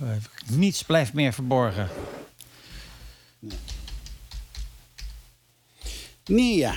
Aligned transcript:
Eh, 0.00 0.56
niets 0.56 0.82
blijft 0.82 1.12
meer 1.12 1.32
verborgen. 1.32 1.88
Nee, 6.24 6.56
ja. 6.56 6.76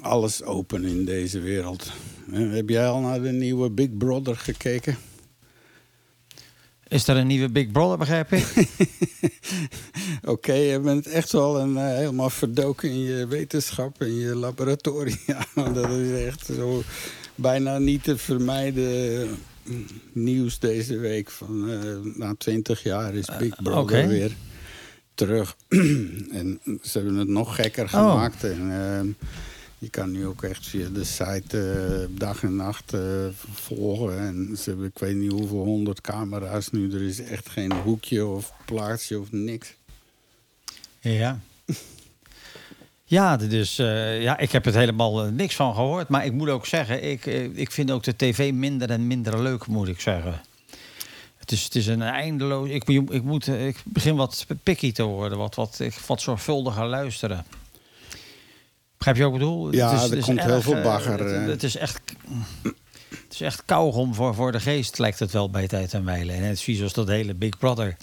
Alles 0.00 0.42
open 0.42 0.84
in 0.84 1.04
deze 1.04 1.40
wereld. 1.40 1.92
Eh, 2.32 2.52
Heb 2.52 2.68
jij 2.68 2.88
al 2.88 3.00
naar 3.00 3.22
de 3.22 3.32
nieuwe 3.32 3.70
Big 3.70 3.96
Brother 3.96 4.36
gekeken? 4.36 4.96
Is 6.88 7.08
er 7.08 7.16
een 7.16 7.26
nieuwe 7.26 7.48
Big 7.48 7.70
Brother, 7.70 7.98
begrijp 7.98 8.32
ik? 8.32 8.46
Oké, 10.24 10.52
je 10.52 10.80
bent 10.80 11.06
echt 11.06 11.32
wel 11.32 11.60
een, 11.60 11.76
eh, 11.76 11.84
helemaal 11.84 12.30
verdoken 12.30 12.90
in 12.90 12.98
je 12.98 13.26
wetenschap, 13.26 14.02
in 14.02 14.14
je 14.14 14.34
laboratoria. 14.34 15.46
Dat 15.74 15.90
is 15.90 16.24
echt 16.24 16.46
zo 16.46 16.82
bijna 17.34 17.78
niet 17.78 18.02
te 18.04 18.18
vermijden 18.18 19.38
nieuws 20.12 20.58
deze 20.58 20.98
week. 20.98 21.30
Van, 21.30 21.70
eh, 21.70 21.96
na 22.14 22.34
twintig 22.38 22.82
jaar 22.82 23.14
is 23.14 23.28
Big 23.38 23.62
Brother 23.62 23.98
oké. 23.98 24.06
weer 24.06 24.36
terug. 25.14 25.56
en 26.40 26.60
ze 26.82 26.98
hebben 26.98 27.14
het 27.14 27.28
nog 27.28 27.54
gekker 27.54 27.88
gemaakt. 27.88 28.44
En, 28.44 28.70
eh, 28.70 29.28
je 29.78 29.90
kan 29.90 30.10
nu 30.10 30.26
ook 30.26 30.42
echt 30.42 30.66
via 30.66 30.88
de 30.88 31.04
site 31.04 31.60
eh, 31.60 32.18
dag 32.18 32.42
en 32.42 32.56
nacht 32.56 32.92
eh, 32.92 33.26
volgen. 33.52 34.18
En 34.18 34.56
ze 34.56 34.70
hebben 34.70 34.86
ik 34.86 34.98
weet 34.98 35.16
niet 35.16 35.32
hoeveel 35.32 35.64
honderd 35.64 36.00
camera's 36.00 36.70
nu. 36.70 36.92
Er 36.92 37.02
is 37.02 37.20
echt 37.20 37.48
geen 37.48 37.72
hoekje 37.72 38.26
of 38.26 38.52
plaatsje 38.64 39.18
of 39.18 39.32
niks. 39.32 39.74
Ja. 41.00 41.40
Ja, 43.10 43.36
dus 43.36 43.78
eh, 43.78 44.22
ja, 44.22 44.38
ik 44.38 44.52
heb 44.52 44.64
het 44.64 44.74
helemaal 44.74 45.24
eh, 45.24 45.30
niks 45.30 45.54
van 45.54 45.74
gehoord. 45.74 46.08
Maar 46.08 46.24
ik 46.24 46.32
moet 46.32 46.48
ook 46.48 46.66
zeggen, 46.66 47.04
ik, 47.10 47.26
eh, 47.26 47.44
ik 47.56 47.70
vind 47.72 47.90
ook 47.90 48.02
de 48.02 48.16
tv 48.16 48.52
minder 48.52 48.90
en 48.90 49.06
minder 49.06 49.42
leuk, 49.42 49.66
moet 49.66 49.88
ik 49.88 50.00
zeggen. 50.00 50.40
Het 51.36 51.52
is, 51.52 51.64
het 51.64 51.74
is 51.74 51.86
een 51.86 52.02
eindeloos. 52.02 52.68
Ik, 52.68 52.88
ik, 52.88 53.22
moet, 53.22 53.46
ik 53.48 53.76
begin 53.84 54.16
wat 54.16 54.46
picky 54.62 54.92
te 54.92 55.02
worden, 55.02 55.38
wat, 55.38 55.54
wat, 55.54 55.78
ik, 55.80 55.94
wat 56.06 56.20
zorgvuldiger 56.20 56.86
luisteren. 56.86 57.44
Begrijp 58.96 59.16
je 59.16 59.22
wat 59.22 59.32
ik 59.32 59.38
bedoel? 59.38 59.72
Ja, 59.72 59.90
Het 59.90 59.98
is- 59.98 60.04
er 60.04 60.10
het 60.10 60.18
is 60.18 60.24
komt 60.24 60.42
heel 60.42 60.60
veel 60.62 60.82
bagger, 60.82 61.18
Het, 61.18 61.48
het 61.48 61.62
is 61.62 61.76
echt. 61.76 62.00
Het 63.08 63.32
is 63.32 63.40
echt 63.40 63.62
kauwgom 63.64 64.14
voor, 64.14 64.34
voor 64.34 64.52
de 64.52 64.60
geest, 64.60 64.98
lijkt 64.98 65.18
het 65.18 65.30
wel 65.32 65.50
bij 65.50 65.68
tijd 65.68 65.94
en 65.94 66.04
wijle. 66.04 66.32
En 66.32 66.42
het 66.42 66.66
is 66.68 66.76
zoals 66.76 66.92
dat 66.92 67.08
hele 67.08 67.34
Big 67.34 67.58
Brother. 67.58 67.96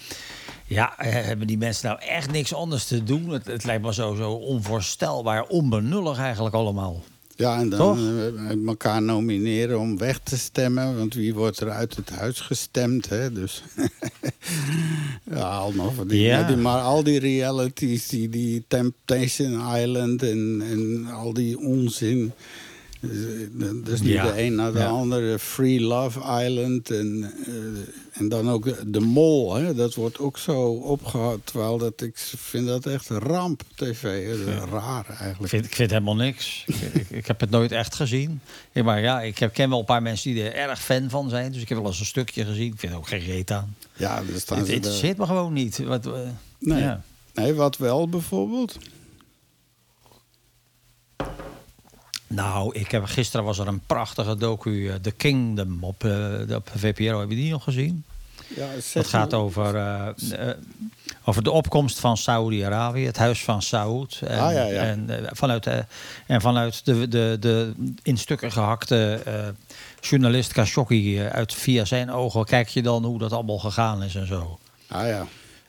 Ja, 0.67 0.97
eh, 0.99 1.13
hebben 1.25 1.47
die 1.47 1.57
mensen 1.57 1.87
nou 1.87 1.99
echt 2.01 2.31
niks 2.31 2.53
anders 2.53 2.85
te 2.85 3.03
doen? 3.03 3.29
Het, 3.29 3.45
het 3.47 3.63
lijkt 3.63 3.83
me 3.83 3.93
zo, 3.93 4.15
zo 4.15 4.31
onvoorstelbaar, 4.31 5.43
onbenullig 5.47 6.17
eigenlijk 6.19 6.55
allemaal. 6.55 7.03
Ja, 7.37 7.59
en 7.59 7.69
dan 7.69 7.79
Toch? 7.79 7.97
eh, 7.97 8.67
elkaar 8.67 9.01
nomineren 9.01 9.79
om 9.79 9.97
weg 9.97 10.19
te 10.19 10.37
stemmen. 10.37 10.97
Want 10.97 11.13
wie 11.13 11.33
wordt 11.33 11.59
er 11.59 11.69
uit 11.69 11.95
het 11.95 12.09
huis 12.09 12.39
gestemd, 12.39 13.09
hè? 13.09 13.31
Dus 13.31 13.63
ja, 15.31 15.41
allemaal 15.57 15.91
van 15.91 16.07
die, 16.07 16.21
Ja. 16.21 16.43
die- 16.47 16.55
Maar 16.55 16.81
al 16.81 17.03
die 17.03 17.19
realities, 17.19 18.07
die, 18.07 18.29
die 18.29 18.63
Temptation 18.67 19.75
Island 19.75 20.23
en, 20.23 20.61
en 20.71 21.05
al 21.13 21.33
die 21.33 21.59
onzin... 21.59 22.31
Dus, 23.83 23.99
Ja, 24.01 24.31
de 24.31 24.41
een 24.41 24.55
naar 24.55 24.73
de 24.73 24.79
ja. 24.79 24.87
andere. 24.87 25.39
Free 25.39 25.81
Love 25.81 26.19
Island. 26.45 26.91
En, 26.91 27.33
en 28.17 28.29
dan 28.29 28.49
ook 28.49 28.93
de 28.93 28.99
mol. 28.99 29.53
Hè? 29.55 29.73
Dat 29.75 29.93
wordt 29.95 30.19
ook 30.19 30.37
zo 30.37 30.71
opgehaald. 30.71 31.41
Terwijl 31.45 31.77
dat, 31.77 32.01
ik 32.01 32.17
vind 32.17 32.67
dat 32.67 32.85
echt 32.85 33.09
ramp 33.09 33.61
tv. 33.75 34.03
Raar 34.71 35.05
Ik 35.09 35.15
eigenlijk. 35.19 35.49
vind, 35.49 35.65
ik 35.65 35.75
vind 35.75 35.89
helemaal 35.91 36.15
niks. 36.15 36.63
ik, 36.67 36.75
ik, 36.93 37.09
ik 37.09 37.27
heb 37.27 37.39
het 37.39 37.49
nooit 37.49 37.71
echt 37.71 37.95
gezien. 37.95 38.41
Ja, 38.71 38.83
maar 38.83 39.01
ja, 39.01 39.21
ik 39.21 39.37
heb, 39.39 39.53
ken 39.53 39.69
wel 39.69 39.79
een 39.79 39.85
paar 39.85 40.01
mensen 40.01 40.33
die 40.33 40.43
er 40.43 40.53
erg 40.69 40.81
fan 40.81 41.09
van 41.09 41.29
zijn. 41.29 41.51
Dus 41.51 41.61
ik 41.61 41.69
heb 41.69 41.77
wel 41.77 41.87
eens 41.87 41.99
een 41.99 42.05
stukje 42.05 42.45
gezien. 42.45 42.73
Ik 42.73 42.79
vind 42.79 42.93
ook 42.93 43.07
geen 43.07 43.19
reet 43.25 43.51
aan. 43.51 43.75
Ja, 43.93 44.23
Het 44.25 44.41
ze 44.47 44.55
er- 44.55 44.69
interesseert 44.69 45.17
me 45.17 45.25
gewoon 45.25 45.53
niet. 45.53 45.77
Wat, 45.77 46.05
eh, 46.05 46.13
Nee. 46.59 46.81
ja. 46.81 47.01
Nee, 47.33 47.53
wat 47.53 47.77
wel 47.77 48.09
bijvoorbeeld? 48.09 48.77
Nou, 52.35 52.75
ik 52.75 52.91
heb, 52.91 53.05
gisteren 53.05 53.45
was 53.45 53.59
er 53.59 53.67
een 53.67 53.81
prachtige 53.85 54.35
docu, 54.35 54.87
eh, 54.89 54.95
The 54.95 55.11
Kingdom, 55.11 55.77
op, 55.83 55.99
de- 55.99 56.45
op 56.55 56.69
VPRO. 56.75 57.19
Heb 57.19 57.29
je 57.29 57.35
die 57.35 57.51
nog 57.51 57.63
gezien? 57.63 58.03
Ja, 58.55 58.67
Dat 58.93 59.07
gaat 59.07 59.33
over, 59.33 59.75
eh, 59.75 60.49
over 61.23 61.43
de 61.43 61.51
opkomst 61.51 61.99
van 61.99 62.17
Saoedi-Arabië, 62.17 63.05
het 63.05 63.17
huis 63.17 63.43
van 63.43 63.61
Saoed. 63.61 64.21
En, 64.27 64.39
Ah, 64.39 64.53
ja, 64.53 64.63
ja. 64.65 64.81
en, 64.81 65.09
vanuit, 65.31 65.67
en 66.27 66.41
vanuit 66.41 66.85
de, 66.85 67.07
de, 67.07 67.37
de 67.39 67.73
in 68.03 68.17
stukken 68.17 68.51
gehakte 68.51 69.21
eh, 69.25 69.33
journalist 70.01 70.53
Khashoggi 70.53 71.21
uit 71.21 71.53
via 71.53 71.85
zijn 71.85 72.11
ogen 72.11 72.45
kijk 72.45 72.67
je 72.67 72.81
dan 72.81 73.03
hoe 73.05 73.19
dat 73.19 73.31
allemaal 73.31 73.57
gegaan 73.59 74.03
is 74.03 74.15
en 74.15 74.27
zo. 74.27 74.59
Ah 74.87 75.07
ja. 75.07 75.25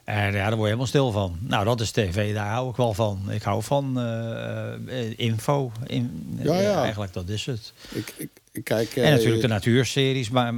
En 0.06 0.32
ja, 0.32 0.32
daar 0.32 0.48
word 0.48 0.58
je 0.58 0.64
helemaal 0.64 0.86
stil 0.86 1.10
van. 1.10 1.38
Nou, 1.40 1.64
dat 1.64 1.80
is 1.80 1.90
tv, 1.90 2.34
daar 2.34 2.50
hou 2.50 2.70
ik 2.70 2.76
wel 2.76 2.94
van. 2.94 3.30
Ik 3.30 3.42
hou 3.42 3.62
van 3.62 3.98
eh, 3.98 4.74
eh, 4.74 5.12
info. 5.16 5.72
In, 5.86 6.38
Ja, 6.42 6.60
ja. 6.60 6.82
eigenlijk, 6.82 7.12
dat 7.12 7.28
is 7.28 7.46
het. 7.46 7.72
Ik, 7.88 8.14
ik, 8.16 8.28
ik 8.52 8.64
kijk... 8.64 8.96
En 8.96 9.04
eh, 9.04 9.10
natuurlijk 9.10 9.40
de 9.40 9.48
natuurseries, 9.48 10.30
maar... 10.30 10.54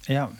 Ja, 0.00 0.30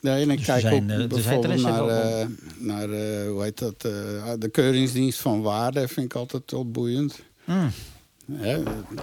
Nee, 0.00 0.22
en 0.22 0.30
ik 0.30 0.36
Dus 0.36 0.46
kijk 0.46 0.60
zijn, 0.60 1.02
ook 1.02 1.08
bijvoorbeeld 1.08 1.62
naar, 1.62 1.88
eh, 1.88 2.26
naar 2.58 2.88
hoe 3.26 3.42
heet 3.42 3.58
dat, 3.58 3.80
de 3.80 4.48
Keuringsdienst 4.52 5.18
van 5.18 5.42
Waarde 5.42 5.88
vind 5.88 6.06
ik 6.06 6.14
altijd 6.14 6.50
wel 6.50 6.70
boeiend. 6.70 7.22
Mm. 7.44 7.70
Hè? 8.32 8.58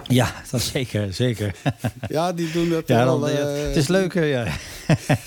ja 0.06 0.32
dat 0.50 0.60
zeker, 0.60 1.12
zeker. 1.14 1.54
Ja, 2.08 2.32
die 2.32 2.50
doen 2.52 2.68
dat 2.68 2.88
Ja, 2.88 3.04
dan, 3.04 3.20
ja, 3.20 3.36
eh, 3.38 3.62
het 3.66 3.76
is 3.76 3.88
leuk, 3.88 4.14
ja. 4.14 4.46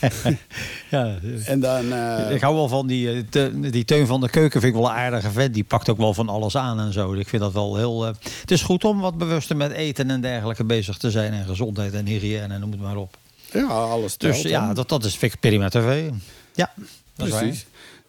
ja. 0.90 1.16
En 1.46 1.60
dan... 1.60 1.94
eh, 1.94 2.32
Ik 2.36 2.42
hou 2.42 2.56
wel 2.56 2.68
van 2.68 2.88
die, 2.88 3.12
eh, 3.12 3.20
te- 3.30 3.60
die 3.70 3.86
Teun 3.86 4.08
van 4.08 4.22
de 4.22 4.30
Keuken, 4.30 4.62
vind 4.62 4.74
ik 4.76 4.82
wel 4.82 4.90
een 4.90 4.96
aardige 4.96 5.32
vent. 5.32 5.54
Die 5.54 5.64
pakt 5.64 5.90
ook 5.90 5.98
wel 5.98 6.14
van 6.14 6.30
alles 6.30 6.56
aan 6.58 6.80
en 6.80 6.94
zo. 6.94 7.14
Ik 7.14 7.28
vind 7.28 7.42
dat 7.42 7.54
wel 7.54 7.76
heel... 7.76 8.06
eh, 8.08 8.14
het 8.42 8.52
is 8.52 8.62
goed 8.62 8.84
om 8.84 9.00
wat 9.00 9.18
bewuster 9.18 9.56
met 9.56 9.72
eten 9.72 10.10
en 10.10 10.22
dergelijke 10.22 10.64
bezig 10.64 10.98
te 10.98 11.12
zijn. 11.12 11.34
En 11.34 11.46
gezondheid 11.46 11.94
en 11.94 12.06
hygiëne, 12.06 12.58
noem 12.60 12.72
het 12.72 12.82
maar 12.82 12.96
op. 12.98 13.18
ja, 13.52 13.64
alles 13.68 14.18
Dus 14.18 14.36
telt, 14.42 14.50
ja, 14.54 14.68
hè? 14.68 14.74
dat, 14.74 14.90
dat 14.90 15.06
is 15.06 15.16
vind 15.16 15.34
ik 15.34 15.40
prima 15.40 15.70
tv. 15.70 16.10
Ja, 16.54 16.72
dat 17.16 17.28
is 17.28 17.34
waar. 17.34 17.54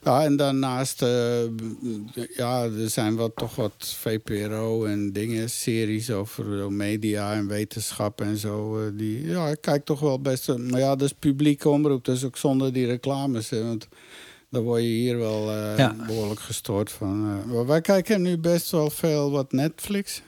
Ja, 0.05 0.25
en 0.25 0.37
daarnaast, 0.37 1.03
eh, 1.03 1.43
ja, 2.37 2.63
er 2.65 2.89
zijn 2.91 3.17
wat, 3.17 3.33
toch 3.37 3.55
wat 3.55 3.73
VPRO 3.79 4.85
en 4.85 5.13
dingen, 5.13 5.51
series 5.51 6.11
over 6.11 6.61
eh, 6.61 6.67
media 6.67 7.33
en 7.35 7.47
wetenschap 7.49 8.21
en 8.21 8.37
zo. 8.37 8.81
eh, 8.81 8.87
die, 8.95 9.27
ja, 9.27 9.49
ik 9.49 9.61
kijk 9.61 9.85
toch 9.85 10.01
wel 10.01 10.21
best. 10.21 10.57
Maar 10.59 10.81
ja, 10.81 10.97
dat 10.97 11.03
is 11.09 11.13
publieke 11.19 11.69
omroep, 11.69 12.05
dus 12.05 12.25
ook 12.25 12.37
zonder 12.37 12.73
die 12.73 12.87
reclames. 12.87 13.51
Hè, 13.51 13.63
want 13.65 13.89
dan 14.51 14.63
word 14.63 14.83
je 14.83 14.89
hier 14.89 15.19
wel 15.19 15.51
eh, 15.51 15.79
Ja. 15.79 15.97
behoorlijk 16.07 16.41
gestoord 16.41 16.93
van. 16.93 17.21
maar 17.53 17.67
wij 17.67 17.81
kijken 17.81 18.23
nu 18.23 18.39
best 18.39 18.71
wel 18.71 18.91
veel 18.91 19.31
wat 19.31 19.53
Netflix. 19.53 20.23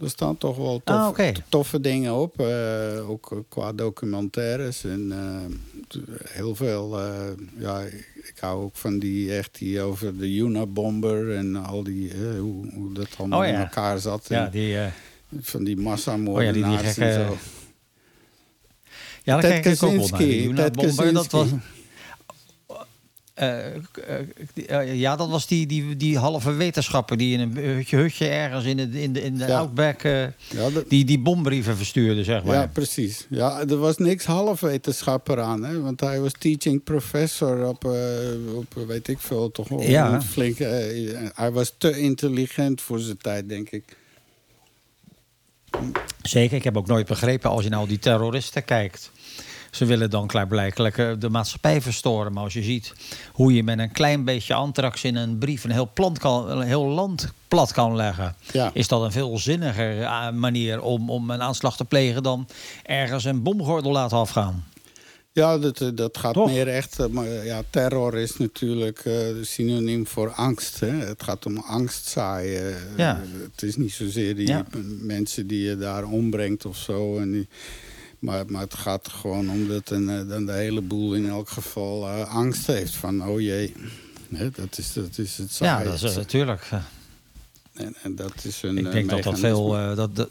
Er 0.00 0.10
staan 0.10 0.38
toch 0.38 0.56
wel 0.56 0.80
tof- 0.84 1.18
Ah, 1.18 1.28
toffe 1.48 1.80
dingen 1.80 2.14
op. 2.14 2.40
eh, 2.40 3.10
ook 3.10 3.32
eh, 3.32 3.38
qua 3.48 3.72
documentaires. 3.72 4.84
En 4.84 5.12
eh, 5.12 6.00
heel 6.28 6.54
veel. 6.54 7.00
ja, 7.58 7.80
ik 8.14 8.34
hou 8.40 8.62
ook 8.62 8.76
van 8.76 8.98
die 8.98 9.34
echt 9.36 9.58
die 9.58 9.80
over 9.80 10.18
de 10.18 10.26
Unabomber 10.36 11.36
en 11.36 11.56
al 11.56 11.82
die. 11.82 12.12
hoe, 12.38 12.72
hoe 12.74 12.92
dat 12.92 13.08
allemaal 13.18 13.40
Oh, 13.40 13.46
ja. 13.46 13.52
in 13.52 13.58
elkaar 13.60 13.98
zat. 13.98 14.26
Ja, 14.28 14.46
die... 14.46 14.76
van 15.40 15.64
die 15.64 15.76
Oh 15.76 15.82
ja, 15.82 15.88
massamoordenaars 15.88 16.94
die, 16.94 17.04
en 17.04 17.12
gekke- 17.12 17.28
zo. 17.30 17.36
Ja, 19.22 19.40
daar 19.40 19.50
Ted. 19.50 19.60
Kaczynski, 19.78 20.52
Ted 20.54 20.72
Bomber, 20.72 21.12
dat 21.12 21.30
was, 21.30 21.48
Eh, 23.40 23.66
eh, 23.66 23.74
eh, 24.66 24.94
ja, 25.00 25.16
dat 25.16 25.28
was 25.28 25.46
die, 25.46 25.66
die, 25.66 25.96
die 25.96 26.18
halve 26.18 26.52
wetenschapper 26.52 27.16
die 27.16 27.38
in 27.38 27.40
een 27.40 27.56
hutje, 27.56 27.96
hutje 27.96 28.26
ergens 28.28 28.64
in, 28.64 28.78
het, 28.78 28.94
in 28.94 29.12
de, 29.12 29.22
in 29.22 29.36
de 29.36 29.46
Ja. 29.46 29.58
Outback... 29.58 30.02
Ja, 30.02 30.32
dat- 30.74 30.88
die, 30.88 31.04
die 31.04 31.18
bombrieven 31.18 31.76
verstuurde, 31.76 32.24
zeg 32.24 32.44
maar. 32.44 32.54
Ja, 32.54 32.66
precies. 32.66 33.26
Ja, 33.30 33.60
er 33.68 33.76
was 33.78 33.96
niks 33.98 34.24
half 34.24 34.60
wetenschapper 34.60 35.40
aan, 35.40 35.64
hè? 35.64 35.80
want 35.80 36.00
hij 36.00 36.20
was 36.20 36.32
teaching 36.38 36.82
professor 36.84 37.66
op, 37.68 37.84
op 38.54 38.74
weet 38.86 39.08
ik 39.08 39.18
veel, 39.18 39.50
toch 39.50 39.68
wel 39.68 39.82
Ja. 39.82 40.20
eh, 40.36 41.30
hij 41.34 41.50
was 41.50 41.74
te 41.78 41.98
intelligent 42.00 42.80
voor 42.80 42.98
zijn 42.98 43.18
tijd, 43.18 43.48
denk 43.48 43.70
ik. 43.70 43.84
Zeker, 46.22 46.56
ik 46.56 46.64
heb 46.64 46.76
ook 46.76 46.86
nooit 46.86 47.06
begrepen 47.06 47.50
als 47.50 47.64
je 47.64 47.70
nou 47.70 47.88
die 47.88 47.98
terroristen 47.98 48.64
kijkt. 48.64 49.10
Ze 49.70 49.84
willen 49.84 50.10
dan 50.10 50.26
klaarblijkelijk 50.26 50.98
eh, 50.98 51.10
de 51.18 51.28
maatschappij 51.30 51.80
verstoren. 51.80 52.32
Maar 52.32 52.42
als 52.42 52.52
je 52.52 52.62
ziet 52.62 52.92
hoe 53.32 53.54
je 53.54 53.62
met 53.62 53.78
een 53.78 53.92
klein 53.92 54.24
beetje 54.24 54.54
antrax 54.54 55.04
in 55.04 55.16
een 55.16 55.38
brief 55.38 55.64
een 55.64 55.70
heel, 55.70 55.90
plant 55.94 56.18
kan, 56.18 56.50
een 56.50 56.62
heel 56.66 56.86
land 56.86 57.32
plat 57.48 57.72
kan 57.72 57.96
leggen, 57.96 58.36
Ja. 58.52 58.70
is 58.74 58.88
dat 58.88 59.02
een 59.02 59.12
veel 59.12 59.38
zinniger 59.38 60.02
eh, 60.02 60.30
manier 60.30 60.82
om, 60.82 61.10
om 61.10 61.30
een 61.30 61.42
aanslag 61.42 61.76
te 61.76 61.84
plegen 61.84 62.22
dan 62.22 62.46
ergens 62.82 63.24
een 63.24 63.42
bomgordel 63.42 63.92
laten 63.92 64.16
afgaan. 64.16 64.64
Ja, 65.32 65.58
dat, 65.58 65.80
eh, 65.80 65.88
dat 65.94 66.18
gaat 66.18 66.34
Toch? 66.34 66.50
meer 66.50 66.68
echt. 66.68 67.08
Maar 67.08 67.44
ja, 67.44 67.62
terror 67.70 68.18
is 68.18 68.36
natuurlijk 68.36 69.08
synoniem 69.42 70.06
voor 70.06 70.30
angst. 70.32 70.80
Hè? 70.80 70.86
Het 70.90 71.22
gaat 71.22 71.46
om 71.46 71.56
angst 71.58 72.06
zaaien. 72.06 72.76
Ja. 72.96 73.20
Het 73.52 73.62
is 73.62 73.76
niet 73.76 73.92
zozeer 73.92 74.36
die 74.36 74.46
Ja. 74.46 74.64
mensen 75.00 75.46
die 75.46 75.60
je 75.68 75.76
daar 75.78 76.04
ombrengt 76.04 76.64
of 76.66 76.76
zo. 76.76 77.18
En 77.18 77.30
die 77.32 77.48
Maar, 78.20 78.44
maar 78.46 78.60
het 78.62 78.74
gaat 78.74 79.08
gewoon 79.08 79.50
om 79.50 79.68
dat 79.68 79.90
een, 79.90 80.08
eh, 80.10 80.28
dan 80.28 80.46
de 80.46 80.52
hele 80.52 80.80
boel 80.80 81.14
in 81.14 81.28
elk 81.28 81.48
geval 81.48 82.08
eh, 82.08 82.34
angst 82.34 82.66
heeft. 82.66 82.94
Van, 82.94 83.28
oh 83.28 83.40
jee, 83.40 83.74
dat, 84.28 84.78
is, 84.78 84.92
dat 84.92 85.18
is 85.18 85.36
het 85.38 85.48
Ja, 85.50 85.54
saaie. 85.56 85.84
dat 85.84 86.02
is 86.02 86.14
natuurlijk. 86.16 86.66
eh, 86.70 86.80
en, 87.84 87.94
en 88.02 88.14
dat 88.16 88.44
is 88.44 88.62
een 88.62 88.78
ik 88.78 88.92
denk 88.92 89.10
dat 89.10 89.22
dat 89.22 89.38
veel. 89.38 89.68
dat, 89.94 90.16
dat- 90.16 90.30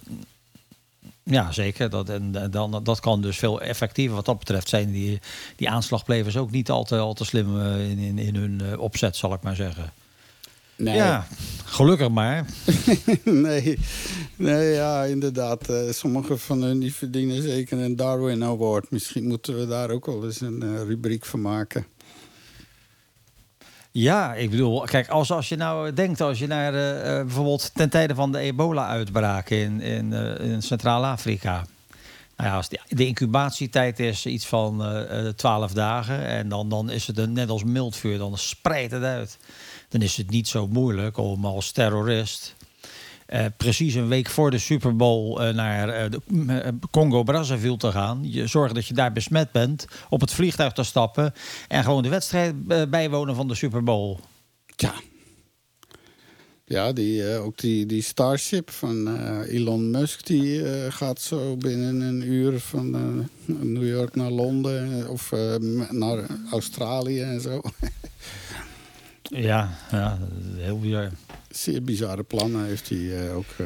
ja, 1.24 1.52
zeker. 1.52 1.90
Dat, 1.90 2.10
en, 2.10 2.52
dan, 2.52 2.84
dat 2.84 3.00
kan 3.00 3.22
dus 3.22 3.38
veel 3.38 3.62
effectiever 3.62 4.16
wat 4.16 4.26
dat 4.26 4.40
betreft 4.40 4.70
zijn. 4.70 4.92
Die, 4.92 5.20
die 5.56 5.70
aanslagplevers 5.70 6.38
ook 6.38 6.52
niet 6.52 6.70
al 6.70 6.84
te, 6.84 6.98
al 6.98 7.14
te 7.14 7.26
slim 7.26 7.62
in, 7.62 7.98
in, 7.98 8.18
in 8.18 8.36
hun 8.36 8.80
opzet, 8.80 9.16
zal 9.16 9.34
ik 9.34 9.42
maar 9.42 9.56
zeggen. 9.56 9.94
Nee, 10.80 10.96
Ja, 10.96 11.28
gelukkig 11.66 12.10
maar. 12.10 12.46
nee, 13.24 13.80
nee, 14.36 14.74
ja, 14.74 15.04
inderdaad. 15.04 15.70
eh, 15.70 15.92
sommige 15.92 16.38
van 16.38 16.62
hen 16.62 16.80
die 16.80 16.94
verdienen 16.94 17.42
zeker 17.42 17.80
een 17.80 17.96
Darwin 17.96 18.44
Award. 18.44 18.92
Misschien 18.92 19.28
moeten 19.28 19.60
we 19.60 19.68
daar 19.68 19.90
ook 19.90 20.06
wel 20.06 20.26
eens 20.26 20.42
een 20.42 20.64
eh, 20.64 20.84
rubriek 20.88 21.26
van 21.26 21.42
maken. 21.42 21.86
Ja, 23.92 24.34
ik 24.34 24.50
bedoel, 24.50 24.81
kijk, 24.81 25.08
als, 25.08 25.31
als 25.31 25.50
je 25.50 25.56
nou 25.56 25.94
denkt, 25.94 26.22
als 26.22 26.40
je 26.40 26.48
naar 26.48 26.74
eh, 26.74 27.26
bijvoorbeeld 27.26 27.72
ten 27.74 27.90
tijde 27.90 28.16
van 28.16 28.31
de 28.31 28.40
ebola-uitbraak 28.40 29.50
in, 29.50 29.81
in, 29.81 30.14
in 30.42 30.62
Centraal-Afrika. 30.62 31.66
Nou 32.38 32.50
ja, 32.50 32.56
als 32.56 32.70
de 32.88 33.06
incubatietijd 33.06 34.00
is 34.00 34.26
iets 34.26 34.46
van 34.48 34.84
12 35.36 35.72
dagen 35.74 36.26
en 36.26 36.50
dan, 36.50 36.70
dan 36.70 36.90
is 36.90 37.08
het 37.08 37.18
een, 37.18 37.34
net 37.34 37.50
als 37.50 37.64
mildvuur, 37.64 38.18
dan 38.18 38.38
spreidt 38.38 38.92
het 38.92 39.04
uit. 39.04 39.38
Dan 39.90 40.02
is 40.02 40.18
het 40.18 40.30
niet 40.30 40.48
zo 40.48 40.68
moeilijk 40.68 41.18
om 41.18 41.46
als 41.46 41.72
terrorist 41.72 42.56
eh, 43.30 43.46
precies 43.58 43.94
een 43.94 44.08
week 44.08 44.30
voor 44.30 44.52
de 44.52 44.58
Super 44.58 44.96
Bowl 44.96 45.42
eh, 45.42 45.54
naar 45.54 45.90
eh, 45.90 46.68
Congo-Brazzaville 46.92 47.78
te 47.78 47.92
gaan. 47.92 48.20
Je 48.32 48.48
zorgt 48.48 48.76
dat 48.76 48.88
je 48.88 48.94
daar 48.94 49.12
besmet 49.12 49.52
bent, 49.52 49.88
op 50.10 50.22
het 50.22 50.32
vliegtuig 50.32 50.74
te 50.74 50.84
stappen 50.84 51.34
en 51.68 51.84
gewoon 51.84 52.04
de 52.04 52.10
wedstrijd 52.10 52.56
bijwonen 52.90 53.36
van 53.36 53.48
de 53.48 53.56
Super 53.56 53.84
Bowl. 53.84 54.18
Tja. 54.76 54.94
Ja, 56.66 56.94
die, 56.94 57.38
ook 57.38 57.58
die, 57.58 57.86
die 57.86 58.02
Starship 58.02 58.70
van 58.70 59.18
Elon 59.44 59.92
Musk... 59.92 60.26
die 60.26 60.64
gaat 60.92 61.22
zo 61.22 61.58
binnen 61.58 62.02
een 62.02 62.22
uur 62.22 62.60
van 62.60 62.90
New 63.46 63.88
York 63.88 64.16
naar 64.16 64.32
Londen... 64.32 65.10
of 65.10 65.32
naar 65.90 66.26
Australië 66.52 67.22
en 67.22 67.42
zo. 67.42 67.62
Ja, 69.30 69.70
ja 69.92 70.18
heel 70.56 70.80
bizar. 70.80 71.10
Zeer 71.50 71.84
bizarre 71.84 72.24
plannen 72.24 72.66
heeft 72.66 72.90
hij 72.90 73.28
eh, 73.28 73.36
ook. 73.38 73.46
eh. 73.58 73.66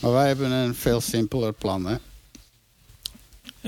Maar 0.00 0.12
wij 0.12 0.26
hebben 0.26 0.50
een 0.50 0.74
veel 0.74 1.00
simpeler 1.00 1.52
plan, 1.52 1.86
hè? 1.86 1.96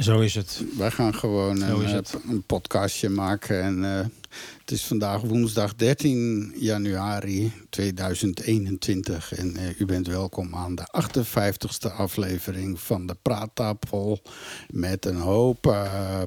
Zo 0.00 0.20
is 0.20 0.34
het. 0.34 0.64
Wij 0.78 0.90
gaan 0.90 1.14
gewoon 1.14 1.60
een, 1.60 1.68
eh, 1.86 1.92
een 2.28 2.42
podcastje 2.42 3.08
maken. 3.08 3.62
En 3.62 3.84
eh, 3.84 4.06
het 4.60 4.70
is 4.70 4.84
vandaag 4.84 5.20
woensdag 5.20 5.74
13 5.74 6.52
januari 6.56 7.52
2021. 7.70 9.32
En 9.34 9.56
eh, 9.56 9.80
u 9.80 9.84
bent 9.84 10.06
welkom 10.06 10.54
aan 10.54 10.74
de 10.74 10.86
58ste 11.02 11.92
aflevering 11.96 12.80
van 12.80 13.06
de 13.06 13.16
Praattafel. 13.22 14.22
Met 14.70 15.06
een 15.06 15.16
hoop... 15.20 15.66
eh, 15.66 16.22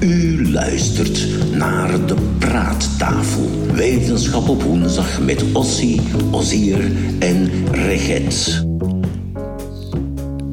U 0.00 0.50
luistert 0.50 1.26
naar 1.52 2.06
de 2.06 2.14
Praattafel. 2.38 3.50
Wetenschap 3.74 4.48
op 4.48 4.62
woensdag 4.62 5.20
met 5.20 5.44
Ossie, 5.52 6.00
Ozier 6.30 6.92
en 7.18 7.50
Reget. 7.72 8.64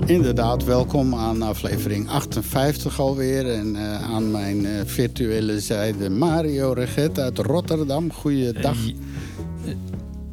Inderdaad, 0.06 0.64
welkom 0.64 1.16
aan 1.16 1.42
aflevering 1.42 2.10
58 2.10 3.00
alweer. 3.00 3.50
En 3.52 3.76
eh, 3.76 4.14
aan 4.14 4.32
mijn 4.32 4.66
eh, 4.66 4.72
virtuele 4.86 5.60
zijde 5.60 6.10
Mario 6.10 6.72
Reget 6.72 7.20
uit 7.20 7.38
Rotterdam. 7.38 8.12
Goeiedag. 8.12 8.78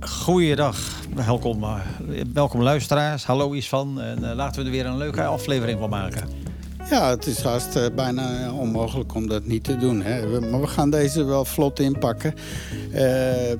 Goeiedag. 0.08 0.78
Welkom, 1.14 1.64
eh, 1.64 1.80
welkom 2.32 2.62
luisteraars. 2.62 3.24
Hallo 3.24 3.52
Isvan. 3.52 4.00
En 4.00 4.30
eh, 4.30 4.36
laten 4.36 4.60
we 4.60 4.66
er 4.66 4.74
weer 4.74 4.86
een 4.86 4.96
leuke 4.96 5.24
aflevering 5.24 5.78
van 5.78 5.90
maken. 5.90 6.28
Ja, 6.90 7.10
het 7.10 7.26
is 7.26 7.42
haast 7.42 7.76
eh, 7.76 7.86
bijna 7.94 8.52
onmogelijk 8.52 9.14
om 9.14 9.28
dat 9.28 9.44
niet 9.44 9.64
te 9.64 9.76
doen. 9.76 10.02
Hè. 10.02 10.40
Maar 10.40 10.60
we 10.60 10.66
gaan 10.66 10.90
deze 10.90 11.24
wel 11.24 11.44
vlot 11.44 11.80
inpakken. 11.80 12.34
Eh, 12.92 13.52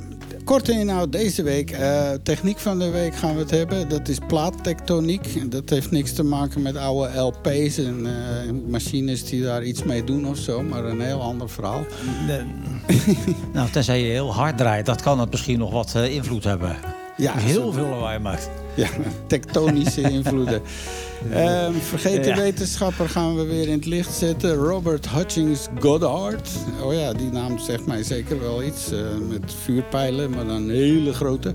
korte 0.45 0.73
inhoud 0.73 1.13
deze 1.13 1.43
week. 1.43 1.71
Eh, 1.71 2.11
techniek 2.23 2.59
van 2.59 2.79
de 2.79 2.91
week 2.91 3.15
gaan 3.15 3.35
we 3.35 3.41
het 3.41 3.51
hebben. 3.51 3.89
Dat 3.89 4.09
is 4.09 4.19
plaattectoniek. 4.27 5.51
Dat 5.51 5.71
heeft 5.71 5.91
niks 5.91 6.13
te 6.13 6.23
maken 6.23 6.63
met 6.63 6.77
oude 6.77 7.19
LP's 7.19 7.79
en 7.79 8.07
eh, 8.07 8.53
machines 8.69 9.25
die 9.25 9.43
daar 9.43 9.65
iets 9.65 9.83
mee 9.83 10.05
doen 10.05 10.27
of 10.27 10.37
zo. 10.37 10.63
Maar 10.63 10.85
een 10.85 11.01
heel 11.01 11.21
ander 11.21 11.51
verhaal. 11.51 11.87
nou, 13.53 13.71
tenzij 13.71 14.01
je 14.01 14.11
heel 14.11 14.35
hard 14.35 14.59
draait, 14.59 14.87
dat 14.87 15.03
kan 15.03 15.21
het 15.21 15.31
misschien 15.31 15.59
nog 15.59 15.71
wat 15.71 15.95
eh, 15.95 16.15
invloed 16.15 16.45
hebben. 16.45 16.77
Ja, 17.17 17.37
heel 17.37 17.73
veel 17.73 17.89
lawaai 17.89 18.19
maakt. 18.19 18.51
Ja, 18.77 18.89
tektonische 19.27 20.01
invloeden. 20.01 20.63
Ehm, 21.33 21.73
vergeten 21.73 22.31
Ja. 22.31 22.37
wetenschapper 22.37 23.09
gaan 23.09 23.37
we 23.37 23.45
weer 23.45 23.67
in 23.69 23.73
het 23.73 23.87
licht 23.87 24.13
zetten. 24.15 24.55
Robert 24.55 25.09
Hutchings 25.09 25.69
Goddard. 25.81 26.49
Oh 26.83 26.93
ja, 26.95 27.13
die 27.13 27.31
naam 27.31 27.59
zegt 27.59 27.87
mij 27.87 28.03
zeker 28.03 28.41
wel 28.41 28.63
iets. 28.63 28.91
eh, 28.93 28.99
met 29.29 29.55
vuurpijlen, 29.63 30.31
maar 30.31 30.47
dan 30.47 30.71
hele 30.71 31.13
grote. 31.13 31.55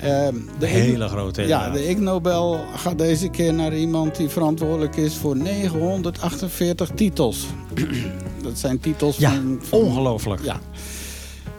Ehm, 0.00 0.34
de 0.58 0.66
Hele 0.66 1.08
grote, 1.08 1.42
Ja, 1.42 1.70
de 1.70 1.88
Ig 1.88 1.98
Nobel 1.98 2.60
gaat 2.76 2.98
deze 2.98 3.28
keer 3.28 3.54
naar 3.54 3.76
iemand 3.76 4.16
die 4.16 4.28
verantwoordelijk 4.28 4.96
is 4.96 5.14
voor 5.14 5.36
948 5.36 6.90
titels. 6.94 7.46
Dat 8.42 8.58
zijn 8.58 8.80
titels 8.80 9.16
Ja, 9.16 9.30
van, 9.30 9.58
van 9.62 9.78
ongelooflijk. 9.78 10.42
ja. 10.44 10.60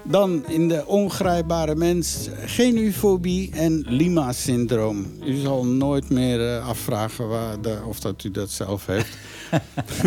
Dan 0.08 0.46
in 0.48 0.68
de 0.68 0.86
ongrijpbare 0.86 1.76
mens 1.76 2.30
genufobie 2.46 3.52
en 3.52 3.86
Lima-syndroom. 3.88 5.06
U 5.24 5.36
zal 5.36 5.66
nooit 5.66 6.10
meer 6.10 6.56
eh, 6.56 6.68
afvragen 6.68 7.28
waar 7.28 7.62
de, 7.62 7.80
of 7.88 8.00
dat 8.00 8.24
u 8.24 8.32
dat 8.32 8.50
zelf 8.50 8.86
heeft. 8.86 9.18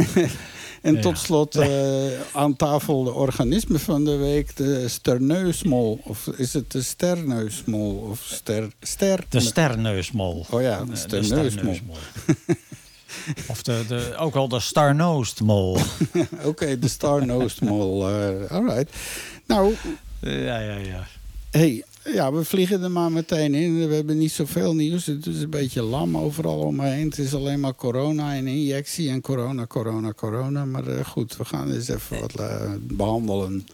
en 0.83 1.01
tot 1.01 1.19
slot 1.19 1.57
eh, 1.57 1.69
aan 2.33 2.57
tafel 2.57 3.05
de 3.05 3.13
organisme 3.13 3.79
van 3.79 4.05
de 4.05 4.17
week, 4.17 4.57
de 4.57 4.89
sterneusmol. 4.89 6.01
Of 6.05 6.27
is 6.27 6.53
het 6.53 6.73
de 6.73 6.83
sterneusmol? 6.83 7.97
Of 8.11 8.21
ster, 8.25 8.73
ster, 8.81 9.25
De 9.29 9.41
sterneusmol. 9.41 10.47
Oh 10.51 10.63
ja, 10.63 10.85
de 10.85 10.97
sterneusmol. 10.97 11.77
of 13.53 13.63
de, 13.63 13.85
de, 13.89 14.15
ook 14.19 14.35
wel 14.35 14.49
de 14.49 14.61
starnoostmol. 14.61 15.79
Oké, 16.45 16.79
de 16.79 16.89
starnoosmol. 16.89 18.09
eh 18.09 18.51
all 18.51 18.65
right. 18.65 18.91
Nou, 19.49 19.75
ja, 20.21 20.59
ja, 20.59 20.77
ja. 20.77 21.07
hey, 21.51 21.85
ja, 22.05 22.33
we 22.33 22.45
vliegen 22.45 22.83
er 22.83 22.91
maar 22.91 23.13
meteen 23.13 23.55
in. 23.55 23.89
We 23.89 23.95
hebben 23.95 24.19
niet 24.19 24.33
zoveel 24.33 24.75
nieuws. 24.75 25.07
Het 25.07 25.27
is 25.27 25.43
een 25.43 25.51
beetje 25.51 25.83
lam 25.83 26.17
overal 26.17 26.59
om 26.59 26.77
me 26.77 26.87
heen. 26.87 27.09
Het 27.09 27.19
is 27.19 27.35
alleen 27.35 27.61
maar 27.61 27.75
corona 27.75 28.35
en 28.35 28.47
injectie 28.47 29.11
en 29.11 29.21
corona, 29.21 29.67
corona, 29.67 30.13
corona. 30.13 30.65
Maar 30.65 30.87
eh, 30.87 31.05
goed, 31.05 31.37
we 31.37 31.45
gaan 31.45 31.73
eens 31.73 31.89
even 31.89 32.21
wat 32.21 32.35
eh, 32.35 32.73
behandelen. 32.81 33.67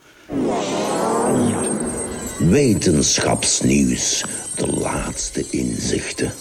Wetenschapsnieuws. 2.38 4.24
De 4.56 4.66
laatste 4.66 5.44
inzichten. 5.50 6.32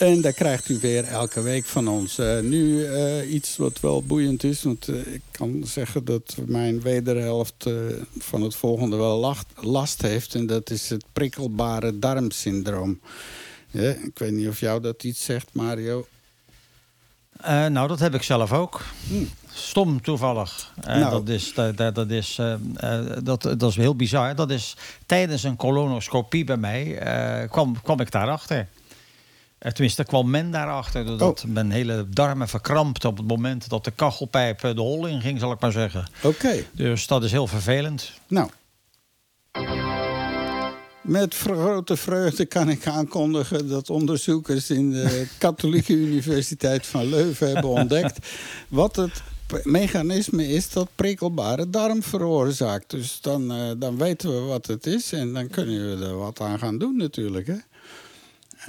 En 0.00 0.20
daar 0.20 0.32
krijgt 0.32 0.68
u 0.68 0.78
weer 0.80 1.04
elke 1.04 1.42
week 1.42 1.64
van 1.64 1.88
ons. 1.88 2.18
Eh, 2.18 2.38
nu 2.40 2.84
eh, 2.84 3.32
iets 3.32 3.56
wat 3.56 3.80
wel 3.80 4.02
boeiend 4.02 4.44
is. 4.44 4.62
Want 4.62 4.88
eh, 4.88 5.14
ik 5.14 5.22
kan 5.30 5.62
zeggen 5.64 6.04
dat 6.04 6.36
mijn 6.46 6.80
wederhelft 6.80 7.66
van 8.18 8.42
het 8.42 8.54
volgende 8.54 8.96
wel 8.96 9.36
last 9.60 10.02
heeft. 10.02 10.34
En 10.34 10.46
dat 10.46 10.70
is 10.70 10.88
het 10.90 11.04
prikkelbare 11.12 11.98
darmsyndroom. 11.98 13.00
Ja, 13.70 13.90
ik 13.90 14.18
weet 14.18 14.32
niet 14.32 14.48
of 14.48 14.60
jou 14.60 14.80
dat 14.80 15.04
iets 15.04 15.24
zegt, 15.24 15.48
Mario. 15.52 16.06
Nou, 17.46 17.88
dat 17.88 17.98
heb 17.98 18.14
ik 18.14 18.22
zelf 18.22 18.52
ook. 18.52 18.82
Stom 19.52 20.02
toevallig. 20.02 20.72
Nou. 20.84 21.10
dat, 21.10 21.28
is, 21.28 21.54
dat, 21.54 21.76
dat, 21.94 22.10
is, 22.10 22.38
dat, 23.22 23.42
dat 23.42 23.62
is 23.62 23.76
heel 23.76 23.96
bizar. 23.96 24.34
Dat 24.34 24.50
is 24.50 24.76
tijdens 25.06 25.42
een 25.42 25.56
colonoscopie 25.56 26.44
bij 26.44 26.56
mij 26.56 26.98
kwam, 27.50 27.82
kwam 27.82 28.00
ik 28.00 28.10
daarachter. 28.10 28.68
Eh, 29.60 29.72
tenminste, 29.72 30.04
kwam 30.04 30.30
men 30.30 30.50
daarachter. 30.50 31.06
Doordat 31.06 31.44
mijn 31.46 31.70
hele 31.70 32.06
darmen 32.08 32.48
verkrampte 32.48 33.08
op 33.08 33.16
het 33.16 33.26
moment 33.26 33.68
dat 33.68 33.84
de 33.84 33.90
kachelpijp 33.90 34.62
eh, 34.64 34.74
de 34.74 34.80
hol 34.80 35.06
in 35.06 35.20
ging, 35.20 35.40
zal 35.40 35.52
ik 35.52 35.60
maar 35.60 35.72
zeggen. 35.72 36.06
Oké, 36.22 36.64
Dus 36.72 37.06
dat 37.06 37.24
is 37.24 37.30
heel 37.30 37.46
vervelend. 37.46 38.12
nou. 38.28 38.50
Met 41.02 41.34
grote 41.34 41.96
vreugde 41.96 42.44
kan 42.46 42.68
ik 42.68 42.86
aankondigen 42.86 43.68
dat 43.68 43.90
onderzoekers 43.90 44.70
in 44.70 44.90
de 44.90 45.26
Katholieke 45.38 45.92
Universiteit 45.92 46.86
van 46.86 47.06
Leuven 47.08 47.52
hebben 47.52 47.70
ontdekt 47.70 48.26
wat 48.68 48.96
het 48.96 49.22
mechanisme 49.64 50.48
is 50.48 50.70
dat 50.70 50.88
prikkelbare 50.94 51.70
darm 51.70 52.02
veroorzaakt. 52.02 52.90
Dus 52.90 53.20
dan, 53.20 53.52
eh, 53.52 53.70
dan 53.78 53.98
weten 53.98 54.30
we 54.30 54.40
wat 54.40 54.66
het 54.66 54.86
is 54.86 55.12
en 55.12 55.32
dan 55.32 55.48
kunnen 55.48 55.98
we 55.98 56.06
er 56.06 56.16
wat 56.16 56.40
aan 56.40 56.58
gaan 56.58 56.78
doen 56.78 56.96
natuurlijk. 56.96 57.46
Hè? 57.46 57.56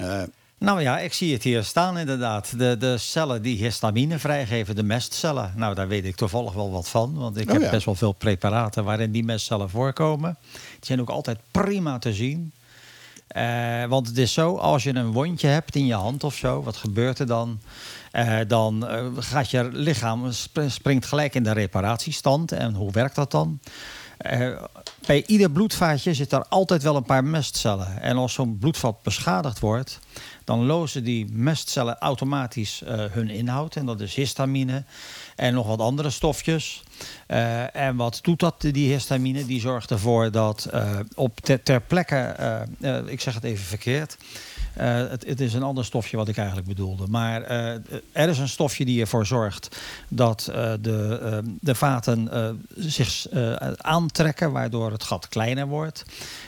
Eh, 0.06 0.22
Nou 0.62 0.80
ja, 0.80 0.98
ik 0.98 1.12
zie 1.12 1.32
het 1.32 1.42
hier 1.42 1.64
staan 1.64 1.98
inderdaad. 1.98 2.58
De, 2.58 2.76
de 2.78 2.98
cellen 2.98 3.42
die 3.42 3.56
histamine 3.64 4.18
vrijgeven, 4.18 4.74
de 4.76 4.82
mestcellen. 4.82 5.52
Nou, 5.56 5.74
daar 5.74 5.88
weet 5.88 6.04
ik 6.04 6.16
toevallig 6.16 6.52
wel 6.52 6.70
wat 6.70 6.88
van. 6.88 7.14
Want 7.14 7.36
ik 7.36 7.46
Oh, 7.46 7.52
heb 7.52 7.62
ja. 7.62 7.70
best 7.70 7.84
wel 7.84 7.94
veel 7.94 8.12
preparaten 8.12 8.84
waarin 8.84 9.10
die 9.12 9.24
mestcellen 9.24 9.70
voorkomen. 9.70 10.36
Die 10.52 10.60
zijn 10.80 11.00
ook 11.00 11.08
altijd 11.10 11.38
prima 11.50 11.98
te 11.98 12.12
zien. 12.12 12.52
Eh, 13.26 13.84
want 13.84 14.06
het 14.06 14.18
is 14.18 14.32
zo, 14.32 14.56
als 14.56 14.82
je 14.82 14.94
een 14.94 15.12
wondje 15.12 15.48
hebt 15.48 15.76
in 15.76 15.86
je 15.86 15.94
hand 15.94 16.24
of 16.24 16.34
zo, 16.34 16.62
wat 16.62 16.76
gebeurt 16.76 17.18
er 17.18 17.26
dan? 17.26 17.60
Eh, 18.10 18.38
dan 18.48 18.86
eh, 18.86 19.04
gaat 19.18 19.50
je 19.50 19.68
lichaam 19.72 20.32
sp- 20.32 20.60
springt 20.66 21.06
gelijk 21.06 21.34
in 21.34 21.42
de 21.42 21.52
reparatiestand. 21.52 22.52
En 22.52 22.74
hoe 22.74 22.90
werkt 22.92 23.14
dat 23.14 23.30
dan? 23.30 23.60
Eh, 24.16 24.62
bij 25.06 25.24
ieder 25.26 25.50
bloedvaatje 25.50 26.14
zit 26.14 26.32
er 26.32 26.44
altijd 26.48 26.82
wel 26.82 26.96
een 26.96 27.02
paar 27.02 27.24
mestcellen. 27.24 28.00
En 28.00 28.16
als 28.16 28.32
zo'n 28.32 28.58
bloedvat 28.58 29.02
beschadigd 29.02 29.58
wordt, 29.58 29.98
dan 30.44 30.66
lozen 30.66 31.04
die 31.04 31.26
mestcellen 31.32 31.98
automatisch 31.98 32.82
eh, 32.82 33.04
hun 33.10 33.30
inhoud. 33.30 33.76
En 33.76 33.86
dat 33.86 34.00
is 34.00 34.14
histamine 34.14 34.84
en 35.36 35.54
nog 35.54 35.66
wat 35.66 35.80
andere 35.80 36.10
stofjes. 36.10 36.82
Eh, 37.26 37.76
en 37.76 37.96
wat 37.96 38.18
doet 38.22 38.40
dat, 38.40 38.60
die 38.60 38.92
histamine? 38.92 39.46
Die 39.46 39.60
zorgt 39.60 39.90
ervoor 39.90 40.30
dat 40.30 40.68
op 41.14 41.40
ter, 41.40 41.62
ter 41.62 41.80
plekke, 41.80 42.36
ik 43.06 43.20
zeg 43.20 43.34
het 43.34 43.44
even 43.44 43.64
verkeerd. 43.64 44.16
Eh, 44.74 44.96
het, 45.08 45.26
het 45.26 45.40
is 45.40 45.54
een 45.54 45.62
ander 45.62 45.84
stofje 45.84 46.16
wat 46.16 46.28
ik 46.28 46.36
eigenlijk 46.36 46.68
bedoelde. 46.68 47.06
Maar 47.06 47.42
eh, 47.42 47.74
er 48.12 48.28
is 48.28 48.38
een 48.38 48.48
stofje 48.48 48.84
die 48.84 49.00
ervoor 49.00 49.26
zorgt 49.26 49.80
dat 50.08 50.48
eh, 50.52 50.72
de, 50.80 51.20
eh, 51.22 51.38
de 51.60 51.74
vaten 51.74 52.30
zich 52.76 53.26
aantrekken, 53.76 54.52
waardoor 54.52 54.90
het 54.90 55.02
gat 55.02 55.28
kleiner 55.28 55.66
wordt. 55.66 56.04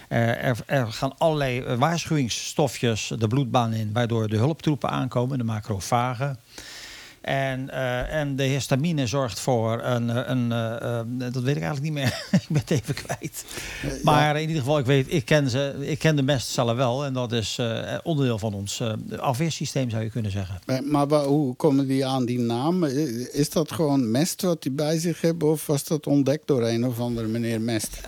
Er, 0.09 0.59
er 0.67 0.93
gaan 0.93 1.19
allerlei 1.19 1.77
waarschuwingsstofjes 1.77 3.13
de 3.19 3.29
bloedbaan 3.29 3.73
in, 3.73 3.93
waardoor 3.93 4.29
de 4.29 4.37
hulptroepen 4.37 4.91
aankomen, 4.91 5.39
de 5.39 5.45
macrofagen. 5.45 6.39
En, 7.25 7.71
eh, 7.71 8.21
en 8.21 8.37
de 8.37 8.43
histamine 8.43 9.07
zorgt 9.07 9.41
voor 9.41 9.83
een, 9.83 10.11
eh, 10.11 10.23
een 10.27 10.53
eh, 10.53 11.33
dat 11.33 11.43
weet 11.43 11.57
ik 11.57 11.63
eigenlijk 11.63 11.83
niet 11.83 11.93
meer. 11.93 12.25
ik 12.43 12.49
ben 12.49 12.61
het 12.61 12.71
even 12.71 12.95
kwijt. 12.95 13.45
Maar 14.03 14.35
in 14.35 14.49
ieder 14.49 14.63
geval, 14.63 14.79
ik 14.79 14.87
weet, 14.87 15.13
ik 15.13 15.25
ken 15.25 15.51
ze, 15.51 15.75
ik 15.81 15.99
ken 15.99 16.17
de 16.17 16.23
mestcellen 16.23 16.77
wel. 16.77 17.05
En 17.05 17.13
dat 17.13 17.33
is 17.33 17.61
onderdeel 18.03 18.39
van 18.39 18.55
ons 18.55 18.83
afweersysteem, 19.17 19.91
zou 19.91 20.03
je 20.03 20.11
kunnen 20.11 20.31
zeggen. 20.31 20.59
maar 20.85 21.07
maar 21.07 21.25
hoe 21.25 21.55
komen 21.55 21.87
die 21.87 22.07
aan 22.07 22.25
die 22.25 22.39
naam? 22.39 22.85
Is 23.33 23.51
dat 23.51 23.73
gewoon 23.73 24.11
mest 24.11 24.43
wat 24.43 24.63
die 24.63 24.73
bij 24.73 24.99
zich 24.99 25.21
hebben? 25.21 25.49
Of 25.49 25.67
was 25.67 25.85
dat 25.85 26.07
ontdekt 26.07 26.47
door 26.47 26.63
een 26.63 26.87
of 26.87 27.01
andere 27.01 27.27
meneer 27.27 27.61
Mest? 27.61 28.01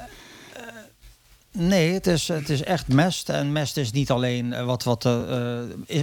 Nee, 1.53 1.93
het 1.93 2.07
is, 2.07 2.29
het 2.29 2.49
is 2.49 2.63
echt 2.63 2.89
mest. 2.89 3.29
En 3.29 3.53
mest 3.53 3.77
is 3.77 3.93
niet 3.93 4.11
alleen 4.11 4.65
wat. 4.65 4.85
wat 4.85 5.05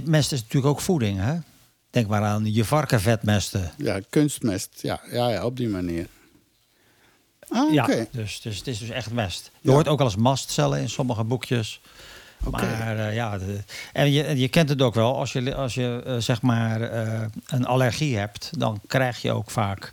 mest 0.04 0.32
is 0.32 0.40
natuurlijk 0.40 0.66
ook 0.66 0.80
voeding. 0.80 1.18
Hè? 1.20 1.34
Denk 1.94 2.06
maar 2.08 2.22
aan 2.22 2.52
je 2.54 2.64
varkenvetmesten. 2.64 3.72
Ja, 3.76 4.00
kunstmest. 4.10 4.68
Ja, 4.82 5.00
ja, 5.12 5.28
ja 5.30 5.44
op 5.44 5.56
die 5.56 5.68
manier. 5.68 6.06
Ah, 7.48 7.72
oké. 7.82 8.06
Dus, 8.10 8.40
dus 8.40 8.56
het 8.58 8.66
is 8.66 8.78
dus 8.78 8.88
echt 8.88 9.10
mest. 9.10 9.50
Je 9.60 9.68
Ja. 9.68 9.74
hoort 9.74 9.88
ook 9.88 9.98
wel 9.98 10.06
eens 10.06 10.16
mastcellen 10.16 10.80
in 10.80 10.88
sommige 10.88 11.24
boekjes. 11.24 11.80
Maar 12.50 12.98
eh, 12.98 13.14
ja, 13.14 13.38
de- 13.38 13.58
en 13.92 14.12
je, 14.12 14.36
je 14.40 14.48
kent 14.48 14.68
het 14.68 14.82
ook 14.82 14.94
wel. 14.94 15.16
Als 15.18 15.32
je, 15.32 15.54
als 15.54 15.74
je 15.74 16.02
eh, 16.06 16.16
zeg 16.18 16.42
maar 16.42 16.80
eh, 16.80 17.20
een 17.46 17.66
allergie 17.66 18.16
hebt, 18.16 18.50
dan 18.58 18.80
krijg 18.86 19.22
je 19.22 19.32
ook 19.32 19.50
vaak 19.50 19.92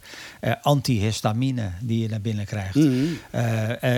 antihistamine 0.62 1.72
die 1.82 2.02
je 2.02 2.10
naar 2.10 2.22
binnen 2.22 2.46
krijgt. 2.46 2.76
Mhm. 2.76 3.06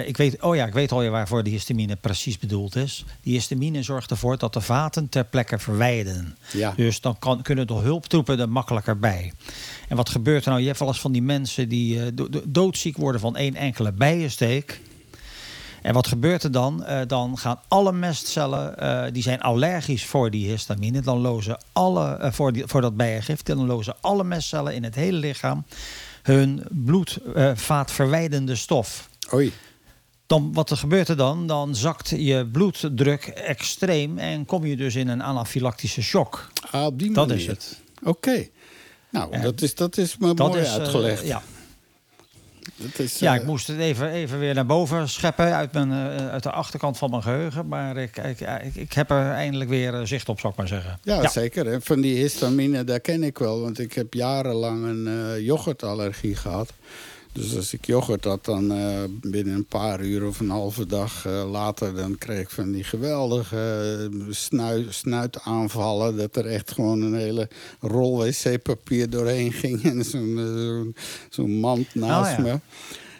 Ik 0.06 0.18
weet, 0.18 0.42
oh 0.42 0.56
ja, 0.56 0.66
ik 0.66 0.74
weet 0.74 0.92
alweer 0.92 1.12
waarvoor 1.12 1.44
die 1.44 1.54
histamine 1.54 1.96
precies 1.96 2.40
bedoeld 2.40 2.76
is. 2.76 3.06
Die 3.22 3.34
histamine 3.34 3.84
zorgt 3.84 4.12
ervoor 4.12 4.38
dat 4.38 4.54
de 4.54 4.62
vaten 4.62 5.10
ter 5.10 5.24
plekke 5.26 5.60
verwijderen. 5.60 6.38
Ja. 6.54 6.74
Dus 6.76 7.02
dan 7.02 7.20
kan, 7.20 7.42
kunnen 7.42 7.68
de 7.68 7.74
hulptroepen 7.74 8.40
er 8.40 8.50
makkelijker 8.50 9.00
bij. 9.00 9.34
En 9.90 9.96
wat 9.96 10.10
gebeurt 10.10 10.44
er 10.44 10.50
nou? 10.50 10.62
Je 10.62 10.68
hebt 10.68 10.80
wel 10.80 10.88
eens 10.88 11.00
van 11.00 11.12
die 11.12 11.22
mensen 11.22 11.70
die 11.70 12.14
do- 12.14 12.30
do- 12.30 12.42
doodziek 12.46 12.98
worden 12.98 13.22
van 13.22 13.36
één 13.36 13.56
enkele 13.56 13.92
bijensteek. 13.92 14.80
En 15.84 15.94
wat 15.94 16.08
gebeurt 16.08 16.44
er 16.44 16.52
dan? 16.52 16.84
Eh, 16.86 17.02
dan 17.08 17.38
gaan 17.38 17.60
alle 17.68 17.92
mestcellen, 17.92 18.78
eh, 18.78 19.12
die 19.12 19.24
zijn 19.24 19.42
allergisch 19.42 20.06
voor 20.06 20.30
die 20.32 20.50
histamine. 20.50 21.02
Dan 21.02 21.18
lozen 21.20 21.58
alle, 21.74 22.16
eh, 22.16 22.32
voor, 22.32 22.54
die, 22.54 22.64
voor 22.68 22.82
dat 22.82 22.96
bijengif, 22.98 23.42
dan 23.42 23.66
lozen 23.66 23.96
alle 24.02 24.24
mestcellen 24.24 24.74
in 24.76 24.84
het 24.84 24.96
hele 24.96 25.18
lichaam 25.18 25.66
hun 26.22 26.64
bloedvaatverwijdende 26.72 28.56
stof. 28.56 29.10
Oei. 29.34 29.54
Dan, 30.28 30.54
wat 30.54 30.70
er 30.70 30.78
gebeurt 30.78 31.08
er 31.08 31.18
dan? 31.18 31.48
Dan 31.48 31.76
zakt 31.76 32.10
je 32.10 32.48
bloeddruk 32.52 33.24
extreem 33.26 34.18
en 34.18 34.46
kom 34.46 34.66
je 34.66 34.76
dus 34.76 34.96
in 34.96 35.08
een 35.08 35.22
anafylactische 35.22 36.02
shock. 36.02 36.48
Ah, 36.72 36.86
op 36.86 37.00
die 37.00 37.14
Dat 37.14 37.28
manier. 37.28 37.42
is 37.42 37.48
het. 37.48 37.82
Oké. 38.04 38.48
Nou, 39.10 39.42
dat, 39.42 39.62
is, 39.62 39.76
dat 39.76 39.98
is 39.98 40.16
Dat 40.20 40.38
mooi 40.38 40.62
is, 40.62 40.70
uitgelegd. 40.70 41.26
ja. 41.26 41.42
Is, 42.98 43.20
ja, 43.20 43.34
eh, 43.34 43.42
ik 43.42 43.48
moest 43.48 43.68
het 43.68 43.78
even, 43.78 44.10
even 44.10 44.40
weer 44.40 44.54
naar 44.54 44.66
boven 44.66 45.10
scheppen 45.10 45.56
uit, 45.56 45.74
mijn, 45.74 45.92
eh, 45.92 46.30
uit 46.30 46.44
de 46.44 46.52
achterkant 46.52 46.98
van 46.98 47.10
mijn 47.10 47.22
geheugen. 47.22 47.68
Maar 47.68 47.98
ik, 47.98 48.18
ik, 48.18 48.40
ik, 48.40 48.76
ik 48.76 48.94
heb 48.94 49.10
er 49.10 49.32
eindelijk 49.32 49.70
weer 49.70 49.94
eh, 49.94 50.06
zicht 50.06 50.30
op, 50.30 50.40
zou 50.40 50.54
ik 50.54 50.60
maar 50.60 50.68
zeggen. 50.68 51.00
Ja, 51.04 51.30
zeker. 51.30 51.68
En 51.68 51.82
van 51.82 52.02
die 52.02 52.16
histamine, 52.18 52.84
daar 52.84 53.00
ken 53.00 53.24
ik 53.24 53.38
wel. 53.38 53.62
Want 53.62 53.80
ik 53.80 53.94
heb 53.94 54.14
jarenlang 54.14 54.86
een 54.86 55.08
eh, 55.08 55.46
yoghurtallergie 55.46 56.36
gehad. 56.36 56.74
Dus 57.34 57.56
als 57.56 57.74
ik 57.74 57.86
yoghurt 57.86 58.24
had, 58.24 58.46
dan 58.46 58.72
eh, 58.72 59.04
binnen 59.22 59.56
een 59.56 59.66
paar 59.66 60.02
uur 60.02 60.26
of 60.28 60.40
een 60.40 60.50
halve 60.50 60.86
dag 60.86 61.26
eh, 61.26 61.52
later... 61.52 61.94
dan 61.96 62.18
kreeg 62.18 62.40
ik 62.40 62.50
van 62.50 62.72
die 62.72 62.84
geweldige 62.84 63.58
eh, 64.12 64.20
snui, 64.30 64.86
snuitaanvallen... 64.90 66.18
dat 66.18 66.36
er 66.36 66.46
echt 66.46 66.72
gewoon 66.72 67.02
een 67.02 67.14
hele 67.16 67.50
rol 67.80 68.18
wc-papier 68.18 69.10
doorheen 69.10 69.52
ging... 69.64 69.84
en 69.84 70.06
zo'n 70.06 70.36
zo'n- 70.38 70.96
zo'n 71.30 71.52
mand 71.52 71.96
naast 71.96 72.40
Oh, 72.40 72.46
ja. 72.46 72.52
me. 72.54 72.60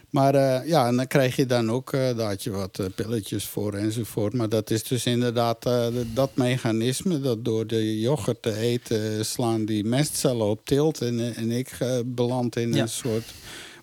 Maar 0.10 0.68
ja, 0.68 0.88
en 0.88 0.96
dan 0.96 1.08
krijg 1.08 1.36
je 1.36 1.46
dan 1.46 1.72
ook, 1.72 1.94
eh, 1.94 2.18
daar 2.18 2.30
had 2.30 2.44
je 2.44 2.52
wat 2.52 2.80
pilletjes 2.96 3.46
voor 3.48 3.74
enzovoort. 3.74 4.34
Maar 4.34 4.50
dat 4.50 4.70
is 4.70 4.84
dus 4.84 5.06
inderdaad 5.06 5.64
de- 5.64 6.06
dat 6.14 6.36
mechanisme 6.36 7.20
dat 7.20 7.46
door 7.46 7.68
de 7.68 8.00
yoghurt 8.00 8.42
te 8.42 8.58
eten 8.58 9.26
slaan 9.26 9.66
die 9.66 9.84
mestcellen 9.84 10.46
op 10.46 10.66
tilt. 10.66 11.02
En, 11.02 11.36
en 11.36 11.52
ik 11.52 11.78
beland 12.06 12.56
in 12.56 12.74
Ja. 12.74 12.82
een 12.82 12.90
soort 12.90 13.26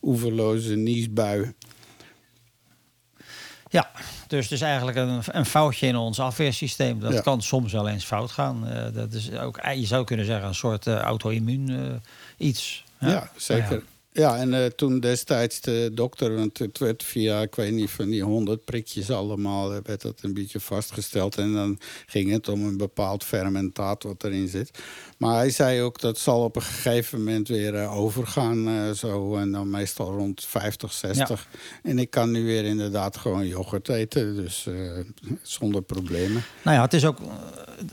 oeverloze 0.02 0.74
niesbui. 0.76 1.54
Ja, 3.70 3.90
dus 4.26 4.42
het 4.42 4.52
is 4.52 4.60
eigenlijk 4.60 4.96
een, 4.96 5.20
een 5.26 5.46
foutje 5.46 5.86
in 5.86 5.96
ons 5.96 6.20
afweersysteem. 6.20 7.00
Dat 7.00 7.12
Ja. 7.12 7.20
kan 7.20 7.42
soms 7.42 7.72
wel 7.72 7.88
eens 7.88 8.04
fout 8.04 8.30
gaan. 8.30 8.68
Eh, 8.68 8.92
dat 8.92 9.12
is 9.12 9.32
ook, 9.32 9.60
je 9.74 9.86
zou 9.86 10.04
kunnen 10.04 10.26
zeggen, 10.26 10.48
een 10.48 10.54
soort 10.54 10.86
eh, 10.86 10.94
auto-immuun 10.96 11.68
eh, 11.68 12.46
iets. 12.46 12.84
Ja, 12.98 13.30
zeker. 13.36 13.82
Ja, 14.12 14.36
en 14.36 14.54
eh, 14.54 14.66
toen 14.66 15.00
destijds 15.00 15.60
de 15.60 15.90
dokter, 15.92 16.34
want 16.34 16.58
het 16.58 16.78
werd 16.78 17.02
via, 17.02 17.40
ik 17.40 17.54
weet 17.54 17.72
niet, 17.72 17.90
van 17.90 18.08
die 18.08 18.22
honderd 18.22 18.64
prikjes 18.64 19.10
allemaal, 19.10 19.74
eh, 19.74 19.78
werd 19.82 20.02
dat 20.02 20.18
een 20.20 20.34
beetje 20.34 20.60
vastgesteld. 20.60 21.38
En 21.38 21.52
dan 21.52 21.78
ging 22.06 22.30
het 22.30 22.48
om 22.48 22.64
een 22.64 22.76
bepaald 22.76 23.24
fermentaat 23.24 24.02
wat 24.02 24.24
erin 24.24 24.48
zit. 24.48 24.70
Maar 25.16 25.34
hij 25.34 25.50
zei 25.50 25.82
ook 25.82 26.00
dat 26.00 26.18
zal 26.18 26.44
op 26.44 26.56
een 26.56 26.62
gegeven 26.62 27.18
moment 27.18 27.48
weer 27.48 27.74
eh, 27.74 27.98
overgaan, 27.98 28.94
zo. 28.94 29.36
En 29.36 29.52
dan 29.52 29.70
meestal 29.70 30.12
rond 30.16 30.44
50, 30.44 30.92
60. 30.92 31.48
En 31.82 31.98
ik 31.98 32.10
kan 32.10 32.30
nu 32.30 32.44
weer 32.44 32.64
inderdaad 32.64 33.16
gewoon 33.16 33.46
yoghurt 33.46 33.88
eten, 33.88 34.36
dus 34.36 34.68
zonder 35.42 35.82
problemen. 35.82 36.42
Nou 36.62 36.76
ja, 36.76 36.82
het 36.82 36.92
is, 36.92 37.04
ook, 37.04 37.18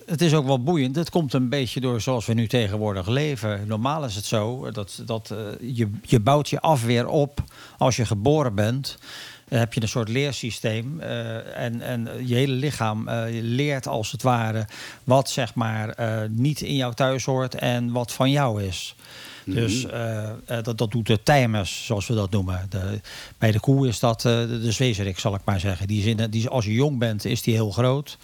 het 0.06 0.22
is 0.22 0.34
ook 0.34 0.46
wel 0.46 0.64
boeiend. 0.64 0.96
Het 0.96 1.10
komt 1.10 1.34
een 1.34 1.50
beetje 1.50 1.80
door 1.80 2.02
zoals 2.02 2.26
we 2.26 2.34
nu 2.34 2.48
tegenwoordig 2.48 3.08
leven. 3.08 3.68
Normaal 3.68 4.06
is 4.06 4.16
het 4.16 4.26
zo 4.26 4.72
dat, 4.72 5.02
dat 5.06 5.34
je, 5.62 5.90
je 6.10 6.20
bouwt 6.20 6.50
je 6.50 6.60
afweer 6.60 7.08
op 7.08 7.44
als 7.78 7.96
je 7.96 8.06
geboren 8.06 8.56
bent. 8.56 8.98
Dan 9.50 9.60
heb 9.60 9.74
je 9.74 9.82
een 9.82 9.88
soort 9.88 10.10
leersysteem. 10.10 11.00
eh, 11.00 11.64
en, 11.64 11.82
en 11.82 12.10
je 12.26 12.36
hele 12.36 12.54
lichaam 12.54 13.08
eh, 13.08 13.24
leert 13.42 13.88
als 13.88 14.12
het 14.12 14.22
ware 14.22 14.66
wat 15.04 15.30
zeg 15.30 15.54
maar 15.56 15.90
eh, 15.90 16.30
niet 16.30 16.62
in 16.62 16.76
jou 16.76 16.94
thuis 16.94 17.26
hoort 17.26 17.56
en 17.56 17.92
wat 17.92 18.12
van 18.14 18.32
jou 18.32 18.64
is. 18.64 18.96
Dus 19.46 19.86
eh, 19.86 20.30
eh, 20.30 20.64
dat, 20.64 20.78
dat 20.78 20.92
doet 20.92 21.08
de 21.08 21.24
tijmers, 21.24 21.86
zoals 21.86 22.08
we 22.08 22.14
dat 22.14 22.32
noemen. 22.32 22.66
De, 22.70 23.00
bij 23.38 23.52
de 23.52 23.60
koe 23.60 23.88
is 23.88 24.00
dat 24.00 24.26
eh, 24.26 24.32
de, 24.40 24.60
de 24.62 24.72
zwezerik, 24.72 25.20
zal 25.20 25.36
ik 25.36 25.42
maar 25.44 25.60
zeggen. 25.60 25.88
Die 25.88 26.00
is 26.00 26.06
in, 26.06 26.30
die, 26.30 26.48
als 26.50 26.66
je 26.66 26.74
jong 26.74 27.00
bent, 27.00 27.26
is 27.26 27.42
die 27.42 27.54
heel 27.54 27.72
groot. 27.72 28.18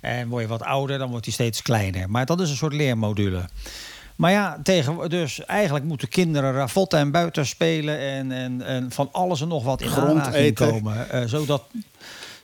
En 0.00 0.28
word 0.28 0.42
je 0.42 0.48
wat 0.48 0.62
ouder, 0.62 0.98
dan 0.98 1.10
wordt 1.10 1.24
die 1.24 1.34
steeds 1.34 1.62
kleiner. 1.62 2.10
Maar 2.10 2.26
dat 2.26 2.40
is 2.40 2.50
een 2.50 2.56
soort 2.56 2.72
leermodule. 2.72 3.48
Maar 4.20 4.30
ja, 4.30 4.58
tegen, 4.62 5.10
dus 5.10 5.44
eigenlijk 5.44 5.84
moeten 5.84 6.08
kinderen 6.08 6.52
ravotten 6.52 6.98
en 6.98 7.10
buiten 7.10 7.46
spelen... 7.46 7.98
en, 7.98 8.32
en, 8.32 8.62
en 8.62 8.90
van 8.90 9.08
alles 9.12 9.40
en 9.40 9.48
nog 9.48 9.64
wat 9.64 9.80
in 9.80 9.88
Grond 9.88 10.08
aanraking 10.08 10.34
eten. 10.34 10.68
komen. 10.68 11.10
eh, 11.10 11.22
zodat, 11.26 11.62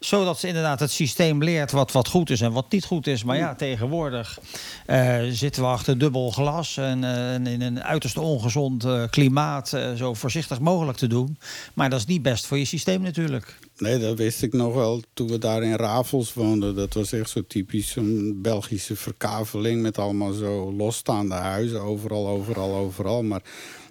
Zodat 0.07 0.39
ze 0.39 0.47
inderdaad 0.47 0.81
het 0.81 0.91
systeem 0.91 1.43
leert 1.43 1.71
wat, 1.71 1.93
wat 1.93 2.09
goed 2.09 2.31
is 2.31 2.41
en 2.41 2.53
wat 2.53 2.73
niet 2.73 2.85
goed 2.85 3.07
is. 3.07 3.25
Maar 3.25 3.37
ja, 3.37 3.55
tegenwoordig 3.55 4.39
uh, 4.87 5.19
zitten 5.31 5.63
we 5.63 5.69
achter 5.69 5.99
dubbel 5.99 6.31
glas 6.31 6.77
en 6.77 7.03
uh, 7.03 7.35
in 7.53 7.63
een 7.63 7.83
uiterst 7.83 8.17
ongezond 8.17 8.85
uh, 8.85 9.03
klimaat 9.11 9.69
zo 9.97 10.15
voorzichtig 10.15 10.61
mogelijk 10.61 10.99
te 10.99 11.07
doen. 11.07 11.39
Maar 11.75 11.91
dat 11.91 11.99
is 11.99 12.07
niet 12.07 12.23
best 12.23 12.47
voor 12.47 12.59
je 12.59 12.65
systeem 12.65 13.03
natuurlijk. 13.03 13.59
Nee, 13.79 13.99
dat 13.99 14.17
wist 14.17 14.43
ik 14.43 14.53
nog 14.53 14.75
wel 14.75 15.03
toen 15.15 15.29
we 15.29 15.39
daar 15.39 15.63
in 15.63 15.77
Ravels 15.77 16.35
woonden. 16.35 16.75
Dat 16.75 16.95
was 16.95 17.13
echt 17.13 17.31
zo 17.31 17.43
typisch 17.47 17.97
een 17.97 18.39
Belgische 18.43 18.97
verkaveling 18.97 19.83
met 19.83 19.99
allemaal 19.99 20.33
zo 20.33 20.73
losstaande 20.73 21.35
huizen. 21.35 21.81
Overal, 21.81 22.29
overal, 22.29 22.75
overal. 22.75 23.23
Maar 23.23 23.43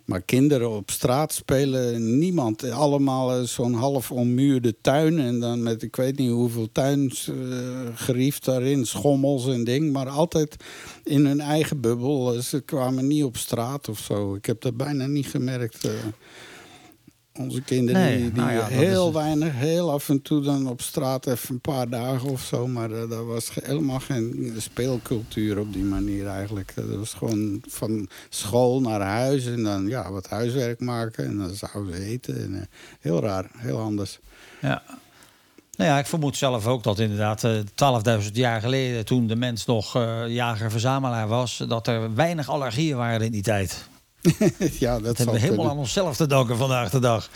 maar 0.06 0.22
kinderen 0.22 0.70
op 0.70 0.92
straat 0.92 1.34
spelen 1.34 2.18
niemand. 2.18 2.70
Allemaal 2.70 3.32
eh, 3.32 3.42
zo'n 3.42 3.74
half 3.74 4.12
ommuurde 4.12 4.76
tuin. 4.82 5.20
En 5.20 5.40
dan 5.40 5.64
met 5.64 5.82
ik 5.82 5.96
weet 5.96 6.18
niet 6.18 6.32
hoeveel 6.32 6.72
tuingerief 6.72 8.38
uh, 8.38 8.44
daarin. 8.44 8.86
Schommels 8.86 9.48
en 9.48 9.64
ding. 9.64 9.92
Maar 9.92 10.10
altijd 10.10 10.56
in 11.04 11.26
hun 11.26 11.40
eigen 11.40 11.82
bubbel. 11.82 12.42
Ze 12.42 12.62
kwamen 12.62 13.08
niet 13.08 13.24
op 13.24 13.38
straat 13.38 13.90
of 13.90 14.00
zo. 14.00 14.36
Ik 14.36 14.46
heb 14.46 14.62
dat 14.62 14.78
bijna 14.78 15.06
niet 15.06 15.28
gemerkt. 15.28 15.86
Uh. 15.86 15.92
Onze 17.38 17.62
kinderen 17.62 18.18
die, 18.18 18.32
die 18.32 18.42
nou 18.42 18.72
heel 18.72 19.13
weinig, 19.13 19.54
heel 19.54 19.92
af 19.92 20.10
en 20.10 20.22
toe 20.22 20.42
dan 20.42 20.68
op 20.68 20.82
straat 20.82 21.27
even 21.27 21.54
een 21.54 21.62
paar 21.62 21.89
dagen 21.89 22.30
of 22.30 22.42
zo. 22.42 22.68
Maar 22.68 22.92
uh, 22.92 23.10
dat 23.10 23.25
was 23.25 23.51
helemaal 23.63 24.00
geen 24.00 24.54
speelcultuur 24.58 25.60
op 25.60 25.74
die 25.74 25.84
manier 25.84 26.27
eigenlijk. 26.27 26.74
Dat 26.75 26.96
was 26.96 27.13
gewoon 27.13 27.62
van 27.68 28.10
school 28.30 28.82
naar 28.82 29.01
huis 29.01 29.46
en 29.46 29.63
dan 29.63 29.88
ja, 29.88 30.12
wat 30.12 30.30
huiswerk 30.30 30.80
maken 30.80 31.25
en 31.25 31.38
dan 31.38 31.54
zouden 31.54 31.96
ze 31.96 32.04
eten. 32.04 32.44
En, 32.44 32.54
uh, 32.54 32.62
heel 33.00 33.22
raar, 33.22 33.50
heel 33.58 33.80
anders. 33.80 34.20
Ja. 34.62 34.84
Nou 35.77 35.89
ja, 35.89 36.00
ik 36.00 36.06
vermoed 36.06 36.38
zelf 36.38 36.68
ook 36.68 36.84
dat 36.84 37.00
inderdaad 37.00 37.44
uh, 37.44 37.60
eh, 37.60 38.24
12.000 38.24 38.32
jaar 38.32 38.62
geleden, 38.62 39.06
toen 39.06 39.27
de 39.27 39.36
mens 39.36 39.65
nog 39.65 39.94
jager-verzamelaar 40.27 41.27
was, 41.27 41.63
dat 41.68 41.88
er 41.88 42.13
weinig 42.13 42.50
allergieën 42.50 42.98
waren 42.98 43.25
in 43.25 43.32
die 43.32 43.44
tijd. 43.44 43.88
ja, 44.86 45.00
dat, 45.00 45.17
hebben 45.17 45.36
we 45.36 45.41
helemaal 45.41 45.70
aan 45.70 45.77
onszelf 45.77 46.15
te 46.15 46.27
danken 46.27 46.58
vandaag 46.58 46.89
de 46.89 47.00
dag. 47.00 47.29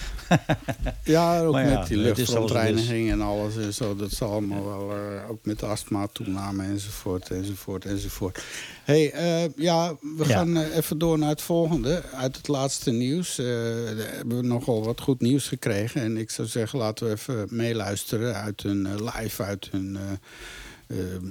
ja, 1.04 1.42
ook 1.42 1.54
met 1.54 1.88
die 1.88 1.98
luchtverontreiniging 1.98 3.12
en 3.12 3.22
alles 3.22 3.58
en 3.58 3.74
zo. 3.74 3.96
Dat 3.96 4.12
zal 4.12 4.32
allemaal 4.32 4.66
wel, 4.66 4.96
uh, 4.96 5.30
ook 5.30 5.46
met 5.46 5.64
astma 5.64 6.08
toename 6.12 6.64
enzovoort, 6.64 7.30
enzovoort, 7.30 7.86
enzovoort. 7.86 8.44
hey, 8.84 9.14
uh, 9.14 9.52
ja, 9.56 9.96
we 10.18 10.26
gaan 10.26 10.58
uh, 10.58 10.76
even 10.76 10.98
door 10.98 11.18
naar 11.18 11.30
het 11.30 11.42
volgende. 11.42 12.04
Uit 12.14 12.38
het 12.38 12.48
laatste 12.48 12.92
nieuws 12.92 13.38
hebben 13.38 14.38
we 14.38 14.48
nogal 14.48 14.84
wat 14.84 15.02
goed 15.02 15.22
nieuws 15.22 15.48
gekregen. 15.48 16.02
En 16.02 16.18
ik 16.18 16.30
zou 16.30 16.48
zeggen, 16.48 16.80
laten 16.80 17.06
we 17.08 17.12
even 17.12 17.48
meeluisteren 17.50 18.36
uit 18.36 18.64
een 18.64 19.04
live 19.04 19.44
uit 19.44 19.70
een 19.72 19.98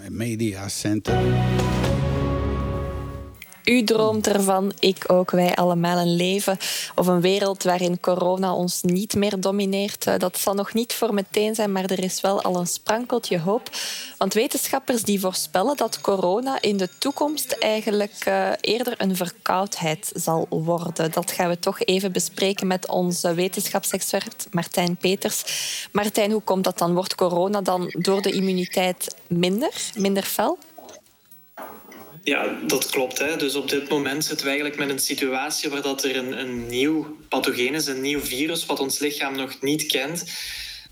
mediacenter. 0.08 1.18
U 3.68 3.84
droomt 3.84 4.26
ervan, 4.26 4.72
ik 4.78 5.04
ook, 5.06 5.30
wij 5.30 5.54
allemaal 5.54 5.98
een 5.98 6.16
leven 6.16 6.58
of 6.94 7.06
een 7.06 7.20
wereld 7.20 7.62
waarin 7.62 8.00
corona 8.00 8.54
ons 8.54 8.82
niet 8.82 9.14
meer 9.14 9.40
domineert. 9.40 10.06
Eh, 10.06 10.18
dat 10.18 10.38
zal 10.38 10.54
nog 10.54 10.74
niet 10.74 10.94
voor 10.94 11.14
meteen 11.14 11.54
zijn, 11.54 11.72
maar 11.72 11.84
er 11.84 12.02
is 12.02 12.20
wel 12.20 12.42
al 12.42 12.56
een 12.56 12.66
sprankeltje 12.66 13.38
hoop. 13.38 13.70
Want 14.18 14.34
wetenschappers 14.34 15.02
die 15.02 15.20
voorspellen 15.20 15.76
dat 15.76 16.00
corona 16.00 16.60
in 16.60 16.76
de 16.76 16.88
toekomst 16.98 17.52
eigenlijk 17.52 18.24
uh, 18.28 18.50
eerder 18.60 18.94
een 18.96 19.16
verkoudheid 19.16 20.10
zal 20.14 20.46
worden. 20.48 21.12
Dat 21.12 21.30
gaan 21.30 21.48
we 21.48 21.58
toch 21.58 21.80
even 21.80 22.12
bespreken 22.12 22.66
met 22.66 22.88
onze 22.88 23.34
wetenschapsexpert 23.34 24.46
Martijn 24.50 24.96
Peters. 24.96 25.44
Martijn, 25.92 26.30
hoe 26.30 26.42
komt 26.42 26.64
dat 26.64 26.78
dan? 26.78 26.94
Wordt 26.94 27.14
corona 27.14 27.60
dan 27.60 27.94
door 27.98 28.22
de 28.22 28.30
immuniteit 28.30 29.14
minder, 29.26 29.72
minder 29.94 30.22
fel? 30.22 30.58
Ja, 32.28 32.58
dat 32.66 32.90
klopt. 32.90 33.18
Hè. 33.18 33.36
Dus 33.36 33.54
op 33.54 33.68
dit 33.68 33.88
moment 33.88 34.24
zitten 34.24 34.44
we 34.44 34.50
eigenlijk 34.50 34.80
met 34.80 34.90
een 34.90 34.98
situatie 34.98 35.70
waar 35.70 35.82
dat 35.82 36.04
er 36.04 36.16
een, 36.16 36.40
een 36.40 36.66
nieuw 36.66 37.16
pathogeen 37.28 37.74
is, 37.74 37.86
een 37.86 38.00
nieuw 38.00 38.20
virus, 38.20 38.66
wat 38.66 38.80
ons 38.80 38.98
lichaam 38.98 39.36
nog 39.36 39.60
niet 39.60 39.86
kent. 39.86 40.24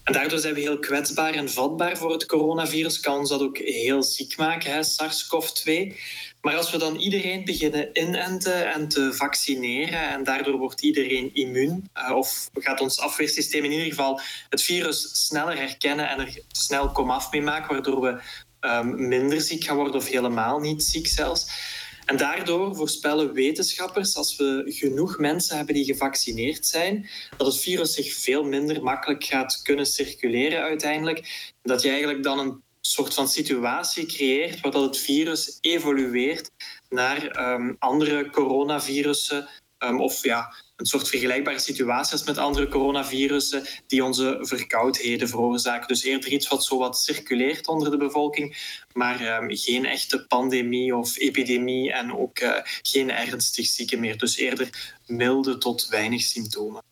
En 0.02 0.12
daardoor 0.12 0.38
zijn 0.38 0.54
we 0.54 0.60
heel 0.60 0.78
kwetsbaar 0.78 1.34
en 1.34 1.50
vatbaar 1.50 1.96
voor 1.96 2.12
het 2.12 2.26
coronavirus. 2.26 3.00
Kan 3.00 3.18
ons 3.18 3.28
dat 3.28 3.40
ook 3.40 3.58
heel 3.58 4.02
ziek 4.02 4.36
maken, 4.36 4.84
SARS-CoV-2. 4.84 5.96
Maar 6.40 6.56
als 6.56 6.70
we 6.70 6.78
dan 6.78 6.96
iedereen 6.96 7.44
beginnen 7.44 7.88
inenten 7.92 8.72
en 8.72 8.88
te 8.88 9.12
vaccineren 9.12 10.08
en 10.08 10.24
daardoor 10.24 10.58
wordt 10.58 10.82
iedereen 10.82 11.34
immuun, 11.34 11.90
uh, 11.94 12.16
of 12.16 12.48
gaat 12.54 12.80
ons 12.80 13.00
afweersysteem 13.00 13.64
in 13.64 13.72
ieder 13.72 13.86
geval 13.86 14.20
het 14.48 14.62
virus 14.62 15.26
sneller 15.26 15.56
herkennen 15.56 16.08
en 16.08 16.20
er 16.20 16.38
snel 16.48 16.92
komaf 16.92 17.30
mee 17.30 17.42
maken, 17.42 17.74
waardoor 17.74 18.00
we 18.00 18.20
um, 18.66 19.08
minder 19.08 19.40
ziek 19.40 19.64
gaan 19.64 19.76
worden 19.76 19.94
of 19.94 20.08
helemaal 20.08 20.58
niet 20.58 20.82
ziek 20.82 21.06
zelfs. 21.06 21.74
En 22.04 22.16
daardoor 22.16 22.76
voorspellen 22.76 23.32
wetenschappers, 23.32 24.16
als 24.16 24.36
we 24.36 24.62
genoeg 24.66 25.18
mensen 25.18 25.56
hebben 25.56 25.74
die 25.74 25.84
gevaccineerd 25.84 26.66
zijn, 26.66 27.08
dat 27.36 27.46
het 27.46 27.60
virus 27.60 27.94
zich 27.94 28.14
veel 28.14 28.44
minder 28.44 28.82
makkelijk 28.82 29.24
gaat 29.24 29.62
kunnen 29.62 29.86
circuleren 29.86 30.62
uiteindelijk. 30.62 31.52
Dat 31.62 31.82
je 31.82 31.88
eigenlijk 31.88 32.22
dan 32.22 32.38
een 32.38 32.62
soort 32.80 33.14
van 33.14 33.28
situatie 33.28 34.06
creëert 34.06 34.60
waar 34.60 34.72
dat 34.72 34.82
het 34.82 34.98
virus 34.98 35.58
evolueert 35.60 36.50
naar 36.88 37.52
um, 37.52 37.76
andere 37.78 38.30
coronavirussen 38.30 39.48
um, 39.78 40.00
of 40.00 40.22
ja, 40.22 40.54
een 40.76 40.86
soort 40.86 41.08
vergelijkbare 41.08 41.58
situatie 41.58 42.12
als 42.12 42.24
met 42.24 42.38
andere 42.38 42.68
coronavirussen 42.68 43.66
die 43.86 44.04
onze 44.04 44.38
verkoudheden 44.40 45.28
veroorzaken. 45.28 45.88
Dus 45.88 46.04
eerder 46.04 46.30
iets 46.30 46.48
wat 46.48 46.64
zo 46.64 46.78
wat 46.78 46.98
circuleert 46.98 47.66
onder 47.68 47.90
de 47.90 47.96
bevolking, 47.96 48.56
maar 48.92 49.42
um, 49.42 49.56
geen 49.56 49.86
echte 49.86 50.24
pandemie 50.28 50.96
of 50.96 51.18
epidemie 51.18 51.92
en 51.92 52.16
ook 52.16 52.40
uh, 52.40 52.52
geen 52.82 53.10
ernstig 53.10 53.66
zieken 53.66 54.00
meer. 54.00 54.18
Dus 54.18 54.36
eerder 54.36 54.96
milde 55.06 55.58
tot 55.58 55.88
weinig 55.88 56.22
symptomen. 56.22 56.82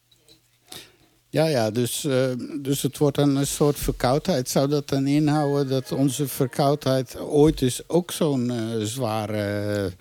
Ja, 1.31 1.47
ja 1.47 1.70
dus, 1.70 2.05
uh, 2.05 2.31
dus 2.61 2.83
het 2.83 2.99
wordt 2.99 3.18
een 3.18 3.47
soort 3.47 3.79
verkoudheid. 3.79 4.49
Zou 4.49 4.68
dat 4.68 4.88
dan 4.88 5.07
inhouden 5.07 5.68
dat 5.68 5.92
onze 5.92 6.29
verkoudheid 6.29 7.18
ooit 7.18 7.62
eens 7.62 7.88
ook 7.88 8.11
zo'n 8.11 8.51
uh, 8.51 8.85
zware 8.85 9.92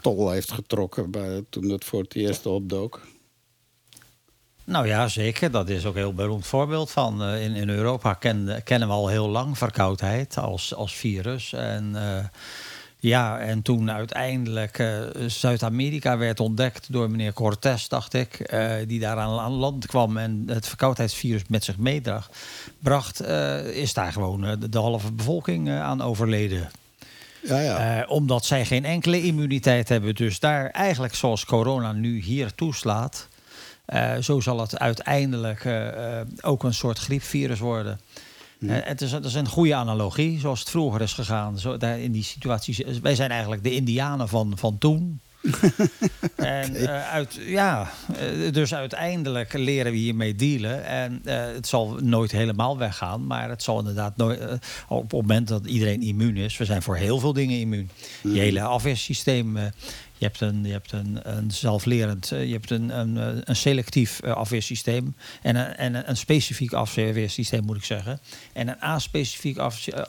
tol 0.00 0.30
heeft 0.30 0.52
getrokken 0.52 1.10
bij, 1.10 1.44
toen 1.50 1.68
het 1.68 1.84
voor 1.84 2.02
het 2.02 2.14
eerst 2.14 2.46
opdook? 2.46 3.00
Nou 4.66 4.86
ja, 4.86 5.08
zeker. 5.08 5.50
Dat 5.50 5.68
is 5.68 5.84
ook 5.84 5.94
een 5.94 6.00
heel 6.00 6.14
beroemd 6.14 6.46
voorbeeld 6.46 6.90
van. 6.90 7.22
Uh, 7.22 7.44
in, 7.44 7.54
in 7.54 7.68
Europa 7.68 8.14
ken, 8.14 8.60
kennen 8.64 8.88
we 8.88 8.94
al 8.94 9.08
heel 9.08 9.28
lang 9.28 9.58
verkoudheid 9.58 10.38
als, 10.38 10.74
als 10.74 10.94
virus. 10.94 11.52
En 11.52 11.92
uh, 11.94 12.24
ja, 12.98 13.38
en 13.38 13.62
toen 13.62 13.90
uiteindelijk 13.90 14.78
uh, 14.78 15.02
Zuid-Amerika 15.26 16.18
werd 16.18 16.40
ontdekt 16.40 16.92
door 16.92 17.10
meneer 17.10 17.32
Cortés, 17.32 17.88
dacht 17.88 18.14
ik, 18.14 18.56
die 18.86 19.00
daar 19.00 19.18
aan, 19.18 19.52
land 19.52 19.86
kwam 19.86 20.16
en 20.16 20.42
het 20.46 20.68
verkoudheidsvirus 20.68 21.42
met 21.48 21.64
zich 21.64 21.76
meedrag, 21.76 22.30
bracht, 22.78 23.26
is 23.72 23.94
daar 23.94 24.12
gewoon 24.12 24.40
de, 24.40 24.68
de 24.68 24.78
halve 24.78 25.12
bevolking 25.12 25.70
aan 25.70 26.02
overleden. 26.02 26.70
Ja, 27.42 27.60
ja. 27.60 28.04
omdat 28.08 28.44
zij 28.44 28.64
geen 28.64 28.84
enkele 28.84 29.22
immuniteit 29.22 29.88
hebben. 29.88 30.14
Dus 30.14 30.40
daar 30.40 30.70
eigenlijk 30.70 31.14
zoals 31.14 31.44
corona 31.44 31.92
nu 31.92 32.20
hier 32.20 32.54
toeslaat, 32.54 33.28
zo 34.20 34.40
zal 34.40 34.60
het 34.60 34.78
uiteindelijk 34.78 35.64
uh, 35.64 36.20
ook 36.40 36.64
een 36.64 36.74
soort 36.74 36.98
griepvirus 36.98 37.58
worden. 37.58 38.00
Het, 38.66 39.02
is, 39.02 39.12
het 39.12 39.24
is 39.24 39.34
een 39.34 39.48
goede 39.48 39.74
analogie, 39.74 40.38
zoals 40.38 40.60
het 40.60 40.70
vroeger 40.70 41.00
is 41.00 41.12
gegaan. 41.12 41.58
Zo, 41.58 41.76
daar 41.76 41.98
in 41.98 42.12
die 42.12 42.24
situaties, 42.24 42.82
wij 43.02 43.14
zijn 43.14 43.30
eigenlijk 43.30 43.62
de 43.62 43.74
Indianen 43.74 44.28
van, 44.28 44.52
van 44.58 44.78
toen. 44.78 45.20
en 46.36 46.76
uh, 46.76 47.08
uit, 47.08 47.38
ja, 47.46 47.90
dus 48.52 48.74
uiteindelijk 48.74 49.52
leren 49.52 49.92
we 49.92 49.98
hiermee 49.98 50.34
dealen. 50.34 50.84
En 50.84 51.22
uh, 51.24 51.34
het 51.34 51.66
zal 51.66 51.98
nooit 52.02 52.32
helemaal 52.32 52.78
weggaan, 52.78 53.26
maar 53.26 53.48
het 53.48 53.62
zal 53.62 53.78
inderdaad 53.78 54.16
nooit. 54.16 54.40
Op 54.88 55.02
het 55.02 55.12
moment 55.12 55.48
dat 55.48 55.66
iedereen 55.66 56.02
immuun 56.02 56.36
is, 56.36 56.56
we 56.56 56.64
zijn 56.64 56.82
voor 56.82 56.96
heel 56.96 57.18
veel 57.18 57.32
dingen 57.32 57.58
immuun. 57.58 57.90
Je 58.22 58.28
mhm. 58.28 58.38
hele 58.38 58.62
afweersysteem 58.62 59.58
je 60.18 60.24
hebt 60.24 60.40
een, 60.40 60.64
je 60.64 60.72
hebt 60.72 60.92
een, 60.92 61.18
een 61.22 61.50
zelflerend, 61.50 62.32
eh, 62.32 62.46
je 62.46 62.52
hebt 62.52 62.70
een, 62.70 62.98
een, 62.98 63.16
eh, 63.18 63.40
een 63.44 63.56
selectief 63.56 64.20
eh, 64.20 64.32
afweersysteem 64.32 65.14
en 65.42 65.56
een, 65.56 65.76
en 65.76 66.08
een 66.08 66.16
specifiek 66.16 66.72
afweersysteem 66.72 67.64
moet 67.64 67.76
ik 67.76 67.84
zeggen. 67.84 68.20
En 68.52 68.68
een 68.68 68.80
aspecifiek 68.80 69.58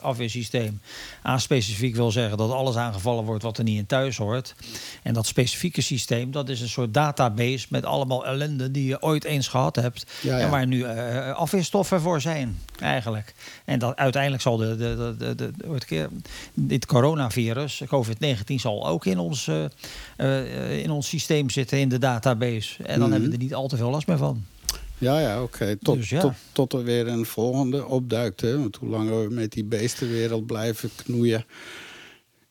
afweersysteem. 0.00 0.80
Aspecifiek 1.22 1.94
wil 1.94 2.10
zeggen 2.10 2.36
dat 2.36 2.50
alles 2.50 2.76
aangevallen 2.76 3.24
wordt 3.24 3.42
wat 3.42 3.58
er 3.58 3.64
niet 3.64 3.78
in 3.78 3.86
thuis 3.86 4.16
hoort. 4.16 4.54
En 5.02 5.14
dat 5.14 5.26
specifieke 5.26 5.80
systeem, 5.80 6.30
dat 6.30 6.48
is 6.48 6.60
een 6.60 6.68
soort 6.68 6.94
database 6.94 7.66
met 7.70 7.84
allemaal 7.84 8.26
ellende 8.26 8.70
die 8.70 8.86
je 8.86 9.02
ooit 9.02 9.24
eens 9.24 9.48
gehad 9.48 9.76
hebt. 9.76 10.06
En 10.28 10.50
waar 10.50 10.66
nu 10.66 10.78
uh, 10.78 11.34
afweerstoffen 11.34 12.00
voor 12.00 12.20
zijn, 12.20 12.58
eigenlijk. 12.80 13.34
En 13.64 13.78
dat 13.78 13.96
uiteindelijk 13.96 14.42
zal 14.42 14.56
de, 14.56 14.76
de, 14.76 15.14
de, 15.18 15.34
de, 15.34 15.52
de 15.88 16.08
dit 16.54 16.86
coronavirus, 16.86 17.82
COVID-19, 17.84 18.54
zal 18.54 18.88
ook 18.88 19.06
in 19.06 19.18
ons 19.18 19.46
uh, 19.46 19.64
in 20.82 20.90
ons 20.90 21.08
systeem 21.08 21.50
zitten 21.50 21.78
in 21.78 21.88
de 21.88 21.98
database. 21.98 22.82
En 22.82 23.00
dan 23.00 23.10
hebben 23.10 23.28
we 23.30 23.34
mhm. 23.34 23.34
er 23.34 23.38
niet 23.42 23.54
al 23.54 23.68
te 23.68 23.76
veel 23.76 23.90
last 23.90 24.06
meer 24.06 24.16
van. 24.16 24.44
Ja, 24.98 25.20
ja, 25.20 25.42
oké. 25.42 25.76
Tot, 25.76 25.96
Dus 25.96 26.08
ja. 26.08 26.20
tot, 26.20 26.32
tot 26.52 26.72
er 26.72 26.84
weer 26.84 27.08
een 27.08 27.26
volgende 27.26 27.86
opduikt. 27.86 28.40
Hè? 28.40 28.58
Want 28.58 28.76
hoe 28.76 28.88
langer 28.88 29.28
we 29.28 29.34
met 29.34 29.52
die 29.52 29.64
beestenwereld 29.64 30.46
blijven 30.46 30.90
knoeien... 30.96 31.44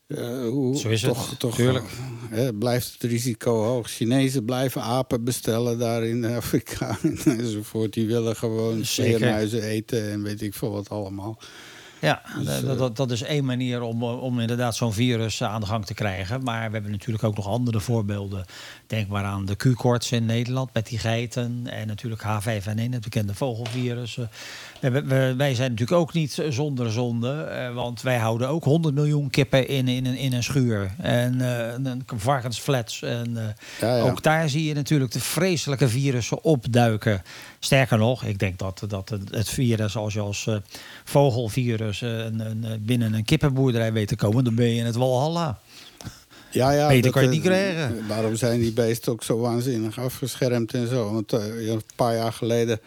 eh, 0.06 0.48
hoe, 0.48 0.76
Zo 0.76 0.88
is 0.88 1.02
het, 1.02 1.14
toch, 1.14 1.34
toch, 1.38 1.54
tuurlijk. 1.54 1.86
hè, 2.30 2.54
blijft 2.54 2.92
het 2.92 3.10
risico 3.10 3.62
hoog. 3.62 3.90
Chinezen 3.90 4.44
blijven 4.44 4.82
apen 4.82 5.24
bestellen 5.24 5.78
daar 5.78 6.04
in 6.04 6.24
Afrika 6.24 6.98
enzovoort. 7.24 7.92
Die 7.92 8.06
willen 8.06 8.36
gewoon 8.36 8.84
Zeker. 8.84 9.16
vleermuizen 9.16 9.62
eten 9.62 10.10
en 10.10 10.22
weet 10.22 10.42
ik 10.42 10.54
veel 10.54 10.70
wat 10.70 10.88
allemaal. 10.88 11.38
Ja, 12.00 12.22
Dus, 12.44 12.60
dat, 12.60 12.78
dat, 12.78 12.96
dat 12.96 13.10
is 13.10 13.22
één 13.22 13.44
manier 13.44 13.82
om, 13.82 14.02
eh, 14.02 14.22
om 14.22 14.40
inderdaad 14.40 14.76
zo'n 14.76 14.92
virus 14.92 15.40
eh, 15.40 15.52
aan 15.52 15.60
de 15.60 15.66
gang 15.66 15.86
te 15.86 15.94
krijgen. 15.94 16.42
Maar 16.42 16.66
we 16.66 16.72
hebben 16.72 16.90
natuurlijk 16.90 17.24
ook 17.24 17.36
nog 17.36 17.46
andere 17.46 17.80
voorbeelden. 17.80 18.44
Denk 18.86 19.08
maar 19.08 19.24
aan 19.24 19.44
de 19.44 19.56
Q-koorts 19.56 20.12
in 20.12 20.24
Nederland 20.26 20.70
met 20.74 20.86
die 20.86 20.98
geiten. 20.98 21.62
En 21.70 21.86
natuurlijk 21.86 22.22
H5N1, 22.22 22.90
het 22.90 23.00
bekende 23.00 23.34
vogelvirus. 23.34 24.16
Eh, 24.18 24.24
we 24.80 25.02
we- 25.04 25.34
wij 25.36 25.54
zijn 25.54 25.70
natuurlijk 25.70 26.00
ook 26.00 26.12
niet 26.12 26.42
zonder 26.48 26.92
zonde. 26.92 27.32
eh, 27.42 27.74
want 27.74 28.02
wij 28.02 28.16
houden 28.18 28.48
ook 28.48 28.64
100 28.64 28.94
miljoen 28.94 29.30
kippen 29.30 29.68
in, 29.68 29.88
in, 29.88 30.06
een, 30.06 30.16
in 30.16 30.32
een 30.32 30.42
schuur. 30.42 30.90
En 30.98 31.40
eh, 31.40 31.72
een, 31.92 32.02
varkensflats. 32.16 33.02
En 33.02 33.36
eh, 33.36 33.44
Ja, 33.80 33.96
ja. 33.96 34.02
ook 34.02 34.22
daar 34.22 34.48
zie 34.48 34.64
je 34.64 34.74
natuurlijk 34.74 35.12
de 35.12 35.20
vreselijke 35.20 35.88
virussen 35.88 36.44
opduiken. 36.44 37.22
Sterker 37.58 37.98
nog, 37.98 38.24
ik 38.24 38.38
denk 38.38 38.58
dat, 38.58 38.82
dat 38.88 39.08
het- 39.30 39.48
virus, 39.50 39.96
als 39.96 40.12
je 40.14 40.20
als 40.20 40.46
eh, 40.46 40.56
vogelvirus 41.04 41.86
eh, 41.90 42.18
een, 42.18 42.40
een, 42.40 42.64
eh, 42.64 42.70
binnen 42.80 43.12
een 43.14 43.24
kippenboerderij 43.24 43.92
weet 43.92 44.08
te 44.08 44.16
komen, 44.16 44.44
dan 44.44 44.54
ben 44.54 44.68
je 44.68 44.78
in 44.78 44.86
het 44.86 44.96
walhalla. 44.96 45.58
Ja, 46.50 46.70
ja, 46.70 46.88
Beter 46.88 47.02
dat, 47.02 47.12
kan 47.12 47.22
je 47.22 47.28
het 47.28 47.36
eh, 47.36 47.42
niet 47.44 47.52
krijgen. 47.52 48.08
Daarom 48.08 48.36
zijn 48.36 48.60
die 48.60 48.72
beesten 48.72 49.12
ook 49.12 49.22
zo 49.22 49.38
waanzinnig 49.38 49.98
afgeschermd 49.98 50.74
en 50.74 50.88
zo. 50.88 51.12
Want 51.12 51.32
een 51.32 51.82
paar 51.96 52.14
jaar 52.14 52.32
geleden 52.32 52.80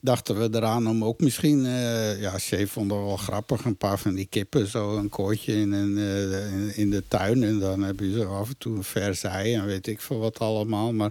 dachten 0.00 0.38
we 0.40 0.48
eraan 0.58 0.86
om 0.88 1.04
ook 1.04 1.20
misschien... 1.20 1.66
eh, 1.66 2.20
ja, 2.20 2.38
Chef 2.38 2.70
vond 2.72 2.90
het 2.90 3.00
wel 3.00 3.16
grappig. 3.16 3.64
Een 3.64 3.76
paar 3.76 3.98
van 3.98 4.14
die 4.14 4.26
kippen, 4.30 4.66
zo 4.66 4.96
een 4.96 5.08
koortje 5.08 5.52
in, 5.60 5.72
een, 5.72 5.96
in, 5.98 6.72
in 6.76 6.90
de 6.90 7.02
tuin. 7.08 7.42
En 7.42 7.58
dan 7.58 7.82
heb 7.82 8.00
je 8.00 8.12
zo 8.12 8.38
af 8.38 8.48
en 8.48 8.58
toe 8.58 8.76
een 8.76 8.84
vers 8.84 9.22
ei 9.22 9.54
en 9.54 9.66
weet 9.66 9.86
ik 9.86 10.00
veel 10.00 10.18
wat 10.18 10.38
allemaal. 10.38 10.92
Maar 10.92 11.10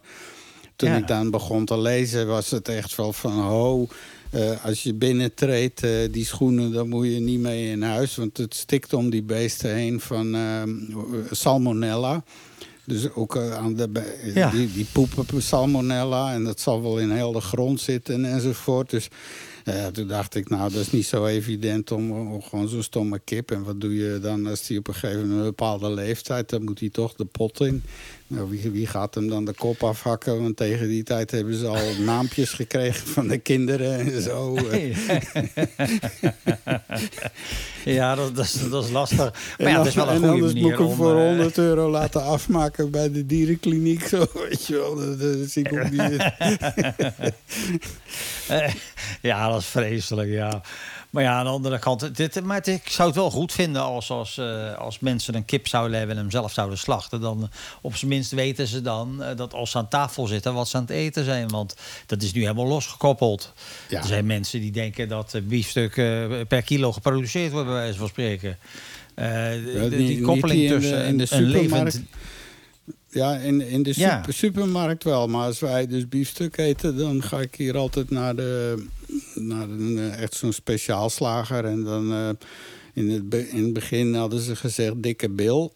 toen 0.75 0.89
Ja. 0.89 0.97
ik 0.97 1.07
dan 1.07 1.29
begon 1.31 1.65
te 1.65 1.79
lezen 1.79 2.27
was 2.27 2.49
het 2.51 2.67
echt 2.67 2.95
wel 2.95 3.13
van... 3.13 3.31
ho, 3.39 3.87
eh, 4.31 4.65
als 4.65 4.83
je 4.83 4.93
binnentreedt, 4.93 5.83
eh, 5.83 5.91
die 6.11 6.25
schoenen, 6.25 6.71
dan 6.71 6.89
moet 6.89 7.05
je 7.05 7.19
niet 7.19 7.39
mee 7.39 7.69
in 7.69 7.81
huis. 7.81 8.15
Want 8.15 8.37
het 8.37 8.55
stikt 8.55 8.93
om 8.93 9.09
die 9.09 9.23
beesten 9.23 9.75
heen 9.75 9.99
van 9.99 10.35
eh, 10.35 10.63
salmonella. 11.31 12.23
Dus 12.85 13.13
ook 13.13 13.37
aan 13.37 13.75
de, 13.75 13.89
Ja. 14.33 14.49
die, 14.49 14.71
die 14.73 14.85
poepen 14.91 15.41
salmonella. 15.41 16.33
En 16.33 16.43
dat 16.43 16.59
zal 16.59 16.81
wel 16.81 16.99
in 16.99 17.11
heel 17.11 17.31
de 17.31 17.41
grond 17.41 17.81
zitten 17.81 18.25
enzovoort. 18.25 18.89
Dus 18.89 19.07
toen 19.93 20.07
dacht 20.07 20.35
ik, 20.35 20.49
nou, 20.49 20.71
dat 20.71 20.81
is 20.81 20.91
niet 20.91 21.05
zo 21.05 21.25
evident 21.25 21.91
om, 21.91 22.11
om 22.11 22.41
gewoon 22.41 22.67
zo'n 22.67 22.83
stomme 22.83 23.19
kip. 23.19 23.51
En 23.51 23.63
wat 23.63 23.81
doe 23.81 23.95
je 23.95 24.19
dan 24.21 24.47
als 24.47 24.67
die 24.67 24.77
op 24.77 24.87
een 24.87 24.93
gegeven 24.93 25.21
moment 25.21 25.39
een 25.39 25.45
bepaalde 25.45 25.89
leeftijd... 25.91 26.49
dan 26.49 26.63
moet 26.63 26.79
hij 26.79 26.89
toch 26.89 27.13
de 27.13 27.25
pot 27.25 27.59
in. 27.61 27.83
Nou, 28.33 28.49
wie, 28.49 28.69
wie 28.71 28.87
gaat 28.87 29.15
hem 29.15 29.27
dan 29.27 29.45
de 29.45 29.53
kop 29.53 29.83
afhakken? 29.83 30.41
Want 30.41 30.57
tegen 30.57 30.87
die 30.87 31.03
tijd 31.03 31.31
hebben 31.31 31.53
ze 31.55 31.67
al 31.67 31.95
naampjes 32.05 32.49
gekregen 32.51 33.07
van 33.07 33.27
de 33.27 33.37
kinderen 33.37 33.99
en 33.99 34.21
zo. 34.21 34.55
eh. 34.55 34.97
ja, 37.97 38.15
dat, 38.15 38.35
dat, 38.35 38.45
is, 38.45 38.69
dat 38.69 38.83
is 38.83 38.91
lastig. 38.91 39.17
Maar 39.17 39.33
En, 39.57 39.67
ja, 39.67 39.71
dan- 39.71 39.79
het 39.79 39.87
is 39.87 39.95
wel 39.95 40.07
een 40.07 40.11
en 40.13 40.17
goede 40.17 40.31
anders 40.33 40.53
moet 40.53 40.61
manier 40.61 40.79
ik 40.79 40.85
hem 40.87 40.95
voor 40.95 41.17
eh, 41.19 41.25
100 41.27 41.57
euro 41.57 41.89
laten 41.89 42.23
afmaken 42.23 42.91
bij 42.91 43.11
de 43.11 43.25
dierenkliniek. 43.25 44.07
Zo, 44.07 44.25
weet 44.49 44.65
je 44.67 44.75
wel, 44.75 44.95
dat, 44.95 45.19
dat 45.19 45.49
zie 45.49 45.63
ik 45.69 45.73
ook 45.73 45.89
niet. 45.91 46.23
Eh, 48.47 48.73
ja, 49.21 49.49
dat 49.49 49.59
is 49.61 49.65
vreselijk, 49.65 50.29
ja. 50.29 50.61
Maar 51.11 51.23
ja, 51.23 51.33
aan 51.37 51.43
de 51.45 51.51
andere 51.51 51.79
kant, 51.79 52.15
dit, 52.15 52.43
maar 52.43 52.57
het- 52.57 52.67
ik 52.67 52.89
zou 52.89 53.07
het 53.07 53.17
wel 53.17 53.31
goed 53.31 53.51
vinden 53.51 53.81
als, 53.81 54.09
als, 54.09 54.37
eh, 54.37 54.73
als 54.77 54.99
mensen 54.99 55.35
een 55.35 55.45
kip 55.45 55.67
zouden 55.67 55.97
hebben 55.97 56.15
en 56.15 56.21
hem 56.21 56.31
zelf 56.31 56.51
zouden 56.53 56.77
slachten. 56.77 57.21
Dan 57.21 57.41
eh, 57.41 57.47
op 57.81 57.95
zijn 57.95 58.11
minst 58.11 58.31
weten 58.31 58.67
ze 58.67 58.81
dan 58.81 59.23
eh, 59.23 59.35
dat 59.35 59.53
als 59.53 59.71
ze 59.71 59.77
aan 59.77 59.87
tafel 59.87 60.27
zitten, 60.27 60.53
wat 60.53 60.67
ze 60.69 60.75
aan 60.77 60.81
het 60.81 60.91
eten 60.91 61.23
zijn. 61.23 61.47
Want 61.49 61.75
dat 62.05 62.21
is 62.21 62.33
nu 62.33 62.41
helemaal 62.41 62.67
losgekoppeld. 62.67 63.53
Ja. 63.89 63.99
Er 63.99 64.05
zijn 64.07 64.25
mensen 64.25 64.59
die 64.59 64.71
denken 64.71 65.07
dat 65.07 65.35
biefstuk 65.43 65.97
eh, 65.97 66.25
per 66.47 66.61
kilo 66.61 66.91
geproduceerd 66.91 67.51
wordt, 67.51 67.67
bij 67.67 67.75
wijze 67.75 67.97
van 67.97 68.07
spreken. 68.07 68.57
Ja, 69.15 69.49
die, 69.89 70.21
koppeling 70.21 70.59
die 70.59 70.67
in 70.67 70.73
de- 70.73 70.79
tussen 70.79 71.05
in 71.05 71.17
de 71.17 71.27
een- 71.31 71.43
een 71.43 71.51
supermarkt. 71.51 71.93
levend... 71.93 72.09
Ja, 73.11 73.35
in, 73.35 73.61
in 73.61 73.83
de 73.83 73.91
Ja. 73.95 74.23
supermarkt 74.27 75.03
wel. 75.03 75.27
Maar 75.27 75.45
als 75.45 75.59
wij 75.59 75.87
dus 75.87 76.07
biefstuk 76.07 76.57
eten, 76.57 76.97
dan 76.97 77.23
ga 77.23 77.39
ik 77.41 77.55
hier 77.55 77.77
altijd 77.77 78.09
naar, 78.09 78.35
de, 78.35 78.83
naar 79.35 79.69
een, 79.69 79.97
eh, 79.97 80.21
echt 80.21 80.33
zo'n 80.35 80.53
speciaalslager. 80.53 81.65
En 81.65 81.83
dan 81.83 82.11
eh, 82.13 82.29
in, 82.93 83.09
het, 83.09 83.29
be- 83.29 83.49
in 83.49 83.63
het 83.63 83.73
begin 83.73 84.13
hadden 84.13 84.39
ze 84.39 84.55
gezegd 84.55 84.93
dikke 85.03 85.29
bil. 85.29 85.71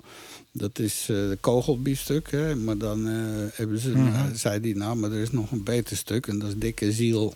Dat 0.51 0.79
is 0.79 1.01
eh, 1.01 1.07
de 1.15 1.37
kogelbiefstuk. 1.41 2.31
Hè? 2.31 2.55
Maar 2.55 2.77
dan 2.77 3.07
eh, 3.07 3.13
hebben 3.53 3.79
ze, 3.79 3.89
Mhm. 3.89 4.35
zei 4.35 4.59
die 4.59 4.75
nou, 4.75 4.95
maar 4.95 5.11
er 5.11 5.21
is 5.21 5.31
nog 5.31 5.51
een 5.51 5.63
beter 5.63 5.97
stuk. 5.97 6.27
En 6.27 6.39
dat 6.39 6.47
is 6.49 6.55
dikke 6.57 6.91
ziel. 6.91 7.35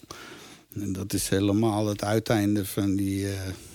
En 0.82 0.94
dat 0.94 1.14
is 1.14 1.30
helemaal 1.30 1.88
het 1.88 2.04
uiteinde 2.04 2.66
van 2.66 2.96
die... 2.96 3.26
eh, 3.28 3.32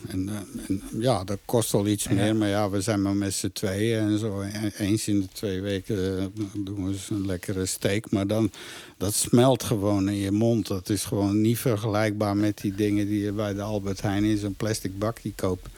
en, 0.09 0.29
eh, 0.29 0.35
en, 0.69 0.83
ja, 0.99 1.25
dat 1.25 1.39
kost 1.45 1.73
wel 1.73 1.87
iets 1.87 2.09
meer. 2.09 2.37
Maar 2.37 2.49
ja, 2.49 2.71
we 2.71 2.81
zijn 2.81 3.03
maar 3.03 3.17
met 3.17 3.35
z'n 3.35 3.51
tweeën 3.53 3.99
en 3.99 4.19
zo. 4.19 4.45
Eens 4.79 5.09
in 5.09 5.21
de 5.21 5.29
twee 5.33 5.61
weken 5.61 6.19
eh, 6.19 6.25
doen 6.57 6.85
we 6.85 6.93
eens 6.93 7.11
een 7.11 7.27
lekkere 7.27 7.67
steak. 7.67 8.11
Maar 8.11 8.27
dan, 8.27 8.51
dat 8.97 9.15
smelt 9.15 9.63
gewoon 9.63 10.09
in 10.09 10.17
je 10.17 10.31
mond. 10.31 10.67
Dat 10.67 10.89
is 10.89 11.05
gewoon 11.05 11.41
niet 11.41 11.59
vergelijkbaar 11.59 12.37
met 12.37 12.59
die 12.59 12.75
dingen 12.75 13.07
die 13.07 13.21
je 13.21 13.33
bij 13.33 13.55
de 13.55 13.63
Albert 13.63 14.01
Heijn 14.01 14.25
in 14.25 14.39
zo'n 14.39 14.55
plastic 14.55 14.99
bakje 14.99 15.33
koopt. 15.35 15.69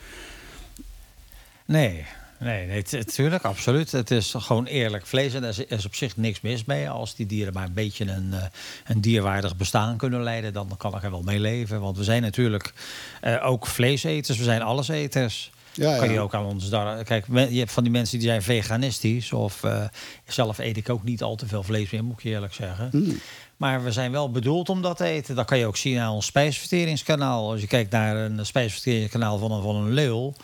Nee, 1.64 2.04
nee, 2.38 2.66
nee, 2.66 2.84
natuurlijk, 2.90 3.44
absoluut. 3.44 3.92
Het 3.92 4.10
is 4.10 4.34
gewoon 4.36 4.66
eerlijk 4.66 5.06
vlees 5.06 5.34
en 5.34 5.42
er 5.42 5.48
is, 5.48 5.58
is 5.58 5.86
op 5.86 5.94
zich 5.94 6.16
niks 6.16 6.40
mis 6.40 6.64
mee. 6.64 6.90
Als 6.90 7.14
die 7.14 7.26
dieren 7.26 7.52
maar 7.52 7.66
een 7.66 7.72
beetje 7.72 8.04
een, 8.04 8.32
eh, 8.32 8.44
een 8.86 9.00
dierwaardig 9.00 9.56
bestaan 9.56 9.96
kunnen 9.96 10.22
leiden, 10.22 10.52
dan 10.52 10.74
kan 10.76 10.96
ik 10.96 11.02
er 11.02 11.10
wel 11.10 11.22
mee 11.22 11.40
leven. 11.40 11.80
Want 11.80 11.96
we 11.96 12.04
zijn 12.04 12.22
natuurlijk 12.22 12.72
eh, 13.20 13.46
ook 13.46 13.66
vleeseters, 13.66 14.38
we 14.38 14.44
zijn 14.44 14.62
alleseters. 14.62 15.50
Ja, 15.72 15.96
Kan 15.96 16.06
ja. 16.06 16.12
je 16.12 16.20
ook 16.20 16.34
aan 16.34 16.44
ons 16.44 16.68
daar. 16.68 17.04
Kijk, 17.04 17.26
je 17.26 17.58
hebt 17.58 17.72
van 17.72 17.82
die 17.82 17.92
mensen 17.92 18.18
die 18.18 18.28
zijn 18.28 18.42
veganistisch. 18.42 19.32
Of 19.32 19.64
eh, 19.64 19.84
zelf 20.26 20.58
eet 20.58 20.76
ik 20.76 20.90
ook 20.90 21.02
niet 21.04 21.22
al 21.22 21.36
te 21.36 21.46
veel 21.46 21.62
vlees 21.62 21.90
meer, 21.90 22.04
moet 22.04 22.18
ik 22.18 22.22
je 22.22 22.30
eerlijk 22.30 22.54
zeggen. 22.54 22.88
Hmm. 22.90 23.18
Maar 23.56 23.84
we 23.84 23.92
zijn 23.92 24.12
wel 24.12 24.30
bedoeld 24.30 24.68
om 24.68 24.82
dat 24.82 24.96
te 24.96 25.04
eten. 25.04 25.34
Dat 25.34 25.46
kan 25.46 25.58
je 25.58 25.66
ook 25.66 25.76
zien 25.76 25.98
aan 25.98 26.12
ons 26.12 26.26
spijsverteringskanaal. 26.26 27.50
Als 27.50 27.60
je 27.60 27.66
kijkt 27.66 27.90
naar 27.90 28.16
een 28.16 28.46
spijsverteringskanaal 28.46 29.38
van 29.38 29.52
een, 29.52 29.62
van 29.62 29.76
een 29.76 29.92
leeuw. 29.92 30.34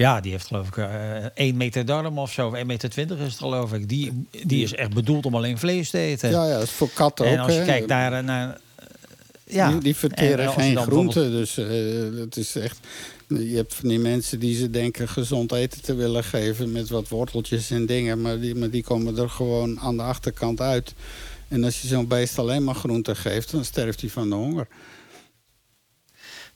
Ja, 0.00 0.20
die 0.20 0.30
heeft 0.32 0.46
geloof 0.46 0.66
ik 0.66 0.76
eh 0.76 1.24
1 1.34 1.56
meter 1.56 1.84
darm 1.84 2.18
of 2.18 2.32
zo. 2.32 2.46
of 2.46 2.54
1 2.54 2.66
meter 2.66 2.90
20 2.90 3.18
is 3.18 3.24
het 3.24 3.38
geloof 3.38 3.72
ik. 3.72 3.88
Die, 3.88 4.26
die 4.46 4.62
is 4.62 4.74
echt 4.74 4.94
bedoeld 4.94 5.26
om 5.26 5.34
alleen 5.34 5.58
vlees 5.58 5.90
te 5.90 5.98
eten. 5.98 6.30
Ja, 6.30 6.46
ja, 6.46 6.52
dat 6.52 6.62
is 6.62 6.70
voor 6.70 6.90
katten 6.94 7.26
ook. 7.26 7.32
en 7.32 7.38
als 7.38 7.54
je 7.54 7.64
kijkt 7.64 7.86
naar... 7.86 8.12
eh, 8.12 8.24
naar 8.24 8.60
eh, 8.76 8.86
ja. 9.44 9.70
Die, 9.70 9.80
die 9.80 9.96
verteren 9.96 10.44
En 10.44 10.52
geen 10.52 10.76
groenten. 10.76 11.30
Dus 11.30 11.54
het 12.18 12.36
is 12.36 12.56
echt. 12.56 12.78
Je 13.28 13.56
hebt 13.56 13.74
van 13.74 13.88
die 13.88 13.98
mensen 13.98 14.40
die 14.40 14.56
ze 14.56 14.70
denken 14.70 15.08
gezond 15.08 15.52
eten 15.52 15.82
te 15.82 15.94
willen 15.94 16.24
geven 16.24 16.72
met 16.72 16.88
wat 16.88 17.08
worteltjes 17.08 17.70
en 17.70 17.86
dingen. 17.86 18.20
Maar 18.20 18.40
die, 18.40 18.54
maar 18.54 18.70
die 18.70 18.82
komen 18.82 19.18
er 19.18 19.30
gewoon 19.30 19.80
aan 19.80 19.96
de 19.96 20.02
achterkant 20.02 20.60
uit. 20.60 20.94
En 21.48 21.64
als 21.64 21.82
je 21.82 21.88
zo'n 21.88 22.08
beest 22.08 22.38
alleen 22.38 22.64
maar 22.64 22.74
groenten 22.74 23.16
geeft, 23.16 23.50
dan 23.50 23.64
sterft 23.64 24.00
hij 24.00 24.10
van 24.10 24.28
de 24.28 24.34
honger. 24.34 24.66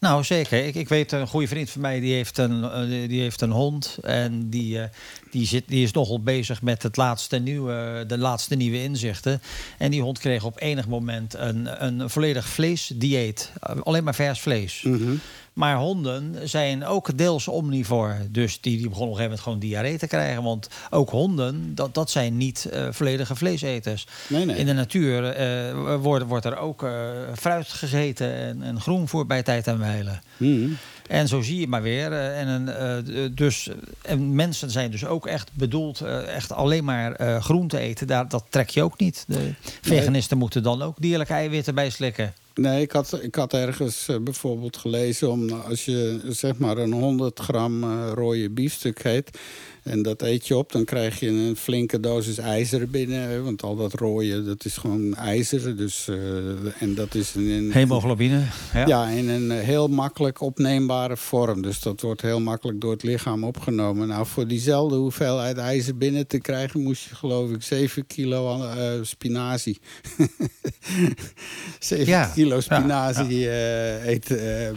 Nou, 0.04 0.24
zeker. 0.24 0.64
Ik, 0.66 0.74
ik 0.74 0.88
weet 0.88 1.12
een 1.12 1.26
goede 1.26 1.48
vriend 1.48 1.70
van 1.70 1.80
mij 1.80 2.00
die 2.00 2.14
heeft 2.14 2.38
een, 2.38 2.64
eh, 2.64 3.08
die 3.08 3.20
heeft 3.20 3.40
een 3.40 3.50
hond. 3.50 3.98
En 4.02 4.50
die, 4.50 4.80
eh, 4.80 4.88
die, 5.30 5.46
zit, 5.46 5.64
die 5.66 5.82
is 5.82 5.92
nogal 5.92 6.22
bezig 6.22 6.62
met 6.62 6.82
het 6.82 6.96
laatste 6.96 7.38
nieuwe, 7.38 8.04
de 8.06 8.18
laatste 8.18 8.54
nieuwe 8.54 8.82
inzichten. 8.82 9.42
En 9.78 9.90
die 9.90 10.02
hond 10.02 10.18
kreeg 10.18 10.44
op 10.44 10.60
enig 10.60 10.88
moment 10.88 11.34
een, 11.34 11.84
een 11.84 12.10
volledig 12.10 12.48
vleesdieet. 12.48 13.52
Alleen 13.60 14.04
maar 14.04 14.14
vers 14.14 14.40
vlees. 14.40 14.82
Mhm. 14.82 15.14
Maar 15.54 15.76
honden 15.76 16.48
zijn 16.48 16.84
ook 16.84 17.18
deels 17.18 17.48
omnivor. 17.48 18.16
Dus 18.30 18.60
die, 18.60 18.76
die 18.76 18.88
begonnen 18.88 19.14
op 19.14 19.20
een 19.20 19.22
gegeven 19.22 19.22
moment 19.22 19.40
gewoon 19.40 19.58
diarree 19.58 19.98
te 19.98 20.06
krijgen. 20.06 20.42
Want 20.42 20.68
ook 20.90 21.10
honden, 21.10 21.74
dat, 21.74 21.94
dat 21.94 22.10
zijn 22.10 22.36
niet 22.36 22.64
eh, 22.64 22.86
volledige 22.90 23.36
vleeseters. 23.36 24.06
Nee, 24.28 24.44
nee. 24.44 24.56
In 24.56 24.66
de 24.66 24.72
natuur 24.72 25.24
eh, 25.24 25.96
wordt, 25.96 26.24
wordt 26.24 26.44
er 26.44 26.56
ook 26.56 26.82
eh, 26.82 26.90
fruit 27.36 27.68
gegeten 27.68 28.34
en, 28.34 28.62
en 28.62 28.80
groen 28.80 29.08
voor 29.08 29.26
bij 29.26 29.42
tijd 29.42 29.66
en 29.66 29.78
wijle. 29.78 30.18
Mhm. 30.36 30.68
En 31.08 31.28
zo 31.28 31.40
zie 31.40 31.60
je 31.60 31.68
maar 31.68 31.82
weer. 31.82 32.12
en, 32.12 32.48
een, 32.48 33.34
dus, 33.34 33.70
en 34.02 34.34
mensen 34.34 34.70
zijn 34.70 34.90
dus 34.90 35.04
ook 35.04 35.26
echt 35.26 35.50
bedoeld 35.52 36.00
echt 36.26 36.52
alleen 36.52 36.84
maar 36.84 37.12
eh 37.12 37.42
groen 37.42 37.68
te 37.68 37.78
eten. 37.78 38.06
Daar, 38.06 38.28
dat 38.28 38.44
trek 38.48 38.68
je 38.68 38.82
ook 38.82 38.98
niet. 38.98 39.24
De 39.28 39.52
veganisten 39.80 40.38
moeten 40.38 40.62
dan 40.62 40.82
ook 40.82 40.96
dierlijke 41.00 41.32
eiwitten 41.32 41.74
bij 41.74 41.90
slikken. 41.90 42.34
Nee, 42.54 42.82
ik 42.82 42.92
had, 42.92 43.22
ik 43.22 43.34
had 43.34 43.52
ergens 43.52 44.08
uh, 44.08 44.16
bijvoorbeeld 44.18 44.76
gelezen 44.76 45.30
om 45.30 45.50
als 45.50 45.84
je 45.84 46.20
zeg 46.28 46.58
maar 46.58 46.78
een 46.78 46.92
100 46.92 47.38
gram 47.38 47.84
uh, 47.84 48.10
rode 48.14 48.50
biefstuk 48.50 49.02
heet. 49.02 49.38
En 49.84 50.02
dat 50.02 50.22
eet 50.22 50.46
je 50.46 50.56
op, 50.56 50.72
dan 50.72 50.84
krijg 50.84 51.20
je 51.20 51.28
een 51.28 51.56
flinke 51.56 52.00
dosis 52.00 52.38
ijzer 52.38 52.88
binnen. 52.88 53.44
Want 53.44 53.62
al 53.62 53.76
dat 53.76 53.92
rode, 53.92 54.44
dat 54.44 54.64
is 54.64 54.76
gewoon 54.76 55.14
ijzer. 55.14 55.76
Dus, 55.76 56.06
uh, 56.10 56.82
en 56.82 56.94
dat 56.94 57.14
is 57.14 57.34
een, 57.34 57.72
Hemoglobine. 57.72 58.42
Ja. 58.74 58.86
ja, 58.86 59.08
in 59.08 59.28
een 59.28 59.50
heel 59.50 59.88
makkelijk 59.88 60.40
opneembare 60.40 61.16
vorm. 61.16 61.62
Dus 61.62 61.80
dat 61.80 62.00
wordt 62.00 62.20
heel 62.20 62.40
makkelijk 62.40 62.80
door 62.80 62.92
het 62.92 63.02
lichaam 63.02 63.44
opgenomen. 63.44 64.08
Nou, 64.08 64.26
voor 64.26 64.46
diezelfde 64.46 64.96
hoeveelheid 64.96 65.56
ijzer 65.56 65.96
binnen 65.96 66.26
te 66.26 66.38
krijgen... 66.38 66.82
moest 66.82 67.08
je 67.08 67.14
geloof 67.14 67.50
ik 67.50 67.62
7 67.62 68.06
kilo 68.06 68.64
spinazie. 69.02 69.78
7 71.78 72.06
ja. 72.06 72.30
kilo 72.34 72.43
spinazie 72.61 73.38
ja, 73.38 73.50
ja. 73.50 74.00
Uh, 74.00 74.07
eten. 74.07 74.76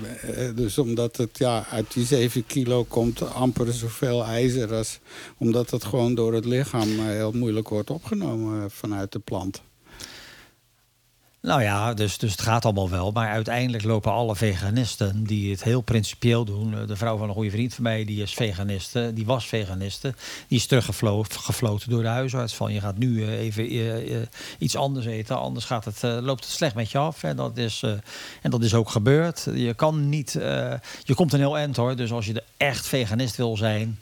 dus 0.56 0.78
omdat 0.78 1.18
het 1.18 1.38
ja, 1.38 1.66
uit 1.72 1.94
die 1.94 2.06
7 2.06 2.46
kilo 2.46 2.84
komt 2.84 3.34
amper 3.34 3.74
zoveel 3.74 4.26
ijzer 4.26 4.74
als 4.74 5.00
omdat 5.38 5.70
het 5.70 5.84
gewoon 5.84 6.16
door 6.16 6.34
het 6.34 6.46
lichaam 6.46 7.00
eh, 7.00 7.06
heel 7.06 7.32
moeilijk 7.32 7.70
wordt 7.70 7.90
opgenomen 7.90 8.64
eh, 8.64 8.66
vanuit 8.70 9.12
de 9.12 9.20
plant. 9.20 9.62
Nou 11.42 11.62
ja, 11.62 11.94
dus, 11.94 12.18
dus 12.18 12.32
het 12.32 12.42
gaat 12.42 12.66
allemaal 12.66 12.90
wel. 12.90 13.12
Maar 13.12 13.30
uiteindelijk 13.30 13.84
lopen 13.84 14.12
alle 14.12 14.36
veganisten 14.36 15.24
die 15.24 15.52
het 15.52 15.64
heel 15.64 15.82
principieel 15.82 16.46
doen. 16.46 16.74
Eh, 16.74 16.88
de 16.88 16.96
vrouw 16.96 17.18
van 17.18 17.28
een 17.28 17.34
goede 17.34 17.52
vriend 17.52 17.74
van 17.74 17.84
mij, 17.84 18.06
die 18.06 18.22
is 18.22 18.34
veganiste. 18.34 19.12
Die 19.14 19.26
was 19.26 19.48
veganiste. 19.48 20.14
Die 20.48 20.58
is 20.58 20.66
teruggefloten 20.66 21.90
door 21.90 22.02
de 22.02 22.08
huisarts. 22.08 22.56
Van 22.56 22.74
je 22.74 22.80
gaat 22.80 22.98
nu 22.98 23.28
even 23.28 24.28
iets 24.58 24.76
anders 24.76 25.06
eten. 25.06 25.38
Anders 25.38 25.66
gaat 25.66 25.86
het, 25.86 26.02
loopt 26.02 26.44
het 26.44 26.54
slecht 26.54 26.76
met 26.76 26.92
je 26.92 26.98
af. 26.98 27.24
En 27.24 27.36
dat 27.36 27.58
is, 27.58 27.84
en 28.42 28.52
dat 28.52 28.64
is 28.64 28.74
ook 28.74 28.90
gebeurd. 28.90 29.48
Je 29.54 29.74
kan 29.74 30.10
niet. 30.10 30.32
je 31.04 31.14
komt 31.16 31.34
een 31.34 31.40
heel 31.40 31.58
eind 31.58 31.76
hoor. 31.76 31.96
Dus 31.96 32.12
als 32.12 32.26
je 32.26 32.34
er 32.34 32.44
echt 32.58 32.88
veganist 32.88 33.36
wil 33.36 33.58
zijn 33.58 34.00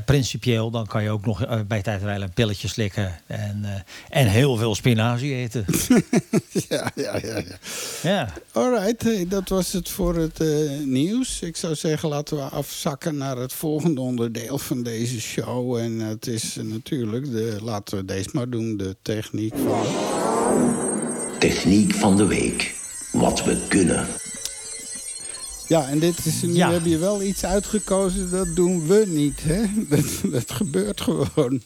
principieel, 0.00 0.70
dan 0.70 0.86
kan 0.86 1.02
je 1.02 1.10
ook 1.10 1.26
nog 1.26 1.44
uh, 1.44 1.60
bij 1.66 1.82
tijd 1.82 2.00
en 2.00 2.06
wijle 2.06 2.24
een 2.24 2.32
pilletje 2.32 2.68
slikken. 2.68 3.20
En, 3.26 3.60
uh, 3.62 3.70
en 4.08 4.26
heel 4.26 4.56
veel 4.56 4.74
spinazie 4.74 5.34
eten. 5.34 5.64
ja, 6.68 6.90
ja, 6.94 7.16
ja. 7.22 7.38
ja. 7.38 7.56
ja. 8.02 8.32
Alright, 8.52 9.02
hey, 9.02 9.26
dat 9.28 9.48
was 9.48 9.72
het 9.72 9.88
voor 9.88 10.16
het 10.16 10.38
nieuws. 10.84 11.40
Ik 11.40 11.56
zou 11.56 11.74
zeggen, 11.74 12.08
laten 12.08 12.36
we 12.36 12.42
afzakken 12.42 13.16
naar 13.16 13.36
het 13.36 13.52
volgende 13.52 14.00
onderdeel 14.00 14.58
van 14.58 14.82
deze 14.82 15.20
show. 15.20 15.76
En 15.76 15.98
het 15.98 16.26
is 16.26 16.58
natuurlijk, 16.62 17.24
de, 17.24 17.56
laten 17.62 17.96
we 17.96 18.04
deze 18.04 18.28
maar 18.32 18.50
doen, 18.50 18.76
de 18.76 18.96
techniek 19.02 19.54
van... 19.56 19.86
Techniek 21.38 21.94
van 21.94 22.16
de 22.16 22.26
week. 22.26 22.74
Wat 23.12 23.44
we 23.44 23.66
kunnen. 23.68 24.06
Ja, 25.72 25.88
en 25.88 25.98
dit 25.98 26.26
is, 26.26 26.42
nu 26.42 26.60
heb 26.60 26.84
je 26.84 26.98
wel 26.98 27.22
iets 27.22 27.44
uitgekozen, 27.44 28.30
dat 28.30 28.56
doen 28.56 28.86
we 28.86 29.04
niet. 29.06 29.42
Hè? 29.42 29.62
Dat, 29.96 30.32
dat 30.32 30.50
gebeurt 30.50 31.00
gewoon. 31.00 31.62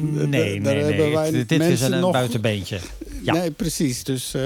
Nee, 0.00 0.60
Daar 0.60 0.74
nee, 0.74 0.84
nee. 0.84 1.14
Wij 1.14 1.30
dit 1.30 1.52
is 1.52 1.80
een, 1.80 2.00
nog... 2.00 2.12
buitenbeentje. 2.12 2.78
Ja. 3.22 3.32
Nee, 3.32 3.50
precies. 3.50 4.04
Dus 4.04 4.34
uh, 4.34 4.42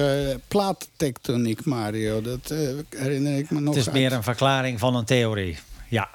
plaattectoniek, 0.49 1.65
Mario, 1.65 2.21
dat 2.21 2.51
uh, 2.53 2.71
herinner 2.89 3.39
ik 3.39 3.51
me 3.51 3.61
nog 3.61 3.75
Het 3.75 3.87
is 3.87 3.93
meer 3.93 4.13
een 4.13 4.23
verklaring 4.23 4.79
van 4.79 4.97
een 4.97 5.05
theorie, 5.05 5.59
ja. 5.89 6.09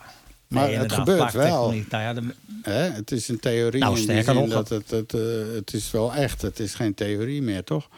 Maar 0.47 0.71
het 0.71 0.91
gebeurt 0.91 1.33
wel. 1.33 1.71
Nou 1.89 2.03
ja, 2.03 2.13
de... 2.13 2.21
Hè? 2.61 2.89
Het 2.89 3.11
is 3.11 3.27
een 3.27 3.39
theorie 3.39 3.81
nou, 3.81 3.99
in 3.99 4.07
die 4.07 4.23
zin 4.23 4.49
dat 4.49 4.69
het, 4.69 4.91
het, 4.91 5.13
uh, 5.13 5.21
het 5.55 5.73
is 5.73 5.91
wel 5.91 6.13
echt. 6.13 6.41
Het 6.41 6.59
is 6.59 6.73
geen 6.73 6.93
theorie 6.93 7.41
meer, 7.41 7.63
toch? 7.63 7.89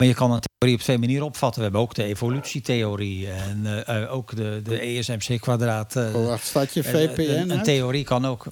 Maar 0.00 0.08
je 0.08 0.14
kan 0.14 0.32
een 0.32 0.40
theorie 0.40 0.78
op 0.78 0.82
twee 0.82 0.98
manieren 0.98 1.26
opvatten. 1.26 1.56
We 1.56 1.62
hebben 1.62 1.80
ook 1.80 1.94
de 1.94 2.04
evolutietheorie 2.04 3.30
en 3.30 3.84
uh, 3.88 4.14
ook 4.14 4.36
de, 4.36 4.60
de 4.64 4.80
ESMC-kwadraat. 4.80 5.96
Uh, 5.96 6.14
oh, 6.14 6.26
wacht, 6.26 6.46
staat 6.46 6.74
je 6.74 6.84
VPN 6.84 7.20
Een, 7.20 7.50
een 7.50 7.62
theorie 7.62 8.04
kan 8.04 8.26
ook... 8.26 8.46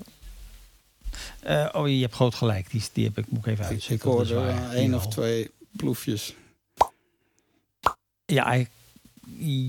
Uh, 1.46 1.68
oh, 1.72 1.88
je 1.88 2.00
hebt 2.00 2.14
groot 2.14 2.34
gelijk. 2.34 2.70
Die, 2.70 2.82
die 2.92 3.04
heb 3.04 3.18
ik, 3.18 3.24
moet 3.28 3.38
ik 3.38 3.46
even 3.46 3.64
uitzetten. 3.64 3.94
Ik 3.94 4.02
hoorde 4.02 4.54
één 4.74 4.94
of 4.94 5.08
twee 5.08 5.50
ploefjes. 5.76 6.34
Ja, 8.26 8.44
hij, 8.44 8.68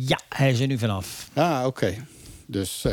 ja, 0.07 0.19
hij 0.29 0.51
is 0.51 0.59
er 0.59 0.67
nu 0.67 0.77
vanaf. 0.77 1.29
Ah, 1.33 1.65
oké. 1.65 2.05
Dus, 2.45 2.85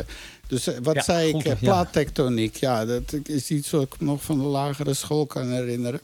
dus 0.47 0.69
wat 0.81 0.95
ja, 0.95 1.01
zei 1.01 1.31
goed, 1.31 1.45
ik? 1.45 1.59
Plaattectoniek. 1.59 2.55
Ja. 2.55 2.79
ja, 2.79 2.85
dat 2.85 3.13
is 3.23 3.49
iets 3.49 3.69
wat 3.69 3.81
ik 3.81 3.99
nog 3.99 4.23
van 4.23 4.37
de 4.37 4.45
lagere 4.45 4.93
school 4.93 5.25
kan 5.25 5.51
herinneren. 5.51 6.01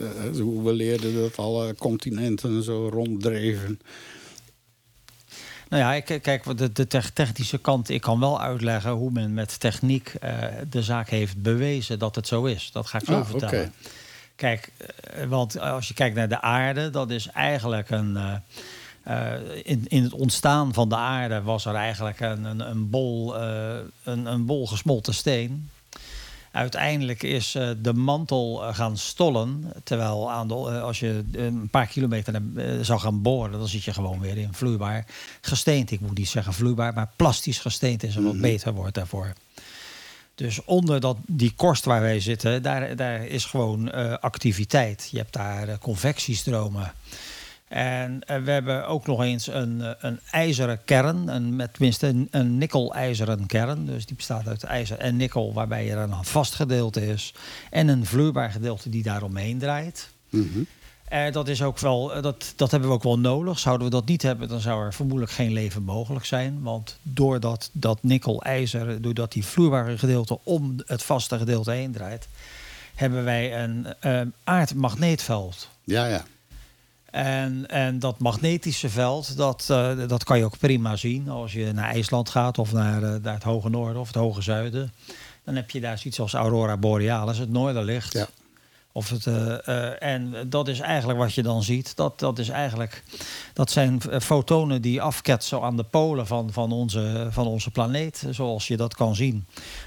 Eh, 0.00 0.40
hoe 0.40 0.64
we 0.64 0.72
leerden 0.72 1.14
dat 1.14 1.36
alle 1.36 1.74
continenten 1.74 2.62
zo 2.62 2.88
ronddreven. 2.88 3.80
Nou 5.68 5.82
ja, 5.82 6.00
kijk, 6.00 6.58
de, 6.58 6.72
de 6.72 6.86
technische 7.12 7.58
kant, 7.58 7.88
ik 7.88 8.00
kan 8.00 8.20
wel 8.20 8.40
uitleggen 8.40 8.90
hoe 8.90 9.10
men 9.10 9.34
met 9.34 9.60
techniek 9.60 10.14
uh, 10.24 10.44
de 10.70 10.82
zaak 10.82 11.08
heeft 11.08 11.42
bewezen 11.42 11.98
dat 11.98 12.14
het 12.14 12.26
zo 12.26 12.44
is. 12.44 12.70
Dat 12.72 12.86
ga 12.86 12.98
ik 12.98 13.04
zo 13.04 13.18
ah, 13.18 13.26
vertellen. 13.26 13.72
Kijk, 14.36 14.72
uh, 15.16 15.24
want 15.24 15.60
als 15.60 15.88
je 15.88 15.94
kijkt 15.94 16.16
naar 16.16 16.28
de 16.28 16.40
aarde, 16.40 16.90
dat 16.90 17.10
is 17.10 17.28
eigenlijk 17.28 17.90
een. 17.90 18.16
Uh, 19.06 19.34
in, 19.62 19.84
in 19.88 20.02
het 20.02 20.12
ontstaan 20.12 20.74
van 20.74 20.88
de 20.88 20.96
aarde 20.96 21.42
was 21.42 21.64
er 21.64 21.74
eigenlijk 21.74 22.20
een, 22.20 22.44
een, 22.44 22.60
een 22.60 22.90
bol, 22.90 23.36
een, 23.36 24.26
een 24.26 24.46
bol 24.46 24.66
gesmolten 24.66 25.14
steen. 25.14 25.70
Uiteindelijk 26.52 27.22
is 27.22 27.54
uh, 27.54 27.70
de 27.82 27.92
mantel 27.92 28.64
eh, 28.64 28.74
gaan 28.74 28.96
stollen. 28.96 29.72
Terwijl 29.84 30.30
aan 30.30 30.48
de, 30.48 30.54
uh, 30.54 30.82
als 30.82 31.00
je 31.00 31.24
een 31.32 31.68
paar 31.70 31.86
kilometer 31.86 32.42
zou 32.80 33.00
gaan 33.00 33.22
boren, 33.22 33.52
dan 33.52 33.68
zit 33.68 33.84
je 33.84 33.92
gewoon 33.92 34.20
weer 34.20 34.36
in 34.36 34.54
vloeibaar 34.54 35.06
gesteente. 35.40 35.94
Ik 35.94 36.00
moet 36.00 36.18
niet 36.18 36.28
zeggen 36.28 36.52
vloeibaar, 36.52 36.94
maar 36.94 37.10
plastisch 37.16 37.58
gesteente 37.58 38.06
is 38.06 38.16
een 38.16 38.24
wat 38.24 38.32
mhm. 38.32 38.42
beter 38.42 38.72
woord 38.72 38.94
daarvoor. 38.94 39.32
Dus 40.34 40.64
onder 40.64 41.00
dat, 41.00 41.16
die 41.26 41.52
korst 41.56 41.84
waar 41.84 42.00
wij 42.00 42.20
zitten, 42.20 42.62
daar, 42.62 42.96
daar 42.96 43.26
is 43.26 43.44
gewoon 43.44 43.92
activiteit. 44.20 45.08
Je 45.10 45.18
hebt 45.18 45.32
daar 45.32 45.78
convectiestromen. 45.78 46.92
En 47.68 48.20
uh, 48.30 48.36
we 48.36 48.50
hebben 48.50 48.86
ook 48.86 49.06
nog 49.06 49.22
eens 49.22 49.46
een, 49.46 49.78
uh, 49.78 49.90
een 49.98 50.20
ijzeren 50.30 50.84
kern, 50.84 51.28
een, 51.28 51.56
met 51.56 51.72
tenminste 51.72 52.06
een, 52.06 52.28
een 52.30 52.58
nikkel-ijzeren 52.58 53.46
kern. 53.46 53.86
Dus 53.86 54.06
die 54.06 54.16
bestaat 54.16 54.48
uit 54.48 54.64
ijzer 54.64 54.98
en 54.98 55.16
nikkel, 55.16 55.52
waarbij 55.52 55.90
er 55.90 55.98
een 55.98 56.24
vast 56.24 56.54
gedeelte 56.54 57.06
is. 57.06 57.34
En 57.70 57.88
een 57.88 58.06
vloeibaar 58.06 58.50
gedeelte 58.50 58.88
die 58.88 59.02
daaromheen 59.02 59.58
draait. 59.58 60.10
Mm 60.28 60.50
-hmm. 60.52 60.66
uh, 61.12 61.32
dat, 61.32 61.48
is 61.48 61.62
ook 61.62 61.78
wel, 61.78 62.22
dat, 62.22 62.52
dat 62.56 62.70
hebben 62.70 62.88
we 62.88 62.94
ook 62.94 63.02
wel 63.02 63.18
nodig. 63.18 63.58
Zouden 63.58 63.86
we 63.86 63.92
dat 63.92 64.06
niet 64.06 64.22
hebben, 64.22 64.48
dan 64.48 64.60
zou 64.60 64.84
er 64.84 64.94
vermoedelijk 64.94 65.32
geen 65.32 65.52
leven 65.52 65.82
mogelijk 65.82 66.24
zijn. 66.24 66.62
Want 66.62 66.98
doordat 67.02 67.70
dat 67.72 68.02
nikkel-ijzer, 68.02 69.02
doordat 69.02 69.32
die 69.32 69.44
vloeibare 69.44 69.98
gedeelte 69.98 70.38
om 70.42 70.76
het 70.86 71.02
vaste 71.02 71.38
gedeelte 71.38 71.70
heen 71.70 71.92
draait, 71.92 72.28
hebben 72.94 73.24
wij 73.24 73.62
een 73.62 73.86
aardmagneetveld. 74.44 75.68
Ja, 75.84 76.06
ja. 76.06 76.24
En, 77.10 77.66
en 77.66 77.98
dat 77.98 78.18
magnetische 78.18 78.88
veld, 78.88 79.36
dat, 79.36 79.68
uh, 79.70 80.08
dat 80.08 80.24
kan 80.24 80.38
je 80.38 80.44
ook 80.44 80.58
prima 80.58 80.96
zien 80.96 81.28
als 81.28 81.52
je 81.52 81.72
naar 81.72 81.90
IJsland 81.90 82.28
gaat 82.28 82.58
of 82.58 82.72
naar, 82.72 83.02
uh, 83.02 83.14
naar 83.22 83.34
het 83.34 83.42
hoge 83.42 83.68
noorden 83.68 84.00
of 84.00 84.06
het 84.06 84.16
hoge 84.16 84.42
zuiden. 84.42 84.92
Dan 85.44 85.56
heb 85.56 85.70
je 85.70 85.80
daar 85.80 85.98
zoiets 85.98 86.20
als 86.20 86.34
aurora 86.34 86.76
borealis, 86.76 87.38
het 87.38 87.50
noorderlicht. 87.50 88.12
Ja. 88.12 88.28
Of 88.98 89.10
het, 89.10 89.26
uh, 89.26 90.02
en 90.02 90.34
dat 90.46 90.68
is 90.68 90.80
eigenlijk 90.80 91.18
wat 91.18 91.34
je 91.34 91.42
dan 91.42 91.62
ziet. 91.62 91.96
Dat, 91.96 92.18
dat, 92.18 92.38
is 92.38 92.48
eigenlijk, 92.48 93.02
dat 93.52 93.70
zijn 93.70 94.00
fotonen 94.20 94.82
die 94.82 95.02
afketsen 95.02 95.62
aan 95.62 95.76
de 95.76 95.82
polen 95.82 96.26
van, 96.26 96.52
van, 96.52 96.72
onze, 96.72 97.28
van 97.30 97.46
onze 97.46 97.70
planeet. 97.70 98.24
Zoals 98.30 98.68
je 98.68 98.76
dat 98.76 98.94
kan 98.94 99.14
zien. 99.14 99.46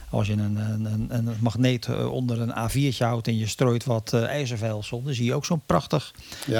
Als 0.09 0.27
je 0.27 0.33
een, 0.33 0.55
een, 0.55 1.07
een 1.09 1.35
magneet 1.39 1.85
eh, 1.85 2.11
onder 2.11 2.41
een 2.41 2.69
A4'tje 2.69 2.97
houdt 2.97 3.27
en 3.27 3.37
je 3.37 3.47
strooit 3.47 3.85
wat 3.85 4.13
ijzervelsel, 4.13 5.03
dan 5.03 5.13
zie 5.13 5.25
je 5.25 5.33
ook 5.33 5.45
zo'n 5.45 5.61
prachtig 5.65 6.13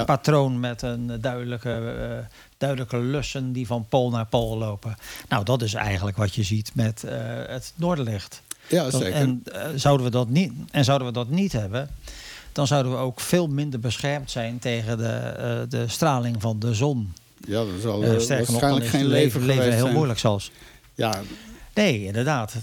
patroon 0.06 0.60
met 0.60 0.82
een 0.82 1.20
duidelijke, 1.20 2.26
duidelijke 2.58 2.98
lussen 2.98 3.52
die 3.52 3.66
van 3.66 3.86
pool 3.88 4.10
naar 4.10 4.26
pool 4.26 4.58
lopen. 4.58 4.96
Nou, 5.28 5.44
dat 5.44 5.62
is 5.62 5.74
eigenlijk 5.74 6.16
wat 6.16 6.34
je 6.34 6.42
ziet 6.42 6.70
met 6.74 7.04
het 7.46 7.72
noorderlicht. 7.76 8.42
Ja, 8.68 8.90
zeker. 8.90 9.12
En, 9.12 9.42
zouden 9.74 10.06
we 10.06 10.12
dat 10.12 10.28
niet, 10.28 10.52
en 10.70 10.84
zouden 10.84 11.06
we 11.06 11.12
dat 11.12 11.28
niet 11.28 11.52
hebben, 11.52 11.88
dan 12.52 12.66
zouden 12.66 12.92
we 12.92 12.98
ook 12.98 13.20
veel 13.20 13.46
minder 13.46 13.80
beschermd 13.80 14.30
zijn 14.30 14.58
tegen 14.58 14.98
de, 14.98 15.66
de 15.68 15.88
straling 15.88 16.40
van 16.40 16.58
de 16.58 16.74
zon. 16.74 17.12
Ja, 17.46 17.64
dat 17.64 17.80
zal 17.80 18.02
uh, 18.04 18.08
waarschijnlijk 18.08 18.86
geen 18.86 19.06
leven, 19.06 19.44
leven 19.44 19.72
heel 19.72 19.92
moeilijk 19.92 20.18
zelfs. 20.18 20.50
Ja. 20.94 21.20
Nee, 21.74 22.04
inderdaad. 22.04 22.54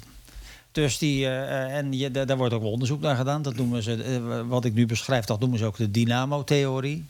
Dus 0.72 0.98
die, 0.98 1.22
uh, 1.22 1.78
en 1.78 1.94
je, 1.94 2.12
daar 2.12 2.38
wordt 2.38 2.54
ook 2.54 2.62
wel 2.62 2.72
onderzoek 2.72 3.02
naar 3.02 3.16
gedaan. 3.16 3.42
Dat 3.42 3.56
noemen 3.56 3.84
ze, 3.84 4.20
uh, 4.20 4.42
wat 4.48 4.66
ik 4.66 4.74
nu 4.74 4.86
beschrijf, 4.86 5.26
dat 5.26 5.40
noemen 5.40 5.60
ze 5.60 5.66
ook 5.66 5.78
de 5.78 5.92
dynamo-theorie. 5.92 7.06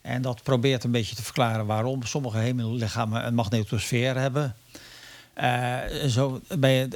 En 0.00 0.22
dat 0.22 0.42
probeert 0.42 0.84
een 0.84 0.90
beetje 0.90 1.16
te 1.16 1.22
verklaren 1.22 1.66
waarom 1.66 2.02
sommige 2.02 2.38
hemellichamen 2.38 3.26
een 3.26 3.34
magnetosfeer 3.34 4.16
hebben. 4.16 4.54
Uh, 5.40 5.78
zo 6.06 6.40
bij, 6.58 6.88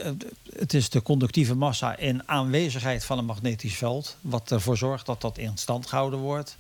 het 0.59 0.75
is 0.75 0.91
de 0.91 1.03
conductieve 1.03 1.55
massa 1.55 1.97
in 1.97 2.29
aanwezigheid 2.29 3.05
van 3.05 3.19
een 3.19 3.25
magnetisch 3.25 3.77
veld, 3.77 4.17
wat 4.21 4.51
ervoor 4.51 4.77
zorgt 4.77 5.07
dat 5.07 5.21
dat 5.21 5.39
in 5.39 5.57
stand 5.57 5.87
gehouden 5.87 6.19
wordt. 6.19 6.57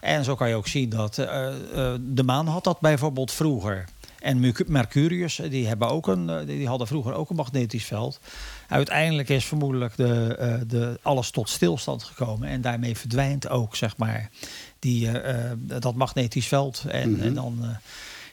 En 0.00 0.24
zo 0.24 0.34
kan 0.34 0.48
je 0.48 0.54
ook 0.54 0.66
zien 0.66 0.88
dat 0.88 1.18
eh, 1.18 1.46
eh, 1.46 1.94
de 2.00 2.22
maan 2.22 2.46
had 2.46 2.64
dat 2.64 2.80
bijvoorbeeld 2.80 3.32
vroeger. 3.32 3.84
En 4.18 4.40
Mercu- 4.40 4.64
Mercurius, 4.66 5.38
eh, 5.38 5.50
die, 5.50 5.66
hebben 5.66 5.88
ook 5.88 6.06
een, 6.06 6.30
eh, 6.30 6.46
die 6.46 6.66
hadden 6.68 6.86
vroeger 6.86 7.14
ook 7.14 7.30
een 7.30 7.36
magnetisch 7.36 7.84
veld. 7.84 8.20
Uiteindelijk 8.68 9.28
is 9.28 9.44
vermoedelijk 9.44 9.96
de, 9.96 10.36
eh, 10.38 10.54
de, 10.66 10.98
alles 11.02 11.30
tot 11.30 11.48
stilstand 11.48 12.02
gekomen. 12.02 12.48
En 12.48 12.60
daarmee 12.60 12.96
verdwijnt 12.96 13.48
ook, 13.48 13.76
zeg 13.76 13.96
maar, 13.96 14.30
die, 14.78 15.08
eh, 15.18 15.50
eh, 15.50 15.58
dat 15.62 15.94
magnetisch 15.94 16.46
veld. 16.48 16.84
En, 16.88 17.20
en 17.20 17.34
dan, 17.34 17.58
eh, 17.62 17.68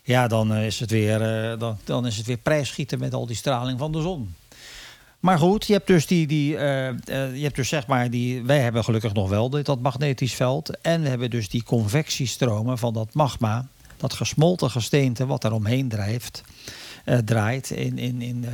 ja, 0.10 0.28
dan, 0.28 0.54
eh, 0.54 0.66
is 0.66 0.80
het 0.80 0.92
weer, 0.92 1.22
eh, 1.22 1.60
dan, 1.60 1.78
dan 1.84 2.06
is 2.06 2.18
het 2.18 2.26
weer 2.26 2.38
prijsschieten 2.38 3.00
met 3.00 3.14
al 3.14 3.26
die 3.26 3.36
straling 3.36 3.80
van 3.80 3.92
de 3.92 4.02
zon. 4.02 4.36
Maar 5.20 5.38
goed, 5.38 5.68
je 5.68 5.74
hebt 5.74 5.88
dus 5.88 6.08
die, 6.08 6.28
die 6.28 6.58
eh, 6.58 6.96
je 7.36 7.44
hebt 7.44 7.56
dus 7.56 7.68
zeg 7.68 7.88
maar 7.88 8.10
die, 8.10 8.44
wij 8.44 8.60
hebben 8.60 8.84
gelukkig 8.84 9.14
nog 9.14 9.30
wel 9.30 9.50
dit, 9.50 9.66
dat 9.66 9.82
magnetisch 9.82 10.34
veld. 10.34 10.82
En 10.82 11.02
we 11.02 11.10
hebben 11.10 11.30
dus 11.30 11.50
die 11.50 11.64
convectiestromen 11.64 12.78
van 12.78 12.94
dat 12.94 13.14
magma, 13.14 13.68
dat 13.98 14.14
gesmolten 14.14 14.72
gesteente 14.72 15.26
wat 15.26 15.42
daar 15.42 15.52
omheen 15.52 15.90
drijft, 15.90 16.44
draait. 17.26 17.70
In, 17.70 17.98
in, 17.98 18.22
in, 18.22 18.46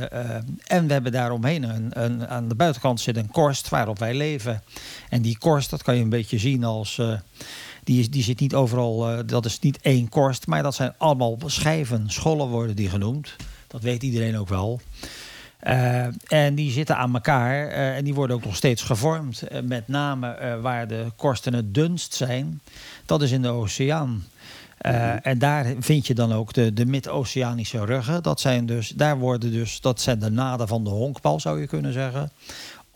en 0.66 0.86
we 0.86 0.92
hebben 0.92 1.12
daaromheen 1.12 1.62
een, 1.62 2.04
een, 2.04 2.28
aan 2.28 2.48
de 2.48 2.54
buitenkant 2.54 3.00
zit 3.00 3.16
een 3.16 3.30
korst 3.30 3.68
waarop 3.68 3.98
wij 3.98 4.14
leven. 4.14 4.62
En 5.08 5.22
die 5.22 5.38
korst, 5.38 5.70
dat 5.70 5.82
kan 5.82 5.96
je 5.96 6.02
een 6.02 6.08
beetje 6.08 6.38
zien 6.38 6.64
als. 6.64 7.00
Die, 7.86 8.00
is, 8.00 8.10
die 8.10 8.22
zit 8.22 8.40
niet 8.40 8.54
overal, 8.54 9.10
eh, 9.10 9.18
dat 9.26 9.44
is 9.44 9.58
niet 9.58 9.78
één 9.80 10.08
korst, 10.08 10.46
maar 10.46 10.62
dat 10.62 10.74
zijn 10.74 10.94
allemaal 10.96 11.38
schijven, 11.46 12.10
schollen 12.10 12.48
worden 12.48 12.76
die 12.76 12.88
genoemd. 12.88 13.36
Dat 13.66 13.82
weet 13.82 14.02
iedereen 14.02 14.38
ook 14.38 14.48
wel. 14.48 14.80
Eh, 15.58 16.06
en 16.28 16.54
die 16.54 16.70
zitten 16.70 16.96
aan 16.96 17.14
elkaar 17.14 17.68
eh, 17.68 17.96
en 17.96 18.04
die 18.04 18.14
worden 18.14 18.36
ook 18.36 18.44
nog 18.44 18.56
steeds 18.56 18.82
gevormd. 18.82 19.42
Met 19.64 19.88
name 19.88 20.58
waar 20.60 20.88
de 20.88 21.06
korsten 21.16 21.54
het 21.54 21.74
dunst 21.74 22.14
zijn, 22.14 22.60
dat 23.06 23.22
is 23.22 23.30
in 23.30 23.42
de 23.42 23.48
oceaan. 23.48 24.24
Eh, 24.78 25.26
En 25.26 25.38
daar 25.38 25.74
vind 25.78 26.06
je 26.06 26.14
dan 26.14 26.32
ook 26.32 26.52
de, 26.52 26.72
de 26.72 26.86
mid-oceanische 26.86 27.84
ruggen. 27.84 28.22
Dat 28.22 28.40
zijn 28.40 28.66
dus, 28.66 28.88
daar 28.88 29.18
worden 29.18 29.52
dus, 29.52 29.80
dat 29.80 30.00
zijn 30.00 30.18
de 30.18 30.30
naden 30.30 30.68
van 30.68 30.84
de 30.84 30.90
honkbal, 30.90 31.40
zou 31.40 31.60
je 31.60 31.66
kunnen 31.66 31.92
zeggen. 31.92 32.30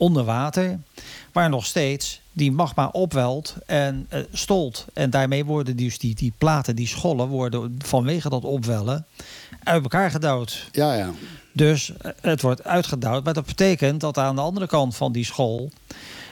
Onder 0.01 0.23
water, 0.23 0.79
waar 1.31 1.49
nog 1.49 1.65
steeds 1.65 2.21
die 2.31 2.51
magma 2.51 2.87
opwelt 2.91 3.55
en 3.65 4.05
eh, 4.09 4.19
stolt. 4.31 4.85
En 4.93 5.09
daarmee 5.09 5.45
worden 5.45 5.75
dus 5.77 5.97
die, 5.97 6.15
die 6.15 6.33
platen, 6.37 6.75
die 6.75 6.87
schollen, 6.87 7.27
worden 7.27 7.75
vanwege 7.85 8.29
dat 8.29 8.43
opwellen 8.43 9.05
uit 9.63 9.81
elkaar 9.83 10.11
gedouwd. 10.11 10.67
Ja, 10.71 10.93
ja. 10.93 11.09
Dus 11.51 11.91
eh, 11.97 12.11
het 12.21 12.41
wordt 12.41 12.63
uitgedouwd. 12.63 13.23
Maar 13.23 13.33
dat 13.33 13.45
betekent 13.45 14.01
dat 14.01 14.17
aan 14.17 14.35
de 14.35 14.41
andere 14.41 14.67
kant 14.67 14.95
van 14.95 15.11
die 15.11 15.25
school 15.25 15.69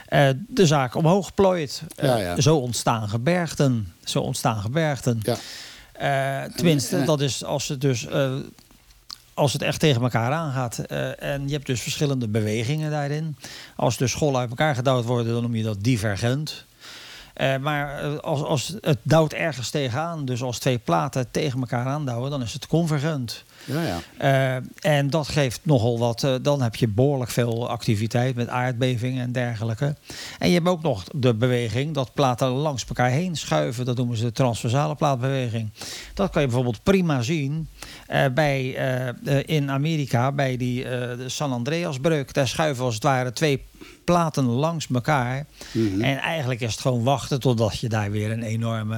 eh, 0.08 0.30
de 0.48 0.66
zaak 0.68 0.96
omhoog 0.96 1.34
plooit. 1.34 1.82
Ja, 1.96 2.18
ja. 2.18 2.42
Zo 2.42 2.58
ontstaan 2.58 3.10
gebergten. 3.10 3.94
Zo 4.04 4.20
ontstaan 4.20 4.62
gebergten. 4.62 5.20
Ja. 5.22 5.38
Eh, 5.92 6.52
tenminste, 6.56 6.94
En- 6.96 7.00
en- 7.02 7.08
dat 7.08 7.22
is 7.22 7.44
als 7.44 7.68
het 7.68 7.82
dus. 7.82 8.08
Als 9.39 9.54
het 9.54 9.62
echt 9.62 9.80
tegen 9.80 10.02
elkaar 10.02 10.32
aangaat. 10.32 10.78
Eh, 10.78 11.23
en 11.23 11.47
je 11.47 11.54
hebt 11.54 11.65
dus 11.65 11.82
verschillende 11.82 12.28
bewegingen 12.28 12.91
daarin. 12.91 13.38
Als 13.75 13.97
de 13.97 14.08
scholen 14.08 14.39
uit 14.39 14.49
elkaar 14.49 14.75
gedouwd 14.75 15.06
worden, 15.06 15.34
dan 15.34 15.41
noem 15.41 15.56
je 15.56 15.63
dat 15.63 15.84
divergent. 15.84 16.65
Eh, 17.34 17.58
maar 17.58 18.04
eh, 18.04 18.17
als, 18.17 18.43
als 18.43 18.75
het 18.82 18.97
douwt 19.04 19.34
ergens 19.34 19.69
tegenaan, 19.69 20.25
dus 20.25 20.41
als 20.41 20.60
twee 20.60 20.78
platen 20.78 21.32
tegen 21.32 21.60
elkaar 21.60 21.86
aandouwen, 21.86 22.32
dan 22.32 22.41
is 22.41 22.54
het 22.54 22.67
convergent. 22.67 23.43
Ja, 23.65 23.82
ja. 23.84 24.00
Eh, 24.17 24.91
en 24.98 25.10
dat 25.10 25.28
geeft 25.28 25.60
nogal 25.63 26.00
wat. 26.00 26.24
eh, 26.24 26.36
dan 26.41 26.62
heb 26.62 26.76
je 26.76 26.88
behoorlijk 26.88 27.32
veel 27.32 27.69
activiteit 27.69 28.36
met 28.36 28.48
aardbevingen 28.48 29.24
en 29.24 29.32
dergelijke. 29.32 29.95
En 30.39 30.48
je 30.48 30.54
hebt 30.54 30.67
ook 30.67 30.82
nog 30.82 31.04
de 31.15 31.34
beweging 31.36 31.93
dat 31.93 32.13
platen 32.13 32.48
langs 32.48 32.86
elkaar 32.86 33.10
heen 33.10 33.36
schuiven. 33.36 33.86
Dat 33.86 33.98
noemen 33.98 34.17
ze 34.17 34.24
de 34.24 34.32
transversale 34.32 34.95
plaatbeweging. 34.95 35.69
Dat 36.13 36.30
kan 36.30 36.41
je 36.41 36.48
bijvoorbeeld 36.48 36.84
prima 36.84 37.22
zien 37.22 37.67
eh, 38.08 38.26
bij, 38.34 38.62
in 39.45 39.72
Amerika 39.72 40.32
bij 40.32 40.58
die 40.58 40.84
de 40.84 41.24
San 41.30 41.52
Andreasbreuk. 41.52 42.34
Daar 42.34 42.48
schuiven 42.48 42.84
als 42.86 42.93
het 42.93 43.04
ware 43.04 43.34
twee 43.34 43.63
platen 44.06 44.43
langs 44.45 44.88
elkaar. 44.93 45.45
Mhm. 45.72 46.02
En 46.02 46.17
eigenlijk 46.17 46.62
is 46.62 46.72
het 46.72 46.82
gewoon 46.82 47.04
wachten 47.04 47.39
totdat 47.39 47.80
je 47.80 47.89
daar 47.89 48.12
weer 48.12 48.32
een 48.32 48.43
enorme 48.43 48.95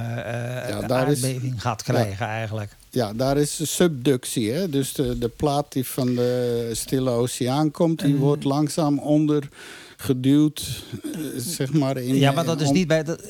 Ja, 0.68 0.80
daar 0.86 1.10
is- 1.10 1.24
aardbeving 1.24 1.62
gaat 1.62 1.82
krijgen 1.82 2.26
eigenlijk. 2.26 2.76
Ja, 2.94 3.12
daar 3.12 3.36
is 3.36 3.74
subductie. 3.74 4.50
Hè? 4.52 4.68
Dus 4.68 4.92
de, 4.92 5.18
de 5.18 5.28
plaat 5.28 5.72
die 5.72 5.84
van 5.86 6.14
de 6.14 6.70
Stille 6.72 7.10
Oceaan 7.10 7.70
komt, 7.70 7.98
die 7.98 8.12
En- 8.14 8.18
wordt 8.18 8.44
langzaam 8.44 8.98
onder 8.98 9.48
geduwd, 9.96 10.82
eh, 11.02 11.10
zeg 11.36 11.72
maar. 11.72 11.96
In, 11.96 12.14
Ja, 12.14 12.32
maar 12.32 12.44
dat 12.44 12.60
is 12.60 12.70
niet 12.70 12.86
bij. 12.86 13.02
Dat, 13.02 13.22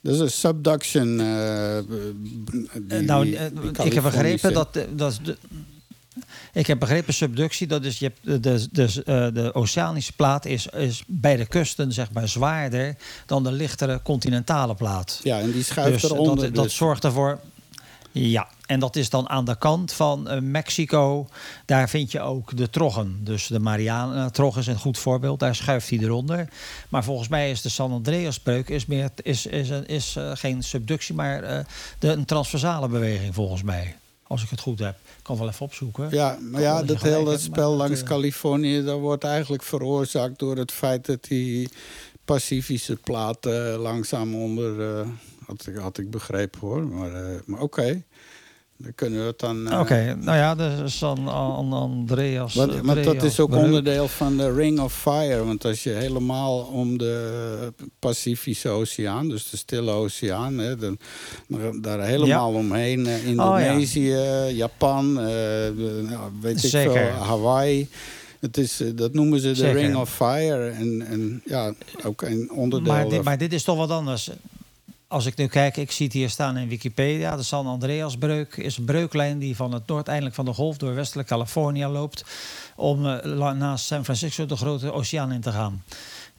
Dat 0.00 0.14
is 0.14 0.20
een 0.20 0.30
subduction. 0.30 1.20
eh, 1.20 1.78
die- 2.82 3.00
nou, 3.00 3.24
die- 3.24 3.36
eh, 3.36 3.46
die 3.74 3.84
ik 3.84 3.92
heb 3.92 4.02
begrepen 4.02 4.52
dat, 4.52 4.76
eh, 4.76 4.82
dat 4.96 5.10
is 5.12 5.18
de, 5.22 5.36
ik 6.52 6.66
heb 6.66 6.78
begrepen 6.78 7.14
subductie, 7.14 7.66
dat 7.66 7.84
is 7.84 7.98
je 7.98 8.04
hebt 8.04 8.42
de, 8.42 8.68
de, 8.72 9.02
de, 9.04 9.30
de 9.34 9.54
oceanische 9.54 10.12
plaat 10.12 10.44
is, 10.46 10.66
is 10.66 11.02
bij 11.06 11.36
de 11.36 11.46
kusten 11.46 11.92
zeg 11.92 12.12
maar 12.12 12.28
zwaarder 12.28 12.96
dan 13.26 13.42
de 13.44 13.52
lichtere 13.52 14.00
continentale 14.02 14.74
plaat. 14.74 15.20
Ja, 15.22 15.40
en 15.40 15.50
die 15.52 15.64
schuift 15.64 16.00
dus 16.00 16.10
eronder. 16.10 16.44
dat, 16.44 16.54
dat 16.54 16.64
dus. 16.64 16.76
zorgt 16.76 17.04
ervoor. 17.04 17.40
Ja, 18.12 18.48
en 18.66 18.80
dat 18.80 18.96
is 18.96 19.10
dan 19.10 19.28
aan 19.28 19.44
de 19.44 19.58
kant 19.58 19.92
van 19.92 20.28
eh, 20.28 20.40
Mexico. 20.40 21.28
Daar 21.64 21.88
vind 21.88 22.12
je 22.12 22.20
ook 22.20 22.56
de 22.56 22.70
troggen. 22.70 23.20
Dus 23.20 23.46
de 23.46 23.58
Mariana-trog 23.58 24.58
is 24.58 24.66
een 24.66 24.78
goed 24.78 24.98
voorbeeld. 24.98 25.40
Daar 25.40 25.54
schuift 25.54 25.90
hij 25.90 25.98
eronder. 25.98 26.48
Maar 26.88 27.04
volgens 27.04 27.28
mij 27.28 27.50
is 27.50 27.62
de 27.62 27.68
San 27.68 27.92
Andreasbreuk 27.92 28.68
is 28.68 28.86
meer, 28.86 29.10
is, 29.22 29.46
is, 29.46 29.70
is, 29.70 29.86
is 29.86 30.16
eh, 30.16 30.30
geen 30.34 30.62
subductie, 30.62 31.14
maar 31.14 31.42
eh, 31.42 31.64
de, 31.98 32.08
een 32.08 32.24
transversale 32.24 32.88
beweging 32.88 33.34
volgens 33.34 33.62
mij. 33.62 33.96
Als 34.26 34.42
ik 34.42 34.50
het 34.50 34.60
goed 34.60 34.78
heb. 34.78 34.94
Ik 34.94 35.22
kan 35.22 35.38
wel 35.38 35.48
even 35.48 35.66
opzoeken. 35.66 36.08
Ja, 36.10 36.38
maar 36.40 36.60
ja, 36.60 36.82
dat 36.82 37.02
hele 37.02 37.30
hebt, 37.30 37.40
spel 37.40 37.74
langs 37.74 38.02
Californië... 38.02 38.82
dat 38.82 39.00
wordt 39.00 39.24
eigenlijk 39.24 39.62
veroorzaakt 39.62 40.38
door 40.38 40.56
het 40.56 40.72
feit 40.72 41.06
dat 41.06 41.24
die 41.24 41.68
Pacifische 42.24 42.96
plaat 42.96 43.46
eh, 43.46 43.74
langzaam 43.78 44.34
onder... 44.34 45.04
had, 45.46 45.66
ik, 45.66 45.76
had 45.76 45.98
ik 45.98 46.10
begrepen 46.10 46.60
hoor, 46.60 46.86
maar, 46.86 47.42
maar 47.44 47.60
oké. 47.60 48.02
Dan 48.84 48.94
kunnen 48.94 49.20
we 49.20 49.26
het 49.26 49.38
dan... 49.38 49.70
eh, 49.70 49.80
Oké, 49.80 50.16
nou 50.20 50.36
ja, 50.38 50.54
de 50.54 50.70
San 50.84 51.28
An- 51.28 51.72
Andreas. 51.72 52.54
Want, 52.54 52.80
want 52.80 53.04
dat 53.04 53.22
is 53.22 53.40
ook 53.40 53.54
onderdeel 53.54 54.08
van 54.08 54.36
de 54.36 54.52
Ring 54.54 54.80
of 54.80 54.94
Fire. 54.94 55.44
Want 55.44 55.64
als 55.64 55.82
je 55.82 55.90
helemaal 55.90 56.58
om 56.58 56.98
de 56.98 57.72
Pacifische 57.98 58.68
Oceaan, 58.68 59.28
dus 59.28 59.50
de 59.50 59.56
Stille 59.56 59.90
Oceaan, 59.90 60.58
hè, 60.58 60.76
dan, 60.76 60.98
dan- 61.48 61.80
daar 61.80 62.00
helemaal 62.02 62.52
omheen, 62.52 63.06
eh, 63.06 63.26
Indonesië, 63.26 64.16
Japan, 64.52 65.18
eh, 65.20 65.26
weet 66.40 66.64
ik 66.64 66.70
Zeker. 66.70 66.92
veel, 66.92 67.10
Hawaii. 67.24 67.88
Het 68.40 68.56
is, 68.58 68.82
dat 68.94 69.12
noemen 69.14 69.40
ze 69.40 69.48
de 69.48 69.54
Zeker. 69.54 69.80
Ring 69.80 69.96
of 69.96 70.14
Fire. 70.14 70.68
En, 70.68 71.06
en 71.06 71.42
ja, 71.44 71.72
ook 72.04 72.22
een 72.22 72.50
onderdeel. 72.52 72.92
Maar 72.92 73.08
dit, 73.08 73.22
maar 73.22 73.38
dit 73.38 73.52
is 73.52 73.62
toch 73.62 73.76
wat 73.76 73.90
anders. 73.90 74.30
Als 75.14 75.26
ik 75.26 75.36
nu 75.36 75.46
kijk, 75.46 75.76
ik 75.76 75.90
zie 75.90 76.04
het 76.06 76.14
hier 76.14 76.30
staan 76.30 76.56
in 76.56 76.68
Wikipedia. 76.68 77.36
De 77.36 77.42
San 77.42 77.66
Andreasbreuk 77.66 78.56
is 78.56 78.76
een 78.76 78.84
breuklijn 78.84 79.38
die 79.38 79.56
van 79.56 79.72
het 79.72 79.86
noordeindelijk 79.86 80.34
van 80.34 80.44
de 80.44 80.52
golf 80.52 80.76
door 80.76 80.94
westelijk 80.94 81.28
Californië 81.28 81.86
loopt. 81.86 82.24
Om 82.76 83.06
la- 83.22 83.52
naast 83.52 83.84
San 83.84 84.04
Francisco 84.04 84.46
de 84.46 84.56
grote 84.56 84.92
oceaan 84.92 85.32
in 85.32 85.40
te 85.40 85.52
gaan. 85.52 85.82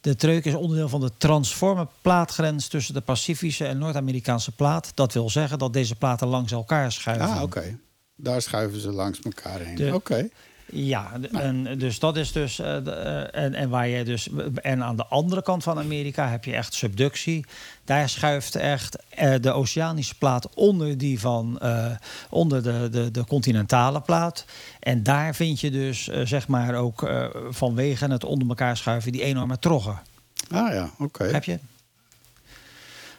De 0.02 0.16
treuk 0.16 0.46
is 0.46 0.54
onderdeel 0.54 0.90
van 0.90 1.00
de 1.00 1.12
transforme 1.18 1.88
plaatgrens 2.02 2.68
tussen 2.68 2.94
de 2.94 3.02
Pacifische 3.02 3.66
en 3.66 3.78
Noord-Amerikaanse 3.78 4.52
plaat. 4.52 4.92
Dat 4.96 5.14
wil 5.14 5.30
zeggen 5.30 5.60
dat 5.60 5.74
deze 5.74 5.96
platen 5.96 6.28
langs 6.28 6.52
elkaar 6.52 6.92
schuiven. 6.92 7.28
Ah, 7.28 7.42
oké. 7.42 7.78
Daar 8.16 8.42
schuiven 8.42 8.80
ze 8.80 8.92
langs 8.92 9.20
elkaar 9.20 9.60
heen. 9.60 9.94
Oké. 9.94 10.30
Ja, 10.72 11.12
en, 11.32 11.78
dus 11.78 12.00
dat 12.00 12.18
is 12.18 12.32
dus. 12.32 12.60
eh, 12.60 12.78
eh, 12.78 13.44
en, 13.44 13.54
en 13.54 13.70
waar 13.70 13.88
je 13.88 14.04
dus. 14.04 14.30
En 14.62 14.84
aan 14.84 14.96
de 14.96 15.06
andere 15.06 15.42
kant 15.42 15.64
van 15.64 15.78
Amerika 15.78 16.30
heb 16.30 16.44
je 16.44 16.54
echt 16.54 16.74
subductie. 16.74 17.46
Daar 17.84 18.10
schuift 18.10 18.56
echt 18.56 18.98
eh, 19.10 19.34
de 19.42 19.52
oceanische 19.52 20.18
plaat 20.18 20.56
onder 20.56 20.98
die 20.98 21.20
van. 21.20 21.60
onder 22.30 22.64
de, 22.64 22.90
de, 22.92 23.12
de 23.12 23.26
continentale 23.26 24.02
plaat. 24.02 24.46
En 24.80 25.04
daar 25.04 25.36
vind 25.36 25.60
je 25.60 25.72
dus, 25.72 26.04
zeg 26.24 26.48
maar, 26.48 26.76
ook 26.76 27.10
vanwege 27.50 28.08
het 28.08 28.24
onder 28.24 28.48
elkaar 28.48 28.78
schuiven, 28.78 29.12
die 29.12 29.24
enorme 29.24 29.60
troggen. 29.60 30.00
Ah 30.52 30.74
ja, 30.74 30.90
oké. 31.00 31.24
Heb 31.24 31.44
je? 31.44 31.60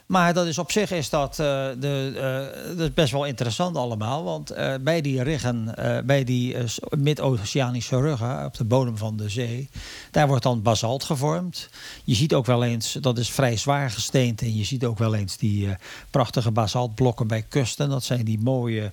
Maar 0.07 0.33
dat 0.33 0.45
is 0.47 0.57
op 0.57 0.71
zich 0.71 0.91
is 0.91 1.09
dat, 1.09 1.31
eh, 1.39 1.67
de, 1.79 2.11
eh, 2.15 2.77
dat 2.77 2.87
is 2.87 2.93
best 2.93 3.11
wel 3.11 3.25
interessant 3.25 3.75
allemaal. 3.77 4.23
Want 4.23 4.49
eh, 4.51 4.73
bij 4.81 5.01
die 5.01 5.23
riggen, 5.23 5.73
bij 6.05 6.23
die 6.23 6.55
mid-oceanische 6.97 7.99
ruggen 8.01 8.45
op 8.45 8.57
de 8.57 8.63
bodem 8.63 8.97
van 8.97 9.17
de 9.17 9.29
zee, 9.29 9.69
daar 10.11 10.27
wordt 10.27 10.43
dan 10.43 10.61
basalt 10.61 11.03
gevormd. 11.03 11.69
Je 12.03 12.15
ziet 12.15 12.33
ook 12.33 12.45
wel 12.45 12.63
eens, 12.63 12.97
dat 13.01 13.17
is 13.17 13.29
vrij 13.29 13.57
zwaar 13.57 13.91
gesteend. 13.91 14.41
En 14.41 14.55
je 14.57 14.63
ziet 14.63 14.85
ook 14.85 14.97
wel 14.97 15.15
eens 15.15 15.37
die 15.37 15.67
prachtige 16.11 16.51
basaltblokken 16.51 17.27
bij 17.27 17.41
kusten. 17.49 17.89
Dat 17.89 18.03
zijn 18.03 18.25
die 18.25 18.39
mooie. 18.39 18.91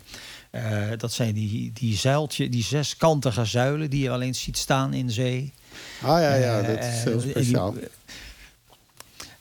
eh, 0.51 0.63
dat 0.97 1.13
zijn 1.13 1.35
die, 1.35 1.71
die 1.75 1.97
zuiltje, 1.97 2.49
die 2.49 2.63
zeskantige 2.65 3.45
zuilen 3.45 3.91
die 3.91 4.03
je 4.03 4.09
wel 4.09 4.21
eens 4.23 4.43
ziet 4.43 4.59
staan 4.59 4.93
in 4.95 5.11
zee. 5.11 5.53
Ah 6.03 6.21
ja, 6.21 6.35
ja, 6.35 6.63
dat 6.63 6.79
is 6.85 7.03
heel 7.05 7.21
die- 7.21 7.31
speciaal. 7.31 7.75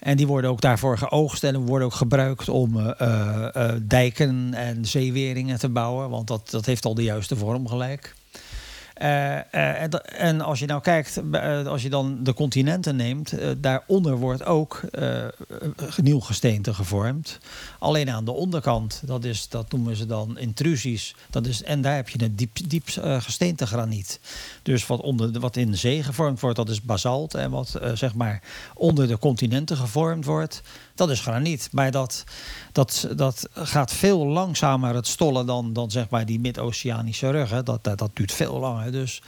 En 0.03 0.17
die 0.17 0.27
worden 0.27 0.49
ook 0.49 0.61
daarvoor 0.61 0.97
geoogst 0.97 1.43
en 1.43 1.57
worden 1.57 1.87
ook 1.87 1.93
gebruikt 1.93 2.49
om 2.49 2.77
uh, 2.77 2.91
uh, 3.01 3.71
dijken 3.81 4.53
en 4.53 4.85
zeeweringen 4.85 5.59
te 5.59 5.69
bouwen. 5.69 6.09
Want 6.09 6.27
dat, 6.27 6.49
dat 6.49 6.65
heeft 6.65 6.85
al 6.85 6.93
de 6.93 7.03
juiste 7.03 7.35
vorm 7.35 7.67
gelijk. 7.67 8.15
En, 8.93 9.89
en, 10.17 10.41
als 10.41 10.59
je 10.59 10.65
nou 10.65 10.81
kijkt, 10.81 11.21
als 11.65 11.81
je 11.81 11.89
dan 11.89 12.23
de 12.23 12.33
continenten 12.33 12.95
neemt, 12.95 13.33
daaronder 13.57 14.17
wordt 14.17 14.45
ook 14.45 14.81
nieuw 16.01 16.19
gesteente 16.19 16.73
gevormd. 16.73 17.39
Alleen 17.83 18.09
aan 18.09 18.25
de 18.25 18.31
onderkant, 18.31 19.01
dat, 19.05 19.23
is, 19.23 19.49
dat 19.49 19.71
noemen 19.71 19.95
ze 19.95 20.05
dan 20.05 20.37
intrusies. 20.37 21.15
Dat 21.29 21.45
is, 21.45 21.63
en 21.63 21.81
daar 21.81 21.95
heb 21.95 22.09
je 22.09 22.23
een 22.23 22.35
diep, 22.35 22.57
diep 22.69 22.87
gesteentegraniet. 23.19 24.19
Dus 24.61 24.87
wat, 24.87 25.01
onder, 25.01 25.39
wat 25.39 25.55
in 25.55 25.71
de 25.71 25.77
zee 25.77 26.03
gevormd 26.03 26.39
wordt, 26.39 26.55
dat 26.55 26.69
is 26.69 26.81
basalt. 26.81 27.33
En 27.33 27.51
wat 27.51 27.79
zeg 27.93 28.15
maar 28.15 28.41
onder 28.73 29.07
de 29.07 29.17
continenten 29.17 29.77
gevormd 29.77 30.25
wordt, 30.25 30.61
dat 30.95 31.09
is 31.09 31.19
graniet. 31.19 31.69
Maar 31.71 31.91
dat, 31.91 32.23
dat, 32.71 33.07
dat 33.15 33.49
gaat 33.53 33.93
veel 33.93 34.27
langzamer 34.27 34.95
het 34.95 35.07
stollen 35.07 35.45
dan, 35.45 35.73
dan 35.73 35.91
zeg 35.91 36.09
maar 36.09 36.25
die 36.25 36.39
mid-oceanische 36.39 37.29
ruggen. 37.29 37.65
Dat, 37.65 37.83
dat, 37.83 37.97
dat 37.97 38.11
duurt 38.13 38.31
veel 38.31 38.59
langer. 38.59 38.91
Dus 38.91 39.21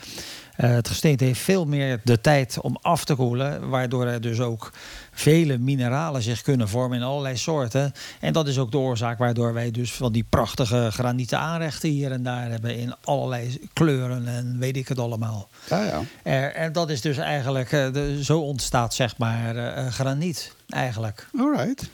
uh, 0.57 0.69
het 0.69 0.87
gesteente 0.87 1.23
heeft 1.23 1.39
veel 1.39 1.65
meer 1.65 2.01
de 2.03 2.21
tijd 2.21 2.57
om 2.61 2.77
af 2.81 3.05
te 3.05 3.15
koelen. 3.15 3.69
Waardoor 3.69 4.05
er 4.05 4.21
dus 4.21 4.39
ook 4.39 4.71
vele 5.16 5.57
mineralen 5.57 6.22
zich 6.22 6.41
kunnen 6.41 6.70
vormen 6.70 6.97
in 6.97 7.03
allerlei 7.03 7.38
soorten. 7.38 7.93
En 8.20 8.34
dat 8.34 8.47
is 8.47 8.57
ook 8.57 8.72
de 8.72 8.78
oorzaak 8.78 9.18
waardoor 9.18 9.53
wij 9.53 9.72
dus 9.72 9.93
van 9.93 10.11
die 10.11 10.26
prachtige 10.30 10.89
granieten 10.91 11.39
aanrechten 11.39 11.89
hier 11.89 12.11
en 12.11 12.24
daar 12.24 12.49
hebben. 12.49 12.78
In 12.78 12.93
allerlei 13.03 13.59
kleuren 13.74 14.28
en 14.28 14.59
weet 14.59 14.78
ik 14.78 14.88
het 14.88 14.99
allemaal. 14.99 15.49
Ja, 15.70 15.84
ja. 15.84 16.01
Er, 16.24 16.53
en 16.53 16.74
dat 16.74 16.89
is 16.89 17.01
dus 17.01 17.18
eigenlijk, 17.18 17.70
de, 17.70 18.24
zo 18.24 18.39
ontstaat 18.39 18.93
zeg 18.93 19.18
maar 19.18 19.55
uh, 19.55 19.88
graniet 19.88 20.53
eigenlijk. 20.70 21.28
Alright. 21.38 21.89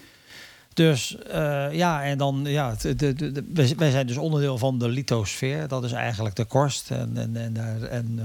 Dus 0.73 1.17
uh, 1.33 1.67
ja, 1.71 2.03
en 2.03 2.17
dan, 2.17 2.41
ja, 2.43 2.75
de, 2.81 2.95
de, 2.95 3.31
de, 3.31 3.75
wij 3.77 3.91
zijn 3.91 4.07
dus 4.07 4.17
onderdeel 4.17 4.57
van 4.57 4.79
de 4.79 4.89
lithosfeer. 4.89 5.67
Dat 5.67 5.83
is 5.83 5.91
eigenlijk 5.91 6.35
de 6.35 6.45
korst. 6.45 6.91
En, 6.91 7.11
en, 7.15 7.35
en, 7.35 7.89
en, 7.91 8.11
uh, 8.15 8.23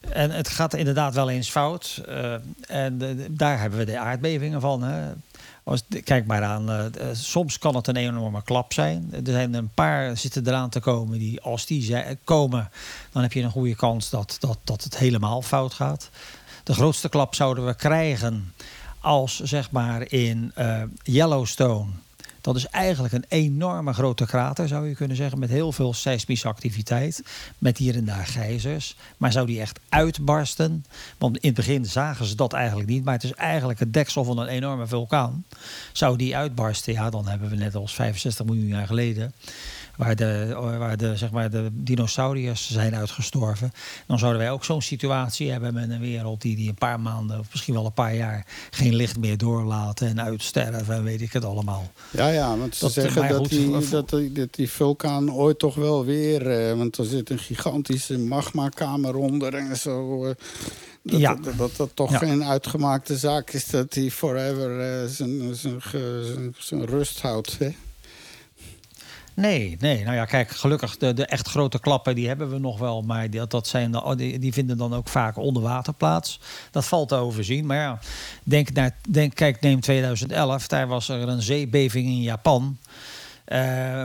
en 0.00 0.30
het 0.30 0.48
gaat 0.48 0.74
inderdaad 0.74 1.14
wel 1.14 1.30
eens 1.30 1.50
fout. 1.50 2.02
Uh, 2.08 2.34
en 2.66 2.98
daar 3.30 3.60
hebben 3.60 3.78
we 3.78 3.84
de 3.84 3.98
aardbevingen 3.98 4.60
van. 4.60 4.82
Hè. 4.82 5.12
Als, 5.64 5.82
kijk 6.04 6.26
maar 6.26 6.42
aan, 6.42 6.92
soms 7.12 7.58
kan 7.58 7.76
het 7.76 7.86
een 7.86 7.96
enorme 7.96 8.42
klap 8.42 8.72
zijn. 8.72 9.10
Er 9.12 9.32
zijn 9.32 9.54
een 9.54 9.70
paar 9.74 10.16
zitten 10.16 10.46
eraan 10.46 10.68
te 10.68 10.80
komen 10.80 11.18
die, 11.18 11.40
als 11.40 11.66
die 11.66 11.82
zijn, 11.82 12.18
komen, 12.24 12.70
dan 13.12 13.22
heb 13.22 13.32
je 13.32 13.42
een 13.42 13.50
goede 13.50 13.74
kans 13.74 14.10
dat, 14.10 14.36
dat, 14.40 14.58
dat 14.64 14.84
het 14.84 14.98
helemaal 14.98 15.42
fout 15.42 15.74
gaat. 15.74 16.10
De 16.64 16.74
grootste 16.74 17.08
klap 17.08 17.34
zouden 17.34 17.66
we 17.66 17.74
krijgen 17.74 18.54
als 19.00 19.40
zeg 19.40 19.70
maar 19.70 20.12
in 20.12 20.52
Yellowstone. 21.02 21.90
Dat 22.40 22.56
is 22.56 22.66
eigenlijk 22.66 23.14
een 23.14 23.24
enorme 23.28 23.92
grote 23.92 24.26
krater, 24.26 24.68
zou 24.68 24.88
je 24.88 24.94
kunnen 24.94 25.16
zeggen, 25.16 25.38
met 25.38 25.50
heel 25.50 25.72
veel 25.72 25.94
seismische 25.94 26.48
activiteit. 26.48 27.22
Met 27.58 27.78
hier 27.78 27.96
en 27.96 28.04
daar 28.04 28.26
gijzers. 28.26 28.96
Maar 29.16 29.32
zou 29.32 29.46
die 29.46 29.60
echt 29.60 29.80
uitbarsten? 29.88 30.84
Want 31.18 31.36
in 31.36 31.48
het 31.48 31.56
begin 31.56 31.86
zagen 31.86 32.26
ze 32.26 32.34
dat 32.34 32.52
eigenlijk 32.52 32.88
niet. 32.88 33.04
Maar 33.04 33.14
het 33.14 33.24
is 33.24 33.34
eigenlijk 33.34 33.78
het 33.78 33.92
deksel 33.92 34.24
van 34.24 34.38
een 34.38 34.48
enorme 34.48 34.86
vulkaan. 34.86 35.44
Zou 35.92 36.16
die 36.16 36.36
uitbarsten, 36.36 36.92
ja, 36.92 37.10
dan 37.10 37.28
hebben 37.28 37.50
we 37.50 37.56
net 37.56 37.74
als 37.74 37.94
65 37.94 38.46
miljoen 38.46 38.66
jaar 38.66 38.86
geleden 38.86 39.32
waar 40.00 40.16
de, 40.16 40.54
waar 40.78 40.96
de, 40.96 41.16
zeg 41.16 41.30
maar 41.30 41.50
de 41.50 41.68
dinosauriërs 41.72 42.70
zijn 42.70 42.94
uitgestorven. 42.94 43.72
Dan 44.06 44.18
zouden 44.18 44.40
wij 44.40 44.50
ook 44.50 44.64
zo'n 44.64 44.82
situatie 44.82 45.50
hebben 45.50 45.74
met 45.74 45.90
een 45.90 46.00
wereld 46.00 46.40
die, 46.42 46.56
die 46.56 46.68
een 46.68 46.74
paar 46.74 47.00
maanden 47.00 47.38
of 47.38 47.46
misschien 47.50 47.74
wel 47.74 47.84
een 47.86 47.92
paar 47.92 48.14
jaar 48.14 48.46
geen 48.70 48.94
licht 48.94 49.18
meer 49.18 49.36
doorlaten 49.38 50.08
en 50.08 50.20
uitsterven 50.22 50.94
en 50.94 51.04
weet 51.04 51.20
ik 51.20 51.32
het 51.32 51.44
allemaal. 51.44 51.90
Ja, 52.10 52.28
ja, 52.28 52.56
want 52.56 52.74
ze 52.76 52.84
Dat- 52.84 52.92
zeggen 52.92 53.28
dat, 53.28 53.36
goed, 53.38 53.48
die, 53.48 53.88
dat, 53.90 54.08
die, 54.10 54.32
dat 54.32 54.54
die 54.54 54.70
vulkaan 54.70 55.32
ooit 55.32 55.58
toch 55.58 55.74
wel 55.74 56.04
weer... 56.04 56.50
eh, 56.50 56.76
want 56.76 56.96
er 56.98 57.04
zit 57.04 57.30
een 57.30 57.38
gigantische 57.38 58.18
magmakamer 58.18 59.14
onder 59.16 59.54
en 59.54 59.76
zo... 59.76 60.24
eh, 60.26 60.34
dat, 61.02 61.20
Ja. 61.20 61.34
dat, 61.34 61.56
dat 61.56 61.76
dat 61.76 61.90
toch 61.94 62.10
Ja. 62.10 62.18
geen 62.18 62.44
uitgemaakte 62.44 63.16
zaak 63.16 63.50
is 63.50 63.66
dat 63.66 63.94
hij 63.94 64.10
forever 64.10 64.80
eh, 65.02 65.08
zijn 66.58 66.84
rust 66.86 67.20
houdt. 67.20 67.56
Hè? 67.58 67.70
Nee, 69.34 69.76
nee. 69.80 70.04
Nou 70.04 70.14
ja, 70.16 70.24
kijk, 70.24 70.50
gelukkig 70.50 70.96
de, 70.96 71.12
de 71.14 71.26
echt 71.26 71.48
grote 71.48 71.80
klappen 71.80 72.14
die 72.14 72.28
hebben 72.28 72.50
we 72.50 72.58
nog 72.58 72.78
wel. 72.78 73.02
Maar 73.02 73.30
die, 73.30 73.46
dat 73.46 73.66
zijn, 73.66 73.92
de- 73.92 74.14
die, 74.16 74.38
die 74.38 74.52
vinden 74.52 74.76
dan 74.76 74.94
ook 74.94 75.08
vaak 75.08 75.36
onder 75.36 75.62
water 75.62 75.92
plaats. 75.94 76.40
Dat 76.70 76.84
valt 76.86 77.08
te 77.08 77.14
overzien. 77.14 77.66
Maar 77.66 77.76
ja, 77.76 77.98
denk 78.44 78.72
naar, 78.72 78.96
denk, 79.08 79.34
kijk, 79.34 79.60
neem 79.60 79.80
2011. 79.80 80.66
Daar 80.66 80.86
was 80.86 81.08
er 81.08 81.28
een 81.28 81.42
zeebeving 81.42 82.06
in 82.06 82.22
Japan. 82.22 82.78
Eh, 83.44 83.58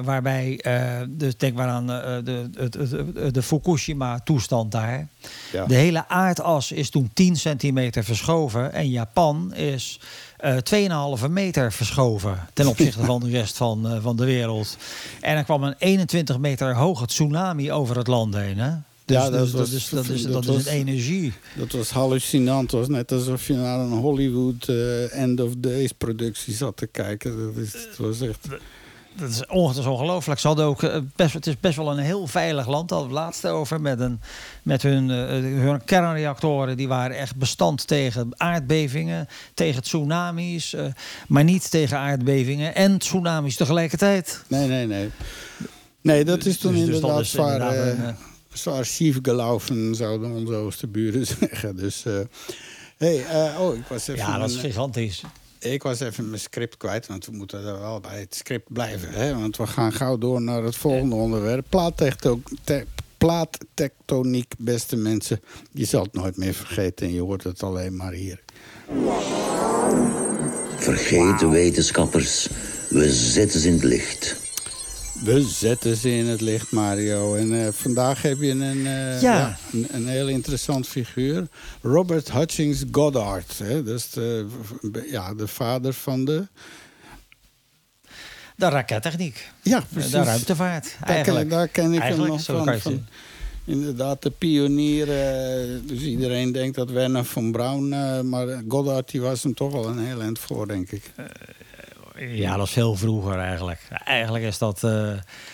waarbij, 0.03 0.59
eh, 0.59 1.01
dus 1.09 1.37
denk 1.37 1.55
maar 1.55 1.67
aan 1.67 1.91
eh, 1.91 2.17
de, 2.23 2.49
het- 2.57 3.33
de 3.33 3.41
Fukushima-toestand 3.43 4.71
daar. 4.71 5.07
Ja. 5.51 5.65
De 5.65 5.75
hele 5.75 6.07
aardas 6.07 6.71
is 6.71 6.89
toen 6.89 7.09
10 7.13 7.35
centimeter 7.35 8.03
verschoven. 8.03 8.73
En 8.73 8.89
Japan 8.89 9.53
is 9.53 9.99
eh 10.45 11.17
2,5 11.21 11.29
meter 11.29 11.73
verschoven 11.73 12.47
ten 12.53 12.67
opzichte 12.67 13.03
van 13.03 13.19
de 13.19 13.29
rest 13.29 13.57
van, 13.57 13.87
eh, 13.87 13.97
van 14.01 14.15
de 14.15 14.25
wereld. 14.25 14.77
En 15.21 15.37
er 15.37 15.43
kwam 15.43 15.63
een 15.63 15.75
21 15.77 16.39
meter 16.39 16.75
hoge 16.75 17.05
tsunami 17.05 17.71
over 17.71 17.97
het 17.97 18.07
land 18.07 18.35
heen. 18.35 18.57
Hè? 18.57 18.71
Dus, 19.05 19.17
Ja, 19.17 19.29
dat 19.29 19.39
dus 19.41 19.51
was- 19.51 19.69
dat, 19.69 19.79
is, 19.79 19.89
dat, 19.89 20.07
is, 20.09 20.23
dat 20.23 20.31
dat 20.33 20.45
was- 20.45 20.55
is 20.55 20.65
een 20.65 20.71
energie. 20.73 21.33
Dat 21.57 21.71
was 21.71 21.89
hallucinant. 21.89 22.71
Het 22.71 22.79
was 22.79 22.87
net 22.89 23.11
alsof 23.11 23.47
je 23.47 23.53
naar 23.53 23.79
een 23.79 23.91
Hollywood 23.91 24.67
eh, 24.69 25.21
End 25.21 25.41
of 25.41 25.51
Days 25.57 25.91
productie 25.91 26.53
zat 26.53 26.77
te 26.77 26.87
kijken. 26.87 27.37
Dat 27.53 27.63
is, 27.63 27.73
het 27.73 27.97
was 27.97 28.21
echt... 28.21 28.47
Dat 29.17 29.29
is, 29.29 29.45
on- 29.45 29.67
dat 29.67 29.77
is 29.77 29.85
ongelooflijk. 29.85 30.39
Ze 30.39 30.47
hadden 30.47 30.65
ook 30.65 30.83
eh, 30.83 30.97
best, 31.15 31.33
het 31.33 31.47
is 31.47 31.59
best 31.59 31.75
wel 31.75 31.91
een 31.91 31.97
heel 32.03 32.27
veilig 32.27 32.67
land. 32.67 32.89
Daar 32.89 32.97
hadden 32.97 33.15
we 33.15 33.21
het 33.21 33.25
laatste 33.29 33.47
over. 33.49 33.81
Met, 33.81 33.99
een, 33.99 34.19
met 34.63 34.81
hun, 34.81 35.09
eh, 35.11 35.17
hun 35.63 35.83
kernreactoren. 35.85 36.77
Die 36.77 36.87
waren 36.87 37.17
echt 37.17 37.35
bestand 37.35 37.87
tegen 37.87 38.29
aardbevingen. 38.37 39.27
Tegen 39.53 39.83
tsunamis. 39.83 40.73
eh, 40.73 40.85
maar 41.27 41.43
niet 41.43 41.71
tegen 41.71 41.97
aardbevingen 41.97 42.75
en 42.75 42.97
tsunamis 42.97 43.55
tegelijkertijd. 43.55 44.43
Nee, 44.47 44.67
nee, 44.67 44.87
nee. 44.87 45.09
Nee, 46.01 46.25
dat 46.25 46.45
is 46.45 46.57
toen 46.57 46.71
Dus- 46.73 46.79
dus 46.85 46.89
dat 46.89 46.95
inderdaad 47.01 47.25
zwaar, 47.25 48.15
zwaar 48.53 48.85
schief 48.85 49.19
gelaufen, 49.21 49.95
zouden 49.95 50.31
onze 50.31 50.53
oosterburen 50.53 51.25
zeggen. 51.39 51.75
Dus, 51.75 52.03
hey, 52.97 53.23
oh, 53.59 53.75
ik 53.75 53.83
was 53.87 54.07
even... 54.07 54.15
Ja, 54.25 54.37
dat 54.37 54.49
is 54.49 54.55
gigantisch. 54.57 55.21
Ik 55.59 55.83
was 55.83 55.99
even 55.99 56.27
mijn 56.29 56.41
script 56.41 56.77
kwijt, 56.77 57.07
want 57.07 57.25
we 57.25 57.31
moeten 57.31 57.65
er 57.65 57.79
wel 57.79 57.99
bij 57.99 58.19
het 58.19 58.35
script 58.35 58.73
blijven. 58.73 59.09
Hè? 59.09 59.35
Want 59.35 59.57
we 59.57 59.67
gaan 59.67 59.93
gauw 59.93 60.17
door 60.17 60.41
naar 60.41 60.63
het 60.63 60.75
volgende 60.75 61.15
onderwerp. 61.15 61.65
Plaattecto- 61.69 62.41
te- 62.63 62.85
Plaattectoniek, 63.17 64.53
beste 64.57 64.95
mensen. 64.95 65.39
Je 65.71 65.85
zal 65.85 66.03
het 66.03 66.13
nooit 66.13 66.37
meer 66.37 66.53
vergeten 66.53 67.07
en 67.07 67.13
je 67.13 67.21
hoort 67.21 67.43
het 67.43 67.63
alleen 67.63 67.95
maar 67.95 68.11
hier. 68.11 68.39
Vergeet 70.77 71.39
de 71.39 71.47
wetenschappers, 71.47 72.47
we 72.89 73.13
zetten 73.13 73.59
ze 73.59 73.67
in 73.67 73.73
het 73.73 73.83
licht. 73.83 74.35
We 75.23 75.41
zetten 75.41 75.95
ze 75.95 76.09
in 76.11 76.25
het 76.25 76.41
licht, 76.41 76.71
Mario. 76.71 77.35
En 77.35 77.65
eh, 77.65 77.71
vandaag 77.71 78.21
heb 78.21 78.41
je 78.41 78.49
een, 78.49 78.85
eh, 78.87 79.21
Ja. 79.21 79.57
een, 79.71 79.87
een 79.91 80.07
heel 80.07 80.27
interessant 80.27 80.87
figuur. 80.87 81.47
Robert 81.81 82.31
Hutchings 82.31 82.83
Goddard. 82.91 83.57
Hè? 83.57 83.83
Dat 83.83 83.95
is 83.99 84.09
de, 84.09 84.47
ja, 85.11 85.33
de 85.33 85.47
vader 85.47 85.93
van 85.93 86.25
de... 86.25 86.47
De 88.55 88.69
rakettechniek. 88.69 89.49
Ja, 89.61 89.79
De 89.79 89.85
precies. 89.93 90.11
ruimtevaart. 90.13 90.83
Daar 90.83 91.05
ken, 91.05 91.15
Eigenlijk. 91.15 91.49
daar 91.49 91.67
ken 91.67 91.93
ik 91.93 92.01
hem 92.01 92.17
nog 92.25 92.41
zo 92.41 92.63
van. 92.63 92.79
van 92.79 93.05
inderdaad, 93.65 94.21
de 94.21 94.29
pionier. 94.29 95.09
eh, 95.09 95.79
dus 95.83 96.01
iedereen 96.01 96.51
denkt 96.51 96.75
dat 96.75 96.89
Werner 96.89 97.25
von 97.25 97.51
Braun... 97.51 97.89
maar 98.29 98.47
Goddard 98.67 99.11
die 99.11 99.21
was 99.21 99.43
hem 99.43 99.53
toch 99.53 99.71
wel 99.71 99.87
een 99.87 100.05
heel 100.05 100.21
eind 100.21 100.39
voor, 100.39 100.67
denk 100.67 100.91
ik. 100.91 101.11
Ja, 102.19 102.55
dat 102.57 102.65
is 102.67 102.73
veel 102.73 102.95
vroeger 102.95 103.39
eigenlijk. 103.39 103.79
Eigenlijk 104.05 104.43
is 104.45 104.57
dat, 104.57 104.83
eh, 104.83 105.11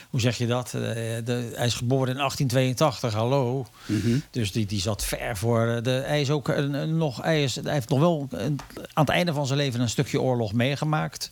hoe 0.09 0.19
zeg 0.19 0.37
je 0.37 0.47
dat? 0.47 0.65
Eh, 0.65 0.81
de, 1.25 1.51
hij 1.55 1.65
is 1.65 1.73
geboren 1.73 2.09
in 2.09 2.17
1882, 2.17 3.13
hallo. 3.13 3.65
Mhm. 3.85 4.17
Dus 4.31 4.51
die, 4.51 4.65
die 4.65 4.79
zat 4.81 5.03
ver 5.05 5.37
voor. 5.37 5.67
eh, 5.67 5.83
De, 5.83 5.89
hij, 6.05 6.21
is 6.21 6.29
ook 6.29 6.47
een, 6.47 6.73
een 6.73 6.97
nog, 6.97 7.21
hij, 7.21 7.43
is, 7.43 7.55
hij 7.55 7.73
heeft 7.73 7.89
nog 7.89 7.99
wel 7.99 8.27
een- 8.31 8.59
aan 8.93 9.05
het 9.05 9.09
einde 9.13 9.33
van 9.33 9.45
zijn 9.47 9.59
leven 9.59 9.79
een 9.81 9.89
stukje 9.89 10.21
oorlog 10.21 10.53
meegemaakt. 10.53 11.29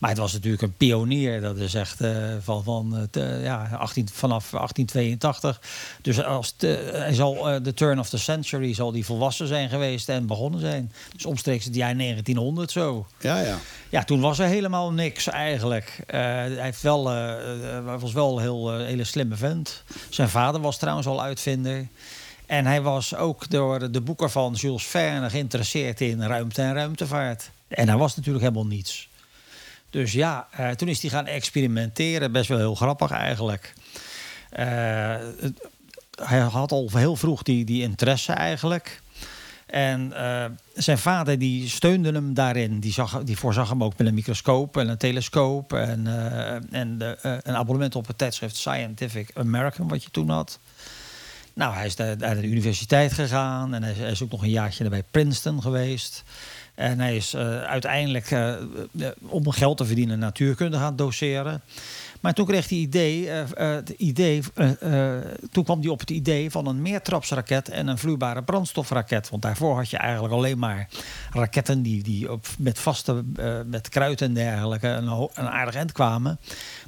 Maar 0.00 0.10
het 0.10 0.18
was 0.18 0.32
natuurlijk 0.32 0.62
een 0.62 0.76
pionier. 0.76 1.40
Dat 1.40 1.56
is 1.56 1.74
echt 1.74 2.00
eh, 2.00 2.34
van, 2.40 2.64
van 2.64 3.08
eh, 3.12 3.42
ja, 3.42 3.70
18, 3.78 4.08
vanaf 4.12 4.50
1882. 4.50 5.60
Dus 6.02 6.24
als 6.24 6.56
de, 6.56 6.90
hij 6.92 7.14
zal 7.14 7.50
eh, 7.50 7.62
de 7.62 7.74
turn 7.74 7.98
of 7.98 8.08
the 8.08 8.18
century 8.18 8.74
zal 8.74 8.92
die 8.92 9.04
volwassen 9.04 9.46
zijn 9.46 9.68
geweest 9.68 10.08
en 10.08 10.26
begonnen 10.26 10.60
zijn. 10.60 10.92
Dus 11.12 11.26
omstreeks 11.26 11.64
het 11.64 11.74
jaar 11.74 11.96
1900 11.96 12.70
zo. 12.70 13.06
Ja, 13.18 13.40
ja. 13.40 13.58
Ja, 13.88 14.04
toen 14.04 14.20
was 14.20 14.38
er 14.38 14.46
helemaal 14.46 14.92
niks 14.92 15.26
eigenlijk. 15.26 16.02
Hij 16.06 16.48
heeft 16.48 16.82
wel, 16.82 17.02
was 17.98 18.12
wel 18.12 18.36
een 18.36 18.42
heel, 18.42 18.78
hele 18.78 19.04
slimme 19.04 19.36
vent. 19.36 19.82
Zijn 20.08 20.28
vader 20.28 20.60
was 20.60 20.78
trouwens 20.78 21.06
al 21.06 21.22
uitvinder. 21.22 21.88
En 22.46 22.66
hij 22.66 22.82
was 22.82 23.14
ook 23.14 23.50
door 23.50 23.90
de 23.92 24.00
boeker 24.00 24.30
van 24.30 24.52
Jules 24.52 24.86
Verne 24.86 25.30
geïnteresseerd 25.30 26.00
in 26.00 26.22
ruimte 26.22 26.62
en 26.62 26.74
ruimtevaart. 26.74 27.50
En 27.68 27.88
hij 27.88 27.96
was 27.96 28.16
natuurlijk 28.16 28.44
helemaal 28.44 28.66
niets. 28.66 29.09
Dus 29.90 30.12
ja, 30.12 30.48
uh, 30.60 30.70
toen 30.70 30.88
is 30.88 31.02
hij 31.02 31.10
gaan 31.10 31.26
experimenteren. 31.26 32.32
Best 32.32 32.48
wel 32.48 32.58
heel 32.58 32.74
grappig 32.74 33.10
eigenlijk. 33.10 33.72
Uh, 34.52 34.58
hij 36.22 36.38
had 36.38 36.72
al 36.72 36.90
heel 36.92 37.16
vroeg 37.16 37.42
die, 37.42 37.64
die 37.64 37.82
interesse 37.82 38.32
eigenlijk. 38.32 39.02
En 39.66 40.12
uh, 40.14 40.44
zijn 40.74 40.98
vader 40.98 41.38
die 41.38 41.68
steunde 41.68 42.12
hem 42.12 42.34
daarin. 42.34 42.80
Die, 42.80 42.92
zag, 42.92 43.22
die 43.22 43.36
voorzag 43.36 43.68
hem 43.68 43.84
ook 43.84 43.98
met 43.98 44.06
een 44.06 44.14
microscoop 44.14 44.76
en 44.76 44.88
een 44.88 44.96
telescoop. 44.96 45.72
En, 45.72 46.06
en 46.70 46.98
de, 46.98 47.18
een 47.42 47.56
abonnement 47.56 47.96
op 47.96 48.06
het 48.06 48.18
tijdschrift 48.18 48.56
Scientific 48.56 49.30
American, 49.34 49.88
wat 49.88 50.02
je 50.02 50.10
toen 50.10 50.28
had. 50.28 50.58
Nou, 51.54 51.74
hij 51.74 51.86
is 51.86 51.96
naar 51.96 52.16
de 52.16 52.46
universiteit 52.46 53.12
gegaan 53.12 53.74
en 53.74 53.82
hij 53.82 54.10
is 54.10 54.22
ook 54.22 54.30
nog 54.30 54.42
een 54.42 54.50
jaartje 54.50 54.88
bij 54.88 55.04
Princeton 55.10 55.62
geweest. 55.62 56.22
En 56.80 57.00
hij 57.00 57.16
is 57.16 57.34
uh, 57.34 57.62
uiteindelijk, 57.62 58.30
uh, 58.30 58.54
om 59.20 59.50
geld 59.50 59.76
te 59.76 59.84
verdienen, 59.84 60.18
natuurkunde 60.18 60.76
gaan 60.76 60.96
doseren. 60.96 61.62
Maar 62.20 62.34
toen 62.34 62.46
kreeg 62.46 62.68
hij 62.68 62.78
idee, 62.78 63.24
uh, 63.24 63.44
het 63.56 63.88
idee 63.88 64.42
toen 65.52 65.64
kwam 65.64 65.80
hij 65.80 65.88
op 65.88 66.00
het 66.00 66.10
idee 66.10 66.50
van 66.50 66.66
een 66.66 66.82
meertrapsraket 66.82 67.68
en 67.68 67.86
een 67.86 67.98
vloeibare 67.98 68.42
brandstofraket. 68.42 69.30
Want 69.30 69.42
daarvoor 69.42 69.76
had 69.76 69.90
je 69.90 69.96
eigenlijk 69.96 70.34
alleen 70.34 70.58
maar 70.58 70.88
raketten 71.32 71.82
die, 71.82 72.02
die 72.02 72.32
op, 72.32 72.46
met 72.58 72.78
vaste, 72.78 73.24
met 73.66 73.88
kruid 73.88 74.20
en 74.20 74.34
dergelijke 74.34 74.88
een, 74.88 75.08
een 75.34 75.48
aardig 75.48 75.74
eind 75.74 75.92
kwamen. 75.92 76.38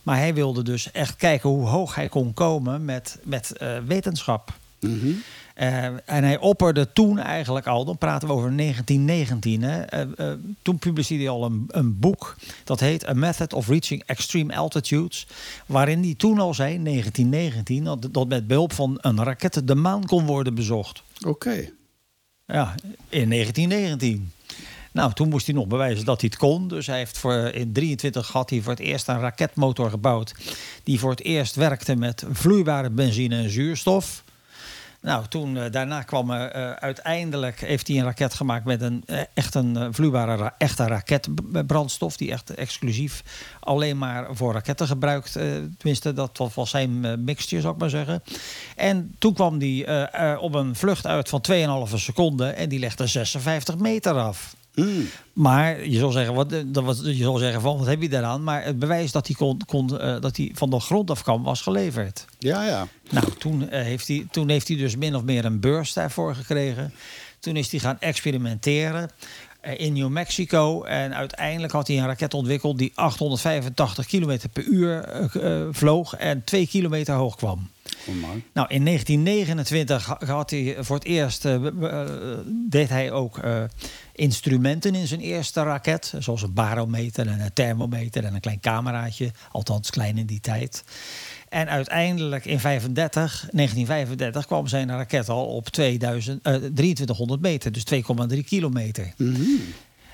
Maar 0.03 0.16
hij 0.16 0.34
wilde 0.34 0.62
dus 0.62 0.90
echt 0.90 1.16
kijken 1.16 1.49
hoe 1.49 1.66
hoog 1.66 1.95
hij 1.95 2.09
kon 2.09 2.34
komen 2.34 2.84
met, 2.84 3.18
met 3.24 3.53
wetenschap. 3.86 4.53
Mm. 4.80 5.22
Uh, 5.57 5.84
en 5.84 6.00
hij 6.05 6.38
opperde 6.38 6.92
toen 6.92 7.18
eigenlijk 7.18 7.66
al, 7.66 7.84
dan 7.84 7.98
praten 7.98 8.28
we 8.28 8.34
over 8.34 8.57
1919. 8.57 9.62
Hè, 9.62 10.05
uh, 10.05 10.11
uh, 10.18 10.32
toen 10.62 10.78
publiceerde 10.78 11.24
hij 11.24 11.32
al 11.32 11.44
een, 11.44 11.64
een, 11.68 11.98
boek. 11.98 12.36
Dat 12.64 12.80
heet 12.80 13.09
A 13.09 13.12
Method 13.12 13.53
of 13.53 13.68
Reaching 13.68 14.03
Extreme 14.07 14.57
Altitudes. 14.57 15.26
Waarin 15.66 16.03
hij 16.03 16.14
toen 16.14 16.38
al 16.38 16.55
zei, 16.55 16.82
1919, 16.82 17.84
dat, 17.84 18.09
dat 18.14 18.28
met 18.28 18.46
behulp 18.46 18.72
van 18.72 18.98
een 19.00 19.24
raket 19.24 19.68
de 19.68 19.74
maan 19.74 20.07
kon 20.07 20.26
worden 20.26 20.55
bezocht. 20.55 21.03
Oké. 21.18 21.28
Okay. 21.28 21.72
Ja, 22.46 22.74
in 23.09 23.30
1919. 23.30 24.32
Nou, 24.92 25.12
toen 25.12 25.28
moest 25.28 25.46
hij 25.46 25.55
nog 25.55 25.66
bewijzen 25.66 26.05
dat 26.05 26.20
hij 26.20 26.30
het 26.32 26.40
kon. 26.40 26.68
Dus 26.68 26.86
hij 26.86 26.98
heeft 26.98 27.18
voor, 27.18 27.34
in 27.34 27.72
23 27.72 28.28
had 28.28 28.50
hij 28.50 28.61
voor 28.61 28.72
het 28.72 28.80
eerst 28.80 29.09
een 29.09 29.20
raketmotor 29.20 29.90
gebouwd. 29.90 30.34
Die 30.82 30.98
voor 30.98 31.11
het 31.11 31.22
eerst 31.22 31.55
werkte 31.55 31.96
met 31.96 32.24
vloeibare 32.30 32.90
benzine 32.90 33.36
en 33.36 33.50
zuurstof. 33.50 34.24
Nou, 35.03 35.26
toen 35.28 35.57
uh, 35.57 35.64
daarna 35.70 36.03
kwam 36.03 36.30
uh, 36.30 36.46
uiteindelijk 36.70 37.61
heeft 37.61 37.88
hij 37.88 37.96
een 37.96 38.05
raket 38.05 38.34
gemaakt 38.34 38.64
met 38.64 38.80
een 38.80 39.03
uh, 39.07 39.20
echt 39.34 39.55
een 39.55 39.94
vloeibare 39.94 40.36
ra 40.36 40.55
echte 40.59 40.86
raketbrandstof 40.86 42.16
die 42.16 42.30
echt 42.30 42.55
exclusief 42.55 43.22
alleen 43.61 43.98
maar 43.98 44.26
voor 44.30 44.53
raketten 44.53 44.86
gebruikt. 44.86 45.32
tenminste, 45.78 46.12
dat 46.12 46.50
was 46.55 46.70
zijn 46.70 47.24
mixture, 47.24 47.62
zou 47.62 47.74
ik 47.74 47.80
maar 47.80 47.90
zeggen. 47.90 48.22
En 48.76 49.14
toen 49.18 49.34
kwam 49.34 49.61
hij 49.61 50.36
op 50.36 50.55
een 50.55 50.74
vlucht 50.74 51.07
uit 51.07 51.28
van 51.28 51.44
2,5 51.88 51.94
seconden 51.94 52.57
en 52.57 52.68
die 52.68 52.78
legde 52.78 53.07
56 53.07 53.78
meter 53.78 54.12
af. 54.12 54.55
Mm. 54.74 55.08
Maar 55.32 55.86
je 55.88 55.98
zal 55.98 56.10
zeggen, 56.10 56.34
wat, 56.34 56.50
dat 56.66 56.84
was, 56.84 57.00
je 57.00 57.14
zal 57.14 57.36
zeggen 57.36 57.60
van, 57.60 57.78
wat 57.78 57.86
heb 57.86 58.02
je 58.02 58.08
daaraan? 58.08 58.44
Maar 58.44 58.64
het 58.64 58.78
bewijs 58.78 59.12
dat 59.12 59.26
hij, 59.26 59.36
kon, 59.36 59.60
kon, 59.66 59.90
uh, 59.92 60.20
dat 60.20 60.36
hij 60.36 60.50
van 60.54 60.70
de 60.70 60.80
grond 60.80 61.10
af 61.10 61.22
kwam, 61.22 61.42
was 61.42 61.60
geleverd. 61.60 62.24
Ja, 62.38 62.64
ja. 62.64 62.86
Nou, 63.10 63.26
toen, 63.38 63.62
uh, 63.62 63.68
heeft 63.68 64.08
hij, 64.08 64.26
toen 64.30 64.48
heeft 64.48 64.68
hij 64.68 64.76
dus 64.76 64.96
min 64.96 65.14
of 65.14 65.22
meer 65.22 65.44
een 65.44 65.60
beurs 65.60 65.92
daarvoor 65.92 66.34
gekregen. 66.34 66.92
Toen 67.40 67.56
is 67.56 67.70
hij 67.70 67.80
gaan 67.80 68.00
experimenteren 68.00 69.10
in 69.76 69.92
New 69.92 70.08
Mexico. 70.08 70.82
En 70.82 71.14
uiteindelijk 71.14 71.72
had 71.72 71.86
hij 71.86 71.98
een 71.98 72.06
raket 72.06 72.34
ontwikkeld 72.34 72.78
die 72.78 72.92
885 72.94 74.06
km 74.06 74.38
per 74.52 74.64
uur 74.64 75.28
vloog 75.70 76.16
en 76.16 76.44
2 76.44 76.66
kilometer 76.66 77.14
hoog 77.14 77.36
kwam. 77.36 77.70
Oh 78.06 78.14
nou, 78.52 78.68
in 78.68 78.84
1929 78.84 80.16
had 80.26 80.50
hij 80.50 80.76
voor 80.78 80.96
het 80.96 81.04
eerst 81.04 81.42
deed 82.46 82.88
hij 82.88 83.12
ook 83.12 83.40
instrumenten 84.12 84.94
in 84.94 85.06
zijn 85.06 85.20
eerste 85.20 85.62
raket. 85.62 86.14
Zoals 86.18 86.42
een 86.42 86.52
barometer 86.52 87.26
en 87.26 87.40
een 87.40 87.52
thermometer 87.52 88.24
en 88.24 88.34
een 88.34 88.40
klein 88.40 88.60
cameraatje. 88.60 89.30
Althans 89.52 89.90
klein 89.90 90.18
in 90.18 90.26
die 90.26 90.40
tijd. 90.40 90.84
En 91.53 91.68
uiteindelijk 91.68 92.44
in 92.44 92.61
35, 92.61 93.48
1935 93.50 94.46
kwam 94.46 94.66
zijn 94.66 94.88
raket 94.88 95.28
al 95.28 95.46
op 95.46 95.68
2000, 95.68 96.46
uh, 96.46 96.55
2300 96.55 97.40
meter. 97.40 97.72
Dus 97.72 97.84
2,3 98.34 98.38
kilometer. 98.44 99.12
Mm 99.16 99.34
-hmm. 99.34 99.61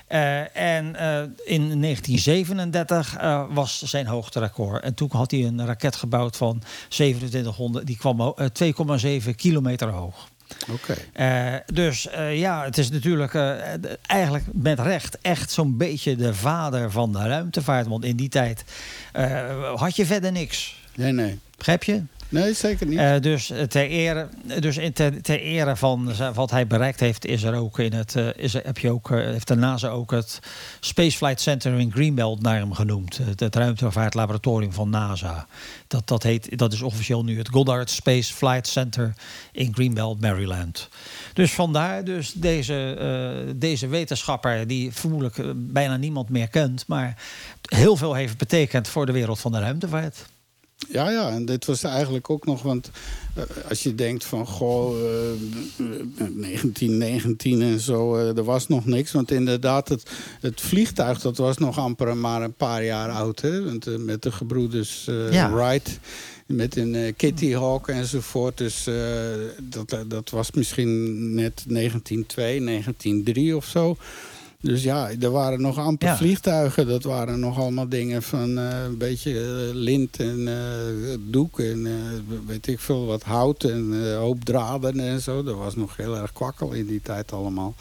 Uh, 0.09 0.55
en 0.57 0.85
uh, 0.85 1.21
in 1.45 1.81
1937 1.81 3.21
uh, 3.21 3.43
was 3.49 3.81
zijn 3.81 4.07
hoogterecord. 4.07 4.83
En 4.83 4.93
toen 4.93 5.09
had 5.11 5.31
hij 5.31 5.45
een 5.45 5.65
raket 5.65 5.95
gebouwd 5.95 6.37
van 6.37 6.61
2700. 6.89 7.85
Die 7.85 7.97
kwam 7.97 8.35
2,7 8.63 9.35
kilometer 9.35 9.87
hoog. 9.87 10.27
Oké. 10.69 10.95
Okay. 11.13 11.63
Dus 11.73 12.07
ja, 12.31 12.63
het 12.63 12.77
is 12.77 12.89
natuurlijk 12.89 13.33
eigenlijk 14.05 14.45
met 14.53 14.79
recht 14.79 15.17
echt 15.21 15.51
zo'n 15.51 15.77
beetje 15.77 16.15
de 16.15 16.33
vader 16.33 16.91
van 16.91 17.11
de 17.11 17.27
ruimtevaart. 17.27 17.87
Want 17.87 18.05
in 18.05 18.15
die 18.15 18.29
tijd 18.29 18.63
had 19.75 19.95
je 19.95 20.05
verder 20.05 20.31
niks. 20.31 20.77
Nee, 20.99 21.11
nee. 21.11 21.39
Begrijp 21.57 21.83
je? 21.83 22.01
Nee, 22.29 22.53
zeker 22.53 22.87
niet. 22.87 22.99
Uh, 22.99 23.19
dus 23.19 23.51
ter 23.67 23.87
ere, 23.87 24.27
dus 24.59 24.77
in 24.77 24.93
ter, 24.93 25.21
ter 25.21 25.39
ere 25.39 25.75
van 25.75 26.13
wat 26.33 26.51
hij 26.51 26.67
bereikt 26.67 26.99
heeft, 26.99 27.25
is 27.25 27.43
er 27.43 27.55
ook 27.55 27.79
in 27.79 27.93
het, 27.93 28.15
uh, 28.15 28.27
is 28.35 28.53
er, 28.53 28.61
heb 28.65 28.77
je 28.77 28.91
ook, 28.91 29.09
uh, 29.09 29.19
heeft 29.19 29.47
de 29.47 29.55
NASA 29.55 29.89
ook 29.89 30.11
het 30.11 30.39
Space 30.79 31.17
Flight 31.17 31.41
Center 31.41 31.79
in 31.79 31.91
Greenbelt 31.91 32.41
naar 32.41 32.55
hem 32.55 32.73
genoemd. 32.73 33.17
Het, 33.17 33.39
het 33.39 33.55
ruimtevaartlaboratorium 33.55 34.73
van 34.73 34.89
NASA. 34.89 35.47
Dat, 35.87 36.07
dat, 36.07 36.23
heet, 36.23 36.57
dat 36.57 36.73
is 36.73 36.81
officieel 36.81 37.23
nu 37.23 37.37
het 37.37 37.49
Goddard 37.49 37.89
Space 37.89 38.33
Flight 38.33 38.67
Center 38.67 39.13
in 39.51 39.73
Greenbelt, 39.73 40.21
Maryland. 40.21 40.89
Dus 41.33 41.51
vandaar 41.51 42.03
dus 42.03 42.33
deze, 42.33 43.53
deze 43.55 43.87
wetenschapper, 43.87 44.67
die 44.67 44.93
vermoedelijk 44.93 45.53
bijna 45.55 45.97
niemand 45.97 46.29
meer 46.29 46.47
kent, 46.47 46.87
maar 46.87 47.21
heel 47.61 47.95
veel 47.95 48.13
heeft 48.13 48.37
betekend 48.37 48.87
voor 48.87 49.05
de 49.05 49.11
wereld 49.11 49.39
van 49.39 49.51
de 49.51 49.59
ruimtevaart. 49.59 50.25
Ja, 50.87 51.09
ja, 51.09 51.29
en 51.29 51.45
dit 51.45 51.65
was 51.65 51.83
eigenlijk 51.83 52.29
ook 52.29 52.45
nog, 52.45 52.61
want 52.61 52.91
uh, 53.37 53.43
als 53.69 53.83
je 53.83 53.95
denkt 53.95 54.25
van, 54.25 54.45
goh, 54.47 54.99
uh, 54.99 55.05
1919 55.77 57.61
en 57.61 57.79
zo, 57.79 58.17
uh, 58.17 58.37
er 58.37 58.43
was 58.43 58.67
nog 58.67 58.85
niks. 58.85 59.11
Want 59.11 59.31
inderdaad, 59.31 59.89
het, 59.89 60.09
het 60.41 60.61
vliegtuig, 60.61 61.21
dat 61.21 61.37
was 61.37 61.57
nog 61.57 61.77
amper 61.77 62.17
maar 62.17 62.41
een 62.41 62.53
paar 62.53 62.83
jaar 62.83 63.09
oud, 63.09 63.41
hè? 63.41 63.65
Want, 63.65 64.05
met 64.05 64.21
de 64.21 64.31
gebroeders 64.31 65.07
ja. 65.31 65.53
Wright, 65.53 65.99
met 66.45 66.75
een 66.75 67.13
Kitty 67.17 67.53
Hawk 67.53 67.87
enzovoort. 67.87 68.57
Dus 68.57 68.87
dat, 69.61 69.97
dat 70.07 70.29
was 70.29 70.51
misschien 70.51 71.33
net 71.33 71.63
1902, 71.67 72.59
1903 72.63 73.55
of 73.55 73.65
zo. 73.65 73.97
Dus 74.61 74.83
ja, 74.83 75.09
er 75.19 75.31
waren 75.31 75.61
nog 75.61 75.77
amper 75.77 76.07
ja. 76.07 76.17
vliegtuigen. 76.17 76.87
Dat 76.87 77.03
waren 77.03 77.39
nog 77.39 77.57
allemaal 77.57 77.89
dingen 77.89 78.23
van 78.23 78.57
uh, 78.57 78.83
een 78.83 78.97
beetje 78.97 79.31
uh, 79.31 79.73
lint 79.73 80.19
en 80.19 80.39
uh, 80.39 81.17
doek 81.19 81.59
en 81.59 81.87
weet 82.45 82.67
ik 82.67 82.79
veel 82.79 83.05
wat 83.05 83.23
hout 83.23 83.63
en 83.63 84.13
hoop 84.15 84.43
draden 84.43 84.99
en 84.99 85.21
zo. 85.21 85.43
Dat 85.43 85.55
was 85.55 85.75
nog 85.75 85.97
heel 85.97 86.17
erg 86.17 86.33
kwakkel 86.33 86.71
in 86.71 86.85
die 86.85 87.01
tijd 87.01 87.31
allemaal. 87.31 87.75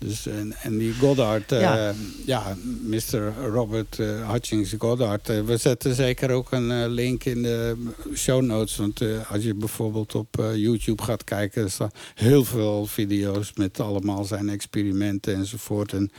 Dus, 0.00 0.26
en, 0.26 0.52
en 0.62 0.78
die 0.78 0.94
Goddard, 0.94 1.50
ja, 1.50 1.94
ja 2.26 2.56
Mr. 2.82 3.32
Robert 3.52 3.96
Hutchings 4.32 4.74
Goddard. 4.78 5.26
we 5.26 5.56
zetten 5.56 5.94
zeker 5.94 6.30
ook 6.30 6.52
een 6.52 6.88
link 6.88 7.24
in 7.24 7.42
de 7.42 7.76
show 8.14 8.42
notes. 8.42 8.76
Want 8.76 9.00
als 9.28 9.42
je 9.42 9.54
bijvoorbeeld 9.54 10.14
op 10.14 10.36
YouTube 10.54 11.02
gaat 11.02 11.24
kijken... 11.24 11.62
er 11.62 11.70
staan 11.70 11.90
heel 12.14 12.44
veel 12.44 12.86
video's 12.86 13.52
met 13.54 13.80
allemaal 13.80 14.24
zijn 14.24 14.48
experimenten 14.48 15.34
enzovoort. 15.34 15.92
En 15.92 16.10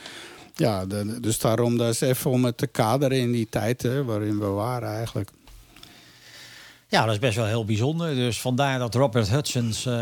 ja, 0.56 0.86
dus 1.22 1.40
daarom 1.40 1.78
dat 1.78 1.94
is 1.94 2.02
even 2.02 2.32
om 2.32 2.46
het 2.46 2.58
te 2.58 2.68
kaderen 2.68 3.18
in 3.18 3.32
die 3.32 3.48
tijd 3.50 3.82
hè, 3.82 4.04
waarin 4.04 4.40
we 4.40 4.46
waren 4.46 4.90
eigenlijk. 4.90 5.30
Ja, 6.92 7.06
dat 7.06 7.14
is 7.14 7.20
best 7.20 7.36
wel 7.36 7.46
heel 7.46 7.66
bijzonder. 7.66 8.16
Dus 8.16 8.42
vandaar 8.42 8.80
dat 8.80 8.96
Robert 8.96 9.30
Hutchins, 9.30 9.86
uh, 9.86 9.94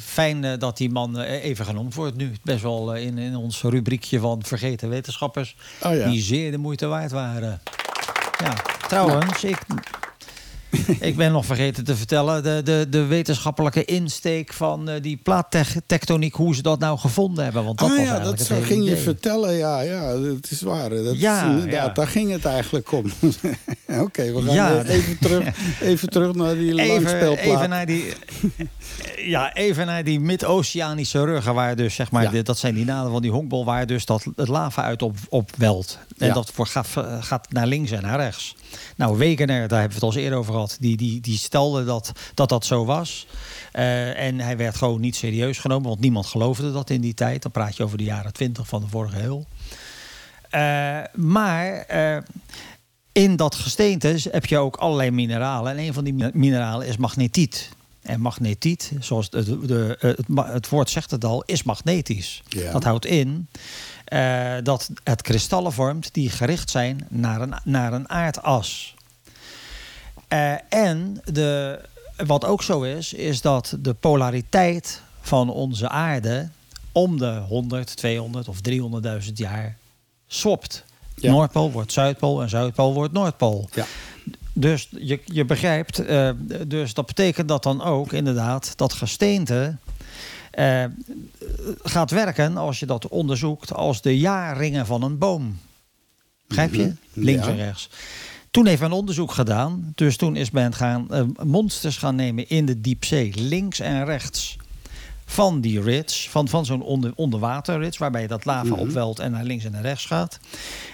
fijn 0.00 0.42
uh, 0.42 0.52
dat 0.58 0.76
die 0.76 0.90
man 0.90 1.20
uh, 1.20 1.44
even 1.44 1.64
genoemd 1.64 1.94
wordt 1.94 2.16
nu. 2.16 2.32
Best 2.42 2.62
wel 2.62 2.94
in, 2.94 3.18
in 3.18 3.36
ons 3.36 3.62
rubriekje 3.62 4.18
van 4.20 4.42
vergeten 4.44 4.88
wetenschappers. 4.88 5.56
Oh, 5.82 5.94
ja. 5.94 6.08
Die 6.08 6.22
zeer 6.22 6.50
de 6.50 6.58
moeite 6.58 6.86
waard 6.86 7.10
waren. 7.10 7.60
Ja, 8.38 8.52
trouwens, 8.88 9.44
ik, 9.44 9.58
ik 11.00 11.16
ben 11.16 11.32
nog 11.32 11.46
vergeten 11.46 11.84
te 11.84 11.96
vertellen 11.96 12.42
de, 12.42 12.60
de, 12.64 12.86
de 12.90 13.04
wetenschappelijke 13.04 13.84
insteek 13.84 14.52
van 14.52 14.88
uh, 14.90 14.94
die 15.00 15.16
plaattectoniek, 15.16 16.34
hoe 16.34 16.54
ze 16.54 16.62
dat 16.62 16.78
nou 16.78 16.98
gevonden 16.98 17.44
hebben. 17.44 17.64
Want 17.64 17.78
dat 17.78 17.90
ah, 17.90 17.96
was 17.96 18.06
ja, 18.06 18.18
dat 18.18 18.38
het 18.38 18.64
ging 18.64 18.88
je 18.88 18.96
vertellen. 18.96 19.54
Ja, 19.54 19.80
ja, 19.80 20.12
dat 20.12 20.50
is 20.50 20.60
waar. 20.60 20.88
Dat 20.88 21.18
Ja, 21.18 21.44
is 21.44 21.50
inderdaad, 21.50 21.86
ja. 21.86 21.92
daar 21.92 22.06
ging 22.06 22.30
het 22.30 22.44
eigenlijk 22.44 22.92
om. 22.92 23.04
Oké, 24.06 24.32
we 24.32 24.42
gaan 24.42 24.54
Ja. 24.54 24.82
even, 24.84 25.18
terug, 25.18 25.54
even 25.80 26.08
terug 26.08 26.34
naar 26.34 26.54
die 26.54 26.80
Even, 26.80 27.36
even 27.36 27.68
naar 27.68 27.86
die, 27.86 28.12
ja, 29.16 29.54
even 29.54 29.86
naar 29.86 30.04
die 30.04 30.20
mid-oceanische 30.20 31.24
ruggen, 31.24 31.54
waar 31.54 31.76
dus 31.76 31.94
zeg 31.94 32.10
maar, 32.10 32.42
dat 32.42 32.58
zijn 32.58 32.74
die 32.74 32.84
naden 32.84 33.10
van 33.12 33.22
die 33.22 33.30
honkbal, 33.30 33.64
waar 33.64 33.86
dus 33.86 34.04
dat 34.04 34.26
het 34.36 34.48
lava 34.48 34.82
uit 34.82 35.02
op, 35.02 35.16
opwelt. 35.28 35.98
En 36.18 36.32
dat 36.32 36.50
voor, 36.54 36.66
gaat, 36.66 36.88
gaat 37.20 37.52
naar 37.52 37.66
links 37.66 37.90
en 37.90 38.02
naar 38.02 38.18
rechts. 38.18 38.56
Nou, 38.96 39.18
Wegener, 39.18 39.68
daar 39.68 39.80
hebben 39.80 39.88
we 39.88 39.94
het 39.94 40.02
al 40.02 40.08
eens 40.12 40.22
eerder 40.24 40.38
over 40.38 40.52
gehad, 40.52 40.76
die, 40.80 40.96
die, 40.96 41.20
die 41.20 41.38
stelde 41.38 41.84
dat, 41.84 42.12
dat 42.34 42.48
dat 42.48 42.66
zo 42.66 42.84
was. 42.84 43.26
Eh, 43.72 44.26
en 44.26 44.40
hij 44.40 44.56
werd 44.56 44.76
gewoon 44.76 45.00
niet 45.00 45.16
serieus 45.16 45.58
genomen, 45.58 45.88
want 45.88 46.00
niemand 46.00 46.26
geloofde 46.26 46.72
dat 46.72 46.90
in 46.90 47.00
die 47.00 47.14
tijd. 47.14 47.42
Dan 47.42 47.50
praat 47.50 47.76
je 47.76 47.82
over 47.82 47.98
de 47.98 48.04
jaren 48.04 48.32
twintig 48.32 48.68
van 48.68 48.80
de 48.80 48.88
vorige 48.88 49.22
eeuw. 49.22 49.44
Eh, 50.50 50.98
maar 51.14 51.78
eh, 51.78 52.16
in 53.12 53.36
dat 53.36 53.54
gesteente 53.54 54.16
heb 54.30 54.46
je 54.46 54.58
ook 54.58 54.76
allerlei 54.76 55.10
mineralen. 55.10 55.72
En 55.72 55.78
een 55.78 55.92
van 55.92 56.04
die 56.04 56.14
mi- 56.14 56.30
mineralen 56.32 56.86
is 56.86 56.96
magnetiet. 56.96 57.68
En 58.02 58.20
magnetiet, 58.20 58.92
zoals 59.00 59.30
de, 59.30 59.96
het, 60.36 60.68
woord 60.68 60.90
zegt 60.90 61.10
het 61.10 61.24
al, 61.24 61.42
is 61.46 61.62
magnetisch. 61.62 62.42
Dat 62.72 62.84
houdt 62.84 63.06
in 63.06 63.48
eh, 64.08 64.54
dat 64.62 64.90
het 65.04 65.22
kristallen 65.22 65.72
vormt 65.72 66.14
die 66.14 66.30
gericht 66.30 66.70
zijn 66.70 67.06
naar 67.08 67.40
een, 67.40 67.54
naar 67.64 67.92
een 67.92 68.08
aardas. 68.08 68.94
Eh, 70.28 70.52
en 70.68 71.20
de, 71.24 71.80
wat 72.26 72.44
ook 72.44 72.62
zo 72.62 72.82
is, 72.82 73.12
is 73.12 73.40
dat 73.40 73.76
de 73.80 73.94
polariteit 73.94 75.02
van 75.20 75.50
onze 75.50 75.88
aarde 75.88 76.48
om 76.92 77.18
de 77.18 77.42
100, 77.48 77.96
200 77.96 78.48
of 78.48 78.58
300.000 79.26 79.32
jaar 79.34 79.76
swapt. 80.26 80.84
Ja. 81.14 81.30
Noordpool 81.30 81.70
wordt 81.70 81.92
Zuidpool 81.92 82.42
en 82.42 82.48
Zuidpool 82.48 82.94
wordt 82.94 83.12
Noordpool. 83.12 83.68
Ja. 83.74 83.84
Dus 84.52 84.88
je, 84.90 85.20
je 85.24 85.44
begrijpt, 85.44 85.98
eh, 85.98 86.30
dus 86.66 86.94
dat 86.94 87.06
betekent 87.06 87.48
dat 87.48 87.62
dan 87.62 87.82
ook 87.82 88.12
inderdaad 88.12 88.72
dat 88.76 88.92
gesteente 88.92 89.76
eh, 90.58 90.84
gaat 91.82 92.10
werken 92.10 92.56
als 92.56 92.78
je 92.80 92.86
dat 92.86 93.08
onderzoekt 93.08 93.72
als 93.74 94.02
de 94.02 94.18
jaarringen 94.18 94.86
van 94.86 95.02
een 95.02 95.18
boom. 95.18 95.58
Begrijp 96.48 96.74
je? 96.74 96.82
Mhm. 96.84 96.94
Links 97.24 97.44
Ja. 97.46 97.50
en 97.52 97.56
rechts. 97.56 97.88
Toen 98.50 98.66
heeft 98.66 98.80
men 98.80 98.92
onderzoek 98.92 99.32
gedaan. 99.32 99.92
Dus 99.94 100.16
toen 100.16 100.36
is 100.36 100.50
men 100.50 100.74
gaan, 100.74 101.10
eh, 101.10 101.22
monsters 101.42 101.96
gaan 101.96 102.14
nemen 102.14 102.48
in 102.48 102.66
de 102.66 102.80
diepzee, 102.80 103.32
links 103.36 103.80
en 103.80 104.04
rechts 104.04 104.56
van 105.24 105.60
die 105.60 105.80
ridge, 105.80 106.30
van, 106.30 106.48
van 106.48 106.64
zo'n 106.66 106.82
onder, 106.82 107.12
onderwaterridge, 107.14 107.98
waarbij 107.98 108.26
dat 108.26 108.44
lava 108.44 108.64
Mhm. 108.74 108.78
opwelt 108.78 109.18
en 109.18 109.30
naar 109.30 109.44
links 109.44 109.64
en 109.64 109.72
naar 109.72 109.82
rechts 109.82 110.04
gaat. 110.06 110.38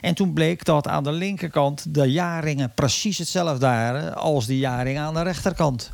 En 0.01 0.15
toen 0.15 0.33
bleek 0.33 0.65
dat 0.65 0.89
aan 0.89 1.05
de 1.05 1.13
linkerkant 1.13 1.95
de 1.95 2.11
jaarringen 2.11 2.73
precies 2.75 3.19
hetzelfde 3.19 3.67
waren 3.67 4.15
als 4.17 4.47
die 4.47 4.59
jaarringen 4.59 5.03
aan 5.03 5.15
de 5.15 5.23
rechterkant. 5.23 5.91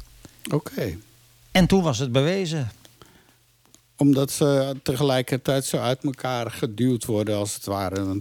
Oké. 0.53 0.97
En 1.51 1.67
toen 1.67 1.83
was 1.83 1.99
het 1.99 2.13
bewezen. 2.13 2.71
Omdat 4.01 4.31
ze 4.31 4.77
tegelijkertijd 4.83 5.65
zo 5.65 5.77
uit 5.77 6.05
elkaar 6.05 6.51
geduwd 6.51 7.05
worden, 7.05 7.37
als 7.37 7.55
het 7.55 7.65
ware. 7.65 8.19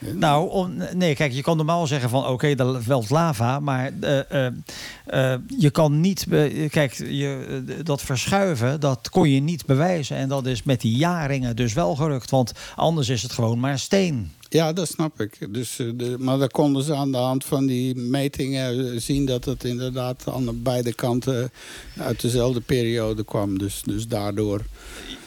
Nou, 0.00 0.68
nee, 0.94 1.14
kijk, 1.14 1.32
je 1.32 1.42
kan 1.42 1.56
normaal 1.56 1.86
zeggen 1.86 2.10
van 2.10 2.26
oké, 2.26 2.46
er 2.46 2.82
welt 2.86 3.10
lava, 3.10 3.60
maar 3.60 3.92
eh, 4.00 4.46
eh, 4.46 4.52
eh, 5.06 5.40
je 5.58 5.70
kan 5.70 6.00
niet, 6.00 6.26
kijk, 6.70 6.92
je, 6.92 7.62
dat 7.82 8.02
verschuiven, 8.02 8.80
dat 8.80 9.08
kon 9.10 9.30
je 9.30 9.40
niet 9.40 9.66
bewijzen. 9.66 10.16
En 10.16 10.28
dat 10.28 10.46
is 10.46 10.62
met 10.62 10.80
die 10.80 10.96
jaringen 10.96 11.56
dus 11.56 11.72
wel 11.72 11.94
gerukt, 11.94 12.30
want 12.30 12.52
anders 12.76 13.08
is 13.08 13.22
het 13.22 13.32
gewoon 13.32 13.60
maar 13.60 13.78
steen. 13.78 14.32
Ja, 14.52 14.72
dat 14.72 14.88
snap 14.88 15.20
ik. 15.20 15.54
Dus, 15.54 15.78
eh, 15.78 15.86
de, 15.94 16.16
maar 16.18 16.38
dan 16.38 16.48
konden 16.48 16.82
ze 16.82 16.94
aan 16.94 17.12
de 17.12 17.18
hand 17.18 17.44
van 17.44 17.66
die 17.66 17.96
metingen 17.96 18.92
eh, 18.92 19.00
zien 19.00 19.26
dat 19.26 19.44
het 19.44 19.64
inderdaad 19.64 20.28
aan 20.28 20.44
de 20.44 20.52
beide 20.52 20.94
kanten 20.94 21.50
uit 21.96 22.20
dezelfde 22.20 22.60
periode 22.60 23.24
kwam. 23.24 23.58
Dus, 23.58 23.82
dus 23.84 24.06
daardoor. 24.08 24.64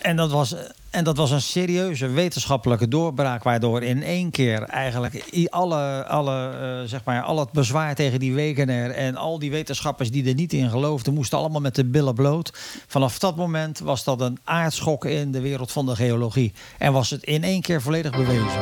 En 0.04 0.16
dat 0.16 0.32
was. 0.32 0.56
En 0.90 1.04
dat 1.04 1.18
was 1.18 1.32
een 1.32 1.42
serieuze 1.42 2.08
wetenschappelijke 2.08 2.88
doorbraak, 2.88 3.44
waardoor 3.44 3.84
in 3.84 4.04
één 4.04 4.32
keer 4.32 4.62
eigenlijk 4.62 5.48
alle, 5.50 6.06
alle, 6.06 6.50
eh, 6.50 6.90
zeg 6.90 7.04
maar, 7.04 7.22
al 7.22 7.40
het 7.40 7.52
bezwaar 7.52 7.96
tegen 7.96 8.20
die 8.20 8.34
Wegener 8.34 8.92
en 8.92 9.16
al 9.16 9.40
die 9.40 9.52
wetenschappers 9.52 10.12
die 10.12 10.28
er 10.28 10.34
niet 10.34 10.54
in 10.54 10.70
geloofden, 10.70 11.14
moesten 11.14 11.38
allemaal 11.38 11.62
met 11.62 11.76
de 11.76 11.86
billen 11.86 12.14
bloot. 12.14 12.52
Vanaf 12.88 13.20
dat 13.20 13.36
moment 13.36 13.80
was 13.80 14.04
dat 14.04 14.22
een 14.22 14.38
aardschok 14.44 15.06
in 15.06 15.32
de 15.32 15.42
wereld 15.42 15.72
van 15.72 15.86
de 15.86 15.96
geologie. 15.96 16.54
En 16.78 16.94
was 16.94 17.10
het 17.10 17.24
in 17.24 17.44
één 17.44 17.62
keer 17.62 17.82
volledig 17.82 18.12
bewezen. 18.12 18.62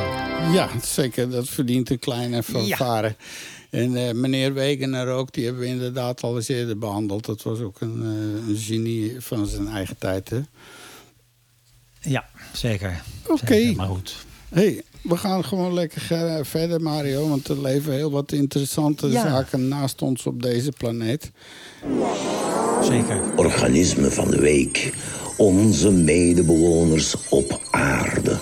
Ja, 0.52 0.68
zeker. 0.82 1.30
Dat 1.30 1.48
verdient 1.48 1.90
een 1.90 1.98
kleine 1.98 2.42
fanfare. 2.42 3.16
En 3.70 3.96
eh, 3.96 4.14
meneer 4.14 4.54
Wegener 4.54 5.08
ook, 5.08 5.32
die 5.32 5.44
hebben 5.44 5.62
we 5.62 5.68
inderdaad 5.68 6.22
al 6.22 6.36
eens 6.36 6.48
eerder 6.48 6.78
behandeld. 6.78 7.26
Dat 7.26 7.42
was 7.42 7.60
ook 7.60 7.80
een, 7.80 8.02
eh, 8.02 8.48
een 8.48 8.56
genie 8.56 9.16
van 9.18 9.46
zijn 9.46 9.68
eigen 9.68 9.98
tijd. 9.98 10.30
Hè? 10.30 10.40
Ja, 12.02 12.24
zeker. 12.52 13.02
Oké. 13.26 13.72
Maar 13.76 13.86
goed. 13.86 14.16
hey, 14.48 14.82
we 15.02 15.16
gaan 15.16 15.44
gewoon 15.44 15.74
lekker 15.74 16.00
verder, 16.44 16.80
Mario. 16.82 17.28
Want 17.28 17.48
er 17.48 17.60
leven 17.60 17.92
heel 17.92 18.10
wat 18.10 18.32
interessante 18.32 19.08
Ja. 19.08 19.22
zaken 19.22 19.68
naast 19.68 20.02
ons 20.02 20.26
op 20.26 20.42
deze 20.42 20.72
planeet. 20.72 21.30
Zeker. 22.82 23.20
Organisme 23.36 24.10
van 24.10 24.30
de 24.30 24.40
week. 24.40 24.92
Onze 25.36 25.90
medebewoners 25.90 27.14
op 27.28 27.60
aarde. 27.70 28.38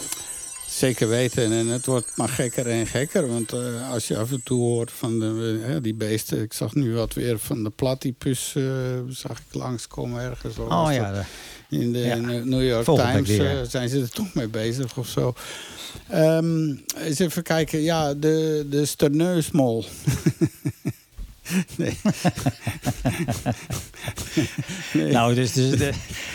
Zeker 0.69 1.09
weten. 1.09 1.53
En 1.53 1.67
het 1.67 1.87
wordt 1.87 2.13
maar 2.17 2.29
gekker 2.29 2.67
en 2.67 2.87
gekker. 2.87 3.29
Want 3.29 3.53
eh, 3.53 3.91
als 3.93 4.09
je 4.09 4.17
af 4.19 4.31
en 4.31 4.41
toe 4.45 4.61
hoort 4.61 4.93
van 4.93 5.19
de, 5.19 5.79
die 5.83 5.95
beesten... 5.95 6.43
Ik 6.43 6.53
zag 6.53 6.75
nu 6.75 6.95
wat 6.95 7.15
weer 7.15 7.39
van 7.39 7.63
de 7.63 7.71
platypus, 7.71 8.55
eh, 8.57 8.65
zag 9.09 9.39
ik 9.39 9.55
langskomen 9.55 10.23
ergens. 10.23 10.59
Oh 10.59 10.89
ja, 10.91 11.13
dat? 11.13 11.25
In 11.71 11.93
de 11.93 11.99
Ja. 11.99 12.15
New 12.45 12.67
York 12.67 12.85
Times 12.85 13.29
weer. 13.29 13.61
eh, 13.61 13.67
zijn 13.69 13.89
ze 13.89 14.01
er 14.01 14.11
toch 14.11 14.35
mee 14.35 14.49
bezig 14.49 14.97
of 14.97 15.09
zo. 15.09 15.35
Ehm, 16.09 16.69
eens 16.97 17.19
even 17.19 17.43
kijken. 17.43 17.83
Ja, 17.83 18.15
de, 18.15 18.67
de 18.71 18.85
sterneusmol. 18.87 19.85
nee. 21.77 21.97
Nee. 24.93 25.13
Nou, 25.13 25.35
dus, 25.35 25.53
dus, 25.53 25.71
de- 25.71 25.93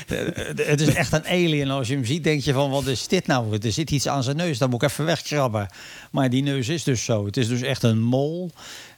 de- 0.07 0.51
de- 0.55 0.63
het 0.63 0.81
is 0.81 0.87
echt 0.93 1.13
een 1.13 1.25
alien. 1.25 1.69
Als 1.69 1.87
je 1.87 1.93
hem 1.93 2.05
ziet, 2.05 2.23
denk 2.23 2.41
je 2.41 2.53
van, 2.53 2.69
wat 2.69 2.87
is 2.87 3.07
dit 3.07 3.27
nou? 3.27 3.57
Er 3.61 3.71
zit 3.71 3.91
iets 3.91 4.07
aan 4.07 4.23
zijn 4.23 4.35
neus, 4.35 4.57
dat 4.57 4.69
moet 4.69 4.83
ik 4.83 4.89
even 4.89 5.05
wegkrabben. 5.05 5.67
Maar 6.11 6.29
die 6.29 6.43
neus 6.43 6.69
is 6.69 6.83
dus 6.83 7.03
zo. 7.03 7.25
Het 7.25 7.37
is 7.37 7.47
dus 7.47 7.61
echt 7.61 7.83
een 7.83 8.01
mol 8.01 8.51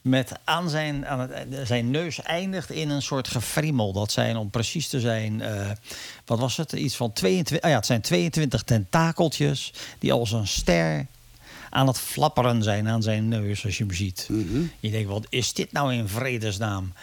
met 0.08 0.32
aan 0.44 0.70
zijn, 0.70 1.08
aan 1.08 1.20
het, 1.20 1.68
zijn 1.68 1.92
neus 1.92 2.22
eindigt 2.22 2.70
in 2.70 2.90
een 2.90 3.02
soort 3.02 3.28
gefriemel. 3.28 3.94
Dat 3.94 4.12
zijn, 4.12 4.38
om 4.38 4.50
precies 4.50 4.88
te 4.88 5.00
zijn, 5.00 5.42
eh, 5.42 5.70
wat 6.26 6.40
was 6.40 6.58
het? 6.58 6.72
Iets 6.72 6.96
van 6.96 7.14
22, 7.14 7.66
ah 7.66 7.70
ja, 7.70 7.78
het 7.78 7.86
zijn 7.86 8.02
22 8.02 8.64
tentakeltjes 8.64 9.74
die 10.00 10.14
als 10.14 10.32
een 10.32 10.48
ster 10.48 11.06
aan 11.70 11.88
het 11.88 12.00
flapperen 12.00 12.64
zijn 12.64 12.88
aan 12.88 13.02
zijn 13.02 13.28
neus 13.28 13.66
als 13.66 13.78
je 13.78 13.84
hem 13.84 13.94
ziet. 13.94 14.28
Je 14.80 14.92
denkt, 14.92 15.10
wat 15.10 15.26
is 15.30 15.54
dit 15.54 15.72
nou 15.72 15.94
in 15.94 16.08
vredesnaam? 16.08 16.94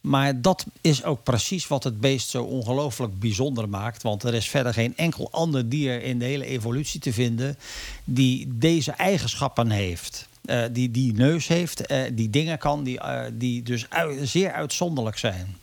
Maar 0.00 0.40
dat 0.40 0.66
is 0.80 1.04
ook 1.04 1.22
precies 1.22 1.68
wat 1.68 1.84
het 1.84 2.00
beest 2.00 2.28
zo 2.28 2.42
ongelooflijk 2.42 3.18
bijzonder 3.18 3.68
maakt. 3.68 4.02
Want 4.02 4.22
er 4.22 4.34
is 4.34 4.48
verder 4.48 4.72
geen 4.72 4.96
enkel 4.96 5.28
ander 5.30 5.68
dier 5.68 6.02
in 6.02 6.18
de 6.18 6.24
hele 6.24 6.44
evolutie 6.44 7.00
te 7.00 7.12
vinden 7.12 7.56
die 8.04 8.48
deze 8.50 8.92
eigenschappen 8.92 9.70
heeft. 9.70 10.28
Eh, 10.42 10.62
die 10.72 10.90
die 10.90 11.12
neus 11.12 11.46
heeft, 11.48 11.86
eh, 11.86 12.02
die 12.12 12.30
dingen 12.30 12.58
kan, 12.58 12.84
die, 12.84 13.00
eh, 13.00 13.20
die 13.32 13.62
dus 13.62 13.86
ui- 13.90 14.26
zeer 14.26 14.52
uitzonderlijk 14.52 15.18
zijn. 15.18 15.56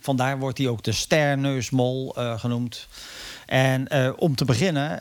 Vandaar 0.00 0.38
wordt 0.38 0.58
hij 0.58 0.68
ook 0.68 0.82
de 0.82 0.92
sterneusmol 0.92 2.08
genoemd. 2.36 2.86
En 3.46 3.86
om 4.18 4.34
te 4.36 4.44
beginnen, 4.44 5.00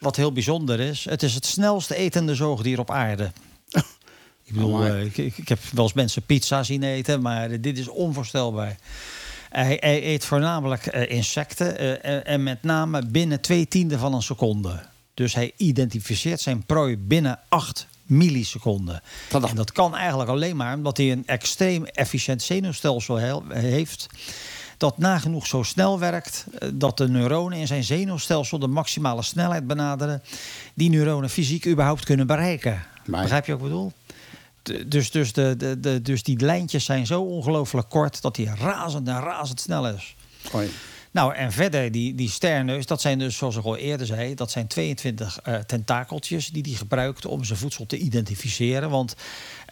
wat 0.00 0.16
heel 0.16 0.32
bijzonder 0.32 0.80
is, 0.80 1.04
het 1.04 1.22
is 1.22 1.34
het 1.34 1.46
snelste 1.46 1.94
etende 1.96 2.34
zoogdier 2.34 2.78
op 2.78 2.90
aarde. 2.90 3.30
Ik 4.44 4.54
bedoel, 4.54 4.86
ik, 4.96 5.16
ik, 5.16 5.48
heb 5.48 5.58
wel 5.72 5.84
eens 5.84 5.92
mensen 5.92 6.22
pizza 6.22 6.62
zien 6.62 6.82
eten, 6.82 7.22
maar 7.22 7.60
dit 7.60 7.78
is 7.78 7.88
onvoorstelbaar. 7.88 8.76
Hij, 9.48 9.76
hij 9.80 10.04
eet 10.04 10.24
voornamelijk 10.24 10.86
insecten 10.86 12.02
en- 12.02 12.24
en 12.24 12.42
met 12.42 12.62
name 12.62 13.06
binnen 13.06 13.40
twee 13.40 13.68
tienden 13.68 13.98
van 13.98 14.14
een 14.14 14.22
seconde. 14.22 14.80
Dus 15.14 15.34
hij 15.34 15.52
identificeert 15.56 16.40
zijn 16.40 16.64
prooi 16.66 16.96
binnen 16.96 17.38
8 17.48 17.86
milliseconden. 18.08 19.00
En 19.48 19.54
dat 19.56 19.72
kan 19.72 19.96
eigenlijk 19.96 20.30
alleen 20.30 20.56
maar 20.56 20.74
omdat 20.74 20.96
hij 20.96 21.12
een 21.12 21.26
extreem 21.26 21.84
efficiënt 21.84 22.42
zenuwstelsel 22.42 23.16
he- 23.16 23.40
heeft. 23.58 24.06
Dat 24.76 24.98
nagenoeg 24.98 25.46
zo 25.46 25.62
snel 25.62 25.98
werkt 25.98 26.46
eh, 26.58 26.68
dat 26.74 26.96
de 26.96 27.08
neuronen 27.08 27.58
in 27.58 27.66
zijn 27.66 27.84
zenuwstelsel 27.84 28.58
de 28.58 28.66
maximale 28.66 29.22
snelheid 29.22 29.66
benaderen. 29.66 30.22
die 30.74 30.90
neuronen 30.90 31.30
fysiek 31.30 31.66
überhaupt 31.66 32.04
kunnen 32.04 32.26
bereiken. 32.26 32.82
Maar- 33.06 33.22
Begrijp 33.22 33.46
je 33.46 33.52
wat 33.52 33.60
ik 33.60 33.66
bedoel? 33.66 33.92
dus, 34.86 35.10
dus, 35.10 35.32
de, 35.32 35.54
de, 35.56 35.80
de, 35.80 36.02
dus 36.02 36.22
die 36.22 36.40
lijntjes 36.40 36.84
zijn 36.84 37.06
zo 37.06 37.20
ongelooflijk 37.22 37.88
kort 37.88 38.22
dat 38.22 38.34
die 38.34 38.50
razend 38.54 39.08
en 39.08 39.20
razendsnel 39.20 39.88
is. 39.88 40.16
Oei. 40.54 40.70
Nou, 41.18 41.34
en 41.34 41.52
verder, 41.52 41.92
die, 41.92 42.14
die 42.14 42.30
sterneus, 42.30 42.86
dat 42.86 43.00
zijn 43.00 43.18
dus, 43.18 43.36
zoals 43.36 43.56
ik 43.56 43.64
al 43.64 43.76
eerder 43.76 44.06
zei, 44.06 44.34
dat 44.34 44.50
zijn 44.50 44.66
22 44.66 45.38
uh, 45.48 45.54
tentakeltjes 45.54 46.48
die 46.48 46.62
hij 46.62 46.72
gebruikt 46.72 47.26
om 47.26 47.44
zijn 47.44 47.58
voedsel 47.58 47.86
te 47.86 47.98
identificeren. 47.98 48.90
Want 48.90 49.14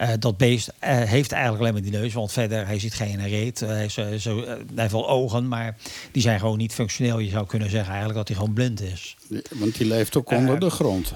uh, 0.01 0.09
dat 0.19 0.37
beest 0.37 0.67
uh, 0.67 0.73
heeft 0.89 1.31
eigenlijk 1.31 1.61
alleen 1.61 1.73
maar 1.73 1.91
die 1.91 1.99
neus, 1.99 2.13
want 2.13 2.31
verder, 2.31 2.65
hij 2.65 2.79
ziet 2.79 2.93
geen 2.93 3.27
reet. 3.27 3.59
hij, 3.59 3.85
is, 3.85 3.93
zo, 4.23 4.45
hij 4.45 4.57
heeft 4.75 4.91
wel 4.91 5.09
ogen, 5.09 5.47
maar 5.47 5.77
die 6.11 6.21
zijn 6.21 6.39
gewoon 6.39 6.57
niet 6.57 6.73
functioneel. 6.73 7.19
Je 7.19 7.29
zou 7.29 7.45
kunnen 7.45 7.69
zeggen 7.69 7.89
eigenlijk 7.89 8.17
dat 8.17 8.27
hij 8.27 8.37
gewoon 8.37 8.53
blind 8.53 8.81
is. 8.81 9.17
Want 9.53 9.77
die 9.77 9.87
leeft 9.87 10.17
ook 10.17 10.31
onder 10.31 10.59
de 10.59 10.69
grond. 10.69 11.13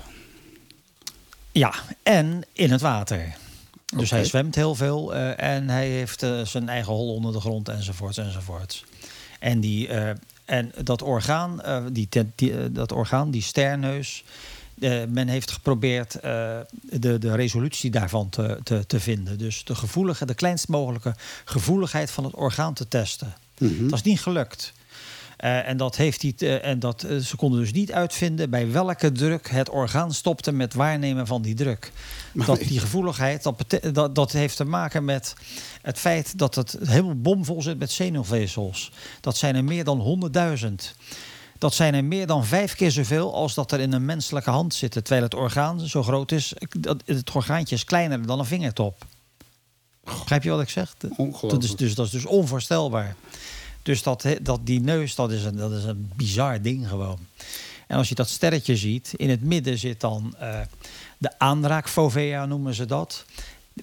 Ja, 1.51 1.73
en 2.03 2.41
in 2.53 2.71
het 2.71 2.81
water. 2.81 3.35
Dus 3.85 4.05
okay. 4.05 4.19
hij 4.19 4.27
zwemt 4.27 4.55
heel 4.55 4.75
veel 4.75 5.15
en 5.35 5.69
hij 5.69 5.87
heeft 5.87 6.25
zijn 6.43 6.69
eigen 6.69 6.93
hol 6.93 7.13
onder 7.13 7.33
de 7.33 7.39
grond 7.39 7.69
enzovoorts 7.69 8.17
enzovoorts. 8.17 8.83
En, 9.41 9.59
die, 9.59 9.87
uh, 9.87 10.09
en 10.45 10.71
dat, 10.83 11.01
orgaan, 11.01 11.61
uh, 11.65 11.83
die, 11.91 12.07
die 12.35 12.51
uh, 12.51 12.65
dat 12.69 12.91
orgaan, 12.91 13.31
die 13.31 13.41
sterneus, 13.41 14.23
men 15.09 15.27
heeft 15.27 15.51
geprobeerd 15.51 16.11
de, 16.11 17.17
de 17.19 17.35
resolutie 17.35 17.91
daarvan 17.91 18.29
te, 18.29 18.59
te, 18.63 18.85
te 18.85 18.99
vinden. 18.99 19.37
Dus 19.37 19.63
de 19.63 19.75
gevoelige, 19.75 20.25
de 20.25 20.33
kleinst 20.33 20.67
mogelijke 20.67 21.15
gevoeligheid 21.45 22.11
van 22.11 22.23
het 22.23 22.33
orgaan 22.33 22.73
te 22.73 22.87
testen. 22.87 23.33
Mm 23.57 23.77
-hmm. 23.77 23.89
Dat 23.89 23.99
is 23.99 24.05
niet 24.05 24.21
gelukt. 24.21 24.73
Uh, 25.43 25.67
en 25.67 25.77
dat 25.77 25.95
heeft 25.95 26.21
hij, 26.21 26.33
uh, 26.37 26.65
en 26.65 26.79
dat, 26.79 27.03
uh, 27.03 27.17
ze 27.17 27.35
konden 27.35 27.59
dus 27.59 27.71
niet 27.71 27.91
uitvinden 27.91 28.49
bij 28.49 28.71
welke 28.71 29.11
druk 29.11 29.49
het 29.49 29.69
orgaan 29.69 30.13
stopte 30.13 30.51
met 30.51 30.73
waarnemen 30.73 31.27
van 31.27 31.41
die 31.41 31.55
druk. 31.55 31.91
Maar 32.33 32.45
dat 32.45 32.59
die 32.59 32.79
gevoeligheid, 32.79 33.43
dat, 33.43 33.79
dat, 33.93 34.15
dat 34.15 34.31
heeft 34.31 34.57
te 34.57 34.63
maken 34.63 35.05
met 35.05 35.33
het 35.81 35.99
feit 35.99 36.37
dat 36.37 36.55
het 36.55 36.77
helemaal 36.85 37.21
bomvol 37.21 37.61
zit 37.61 37.79
met 37.79 37.91
zenuwvezels. 37.91 38.91
Dat 39.21 39.37
zijn 39.37 39.55
er 39.55 39.63
meer 39.63 39.83
dan 39.83 40.31
100.000. 40.65 40.73
Dat 41.57 41.73
zijn 41.73 41.93
er 41.93 42.03
meer 42.03 42.27
dan 42.27 42.45
vijf 42.45 42.75
keer 42.75 42.91
zoveel 42.91 43.33
als 43.33 43.53
dat 43.53 43.71
er 43.71 43.79
in 43.79 43.93
een 43.93 44.05
menselijke 44.05 44.49
hand 44.49 44.73
zit. 44.73 44.91
Terwijl 44.91 45.21
het 45.21 45.35
orgaan 45.35 45.79
zo 45.79 46.03
groot 46.03 46.31
is, 46.31 46.53
dat, 46.79 47.03
het 47.05 47.31
orgaantje 47.35 47.75
is 47.75 47.83
kleiner 47.83 48.25
dan 48.25 48.39
een 48.39 48.45
vingertop. 48.45 49.05
Begrijp 50.03 50.43
je 50.43 50.49
wat 50.49 50.61
ik 50.61 50.69
zeg? 50.69 50.95
Dat 51.41 51.63
is 51.63 51.75
dus, 51.75 51.95
dat 51.95 52.05
is 52.05 52.11
dus 52.11 52.25
onvoorstelbaar. 52.25 53.15
Dus 53.83 54.03
dat, 54.03 54.25
dat, 54.41 54.59
die 54.63 54.81
neus, 54.81 55.15
dat 55.15 55.31
is, 55.31 55.43
een, 55.43 55.55
dat 55.55 55.71
is 55.71 55.83
een 55.83 56.11
bizar 56.15 56.61
ding 56.61 56.87
gewoon. 56.87 57.19
En 57.87 57.97
als 57.97 58.09
je 58.09 58.15
dat 58.15 58.29
sterretje 58.29 58.75
ziet, 58.75 59.13
in 59.15 59.29
het 59.29 59.41
midden 59.41 59.77
zit 59.77 59.99
dan 59.99 60.35
uh, 60.41 60.59
de 61.17 61.39
aanraakfovea, 61.39 62.45
noemen 62.45 62.73
ze 62.73 62.85
dat. 62.85 63.25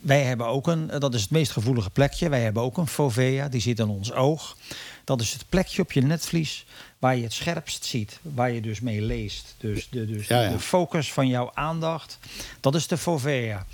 Wij 0.02 0.22
hebben 0.22 0.46
ook 0.46 0.66
een, 0.66 0.86
dat 0.98 1.14
is 1.14 1.20
het 1.20 1.30
meest 1.30 1.52
gevoelige 1.52 1.90
plekje. 1.90 2.28
Wij 2.28 2.42
hebben 2.42 2.62
ook 2.62 2.76
een 2.76 2.86
fovea, 2.86 3.48
die 3.48 3.60
zit 3.60 3.78
in 3.78 3.88
ons 3.88 4.12
oog. 4.12 4.56
Dat 5.04 5.20
is 5.20 5.32
het 5.32 5.44
plekje 5.48 5.82
op 5.82 5.92
je 5.92 6.02
netvlies 6.02 6.66
waar 6.98 7.16
je 7.16 7.22
het 7.22 7.32
scherpst 7.32 7.84
ziet, 7.84 8.18
waar 8.22 8.50
je 8.50 8.60
dus 8.60 8.80
mee 8.80 9.02
leest. 9.02 9.54
Dus 9.58 9.88
de, 9.90 10.06
dus 10.06 10.26
ja, 10.26 10.42
ja. 10.42 10.50
de 10.50 10.58
focus 10.58 11.12
van 11.12 11.28
jouw 11.28 11.50
aandacht, 11.54 12.18
dat 12.60 12.74
is 12.74 12.86
de 12.86 12.96
fovea. 12.96 13.66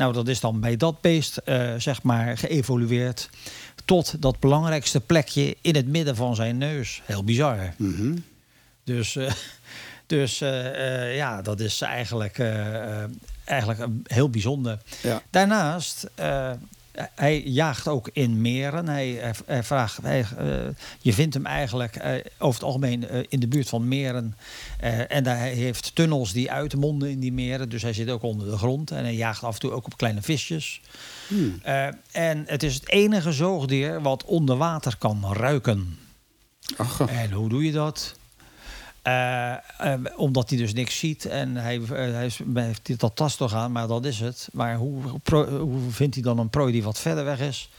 Nou, 0.00 0.12
dat 0.12 0.28
is 0.28 0.40
dan 0.40 0.60
bij 0.60 0.76
dat 0.76 1.00
beest, 1.00 1.40
uh, 1.44 1.74
zeg 1.78 2.02
maar, 2.02 2.38
geëvolueerd 2.38 3.30
tot 3.84 4.22
dat 4.22 4.38
belangrijkste 4.38 5.00
plekje 5.00 5.56
in 5.60 5.74
het 5.74 5.86
midden 5.86 6.16
van 6.16 6.34
zijn 6.34 6.58
neus. 6.58 7.02
Heel 7.04 7.24
bizar. 7.24 7.74
Mm 7.76 7.94
-hmm. 7.94 8.24
Dus, 8.84 9.14
uh, 9.14 9.30
dus 10.06 10.40
uh, 10.40 10.64
uh, 10.64 11.16
ja, 11.16 11.42
dat 11.42 11.60
is 11.60 11.80
eigenlijk, 11.80 12.38
eigenlijk 13.44 13.86
heel 14.04 14.30
bijzonder. 14.30 14.78
Ja. 15.02 15.22
Daarnaast, 15.30 16.06
hij 17.14 17.42
jaagt 17.42 17.88
ook 17.88 18.10
in 18.12 18.40
meren. 18.40 18.88
Hij, 18.88 19.08
hij, 19.10 19.34
hij 19.46 19.62
vraagt, 19.62 19.98
hij, 20.02 20.24
je 21.00 21.12
vindt 21.12 21.34
hem 21.34 21.46
eigenlijk 21.46 21.96
over 22.38 22.60
het 22.60 22.68
algemeen 22.68 23.30
in 23.30 23.40
de 23.40 23.48
buurt 23.48 23.68
van 23.68 23.88
meren. 23.88 24.36
en 25.08 25.24
daar, 25.24 25.36
hij 25.36 25.52
heeft 25.52 25.94
tunnels 25.94 26.32
die 26.32 26.50
uitmonden 26.50 27.10
in 27.10 27.20
die 27.20 27.32
meren. 27.32 27.68
Dus 27.68 27.82
hij 27.82 27.92
zit 27.92 28.10
ook 28.10 28.22
onder 28.22 28.50
de 28.50 28.56
grond. 28.56 28.90
En 28.90 29.04
hij 29.04 29.14
jaagt 29.14 29.42
af 29.42 29.54
en 29.54 29.60
toe 29.60 29.72
ook 29.72 29.86
op 29.86 29.96
kleine 29.96 30.22
visjes. 30.22 30.80
Hmm. 31.28 31.60
En 32.10 32.44
het 32.46 32.62
is 32.62 32.74
het 32.74 32.88
enige 32.88 33.32
zoogdier 33.32 34.02
wat 34.02 34.24
onder 34.24 34.56
water 34.56 34.96
kan 34.98 35.24
ruiken. 35.32 35.98
Ach. 36.76 37.00
En 37.00 37.32
hoe 37.32 37.48
doe 37.48 37.64
je 37.64 37.72
dat? 37.72 38.14
Uh, 39.06 39.54
uh, 39.82 39.94
omdat 40.16 40.48
hij 40.48 40.58
dus 40.58 40.72
niks 40.72 40.98
ziet 40.98 41.26
en 41.26 41.56
hij, 41.56 41.80
hij 41.88 42.30
heeft 42.54 43.00
dat 43.00 43.16
tastorgaan, 43.16 43.72
maar 43.72 43.86
dat 43.86 44.04
is 44.04 44.20
het. 44.20 44.48
Maar 44.52 44.76
hoe, 44.76 45.02
hoe 45.48 45.90
vindt 45.90 46.14
hij 46.14 46.24
dan 46.24 46.38
een 46.38 46.50
prooi 46.50 46.72
die 46.72 46.82
wat 46.82 46.98
verder 46.98 47.24
weg 47.24 47.40
is? 47.40 47.70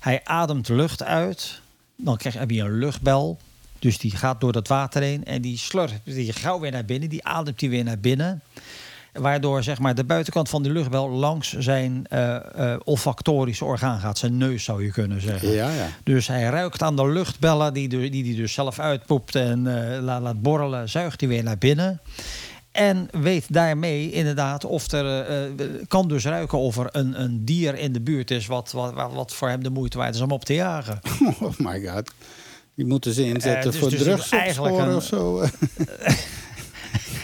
Hij 0.00 0.20
ademt 0.24 0.68
lucht 0.68 1.02
uit, 1.02 1.60
dan 1.96 2.16
krijg, 2.16 2.34
heb 2.34 2.50
je 2.50 2.60
een 2.60 2.78
luchtbel. 2.78 3.38
Dus 3.78 3.98
die 3.98 4.10
gaat 4.10 4.40
door 4.40 4.52
dat 4.52 4.68
water 4.68 5.02
heen 5.02 5.24
en 5.24 5.42
die 5.42 5.58
slurpt 5.58 5.94
die 6.04 6.32
gauw 6.32 6.60
weer 6.60 6.70
naar 6.70 6.84
binnen. 6.84 7.08
Die 7.08 7.24
ademt 7.24 7.60
hij 7.60 7.70
weer 7.70 7.84
naar 7.84 7.98
binnen. 7.98 8.42
Waardoor 9.14 9.62
zeg 9.62 9.78
maar, 9.78 9.94
de 9.94 10.04
buitenkant 10.04 10.48
van 10.48 10.62
die 10.62 10.72
luchtbel 10.72 11.08
langs 11.08 11.52
zijn 11.52 12.06
uh, 12.12 12.36
uh, 12.58 12.76
olfactorische 12.84 13.64
orgaan 13.64 14.00
gaat. 14.00 14.18
Zijn 14.18 14.36
neus 14.36 14.64
zou 14.64 14.84
je 14.84 14.90
kunnen 14.90 15.20
zeggen. 15.20 15.50
Ja, 15.50 15.70
ja. 15.70 15.86
Dus 16.04 16.26
hij 16.26 16.42
ruikt 16.42 16.82
aan 16.82 16.96
de 16.96 17.08
luchtbellen 17.08 17.74
die 17.74 17.88
hij 17.88 18.10
die, 18.10 18.22
die 18.22 18.36
dus 18.36 18.52
zelf 18.52 18.78
uitpoept 18.78 19.34
en 19.34 19.66
uh, 19.66 19.98
laat, 20.00 20.22
laat 20.22 20.42
borrelen. 20.42 20.88
Zuigt 20.88 21.20
hij 21.20 21.28
weer 21.28 21.42
naar 21.42 21.58
binnen. 21.58 22.00
En 22.72 23.08
weet 23.10 23.52
daarmee 23.52 24.10
inderdaad 24.10 24.64
of 24.64 24.92
er 24.92 25.26
kan 25.88 26.08
dus 26.08 26.24
ruiken 26.24 26.58
of 26.58 26.76
er 26.76 26.88
een, 26.92 27.20
een 27.22 27.44
dier 27.44 27.78
in 27.78 27.92
de 27.92 28.00
buurt 28.00 28.30
is 28.30 28.46
wat, 28.46 28.72
wat, 28.72 29.12
wat 29.12 29.34
voor 29.34 29.48
hem 29.48 29.62
de 29.62 29.70
moeite 29.70 29.98
waard 29.98 30.14
is 30.14 30.20
om 30.20 30.30
op 30.30 30.44
te 30.44 30.54
jagen. 30.54 31.00
Oh 31.40 31.58
my 31.58 31.86
god. 31.86 32.10
Die 32.74 32.86
moeten 32.86 33.12
ze 33.12 33.24
inzetten 33.24 33.70
dus, 33.70 33.80
voor 33.80 33.90
dus 33.90 34.02
drugsopsporen 34.02 34.96
of 34.96 35.04
zo. 35.04 35.42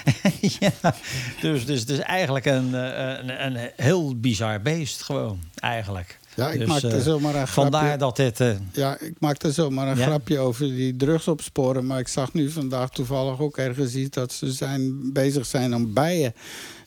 ja, 0.61 0.94
dus, 1.40 1.66
dus 1.66 1.80
het 1.80 1.90
is 1.90 1.98
eigenlijk 1.98 2.44
een, 2.44 2.72
een, 2.72 3.46
een 3.46 3.70
heel 3.76 4.20
bizar 4.20 4.62
beest 4.62 5.03
gewoon, 5.03 5.40
eigenlijk. 5.55 6.18
Ja, 6.34 6.51
ik 6.51 6.59
dus, 6.59 6.68
maak 6.68 6.82
er 6.82 7.01
zomaar 7.01 7.34
een 7.34 7.46
Vandaar 7.46 7.80
grapje. 7.80 7.98
dat 7.98 8.16
dit... 8.16 8.40
Uh, 8.40 8.55
ja, 8.72 8.98
ik 8.98 9.14
maak 9.18 9.42
er 9.42 9.53
zomaar 9.53 9.88
een 9.88 9.98
ja? 9.98 10.05
grapje 10.05 10.38
over 10.38 10.66
die 10.66 10.96
drugsopsporen. 10.96 11.86
Maar 11.86 11.98
ik 11.98 12.09
zag 12.09 12.32
nu 12.32 12.51
vandaag 12.51 12.90
toevallig 12.90 13.40
ook 13.40 13.57
ergens 13.57 13.94
iets... 13.94 14.11
dat 14.11 14.32
ze 14.32 14.53
zijn, 14.53 15.12
bezig 15.12 15.46
zijn 15.46 15.74
om 15.74 15.92
bijen 15.92 16.34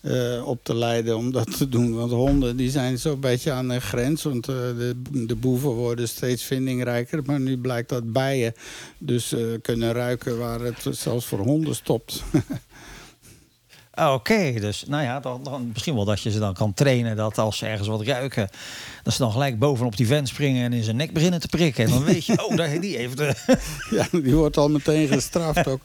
uh, 0.01 0.47
op 0.47 0.63
te 0.63 0.75
leiden 0.75 1.17
om 1.17 1.31
dat 1.31 1.57
te 1.57 1.69
doen. 1.69 1.95
Want 1.95 2.11
honden 2.11 2.57
die 2.57 2.69
zijn 2.69 2.97
zo'n 2.97 3.19
beetje 3.19 3.51
aan 3.51 3.67
de 3.67 3.81
grens. 3.81 4.23
Want 4.23 4.45
de, 4.45 4.95
de 5.11 5.35
boeven 5.35 5.69
worden 5.69 6.07
steeds 6.07 6.43
vindingrijker. 6.43 7.21
Maar 7.25 7.39
nu 7.39 7.57
blijkt 7.57 7.89
dat 7.89 8.11
bijen 8.11 8.53
dus 8.97 9.35
kunnen 9.61 9.91
ruiken 9.93 10.37
waar 10.37 10.59
het 10.59 10.85
zelfs 10.89 11.25
voor 11.25 11.39
honden 11.39 11.75
stopt. 11.75 12.23
Oké, 13.95 14.11
okay, 14.11 14.59
dus 14.59 14.83
nou 14.87 15.03
ja, 15.03 15.19
dan, 15.19 15.43
dan, 15.43 15.69
misschien 15.73 15.95
wel 15.95 16.05
dat 16.05 16.21
je 16.21 16.31
ze 16.31 16.39
dan 16.39 16.53
kan 16.53 16.73
trainen 16.73 17.15
dat 17.15 17.37
als 17.37 17.57
ze 17.57 17.65
ergens 17.65 17.87
wat 17.87 18.01
ruiken, 18.01 18.49
dat 19.03 19.13
ze 19.13 19.19
dan 19.19 19.31
gelijk 19.31 19.59
bovenop 19.59 19.97
die 19.97 20.07
vent 20.07 20.27
springen 20.27 20.63
en 20.63 20.73
in 20.73 20.83
zijn 20.83 20.95
nek 20.95 21.13
beginnen 21.13 21.39
te 21.39 21.47
prikken. 21.47 21.83
En 21.85 21.89
dan 21.89 22.03
weet 22.03 22.25
je, 22.25 22.33
oh, 22.45 22.55
daar, 22.55 22.79
die 22.79 22.97
heeft. 22.97 23.11
Uh... 23.23 23.29
Ja, 23.89 24.07
die 24.11 24.35
wordt 24.35 24.57
al 24.57 24.69
meteen 24.69 25.07
gestraft 25.07 25.67
ook. 25.67 25.81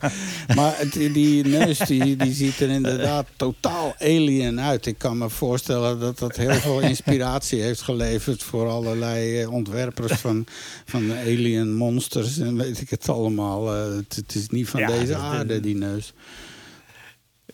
Maar 0.55 0.79
het, 0.79 0.93
die 0.93 1.45
neus 1.45 1.79
die, 1.79 2.17
die 2.17 2.33
ziet 2.33 2.61
er 2.61 2.69
inderdaad 2.69 3.27
totaal 3.37 3.95
alien 3.99 4.61
uit. 4.61 4.87
Ik 4.87 4.99
kan 4.99 5.19
me 5.19 5.31
voorstellen 5.31 6.01
dat 6.01 6.19
dat 6.19 6.37
heel 6.37 6.55
veel 6.55 6.81
inspiratie 6.81 7.63
heeft 7.63 7.81
geleverd 7.81 8.43
voor 8.43 8.69
allerlei 8.69 9.47
ontwerpers 9.47 10.13
van, 10.13 10.47
van 10.85 11.13
alien 11.13 11.75
monsters 11.75 12.39
en 12.39 12.57
weet 12.57 12.81
ik 12.81 12.91
het 12.91 13.09
allemaal. 13.09 13.77
Uh, 13.77 13.97
het, 13.97 14.17
het, 14.17 14.35
is 14.35 14.49
niet 14.49 14.69
van 14.69 14.81
ja, 14.81 14.87
deze 14.87 15.17
aarde, 15.17 15.61
die 15.61 15.77
neus. 15.77 16.13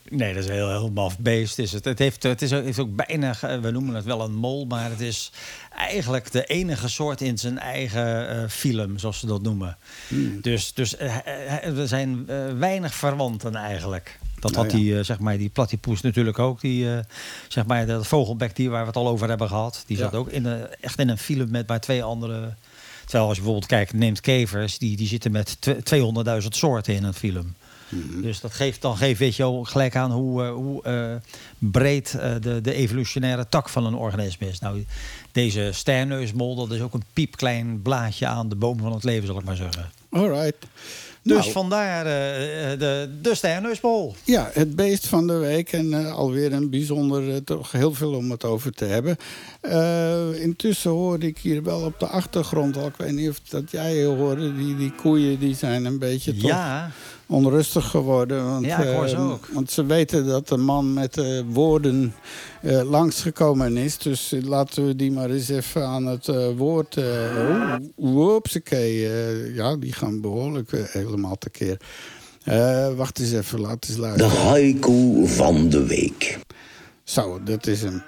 Nee, 0.09 0.33
dat 0.33 0.43
is 0.43 0.49
een 0.49 0.55
heel, 0.55 0.69
heel 0.69 0.91
maf 0.91 1.19
beest. 1.19 1.59
Is 1.59 1.71
het. 1.71 1.85
Het, 1.85 1.99
heeft, 1.99 2.23
het 2.23 2.41
is, 2.41 2.51
heeft 2.51 2.79
ook 2.79 2.95
bijna, 2.95 3.35
we 3.61 3.71
noemen 3.71 3.95
het 3.95 4.05
wel 4.05 4.21
een 4.21 4.35
mol, 4.35 4.65
maar 4.65 4.89
het 4.89 5.01
is 5.01 5.31
eigenlijk 5.77 6.31
de 6.31 6.45
enige 6.45 6.87
soort 6.87 7.21
in 7.21 7.37
zijn 7.37 7.59
eigen 7.59 8.35
uh, 8.35 8.49
film, 8.49 8.97
zoals 8.97 9.19
ze 9.19 9.25
dat 9.25 9.41
noemen. 9.41 9.77
Hmm. 10.07 10.41
Dus, 10.41 10.73
dus 10.73 10.99
uh, 10.99 11.77
er 11.79 11.87
zijn 11.87 12.25
uh, 12.29 12.57
weinig 12.57 12.95
verwanten 12.95 13.55
eigenlijk. 13.55 14.19
Dat 14.39 14.51
Nou 14.51 14.63
had 14.63 14.71
ja. 14.71 14.77
die, 14.77 15.03
zeg 15.03 15.19
maar, 15.19 15.37
die 15.37 15.49
platypus 15.49 16.01
natuurlijk 16.01 16.39
ook. 16.39 16.61
Die, 16.61 16.87
zeg 17.47 17.65
maar, 17.65 17.85
dat 17.85 18.07
vogelbek 18.07 18.55
die 18.55 18.69
waar 18.69 18.81
we 18.81 18.87
het 18.87 18.95
al 18.95 19.07
over 19.07 19.29
hebben 19.29 19.47
gehad. 19.47 19.83
Die 19.87 19.97
zat 19.97 20.13
ook 20.13 20.29
in 20.29 20.45
een, 20.45 20.67
echt 20.81 20.99
in 20.99 21.09
een 21.09 21.17
film 21.17 21.51
met 21.51 21.67
maar 21.67 21.79
twee 21.79 22.03
andere... 22.03 22.53
Terwijl 23.03 23.27
als 23.27 23.37
je 23.37 23.43
bijvoorbeeld 23.43 23.71
kijkt, 23.71 23.93
neemt 23.93 24.21
kevers, 24.21 24.77
die, 24.77 24.97
die 24.97 25.07
zitten 25.07 25.31
met 25.31 25.57
twe- 25.59 26.41
200.000 26.41 26.47
soorten 26.47 26.93
in 26.93 27.03
een 27.03 27.13
film. 27.13 27.55
Mhm. 27.89 28.21
Dus 28.21 28.39
dat 28.39 28.53
geeft 28.53 28.81
dan 28.81 28.97
geeft, 28.97 29.19
weet 29.19 29.35
je 29.35 29.43
wel, 29.43 29.63
gelijk 29.63 29.95
aan 29.95 30.11
hoe, 30.11 30.43
uh, 30.43 30.51
hoe 30.51 30.81
uh, 30.87 31.15
breed 31.57 32.13
uh, 32.15 32.33
de, 32.41 32.61
de 32.61 32.73
evolutionaire 32.73 33.49
tak 33.49 33.69
van 33.69 33.85
een 33.85 33.95
organisme 33.95 34.47
is. 34.47 34.59
Nou, 34.59 34.85
deze 35.31 35.69
sterneusmol, 35.73 36.55
dat 36.55 36.71
is 36.71 36.81
ook 36.81 36.93
een 36.93 37.03
piepklein 37.13 37.81
blaadje 37.81 38.27
aan 38.27 38.49
de 38.49 38.55
boom 38.55 38.79
van 38.79 38.93
het 38.93 39.03
leven, 39.03 39.27
zal 39.27 39.39
ik 39.39 39.45
maar 39.45 39.55
zeggen. 39.55 39.91
Alright. 40.09 40.65
Dus 41.21 41.37
Nou. 41.37 41.51
vandaar 41.51 42.05
eh, 42.05 42.79
de, 42.79 43.09
de 43.21 43.35
Sterneusbol. 43.35 44.15
Ja, 44.23 44.49
het 44.53 44.75
beest 44.75 45.07
van 45.07 45.27
de 45.27 45.33
week. 45.33 45.71
En 45.71 45.93
eh, 45.93 46.13
alweer 46.13 46.53
een 46.53 46.69
bijzonder, 46.69 47.33
eh, 47.33 47.37
toch 47.45 47.71
heel 47.71 47.93
veel 47.93 48.13
om 48.13 48.31
het 48.31 48.43
over 48.43 48.71
te 48.71 48.85
hebben. 48.85 49.17
Eh, 49.61 50.41
intussen 50.41 50.91
hoorde 50.91 51.27
ik 51.27 51.37
hier 51.37 51.63
wel 51.63 51.81
op 51.81 51.99
de 51.99 52.07
achtergrond, 52.07 52.77
al, 52.77 52.87
ik 52.87 52.95
weet 52.97 53.11
niet 53.11 53.29
of 53.29 53.39
dat 53.49 53.71
jij 53.71 54.03
hoorde, 54.03 54.55
die, 54.55 54.75
die 54.75 54.91
koeien 54.91 55.39
die 55.39 55.55
zijn 55.55 55.85
een 55.85 55.99
beetje 55.99 56.33
toch 56.35 56.49
Ja, 56.49 56.91
onrustig 57.27 57.85
geworden. 57.89 58.45
Want, 58.45 58.65
Ja, 58.65 58.77
ik 58.83 58.95
hoor 58.95 59.07
ze 59.07 59.15
eh, 59.15 59.31
ook. 59.31 59.47
Want 59.53 59.71
ze 59.71 59.85
weten 59.85 60.25
dat 60.27 60.47
de 60.47 60.57
man 60.57 60.93
met 60.93 61.13
de 61.13 61.43
woorden 61.49 62.13
eh, 62.61 62.81
langsgekomen 62.89 63.77
is. 63.77 63.97
Dus 63.97 64.31
eh, 64.31 64.41
laten 64.43 64.87
we 64.87 64.95
die 64.95 65.11
maar 65.11 65.29
eens 65.29 65.49
even 65.49 65.85
aan 65.85 66.05
het 66.05 66.27
eh, 66.27 66.47
woord... 66.57 66.95
Uh, 66.95 67.75
Oepsakee. 67.99 69.07
eh, 69.09 69.55
ja, 69.55 69.75
die 69.75 69.93
gaan 69.93 70.21
behoorlijk 70.21 70.71
eh, 70.71 70.83
helemaal 70.87 71.37
tekeer. 71.37 71.77
Eh 72.43 72.93
wacht 72.95 73.19
eens 73.19 73.31
even, 73.31 73.59
laat 73.59 73.85
eens 73.87 73.95
De 73.95 74.01
luisteren. 74.01 74.37
haiku 74.41 75.27
van 75.27 75.69
de 75.69 75.83
week. 75.85 76.39
Zo, 77.03 77.39
dat 77.43 77.67
is 77.67 77.81
hem. 77.81 78.03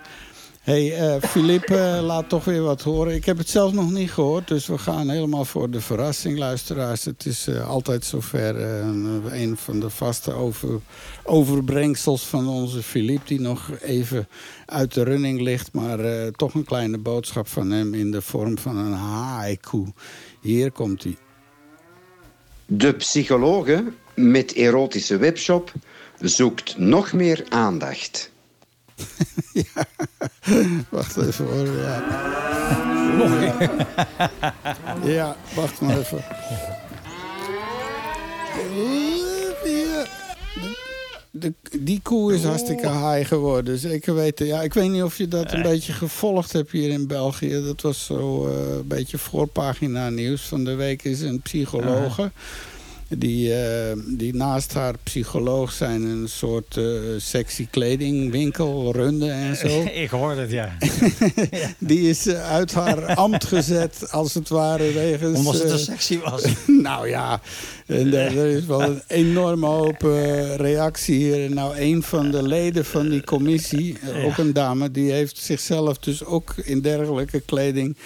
Hey, 0.67 0.95
eh 0.95 1.21
Philippe, 1.21 1.77
eh, 1.77 2.03
laat 2.03 2.29
toch 2.29 2.45
weer 2.45 2.61
wat 2.61 2.81
horen. 2.81 3.13
Ik 3.13 3.25
heb 3.25 3.37
het 3.37 3.49
zelf 3.49 3.73
nog 3.73 3.91
niet 3.91 4.11
gehoord, 4.11 4.47
dus 4.47 4.67
we 4.67 4.77
gaan 4.77 5.09
helemaal 5.09 5.45
voor 5.45 5.69
de 5.69 5.81
verrassing, 5.81 6.37
luisteraars. 6.37 7.05
Het 7.05 7.25
is 7.25 7.47
eh, 7.47 7.69
altijd 7.69 8.05
zover 8.05 8.55
eh, 8.55 8.87
een, 9.41 9.57
van 9.57 9.79
de 9.79 9.89
vaste 9.89 10.33
over, 10.33 10.79
overbrengsels 11.23 12.25
van 12.25 12.47
onze 12.47 12.83
Philippe... 12.83 13.25
die 13.25 13.41
nog 13.41 13.71
even 13.81 14.27
uit 14.65 14.93
de 14.93 15.03
running 15.03 15.41
ligt, 15.41 15.73
maar 15.73 15.99
eh, 15.99 16.27
toch 16.27 16.53
een 16.53 16.65
kleine 16.65 16.97
boodschap 16.97 17.47
van 17.47 17.71
hem... 17.71 17.93
in 17.93 18.11
de 18.11 18.21
vorm 18.21 18.57
van 18.57 18.77
een 18.77 18.93
haiku. 18.93 19.85
Hier 20.41 20.71
komt 20.71 21.03
hij. 21.03 21.17
De 22.65 22.93
psychologe 22.93 23.83
met 24.15 24.53
erotische 24.53 25.17
webshop 25.17 25.71
zoekt 26.19 26.77
nog 26.77 27.13
meer 27.13 27.45
aandacht. 27.49 28.31
Wacht 30.89 31.17
even 31.17 31.45
hoor, 31.45 31.67
ja. 31.67 32.03
Ja, 35.03 35.35
wacht 35.55 35.81
maar 35.81 35.97
even. 35.97 36.23
Ja. 39.65 40.05
De, 41.31 41.53
die 41.79 41.99
koe 42.03 42.33
is 42.33 42.43
hartstikke 42.43 42.89
high 42.89 43.27
geworden, 43.27 43.77
zeker 43.77 44.15
weten. 44.15 44.45
Ja, 44.45 44.61
ik 44.61 44.73
weet 44.73 44.89
niet 44.89 45.03
of 45.03 45.17
je 45.17 45.27
dat 45.27 45.53
een 45.53 45.61
beetje 45.61 45.93
gevolgd 45.93 46.51
hebt 46.51 46.71
hier 46.71 46.89
in 46.89 47.07
België. 47.07 47.63
Dat 47.63 47.81
was 47.81 48.05
zo 48.05 48.47
eh, 48.47 48.75
een 48.75 48.87
beetje 48.87 49.17
voorpagina 49.17 50.09
nieuws. 50.09 50.41
Van 50.41 50.63
de 50.63 50.75
week 50.75 51.03
is 51.03 51.21
een 51.21 51.41
psychologe... 51.41 52.31
die 53.07 54.35
naast 54.35 54.73
haar 54.73 54.95
psycholoog 55.03 55.71
zijn 55.71 56.03
een 56.03 56.29
soort 56.29 56.77
eh, 56.77 56.83
sexy 57.17 57.67
kledingwinkel 57.71 58.91
runde 58.91 59.29
en 59.29 59.55
zo. 59.55 59.81
ik 60.03 60.09
hoorde 60.09 60.41
het, 60.41 60.51
ja. 60.51 60.77
Die 61.77 62.09
is 62.09 62.27
eh, 62.27 62.51
uit 62.51 62.73
haar 62.73 63.15
ambt 63.15 63.45
gezet, 63.45 64.11
als 64.11 64.33
het 64.33 64.49
ware, 64.49 64.91
wegens... 64.91 65.37
Omdat 65.37 65.53
het 65.53 65.63
eh, 65.63 65.69
te 65.69 65.77
sexy 65.77 66.19
was. 66.19 66.43
nou 66.87 67.09
ja, 67.09 67.41
en 67.87 68.13
er, 68.13 68.37
er 68.37 68.47
is 68.47 68.65
wel 68.65 68.81
een 68.81 69.01
enorme 69.07 69.65
hoop 69.65 70.03
eh, 70.03 70.55
reactie 70.55 71.15
hier. 71.15 71.51
Nou, 71.51 71.77
een 71.79 72.03
van 72.03 72.31
de 72.31 72.43
leden 72.43 72.85
van 72.85 73.09
die 73.09 73.23
commissie, 73.23 73.97
eh, 73.99 74.25
ook 74.25 74.37
een 74.37 74.53
dame... 74.53 74.91
die 74.91 75.11
heeft 75.11 75.37
zichzelf 75.37 75.97
dus 75.97 76.25
ook 76.25 76.53
in 76.63 76.81
dergelijke 76.81 77.39
kleding 77.39 77.97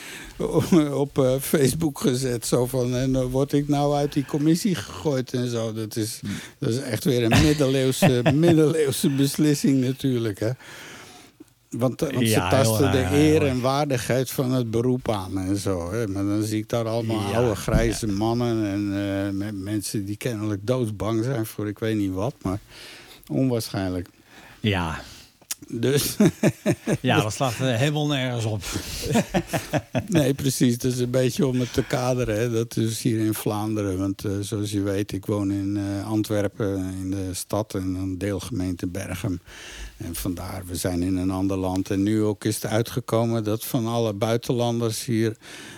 op 0.93 1.17
eh, 1.19 1.35
Facebook 1.39 1.99
gezet. 1.99 2.45
Zo 2.45 2.65
van, 2.65 2.95
en 2.95 3.11
dan 3.11 3.25
word 3.25 3.53
ik 3.53 3.67
nou 3.67 3.95
uit 3.95 4.13
die 4.13 4.25
commissie 4.25 4.75
gegooid 4.91 5.33
en 5.33 5.49
zo. 5.49 5.73
Dat 5.73 5.95
is, 5.95 6.19
dat 6.59 6.69
is 6.69 6.79
echt 6.79 7.03
weer 7.03 7.23
een 7.31 7.41
middeleeuwse, 7.43 8.21
middeleeuwse 8.33 9.09
beslissing 9.09 9.81
natuurlijk, 9.85 10.39
hè. 10.39 10.49
Want, 11.69 12.01
eh, 12.01 12.13
want 12.13 12.27
Ja, 12.27 12.49
ze 12.49 12.55
heel 12.55 12.63
tasten 12.63 12.91
de 12.91 13.17
eer 13.17 13.45
en 13.45 13.61
waardigheid 13.61 14.29
van 14.31 14.51
het 14.51 14.71
beroep 14.71 15.09
aan 15.11 15.37
en 15.37 15.57
zo. 15.57 15.91
Hè. 15.91 16.07
Maar 16.07 16.23
dan 16.25 16.43
zie 16.43 16.57
ik 16.57 16.69
daar 16.69 16.87
allemaal 16.87 17.29
Ja, 17.29 17.37
oude 17.37 17.55
grijze 17.55 18.07
mannen... 18.07 18.65
en 18.65 18.81
eh, 18.91 19.31
me- 19.33 19.51
mensen 19.51 20.05
die 20.05 20.17
kennelijk 20.17 20.67
doodsbang 20.67 21.23
zijn 21.23 21.45
voor 21.45 21.67
ik 21.67 21.79
weet 21.79 21.95
niet 21.97 22.11
wat. 22.13 22.33
Maar 22.41 22.59
onwaarschijnlijk. 23.27 24.07
Ja, 24.59 25.01
Dus 25.67 26.15
ja 27.01 27.21
dat 27.21 27.33
slaat 27.33 27.53
helemaal 27.53 28.07
nergens 28.07 28.45
op. 28.45 28.63
nee, 30.07 30.33
precies. 30.33 30.77
Dat 30.77 30.91
is 30.91 30.99
een 30.99 31.09
beetje 31.09 31.47
om 31.47 31.59
het 31.59 31.73
te 31.73 31.83
kaderen. 31.83 32.39
Hè. 32.39 32.51
Dat 32.51 32.77
is 32.77 33.01
hier 33.01 33.19
in 33.19 33.33
Vlaanderen. 33.33 33.97
Want 33.97 34.25
eh, 34.25 34.31
zoals 34.39 34.71
je 34.71 34.81
weet, 34.81 35.11
ik 35.11 35.25
woon 35.25 35.51
in 35.51 35.77
eh, 35.77 36.07
Antwerpen, 36.07 36.93
in 36.99 37.11
de 37.11 37.29
stad... 37.33 37.73
en 37.73 37.95
een 37.95 38.17
deelgemeente 38.17 38.87
Bergen. 38.87 39.41
En 40.03 40.15
vandaar, 40.15 40.63
we 40.65 40.75
zijn 40.75 41.01
in 41.01 41.17
een 41.17 41.31
ander 41.31 41.57
land. 41.57 41.89
En 41.89 42.03
nu 42.03 42.23
ook 42.23 42.43
is 42.43 42.55
het 42.55 42.65
uitgekomen 42.65 43.43
dat 43.43 43.65
van 43.65 43.87
alle 43.87 44.13
buitenlanders 44.13 45.05
hier... 45.05 45.37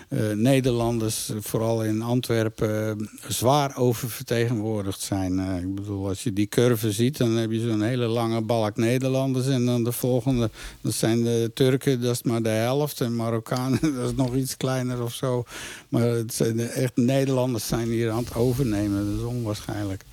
eh, 0.10 0.32
Nederlanders, 0.32 1.32
vooral 1.40 1.84
in 1.84 2.02
Antwerpen, 2.02 3.10
zwaar 3.28 3.78
oververtegenwoordigd 3.78 5.02
zijn. 5.02 5.40
Eh, 5.40 5.58
ik 5.58 5.76
bedoel, 5.76 6.08
als 6.08 6.24
je 6.24 6.34
die 6.34 6.48
curve 6.48 6.92
ziet, 6.92 7.18
dan 7.18 7.32
heb 7.32 7.52
je 7.52 7.60
zo'n 7.60 7.82
hele 7.82 8.06
lange 8.06 8.42
balk 8.42 8.78
Nederlanders. 8.78 9.48
En 9.48 9.66
dan 9.66 9.84
de 9.84 9.92
volgende, 9.92 10.50
dat 10.82 10.94
zijn 10.94 11.24
de 11.24 11.52
Turken, 11.54 12.02
dat 12.02 12.12
is 12.12 12.24
maar 12.24 12.42
de 12.42 12.50
helft. 12.50 13.02
En 13.02 13.16
Marokkanen, 13.16 13.80
dat 13.96 14.10
is 14.10 14.16
nog 14.16 14.36
iets 14.36 14.58
kleiner 14.58 15.04
of 15.04 15.14
zo. 15.14 15.44
Maar 15.90 16.02
het 16.02 16.34
zijn 16.34 16.60
echt 16.60 16.96
Nederlanders 16.96 17.68
zijn 17.68 17.88
hier 17.88 18.12
aan 18.12 18.24
het 18.24 18.36
overnemen. 18.36 19.06
Dat 19.06 19.20
is 19.20 19.26
onwaarschijnlijk. 19.26 20.04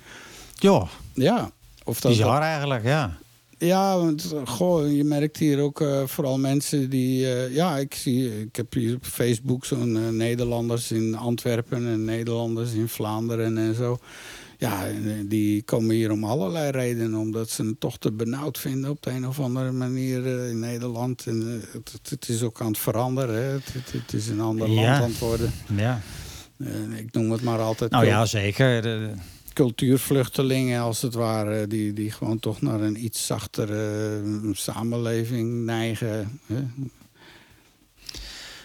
Ja, 0.55 0.87
Ja, 1.13 1.51
of 1.83 1.99
dat, 1.99 2.11
bizar 2.11 2.41
eigenlijk, 2.41 2.83
ja. 2.83 3.17
Ja, 3.67 3.97
want 3.97 4.33
goh, 4.45 4.95
je 4.95 5.03
merkt 5.03 5.37
hier 5.37 5.59
ook 5.59 5.81
eh, 5.81 6.05
vooral 6.05 6.37
mensen 6.39 6.89
die... 6.89 7.33
eh, 7.33 7.55
ja, 7.55 7.77
ik, 7.77 7.93
zie, 7.93 8.41
ik 8.41 8.55
heb 8.55 8.73
hier 8.73 8.95
op 8.95 9.05
Facebook 9.05 9.65
zo'n 9.65 9.97
eh, 9.97 10.07
Nederlanders 10.09 10.91
in 10.91 11.15
Antwerpen... 11.15 11.85
en 11.87 12.05
Nederlanders 12.05 12.71
in 12.73 12.87
Vlaanderen 12.87 13.57
en 13.57 13.75
zo. 13.75 13.97
Ja, 14.57 14.85
die 15.25 15.63
komen 15.63 15.95
hier 15.95 16.11
om 16.11 16.23
allerlei 16.23 16.71
redenen. 16.71 17.19
Omdat 17.19 17.49
ze 17.49 17.63
het 17.65 17.79
toch 17.79 17.97
te 17.97 18.11
benauwd 18.11 18.57
vinden 18.57 18.89
op 18.89 19.01
de 19.03 19.09
een 19.09 19.27
of 19.27 19.39
andere 19.39 19.71
manier 19.71 20.25
in 20.47 20.59
Nederland. 20.59 21.25
En 21.27 21.61
het, 21.71 21.91
het- 22.09 22.29
is 22.29 22.43
ook 22.43 22.61
aan 22.61 22.67
het 22.67 22.77
veranderen. 22.77 23.35
Hè. 23.35 23.41
Het, 23.51 23.73
het, 23.73 23.91
het 23.91 24.13
is 24.13 24.27
een 24.27 24.39
ander 24.41 24.69
Ja. 24.69 24.73
land 24.75 25.03
aan 25.03 25.09
het 25.09 25.19
worden. 25.19 25.51
ja. 25.77 26.01
Ik 26.95 27.13
noem 27.13 27.31
het 27.31 27.41
maar 27.41 27.59
altijd... 27.59 27.91
Nou 27.91 28.05
ja, 28.05 28.25
zeker. 28.25 28.81
De- 28.81 29.13
cultuurvluchtelingen 29.53 30.81
als 30.81 31.01
het 31.01 31.13
ware, 31.13 31.67
die, 31.67 31.93
die 31.93 32.11
gewoon 32.11 32.39
toch 32.39 32.61
naar 32.61 32.79
een 32.81 33.03
iets 33.03 33.25
zachtere 33.25 34.19
eh, 34.43 34.49
samenleving 34.53 35.65
neigen. 35.65 36.39
Hè? 36.45 36.63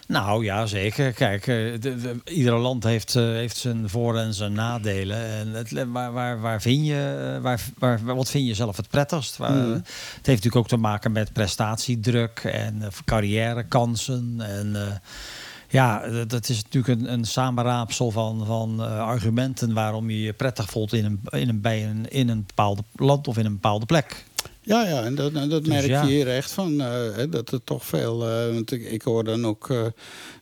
Nou 0.08 0.44
ja, 0.44 0.66
zeker. 0.66 1.12
Kijk, 1.12 1.40
eh, 1.46 1.56
de, 1.56 1.78
de- 1.80 2.20
ieder 2.24 2.58
land 2.58 2.84
heeft, 2.84 3.14
eh, 3.16 3.22
heeft 3.22 3.56
zijn 3.56 3.88
voor- 3.88 4.16
en 4.18 4.34
zijn 4.34 4.52
nadelen. 4.52 5.24
En 5.26 5.48
het, 5.48 5.72
waar, 5.86 6.12
waar, 6.12 6.40
waar 6.40 6.62
vind 6.62 6.86
je, 6.86 7.38
waar, 7.42 7.60
waar, 7.78 8.04
wat 8.04 8.30
vind 8.30 8.46
je 8.46 8.54
zelf 8.54 8.76
het 8.76 8.88
prettigst? 8.88 9.36
Waar- 9.36 9.52
Mhm. 9.52 9.70
Het 9.72 9.86
heeft 10.26 10.26
natuurlijk 10.26 10.56
ook 10.56 10.68
te 10.68 10.76
maken 10.76 11.12
met 11.12 11.32
prestatiedruk 11.32 12.38
en 12.44 12.82
carrièrekansen. 13.04 14.34
En 14.38 15.00
ja, 15.76 16.24
dat- 16.24 16.48
is 16.48 16.62
natuurlijk 16.62 17.00
een, 17.00 17.12
een 17.12 17.24
samenraapsel 17.24 18.10
van, 18.10 18.46
van 18.46 18.80
eh, 18.82 18.98
argumenten 19.00 19.74
waarom 19.74 20.10
je 20.10 20.20
je 20.20 20.32
prettig 20.32 20.70
voelt 20.70 20.92
in 20.92 21.04
een, 21.04 21.20
in, 21.40 21.48
een, 21.48 21.60
bij 21.60 21.84
een, 21.88 22.08
in 22.10 22.28
een 22.28 22.44
bepaald 22.46 22.80
land 22.94 23.28
of 23.28 23.38
in 23.38 23.44
een 23.46 23.52
bepaalde 23.52 23.86
plek. 23.86 24.24
Ja, 24.60 24.86
ja, 24.88 25.02
en 25.02 25.14
dat, 25.14 25.32
en 25.32 25.48
dat 25.48 25.64
Dus 25.64 25.72
merk 25.72 25.86
ja. 25.86 26.02
je 26.02 26.08
hier 26.08 26.28
echt 26.28 26.52
van. 26.52 26.80
eh, 26.80 27.24
dat 27.30 27.52
er 27.52 27.64
toch 27.64 27.84
veel. 27.84 28.28
eh, 28.28 28.52
want 28.54 28.70
ik, 28.72 28.90
ik 28.90 29.02
hoor 29.02 29.24
dan 29.24 29.46
ook 29.46 29.66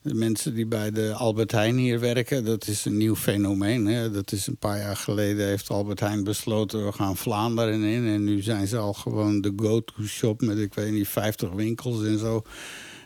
de 0.02 0.14
mensen 0.14 0.54
die 0.54 0.66
bij 0.66 0.90
de 0.90 1.12
Albert 1.12 1.52
Heijn 1.52 1.76
hier 1.76 2.00
werken. 2.00 2.44
Dat 2.44 2.66
is 2.66 2.84
een 2.84 2.96
nieuw 2.96 3.16
fenomeen. 3.16 3.86
Hè. 3.86 4.10
Dat 4.10 4.32
is 4.32 4.46
een 4.46 4.56
paar 4.56 4.78
jaar 4.78 4.96
geleden 4.96 5.46
heeft 5.46 5.70
Albert 5.70 6.00
Heijn 6.00 6.24
besloten. 6.24 6.84
We 6.86 6.92
gaan 6.92 7.16
Vlaanderen 7.16 7.82
in. 7.82 8.06
En 8.06 8.24
nu 8.24 8.42
zijn 8.42 8.66
ze 8.66 8.76
al 8.76 8.92
gewoon 8.92 9.40
de 9.40 9.52
go-to-shop 9.56 10.40
met, 10.40 10.58
ik 10.58 10.74
weet 10.74 10.92
niet, 10.92 11.08
50 11.08 11.50
winkels 11.50 12.04
en 12.04 12.18
zo. 12.18 12.42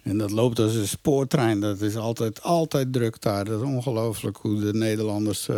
En 0.09 0.19
dat 0.19 0.31
loopt 0.31 0.59
als 0.59 0.75
een 0.75 0.89
spoortrein. 0.89 1.61
Dat 1.61 1.81
is 1.81 1.97
altijd, 1.97 2.43
altijd 2.43 2.93
druk 2.93 3.21
daar. 3.23 3.45
Dat 3.45 3.61
is 3.61 3.67
ongelooflijk 3.67 4.37
hoe 4.37 4.61
de 4.61 4.75
Nederlanders. 4.75 5.49
eh, 5.49 5.57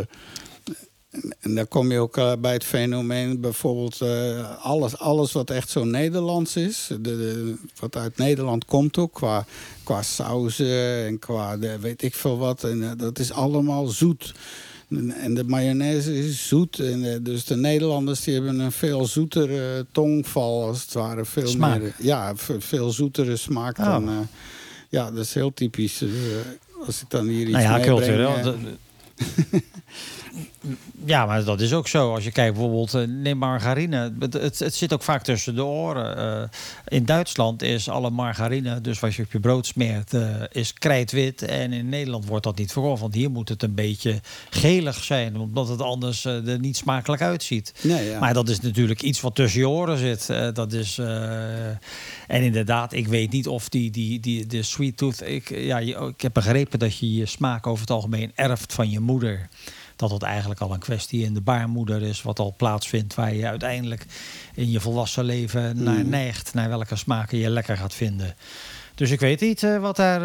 en- 1.40 1.54
dan 1.54 1.68
kom 1.68 1.92
je 1.92 1.98
ook 1.98 2.16
eh, 2.16 2.32
bij 2.40 2.52
het 2.52 2.64
fenomeen, 2.64 3.40
bijvoorbeeld 3.40 4.00
eh, 4.00 4.64
alles, 4.64 4.98
alles 4.98 5.32
wat 5.32 5.50
echt 5.50 5.68
zo 5.70 5.84
Nederlands 5.84 6.56
is. 6.56 6.90
De, 7.00 7.54
wat 7.80 7.96
uit 7.96 8.16
Nederland 8.16 8.64
komt 8.64 8.98
ook, 8.98 9.12
qua, 9.14 9.44
qua 9.84 10.02
sauzen 10.02 11.04
en 11.06 11.18
qua 11.18 11.58
weet 11.58 12.02
ik 12.02 12.14
veel 12.14 12.38
wat. 12.38 12.64
En 12.64 12.94
dat 12.96 13.18
is 13.18 13.32
allemaal 13.32 13.86
zoet. 13.86 14.34
En, 14.90 15.34
de 15.34 15.44
mayonaise 15.44 16.18
is 16.18 16.48
zoet. 16.48 16.78
En, 16.78 17.12
eh, 17.12 17.18
dus 17.22 17.44
de 17.44 17.56
Nederlanders 17.56 18.20
die 18.24 18.34
hebben 18.34 18.58
een 18.58 18.72
veel 18.72 19.06
zoetere 19.06 19.86
tongval, 19.92 20.66
als 20.66 20.82
het 20.82 20.92
ware. 20.92 21.24
Veel 21.24 21.46
Smaak. 21.48 21.80
meer, 21.80 21.94
ja, 21.98 22.36
ve- 22.36 22.60
veel 22.60 22.90
zoetere 22.90 23.36
smaak 23.36 23.78
Oh. 23.78 23.84
dan... 23.84 24.08
eh, 24.08 24.14
ja, 24.88 25.10
dat 25.10 25.24
is 25.24 25.34
heel 25.34 25.54
typisch. 25.54 25.98
Dus, 25.98 26.10
eh, 26.10 26.86
als 26.86 27.00
ik 27.02 27.10
dan 27.10 27.26
hier 27.26 27.42
iets 27.48 27.50
Nou 27.50 27.78
ja, 27.78 27.84
cultureel. 27.86 28.34
eh, 30.34 30.70
Ja, 31.04 31.26
maar 31.26 31.44
dat 31.44 31.60
is 31.60 31.72
ook 31.72 31.88
zo. 31.88 32.14
Als 32.14 32.24
je 32.24 32.32
kijkt 32.32 32.52
bijvoorbeeld, 32.52 32.94
uh, 32.94 33.06
neem 33.06 33.38
margarine. 33.38 34.12
Het, 34.20 34.32
het, 34.32 34.58
het, 34.58 34.74
zit 34.74 34.92
ook 34.92 35.02
vaak 35.02 35.22
tussen 35.22 35.54
de 35.54 35.64
oren. 35.64 36.18
Uh, 36.18 36.48
in 36.88 37.04
Duitsland 37.04 37.62
is 37.62 37.88
alle 37.88 38.10
margarine, 38.10 38.80
dus 38.80 39.00
wat 39.00 39.14
je 39.14 39.22
op 39.22 39.32
je 39.32 39.40
brood 39.40 39.66
smeert, 39.66 40.12
uh, 40.12 40.42
is 40.52 40.74
krijtwit. 40.74 41.42
En 41.42 41.72
in 41.72 41.88
Nederland 41.88 42.26
wordt 42.26 42.44
dat 42.44 42.58
niet 42.58 42.72
verkocht. 42.72 43.00
Want 43.00 43.14
hier 43.14 43.30
moet 43.30 43.48
het 43.48 43.62
een 43.62 43.74
beetje 43.74 44.20
gelig 44.50 45.04
zijn, 45.04 45.36
omdat 45.36 45.68
het 45.68 45.80
anders 45.80 46.24
er 46.24 46.58
niet 46.60 46.76
smakelijk 46.76 47.22
uitziet. 47.22 47.74
Nee, 47.82 48.08
ja. 48.08 48.20
Maar 48.20 48.34
dat 48.34 48.48
is 48.48 48.60
natuurlijk 48.60 49.02
iets 49.02 49.20
wat 49.20 49.34
tussen 49.34 49.60
je 49.60 49.68
oren 49.68 49.98
zit. 49.98 50.26
dat 50.54 50.72
is, 50.72 50.98
en 52.28 52.42
inderdaad, 52.42 52.92
ik 52.92 53.08
weet 53.08 53.32
niet 53.32 53.48
of 53.48 53.68
die, 53.68 53.90
die, 53.90 54.20
die, 54.20 54.46
de 54.46 54.62
sweet 54.62 54.96
tooth... 54.96 55.22
Ik, 55.22 55.48
ja, 55.48 55.78
ik 55.78 56.20
heb 56.20 56.32
begrepen 56.32 56.78
dat 56.78 56.98
je 56.98 57.14
je 57.14 57.26
smaak 57.26 57.66
over 57.66 57.80
het 57.80 57.90
algemeen 57.90 58.32
erft 58.34 58.72
van 58.72 58.90
je 58.90 59.00
moeder 59.00 59.48
dat 60.00 60.10
het 60.10 60.22
eigenlijk 60.22 60.60
al 60.60 60.72
een 60.72 60.78
kwestie 60.78 61.24
in 61.24 61.34
de 61.34 61.40
baarmoeder 61.40 62.02
is, 62.02 62.22
wat 62.22 62.38
al 62.38 62.54
plaatsvindt, 62.56 63.14
waar 63.14 63.34
je 63.34 63.46
uiteindelijk 63.46 64.06
in 64.54 64.70
je 64.70 64.80
volwassen 64.80 65.24
leven 65.24 65.82
naar 65.82 66.04
Mm. 66.04 66.08
neigt, 66.08 66.54
naar 66.54 66.68
welke 66.68 66.96
smaken 66.96 67.38
je 67.38 67.50
lekker 67.50 67.76
gaat 67.76 67.94
vinden. 67.94 68.34
Dus 69.00 69.10
ik 69.10 69.20
weet 69.20 69.40
niet 69.40 69.62
uh, 69.62 69.80
wat 69.80 69.96
daar, 69.96 70.22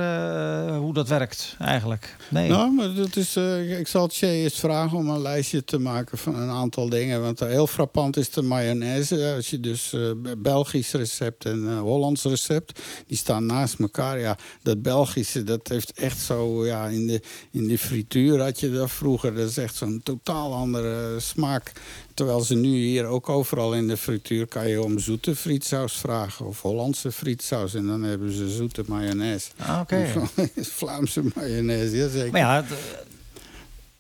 uh, 0.67 0.78
hoe 0.78 0.93
dat 0.93 1.07
werkt 1.07 1.55
eigenlijk. 1.59 2.15
Nee. 2.30 2.49
Nou, 2.49 2.71
maar 2.71 2.93
dat 2.93 3.15
is, 3.15 3.36
uh, 3.38 3.80
ik 3.80 3.88
zal 3.88 4.07
Che 4.07 4.28
eens 4.28 4.59
vragen 4.59 4.97
om 4.97 5.09
een 5.09 5.21
lijstje 5.21 5.63
te 5.63 5.80
maken 5.80 6.17
van 6.17 6.36
een 6.36 6.49
aantal 6.49 6.89
dingen. 6.89 7.21
Want 7.21 7.39
heel 7.39 7.67
frappant 7.67 8.17
is 8.17 8.30
de 8.30 8.41
mayonaise. 8.41 9.34
Als 9.36 9.49
je 9.49 9.59
dus 9.59 9.95
Belgisch 10.38 10.91
recept 10.91 11.45
en 11.45 11.78
Hollands 11.78 12.23
recept, 12.23 12.80
die 13.07 13.17
staan 13.17 13.45
naast 13.45 13.80
elkaar. 13.80 14.19
Ja, 14.19 14.38
dat 14.61 14.82
Belgische, 14.82 15.43
dat 15.43 15.67
heeft 15.67 15.91
echt 15.91 16.19
zo, 16.19 16.65
ja, 16.65 16.88
in 16.88 17.07
de, 17.07 17.21
in 17.51 17.67
de 17.67 17.78
frituur 17.78 18.41
had 18.41 18.59
je 18.59 18.71
dat 18.71 18.91
vroeger. 18.91 19.36
Dat 19.36 19.49
is 19.49 19.57
echt 19.57 19.76
zo'n 19.76 20.01
totaal 20.03 20.53
andere 20.53 21.19
smaak. 21.19 21.71
Terwijl 22.16 22.41
ze 22.41 22.55
nu 22.55 22.70
hier 22.70 23.05
ook 23.05 23.30
overal 23.30 23.74
in 23.74 23.88
de 23.88 23.97
frituur 23.97 24.47
kan 24.47 24.68
je 24.68 24.84
om 24.84 24.99
zoete 24.99 25.36
frietsaus 25.36 25.93
vragen. 25.93 26.45
Of 26.45 26.61
Hollandse 26.61 27.11
frietsaus. 27.11 27.74
En 27.74 27.88
dan 27.88 28.03
hebben 28.03 28.32
ze 28.32 28.49
zoete 28.49 28.84
mayonaise. 28.88 29.49
Ah, 29.57 29.80
Oké. 29.82 30.07
Okay. 30.36 30.49
Vlaamse 30.80 31.24
mayonaise, 31.36 31.95
ja 31.95 32.07
zeker. 32.07 32.32
Maar 32.32 32.41
ja, 32.41 32.66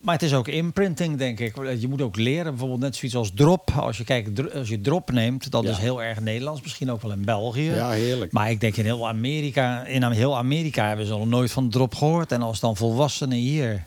maar 0.05 0.13
het 0.13 0.23
is 0.23 0.33
ook 0.33 0.47
imprinting, 0.47 1.17
denk 1.17 1.39
ik. 1.39 1.55
Je 1.79 1.87
moet 1.87 2.01
ook 2.01 2.15
leren, 2.15 2.51
bijvoorbeeld 2.51 2.79
net 2.79 2.95
zoiets 2.95 3.17
als 3.17 3.31
drop. 3.33 3.71
Als 3.71 3.97
je, 3.97 4.03
kijkt, 4.03 4.53
als 4.53 4.69
je 4.69 4.81
drop 4.81 5.11
neemt, 5.11 5.51
dat 5.51 5.63
ja. 5.63 5.69
is 5.69 5.77
heel 5.77 6.03
erg 6.03 6.19
Nederlands. 6.19 6.61
Misschien 6.61 6.91
ook 6.91 7.01
wel 7.01 7.11
in 7.11 7.25
België. 7.25 7.71
Ja, 7.71 7.89
heerlijk. 7.89 8.31
Maar 8.31 8.51
ik 8.51 8.59
denk 8.59 8.75
in 8.75 8.85
heel 8.85 9.07
Amerika, 9.07 9.85
in 9.85 10.11
heel 10.11 10.37
Amerika 10.37 10.87
hebben 10.87 11.05
ze 11.05 11.11
nog 11.11 11.27
nooit 11.27 11.51
van 11.51 11.69
drop 11.69 11.95
gehoord. 11.95 12.31
En 12.31 12.41
als 12.41 12.59
dan 12.59 12.75
volwassenen 12.75 13.37
hier 13.37 13.85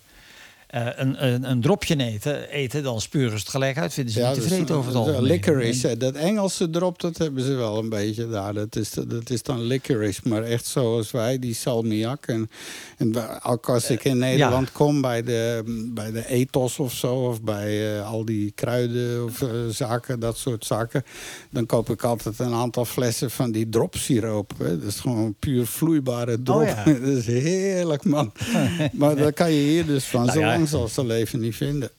uh, 0.75 0.87
een, 0.97 1.27
een, 1.27 1.51
een, 1.51 1.61
dropje 1.61 1.97
eten, 1.97 2.49
eten, 2.49 2.83
dan 2.83 3.01
spuren 3.01 3.31
ze 3.31 3.37
het 3.37 3.49
gelijk 3.49 3.79
uit. 3.79 3.93
Vinden 3.95 4.13
ze 4.13 4.21
ja, 4.21 4.31
niet 4.31 4.41
tevreden 4.41 4.67
dus, 4.67 4.77
over 4.77 4.91
het 4.91 5.01
algemeen. 5.01 5.23
Licorice, 5.23 5.97
dat 5.97 6.15
Engelse 6.15 6.71
drop, 6.71 7.01
dat 7.01 7.19
hebben 7.19 7.43
ze 7.43 7.55
wel 7.55 7.79
een 7.79 7.89
beetje 7.89 8.29
daar. 8.29 8.55
Dat 8.55 8.77
is, 8.77 8.91
dat 8.91 9.31
is 9.31 9.43
dan 9.43 9.63
licorice, 9.63 10.21
maar 10.25 10.43
echt 10.43 10.67
zoals 10.67 11.11
wij, 11.11 11.39
die 11.39 11.55
salmiak. 11.55 12.27
En, 12.27 12.51
en 12.97 13.41
als 13.63 13.91
ik 13.91 14.05
in 14.05 14.19
Nederland 14.19 14.67
ja. 14.67 14.73
kom 14.73 15.01
bij 15.01 15.23
de, 15.23 15.63
bij 15.95 16.11
de 16.11 16.29
ethos 16.29 16.79
of 16.79 16.93
zo... 16.93 17.15
of 17.15 17.43
bij 17.43 17.97
uh, 17.97 18.11
al 18.11 18.25
die 18.25 18.53
kruiden 18.55 19.25
of 19.25 19.45
zaken, 19.71 20.21
dat 20.21 20.37
soort 20.37 20.65
zaken... 20.65 21.05
dan 21.51 21.67
koop 21.67 21.91
ik 21.91 22.03
altijd 22.03 22.39
een 22.39 22.55
aantal 22.55 22.85
flessen 22.85 23.31
van 23.31 23.53
die 23.53 23.69
dropsiroop. 23.69 24.53
Hè. 24.59 24.79
Dat 24.79 24.89
is 24.89 25.01
gewoon 25.01 25.35
puur 25.39 25.67
vloeibare 25.67 26.43
drop. 26.43 26.61
Oh, 26.61 26.67
ja. 26.67 26.85
dat 27.05 27.17
is 27.17 27.27
heerlijk, 27.27 28.05
man. 28.05 28.33
maar 28.93 29.17
daar 29.17 29.33
kan 29.33 29.53
je 29.53 29.61
hier 29.61 29.87
dus 29.87 30.05
van... 30.05 30.27
Nou, 30.27 30.58
lang 30.59 30.69
zal 30.69 30.89
ze 30.89 31.07
leven 31.07 31.41
niet 31.41 31.57
vinden. 31.57 31.91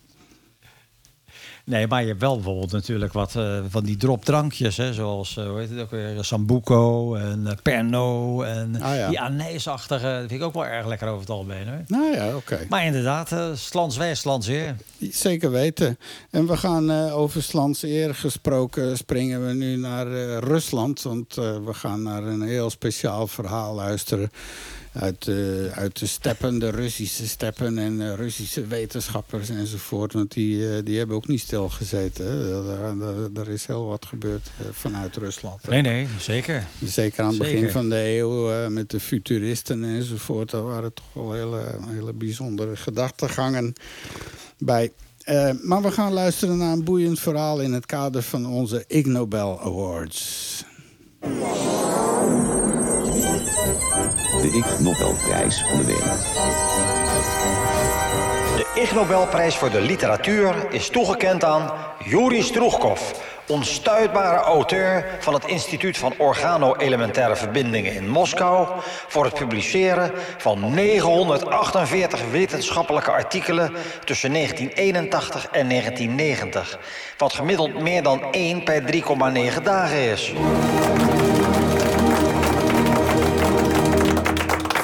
Nee, 1.70 1.88
maar 1.88 2.02
je 2.02 2.08
hebt 2.08 2.20
wel 2.20 2.36
bijvoorbeeld 2.36 2.72
natuurlijk 2.72 3.14
wat 3.14 3.36
uh, 3.36 3.60
van 3.70 3.84
die 3.84 3.98
dropdrankjes, 3.98 4.78
hè, 4.78 4.94
zoals 4.94 5.36
uh, 5.38 5.48
hoe 5.48 5.60
heet 5.60 5.70
het 5.70 5.80
ook 5.80 5.92
weer, 5.92 6.24
Sambuco 6.24 7.16
en 7.16 7.44
uh, 7.48 7.52
Pernod 7.64 8.44
en 8.44 8.82
ah, 8.82 8.96
ja. 8.96 9.10
die 9.10 9.20
anijsachtige. 9.20 10.06
Dat 10.06 10.20
vind 10.20 10.32
ik 10.32 10.44
ook 10.44 10.54
wel 10.54 10.66
erg 10.66 10.88
lekker 10.88 11.08
over 11.08 11.20
het 11.20 11.30
algemeen. 11.30 11.68
Hoor. 11.68 11.84
Nou 11.88 12.16
ja, 12.16 12.28
oké. 12.28 12.36
Okay. 12.36 12.66
Maar 12.70 12.86
inderdaad, 12.86 13.32
uh, 13.32 13.46
Slans 13.54 13.98
wij, 13.98 14.16
Slans 14.16 14.48
eer. 14.48 14.76
Zeker 15.12 15.52
weten. 15.52 15.98
En 16.30 16.48
we 16.48 16.58
gaan 16.58 16.92
over 17.12 17.44
Slans 17.44 17.84
eer 17.84 18.16
gesproken 18.16 18.98
springen 18.98 19.48
we 19.48 19.54
nu 19.54 19.76
naar 19.76 20.08
Rusland, 20.40 21.02
want 21.02 21.36
we 21.36 21.72
gaan 21.72 22.04
naar 22.04 22.24
een 22.24 22.42
heel 22.42 22.70
speciaal 22.70 23.28
verhaal 23.28 23.76
luisteren 23.76 24.32
uit 24.94 25.26
de, 25.26 25.70
uit 25.74 26.00
de 26.00 26.06
steppen, 26.06 26.60
de 26.60 26.70
Russische 26.70 27.28
steppen 27.28 27.78
en 27.78 27.94
uh, 27.94 28.14
Russische 28.14 28.68
wetenschappers 28.68 29.50
enzovoort. 29.50 30.14
Want 30.14 30.32
die, 30.32 30.56
uh, 30.56 30.78
die 30.84 30.98
hebben 30.98 31.16
ook 31.16 31.28
niet 31.28 31.40
stilgezeten. 31.40 32.26
Er 33.36 33.50
is 33.50 33.66
heel 33.66 33.86
wat 33.86 34.06
gebeurd 34.06 34.50
vanuit 34.72 35.16
Rusland. 35.16 35.68
Nee, 35.68 35.82
nee, 35.82 36.08
zeker. 36.20 36.68
Zeker 36.84 37.24
aan 37.24 37.28
het 37.28 37.36
zeker. 37.36 37.54
begin 37.54 37.72
van 37.72 37.90
de 37.90 38.18
eeuw 38.18 38.70
met 38.70 38.90
de 38.90 39.00
futuristen 39.00 39.84
enzovoort. 39.84 40.52
Daar 40.52 40.64
waren 40.64 40.94
toch 40.94 41.14
wel 41.14 41.34
hele, 41.34 41.62
hele 41.88 42.14
bijzondere 42.14 42.76
gedachtegangen 42.76 43.74
bij. 44.58 44.92
Maar 45.62 45.82
we 45.82 45.92
gaan 45.92 46.14
luisteren 46.14 46.58
naar 46.58 46.74
een 46.74 46.84
boeiend 46.84 47.20
verhaal 47.20 47.62
in 47.62 47.74
het 47.74 47.86
kader 47.86 48.22
van 48.22 48.46
onze 48.46 48.84
Ig 48.88 49.06
Nobel 49.06 49.62
Awards. 49.62 50.64
De 54.42 54.52
Ig 54.52 54.80
Nobelprijs 54.80 55.66
van 55.70 55.78
de 55.78 55.86
week. 55.86 56.04
De 58.58 58.82
Ig 58.82 58.94
Nobelprijs 58.94 59.56
voor 59.56 59.70
de 59.70 59.82
literatuur 59.82 60.56
is 60.70 60.90
toegekend 60.90 61.44
aan 61.44 61.72
Yuri 62.04 62.42
Stroegkov, 62.42 63.02
onstuitbare 63.48 64.38
auteur 64.38 65.06
van 65.20 65.34
het 65.34 65.46
Instituut 65.46 65.98
van 65.98 66.14
Organo-Elementaire 66.18 67.36
Verbindingen 67.36 67.94
in 67.94 68.10
Moskou, 68.10 68.68
voor 69.08 69.26
het 69.26 69.34
publiceren 69.34 70.12
van 70.38 70.74
948 70.74 72.30
wetenschappelijke 72.32 73.12
artikelen 73.12 73.74
tussen 74.04 74.34
1981 74.34 75.48
en 75.52 75.70
1990, 75.70 76.80
wat 77.18 77.34
gemiddeld 77.34 77.82
meer 77.82 78.04
dan 78.04 78.32
1 78.32 78.64
per 78.64 78.82
3,9 78.82 79.64
dagen 79.64 80.12
is. 80.12 80.34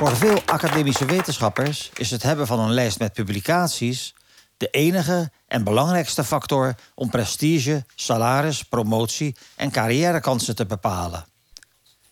Voor 0.05 0.17
veel 0.17 0.41
academische 0.45 1.05
wetenschappers 1.05 1.91
is 1.93 2.11
het 2.11 2.23
hebben 2.23 2.47
van 2.47 2.59
een 2.59 2.73
lijst 2.73 2.99
met 2.99 3.13
publicaties 3.13 4.15
de 4.57 4.67
enige 4.69 5.31
en 5.47 5.63
belangrijkste 5.63 6.23
factor 6.23 6.75
om 6.95 7.09
prestige, 7.09 7.85
salaris, 7.95 8.63
promotie 8.63 9.35
en 9.55 9.71
carrièrekansen 9.71 10.55
te 10.55 10.65
bepalen. 10.65 11.25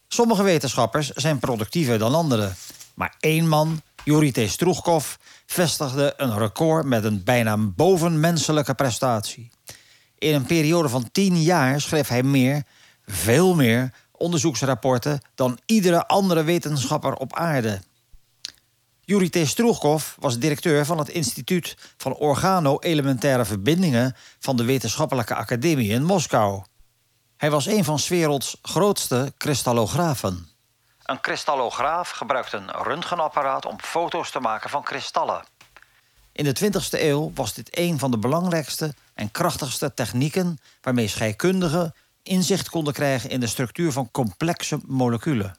Sommige 0.07 0.43
wetenschappers 0.43 1.09
zijn 1.09 1.39
productiever 1.39 1.97
dan 1.99 2.15
anderen, 2.15 2.55
maar 2.95 3.15
één 3.19 3.47
man, 3.47 3.81
Yuri 4.03 4.31
T. 4.31 4.57
Vestigde 5.45 6.13
een 6.17 6.37
record 6.37 6.85
met 6.85 7.03
een 7.03 7.23
bijna 7.23 7.57
bovenmenselijke 7.57 8.73
prestatie. 8.73 9.49
In 10.17 10.33
een 10.33 10.45
periode 10.45 10.89
van 10.89 11.11
tien 11.11 11.41
jaar 11.41 11.81
schreef 11.81 12.07
hij 12.07 12.23
meer, 12.23 12.63
veel 13.05 13.55
meer 13.55 13.93
onderzoeksrapporten 14.17 15.21
dan 15.35 15.59
iedere 15.65 16.07
andere 16.07 16.43
wetenschapper 16.43 17.13
op 17.13 17.35
aarde. 17.35 17.81
Yuri 19.05 19.29
T. 19.29 19.47
Stroegkov 19.47 20.15
was 20.19 20.39
directeur 20.39 20.85
van 20.85 20.97
het 20.97 21.09
Instituut 21.09 21.77
van 21.97 22.13
Organo-Elementaire 22.13 23.45
Verbindingen 23.45 24.15
van 24.39 24.57
de 24.57 24.63
Wetenschappelijke 24.63 25.35
Academie 25.35 25.89
in 25.89 26.03
Moskou. 26.03 26.63
Hij 27.37 27.51
was 27.51 27.65
een 27.65 27.83
van 27.83 27.99
's 27.99 28.07
werelds 28.07 28.57
grootste 28.61 29.33
kristallografen. 29.37 30.47
Een 31.03 31.21
kristallograaf 31.21 32.09
gebruikt 32.09 32.53
een 32.53 32.71
röntgenapparaat 32.71 33.65
om 33.65 33.79
foto's 33.81 34.31
te 34.31 34.39
maken 34.39 34.69
van 34.69 34.83
kristallen. 34.83 35.43
In 36.31 36.43
de 36.43 36.55
20e 36.63 37.01
eeuw 37.01 37.31
was 37.35 37.53
dit 37.53 37.77
een 37.77 37.99
van 37.99 38.11
de 38.11 38.17
belangrijkste 38.17 38.93
en 39.13 39.31
krachtigste 39.31 39.93
technieken 39.93 40.59
waarmee 40.81 41.07
scheikundigen 41.07 41.93
inzicht 42.23 42.69
konden 42.69 42.93
krijgen 42.93 43.29
in 43.29 43.39
de 43.39 43.47
structuur 43.47 43.91
van 43.91 44.11
complexe 44.11 44.79
moleculen. 44.85 45.57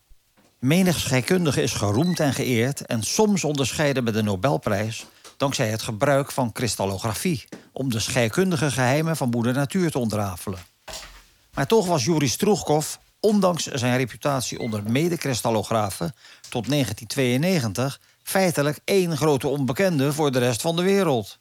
Menig 0.58 0.98
scheikundige 0.98 1.62
is 1.62 1.72
geroemd 1.72 2.20
en 2.20 2.32
geëerd 2.32 2.86
en 2.86 3.02
soms 3.02 3.44
onderscheiden 3.44 4.04
met 4.04 4.14
de 4.14 4.22
Nobelprijs 4.22 5.06
dankzij 5.36 5.68
het 5.68 5.82
gebruik 5.82 6.32
van 6.32 6.52
kristallografie 6.52 7.44
om 7.72 7.90
de 7.90 7.98
scheikundige 7.98 8.70
geheimen 8.70 9.16
van 9.16 9.28
moeder 9.28 9.52
natuur 9.52 9.90
te 9.90 9.98
ontrafelen. 9.98 10.58
Maar 11.54 11.66
toch 11.66 11.86
was 11.86 12.04
Yuri 12.04 12.28
Stroegkov, 12.28 12.94
ondanks 13.20 13.66
zijn 13.66 13.96
reputatie 13.96 14.58
onder 14.58 14.82
medekristallografen, 14.90 16.14
tot 16.48 16.68
1992 16.68 18.00
feitelijk 18.22 18.78
één 18.84 19.16
grote 19.16 19.48
onbekende 19.48 20.12
voor 20.12 20.32
de 20.32 20.38
rest 20.38 20.60
van 20.60 20.76
de 20.76 20.82
wereld. 20.82 21.38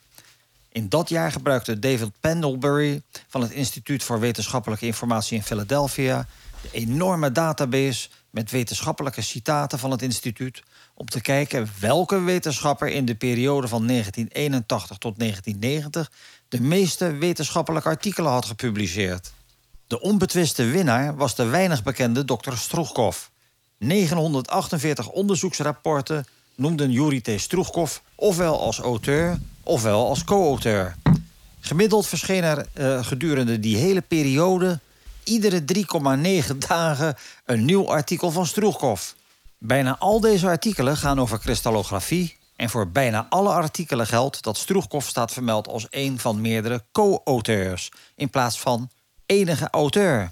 In 0.74 0.89
dat 0.89 1.09
jaar 1.09 1.32
gebruikte 1.32 1.80
David 1.80 2.11
Pendlebury 2.19 3.01
van 3.28 3.41
het 3.41 3.51
Instituut 3.51 4.03
voor 4.03 4.19
Wetenschappelijke 4.19 4.86
Informatie 4.86 5.38
in 5.38 5.43
Philadelphia 5.43 6.28
de 6.61 6.69
enorme 6.71 7.32
database 7.32 8.09
met 8.30 8.51
wetenschappelijke 8.51 9.21
citaten 9.21 9.80
van 9.80 9.91
het 9.91 10.01
instituut 10.01 10.63
om 10.93 11.05
te 11.05 11.21
kijken 11.21 11.69
welke 11.80 12.19
wetenschapper 12.19 12.88
in 12.88 13.05
de 13.05 13.15
periode 13.15 13.67
van 13.67 13.88
1981 13.88 14.97
tot 14.97 15.19
1990 15.19 16.11
de 16.49 16.61
meeste 16.61 17.11
wetenschappelijke 17.11 17.89
artikelen 17.89 18.32
had 18.32 18.45
gepubliceerd. 18.45 19.34
De 19.88 20.01
onbetwiste 20.01 20.63
winnaar 20.63 21.15
was 21.15 21.36
de 21.36 21.45
weinig 21.45 21.84
bekende 21.84 22.26
Dr. 22.26 22.53
Stroegkov. 22.53 23.30
948 23.78 25.09
onderzoeksrapporten 25.09 26.26
noemden 26.55 26.91
Yuri 26.91 27.21
T. 27.21 27.30
Stroegkov 27.36 27.97
ofwel 28.15 28.59
als 28.59 28.80
auteur 28.80 29.39
ofwel 29.64 30.07
als 30.07 30.24
co-auteur. 30.24 30.95
Gemiddeld 31.59 32.07
verscheen 32.07 32.43
er 32.43 32.66
uh, 32.74 33.05
gedurende 33.05 33.59
die 33.59 33.78
hele 33.78 34.01
periode 34.01 34.80
iedere 35.24 35.64
3,9 36.51 36.57
dagen 36.57 37.16
een 37.45 37.66
nieuw 37.66 37.89
artikel 37.89 38.32
van 38.32 38.45
Stroegkov. 38.45 39.11
Bijna 39.57 39.97
al 39.99 40.20
deze 40.20 40.47
artikelen 40.47 40.97
gaan 40.97 41.20
over 41.20 41.39
kristallografie 41.39 42.38
en 42.55 42.70
voor 42.70 42.89
bijna 42.89 43.26
alle 43.30 43.49
artikelen 43.49 44.07
geldt 44.07 44.43
dat 44.43 44.57
Stroegkov 44.57 45.07
staat 45.07 45.32
vermeld 45.32 45.68
als 45.68 45.88
een 45.89 46.20
van 46.20 46.41
meerdere 46.41 46.84
co-auteurs 46.91 47.91
in 48.16 48.30
plaats 48.30 48.59
van 48.59 48.89
enige 49.26 49.68
auteur. 49.72 50.30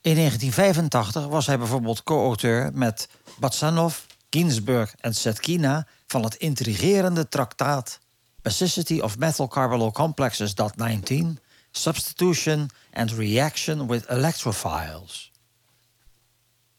In 0.00 0.14
1985 0.14 1.26
was 1.26 1.46
hij 1.46 1.58
bijvoorbeeld 1.58 2.02
co-auteur 2.02 2.70
met 2.74 3.08
Batsanov, 3.38 3.98
Ginsburg 4.30 4.94
en 5.00 5.14
Setkina 5.14 5.86
van 6.06 6.24
het 6.24 6.34
intrigerende 6.34 7.28
traktaat 7.28 7.98
Basicity 8.42 9.00
of 9.00 9.18
Metal 9.18 9.48
Carbonyl 9.48 9.92
Complexes. 9.92 10.54
19, 10.54 11.38
Substitution 11.70 12.70
and 12.92 13.12
Reaction 13.12 13.86
with 13.86 14.06
Electrophiles. 14.06 15.30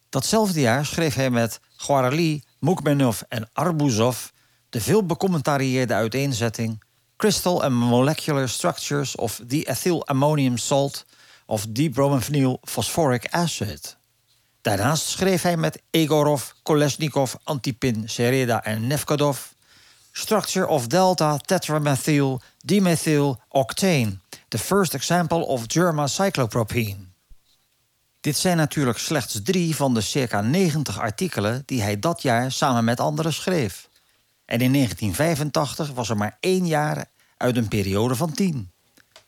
Datzelfde 0.10 0.60
jaar 0.60 0.86
schreef 0.86 1.16
hij 1.16 1.30
met 1.30 1.60
Guarali, 1.76 2.43
Mukmenov 2.60 3.22
en 3.28 3.49
Arbuzov 3.53 4.28
de 4.70 4.82
veel 4.82 5.05
becommentarieerde 5.05 5.93
uiteenzetting 5.93 6.84
Crystal 7.18 7.64
and 7.64 7.74
Molecular 7.74 8.49
Structures 8.49 9.16
of 9.16 9.41
the 9.47 9.66
Ethyl 9.66 10.05
Ammonium 10.05 10.57
Salt 10.57 11.05
of 11.45 11.66
dibromophanyl 11.70 12.60
phosphoric 12.62 13.28
acid. 13.30 13.97
Daarnaast 14.62 15.05
schreef 15.05 15.41
hij 15.41 15.57
met 15.57 15.82
Egorov, 15.89 16.49
Kolesnikov, 16.64 17.34
Antipin, 17.43 18.10
Sereda 18.10 18.64
en 18.64 18.88
Nefkadov 18.88 19.39
Structure 20.20 20.67
of 20.67 20.88
delta 20.88 21.38
tetramethyl 21.38 22.41
dimethyl 22.65 23.39
octane, 23.47 24.20
the 24.47 24.57
first 24.57 24.93
example 24.93 25.45
of 25.45 25.63
germacyclopropene. 25.67 26.97
Dit 28.20 28.38
zijn 28.38 28.57
natuurlijk 28.57 28.97
slechts 28.97 29.39
drie 29.43 29.76
van 29.76 29.93
de 29.93 30.01
circa 30.01 30.41
90 30.41 30.99
artikelen 30.99 31.63
die 31.65 31.82
hij 31.82 31.99
dat 31.99 32.22
jaar 32.22 32.51
samen 32.51 32.84
met 32.84 32.99
anderen 32.99 33.34
schreef. 33.34 33.89
En 34.45 34.59
in 34.59 34.74
1985 34.74 35.91
was 35.91 36.09
er 36.09 36.17
maar 36.17 36.38
één 36.39 36.67
jaar 36.67 37.05
uit 37.38 37.57
een 37.57 37.67
periode 37.67 38.15
van 38.15 38.32
tien. 38.32 38.72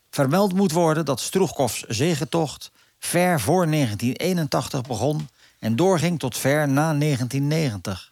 Vermeld 0.09 0.53
moet 0.53 0.71
worden 0.71 1.05
dat 1.05 1.19
Stroegkofs 1.19 1.83
zegentocht 1.87 2.71
ver 2.99 3.39
voor 3.39 3.67
1981 3.67 4.81
begon 4.81 5.29
en 5.59 5.75
doorging 5.75 6.19
tot 6.19 6.37
ver 6.37 6.67
na 6.67 6.93
1990. 6.93 8.10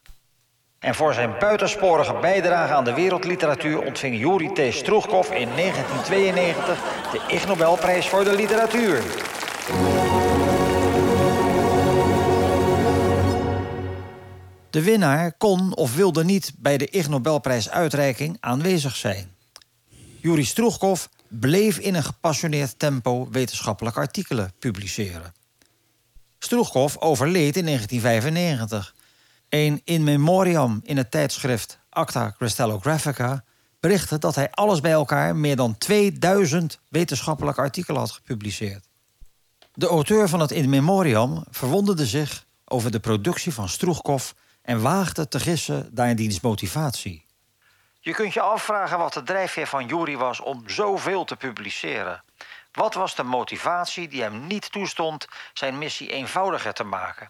En 0.80 0.96
voor 0.96 1.14
zijn 1.14 1.36
buitensporige 1.40 2.14
bijdrage 2.22 2.74
aan 2.74 2.84
de 2.84 2.94
wereldliteratuur 2.94 3.82
ontving 3.82 4.20
Yuri 4.20 4.54
T. 4.54 4.74
Stroegkov 4.74 5.30
in 5.32 5.50
1992 5.56 6.80
de 7.12 7.22
Ig 7.28 7.48
Nobelprijs 7.48 8.08
voor 8.08 8.24
de 8.24 8.36
literatuur. 8.36 9.04
De 14.70 14.84
winnaar 14.84 15.34
kon 15.38 15.76
of 15.76 15.96
wilde 15.96 16.24
niet 16.24 16.54
bij 16.58 16.78
de 16.78 16.88
Ig 16.90 17.10
Nobelprijsuitreiking 17.10 18.38
aanwezig 18.40 18.96
zijn. 18.96 19.32
Yuri 20.22 20.46
Stroegkov 20.46 21.06
bleef 21.28 21.78
in 21.78 21.96
een 21.96 22.04
gepassioneerd 22.04 22.80
tempo 22.80 23.28
wetenschappelijke 23.32 24.00
artikelen 24.00 24.54
publiceren. 24.60 25.34
Stroegkov 26.40 26.96
overleed 26.98 27.58
in 27.58 27.66
1995. 27.66 28.94
Een 29.50 29.82
in 29.84 30.04
memoriam 30.04 30.80
in 30.84 30.98
het 30.98 31.12
tijdschrift 31.12 31.80
Acta 31.90 32.34
Crystallographica 32.38 33.44
berichtte 33.80 34.18
dat 34.18 34.36
hij 34.36 34.52
alles 34.52 34.80
bij 34.80 34.92
elkaar 34.92 35.36
meer 35.36 35.56
dan 35.56 35.78
2000 35.78 36.80
wetenschappelijke 36.90 37.62
artikelen 37.62 38.00
had 38.00 38.12
gepubliceerd. 38.12 38.88
De 39.74 39.88
auteur 39.88 40.30
van 40.30 40.40
het 40.40 40.52
in 40.52 40.70
memoriam 40.70 41.46
verwonderde 41.50 42.06
zich 42.06 42.46
over 42.66 42.92
de 42.92 43.00
productie 43.00 43.54
van 43.54 43.70
Stroegkov 43.70 44.32
en 44.62 44.82
waagde 44.82 45.28
te 45.28 45.40
gissen 45.40 45.90
naar 45.94 46.16
diens 46.16 46.40
motivatie. 46.40 47.26
Je 48.00 48.14
kunt 48.14 48.34
je 48.34 48.42
afvragen 48.42 48.98
wat 48.98 49.14
de 49.14 49.24
drijfveer 49.24 49.68
van 49.68 49.88
Yuri 49.88 50.18
was 50.18 50.40
om 50.40 50.70
zoveel 50.70 51.24
te 51.24 51.36
publiceren. 51.36 52.24
Wat 52.72 52.94
was 52.94 53.16
de 53.16 53.24
motivatie 53.24 54.08
die 54.08 54.22
hem 54.22 54.48
niet 54.48 54.72
toestond 54.72 55.28
zijn 55.54 55.78
missie 55.78 56.12
eenvoudiger 56.12 56.74
te 56.74 56.84
maken? 56.84 57.30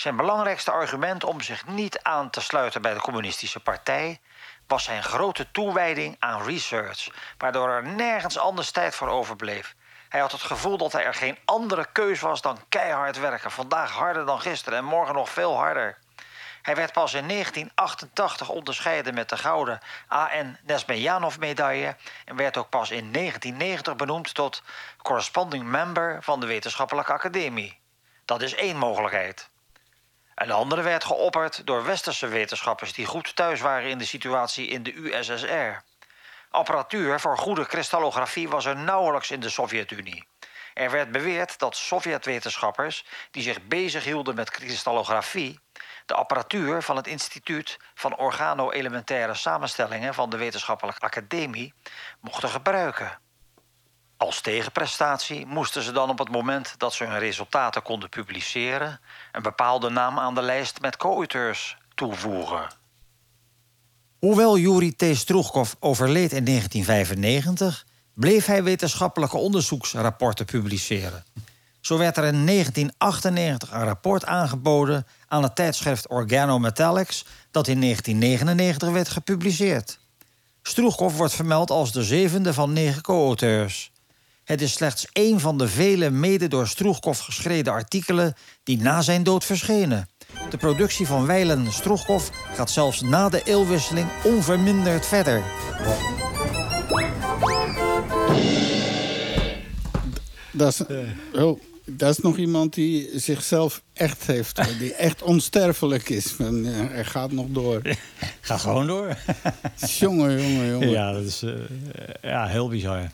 Zijn 0.00 0.16
belangrijkste 0.16 0.70
argument 0.70 1.24
om 1.24 1.40
zich 1.40 1.66
niet 1.66 2.02
aan 2.02 2.30
te 2.30 2.40
sluiten 2.40 2.82
bij 2.82 2.94
de 2.94 3.00
Communistische 3.00 3.60
Partij 3.60 4.20
was 4.66 4.84
zijn 4.84 5.02
grote 5.02 5.50
toewijding 5.50 6.16
aan 6.18 6.42
research, 6.42 7.08
waardoor 7.38 7.68
er 7.68 7.86
nergens 7.86 8.38
anders 8.38 8.70
tijd 8.70 8.94
voor 8.94 9.08
overbleef. 9.08 9.74
Hij 10.08 10.20
had 10.20 10.32
het 10.32 10.40
gevoel 10.40 10.76
dat 10.76 10.94
er 10.94 11.14
geen 11.14 11.38
andere 11.44 11.86
keus 11.92 12.20
was 12.20 12.40
dan 12.40 12.58
keihard 12.68 13.18
werken, 13.18 13.50
vandaag 13.50 13.90
harder 13.90 14.26
dan 14.26 14.40
gisteren 14.40 14.78
en 14.78 14.84
morgen 14.84 15.14
nog 15.14 15.30
veel 15.30 15.56
harder. 15.56 15.98
Hij 16.62 16.74
werd 16.74 16.92
pas 16.92 17.14
in 17.14 17.28
1988 17.28 18.48
onderscheiden 18.48 19.14
met 19.14 19.28
de 19.28 19.36
gouden 19.36 19.80
A.N. 20.12 20.58
Nesmejanov-medaille 20.62 21.96
en 22.24 22.36
werd 22.36 22.56
ook 22.56 22.68
pas 22.68 22.90
in 22.90 23.12
1990 23.12 23.96
benoemd 23.96 24.34
tot 24.34 24.62
corresponding 25.02 25.64
member 25.64 26.22
van 26.22 26.40
de 26.40 26.46
Wetenschappelijke 26.46 27.12
Academie. 27.12 27.80
Dat 28.24 28.42
is 28.42 28.54
één 28.54 28.76
mogelijkheid. 28.76 29.50
Een 30.40 30.50
andere 30.50 30.82
werd 30.82 31.04
geopperd 31.04 31.66
door 31.66 31.84
westerse 31.84 32.26
wetenschappers 32.26 32.92
die 32.92 33.06
goed 33.06 33.36
thuis 33.36 33.60
waren 33.60 33.88
in 33.90 33.98
de 33.98 34.04
situatie 34.04 34.66
in 34.66 34.82
de 34.82 34.96
USSR. 34.96 35.82
Apparatuur 36.50 37.20
voor 37.20 37.38
goede 37.38 37.66
kristallografie 37.66 38.48
was 38.48 38.64
er 38.64 38.76
nauwelijks 38.76 39.30
in 39.30 39.40
de 39.40 39.48
Sovjet-Unie. 39.48 40.26
Er 40.74 40.90
werd 40.90 41.12
beweerd 41.12 41.58
dat 41.58 41.76
Sovjet-wetenschappers 41.76 43.04
die 43.30 43.42
zich 43.42 43.62
bezighielden 43.62 44.34
met 44.34 44.50
kristallografie 44.50 45.60
de 46.06 46.14
apparatuur 46.14 46.82
van 46.82 46.96
het 46.96 47.06
Instituut 47.06 47.78
van 47.94 48.16
Organo-elementaire 48.16 49.34
Samenstellingen 49.34 50.14
van 50.14 50.30
de 50.30 50.36
Wetenschappelijke 50.36 51.00
Academie 51.00 51.74
mochten 52.20 52.48
gebruiken. 52.48 53.18
Als 54.20 54.40
tegenprestatie 54.40 55.46
moesten 55.46 55.82
ze 55.82 55.92
dan 55.92 56.10
op 56.10 56.18
het 56.18 56.30
moment 56.30 56.74
dat 56.78 56.94
ze 56.94 57.04
hun 57.04 57.18
resultaten 57.18 57.82
konden 57.82 58.08
publiceren 58.08 59.00
een 59.32 59.42
bepaalde 59.42 59.90
naam 59.90 60.18
aan 60.18 60.34
de 60.34 60.42
lijst 60.42 60.80
met 60.80 60.96
co-auteurs 60.96 61.76
toevoegen. 61.94 62.68
Hoewel 64.18 64.58
Yuri 64.58 64.96
T. 64.96 65.04
Stroegkov 65.12 65.72
overleed 65.78 66.32
in 66.32 66.44
1995, 66.44 67.86
bleef 68.14 68.46
hij 68.46 68.62
wetenschappelijke 68.62 69.36
onderzoeksrapporten 69.36 70.46
publiceren. 70.46 71.24
Zo 71.80 71.98
werd 71.98 72.16
er 72.16 72.24
in 72.24 72.46
1998 72.46 73.72
een 73.72 73.84
rapport 73.84 74.24
aangeboden 74.24 75.06
aan 75.28 75.42
het 75.42 75.56
tijdschrift 75.56 76.08
Organometallics, 76.08 77.24
dat 77.50 77.68
in 77.68 77.80
1999 77.80 78.90
werd 78.90 79.08
gepubliceerd. 79.08 79.98
Stroegkov 80.62 81.16
wordt 81.16 81.34
vermeld 81.34 81.70
als 81.70 81.92
de 81.92 82.04
zevende 82.04 82.54
van 82.54 82.72
negen 82.72 83.02
co-auteurs. 83.02 83.92
Het 84.50 84.60
is 84.60 84.72
slechts 84.72 85.06
één 85.12 85.40
van 85.40 85.58
de 85.58 85.68
vele 85.68 86.10
mede 86.10 86.48
door 86.48 86.66
Stroegkov 86.66 87.20
geschreven 87.20 87.72
artikelen 87.72 88.34
die 88.62 88.78
na 88.78 89.02
zijn 89.02 89.22
dood 89.22 89.44
verschenen. 89.44 90.08
De 90.50 90.56
productie 90.56 91.06
van 91.06 91.26
Weilen 91.26 91.72
Stroegkov 91.72 92.28
gaat 92.54 92.70
zelfs 92.70 93.00
na 93.00 93.28
de 93.28 93.42
eeuwwisseling 93.44 94.08
onverminderd 94.24 95.06
verder. 95.06 95.42
Dat 100.52 100.72
is, 100.72 100.96
oh, 101.40 101.60
dat 101.84 102.10
is 102.10 102.18
nog 102.18 102.36
iemand 102.36 102.74
die 102.74 103.10
zichzelf 103.14 103.82
echt 103.92 104.26
heeft. 104.26 104.60
Die 104.78 104.94
echt 104.94 105.22
onsterfelijk 105.22 106.08
is. 106.08 106.34
Hij 106.38 107.04
gaat 107.04 107.32
nog 107.32 107.46
door. 107.48 107.82
Ga 108.40 108.56
gewoon 108.56 108.86
door. 108.86 109.16
jongen, 109.98 110.42
jongen, 110.42 110.70
jongen. 110.70 110.90
Ja, 110.90 111.12
dat 111.12 111.24
is 111.24 111.42
uh, 111.42 111.54
ja, 112.22 112.46
heel 112.46 112.68
bizar. 112.68 113.10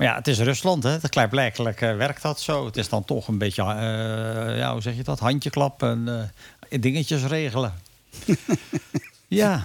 Maar 0.00 0.08
ja, 0.08 0.14
het 0.14 0.28
is 0.28 0.38
Rusland, 0.38 0.82
hè. 0.82 1.08
Klaarblijkelijk 1.08 1.80
uh, 1.80 1.96
werkt 1.96 2.22
dat 2.22 2.40
zo. 2.40 2.66
Het 2.66 2.76
is 2.76 2.88
dan 2.88 3.04
toch 3.04 3.28
een 3.28 3.38
beetje, 3.38 3.62
uh, 3.62 3.68
ja, 4.58 4.72
hoe 4.72 4.82
zeg 4.82 4.96
je 4.96 5.02
dat? 5.02 5.18
Handjeklap 5.18 5.82
en 5.82 6.32
dingetjes 6.80 7.24
regelen. 7.24 7.72
ja. 9.42 9.62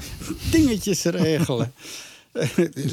Dingetjes 0.52 1.04
regelen. 1.04 1.74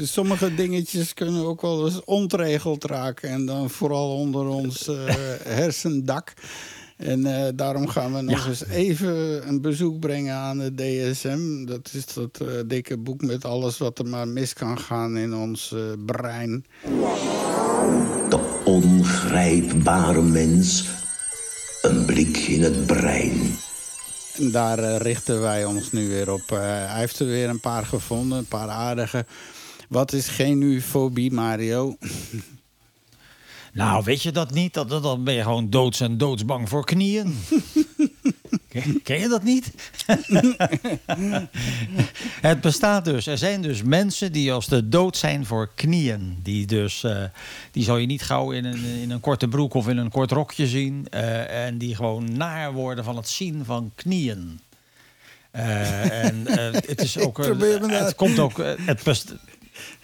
Sommige 0.03 0.55
dingetjes 0.55 1.13
kunnen 1.13 1.45
ook 1.45 1.61
wel 1.61 1.85
eens 1.85 2.03
ontregeld 2.03 2.83
raken. 2.83 3.29
En 3.29 3.45
dan 3.45 3.69
vooral 3.69 4.15
onder 4.15 4.47
ons 4.47 4.89
hersendak. 5.43 6.33
En 7.03 7.25
eh, 7.25 7.51
daarom 7.55 7.87
gaan 7.87 8.13
we 8.13 8.21
nog 8.21 8.47
eens 8.47 8.65
even 8.65 9.47
een 9.47 9.61
bezoek 9.61 9.99
brengen 9.99 10.35
aan 10.35 10.57
de 10.57 10.75
DSM. 10.75 11.65
Dat 11.65 11.89
is 11.93 12.05
dat 12.05 12.39
eh, 12.41 12.47
dikke 12.65 12.97
boek 12.97 13.21
met 13.21 13.45
alles 13.45 13.77
wat 13.77 13.99
er 13.99 14.05
maar 14.05 14.27
mis 14.27 14.53
kan 14.53 14.79
gaan 14.79 15.17
in 15.17 15.35
ons 15.35 15.73
eh, 15.73 15.79
brein. 16.05 16.65
De 19.33 19.39
ongrijpbare 19.39 20.21
mens. 20.21 20.85
Een 21.81 22.05
blik 22.05 22.37
in 22.37 22.63
het 22.63 22.85
brein. 22.85 23.55
En 24.37 24.51
daar 24.51 24.79
eh, 24.79 24.97
richten 24.97 25.41
wij 25.41 25.65
ons 25.65 25.91
nu 25.91 26.07
weer 26.09 26.31
op. 26.31 26.51
Eh, 26.51 26.57
hij 26.59 26.99
heeft 26.99 27.19
er 27.19 27.25
weer 27.25 27.49
een 27.49 27.59
paar 27.59 27.85
gevonden, 27.85 28.37
een 28.37 28.45
paar 28.45 28.67
aardige. 28.69 29.25
Wat 29.89 30.13
is 30.13 30.27
genufobie, 30.27 31.31
Mario? 31.31 31.97
Nou, 33.73 34.03
weet 34.03 34.21
je 34.21 34.31
dat 34.31 34.51
niet? 34.53 34.73
Dat, 34.73 34.89
dat- 34.89 35.03
dan 35.03 35.23
ben 35.23 35.33
je 35.33 35.41
gewoon 35.43 35.69
doods 35.69 35.99
en 35.99 36.17
doodsbang 36.17 36.69
voor 36.69 36.85
knieën. 36.85 37.37
Ken, 39.03 39.19
je 39.19 39.27
dat 39.27 39.43
niet? 39.43 39.71
het 42.41 42.61
bestaat 42.61 43.05
dus. 43.05 43.27
Er 43.27 43.37
zijn 43.37 43.61
dus 43.61 43.83
mensen 43.83 44.31
die 44.31 44.51
als 44.51 44.67
de 44.67 44.89
dood 44.89 45.17
zijn 45.17 45.45
voor 45.45 45.69
knieën. 45.75 46.39
Die 46.43 46.65
dus, 46.65 47.03
eh, 47.03 47.23
die 47.71 47.83
zal 47.83 47.97
je 47.97 48.05
niet 48.05 48.21
gauw 48.21 48.51
in 48.51 48.65
een, 48.65 48.83
in 48.83 49.11
een 49.11 49.19
korte 49.19 49.47
broek 49.47 49.73
of 49.73 49.87
in 49.87 49.97
een 49.97 50.11
kort 50.11 50.31
rokje 50.31 50.67
zien. 50.67 51.07
eh, 51.09 51.65
en 51.65 51.77
die 51.77 51.95
gewoon 51.95 52.37
naar 52.37 52.73
worden 52.73 53.03
van 53.03 53.15
het 53.15 53.29
zien 53.29 53.65
van 53.65 53.91
knieën. 53.95 54.59
Eh, 55.51 56.23
en 56.25 56.43
het 56.71 57.01
is 57.01 57.17
ook. 57.17 57.37
het 57.87 58.15
komt 58.15 58.39
ook. 58.39 58.57
het 58.81 59.03
best- 59.03 59.33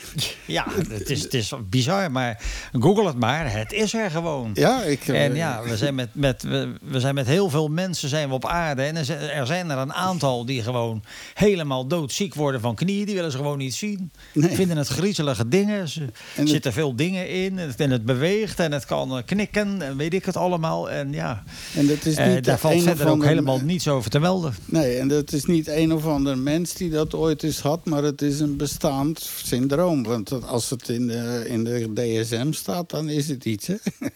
ja, 0.46 0.66
het 0.90 1.10
is, 1.10 1.22
het 1.22 1.34
is 1.34 1.54
bizar, 1.70 2.12
maar 2.12 2.42
google 2.72 3.06
het 3.06 3.20
maar. 3.20 3.52
Het 3.52 3.74
is 3.74 3.94
er 3.94 4.12
gewoon. 4.12 4.52
Ja, 4.54 4.84
ik, 4.84 5.08
eh, 5.08 5.24
En 5.24 5.36
ja, 5.36 5.64
we 5.64 5.78
zijn 5.78 5.96
met, 5.96 6.10
met, 6.12 6.44
we, 6.44 6.74
we 6.82 7.00
zijn 7.00 7.16
met 7.16 7.28
heel 7.28 7.50
veel 7.50 7.68
mensen 7.68 8.10
zijn 8.10 8.28
we 8.28 8.34
op 8.34 8.46
aarde. 8.46 8.82
En 8.82 8.96
er 8.96 9.46
zijn, 9.46 9.70
er 9.70 9.78
een 9.78 9.94
aantal 9.94 10.46
die 10.46 10.64
gewoon 10.64 11.04
helemaal 11.34 11.88
doodziek 11.88 12.36
worden 12.36 12.62
van 12.62 12.76
knieën. 12.76 13.06
Die 13.06 13.16
willen 13.16 13.32
ze 13.32 13.38
gewoon 13.38 13.58
niet 13.58 13.76
zien. 13.76 14.12
Nee. 14.34 14.56
Vinden 14.56 14.78
het 14.78 14.88
griezelige 14.88 15.48
dingen. 15.48 15.88
Er 16.36 16.48
zitten 16.48 16.74
veel 16.74 16.96
dingen 16.96 17.30
in. 17.30 17.60
En 17.60 17.68
het, 17.68 17.80
en 17.80 17.92
het 17.92 18.06
beweegt 18.06 18.60
en 18.60 18.72
het 18.72 18.86
kan 18.86 19.18
eh, 19.18 19.24
knikken. 19.26 19.82
En 19.82 19.98
weet 19.98 20.14
ik 20.14 20.26
het 20.26 20.38
allemaal. 20.38 20.90
En 20.90 21.14
ja, 21.14 21.44
En 21.76 21.88
dat 21.88 22.06
is 22.06 22.16
eh, 22.16 22.34
niet 22.34 22.46
daar 22.46 22.60
valt 22.60 22.84
verder 22.84 23.08
ook 23.08 23.24
helemaal 23.24 23.60
niets 23.60 23.88
over 23.88 24.10
te 24.10 24.20
melden. 24.20 24.54
Nee, 24.66 24.98
en 24.98 25.08
dat 25.08 25.32
is 25.32 25.46
niet 25.46 25.68
een 25.68 25.94
of 25.94 26.06
ander 26.06 26.38
mens 26.38 26.74
die 26.74 26.90
dat 26.90 27.14
ooit 27.14 27.44
eens 27.44 27.60
had, 27.60 27.86
maar 27.86 28.04
het 28.04 28.22
is 28.22 28.40
een 28.40 28.58
bestaand 28.58 29.30
syndroom. 29.44 29.89
Want 29.98 30.44
als 30.44 30.70
het 30.70 30.90
in 30.90 31.08
de, 31.08 31.46
in 31.48 31.64
de 31.64 31.94
DSM 31.94 32.52
staat, 32.52 32.90
dan 32.90 33.10
is 33.10 33.28
het 33.28 33.46
iets, 33.46 33.68
hè? 33.68 33.76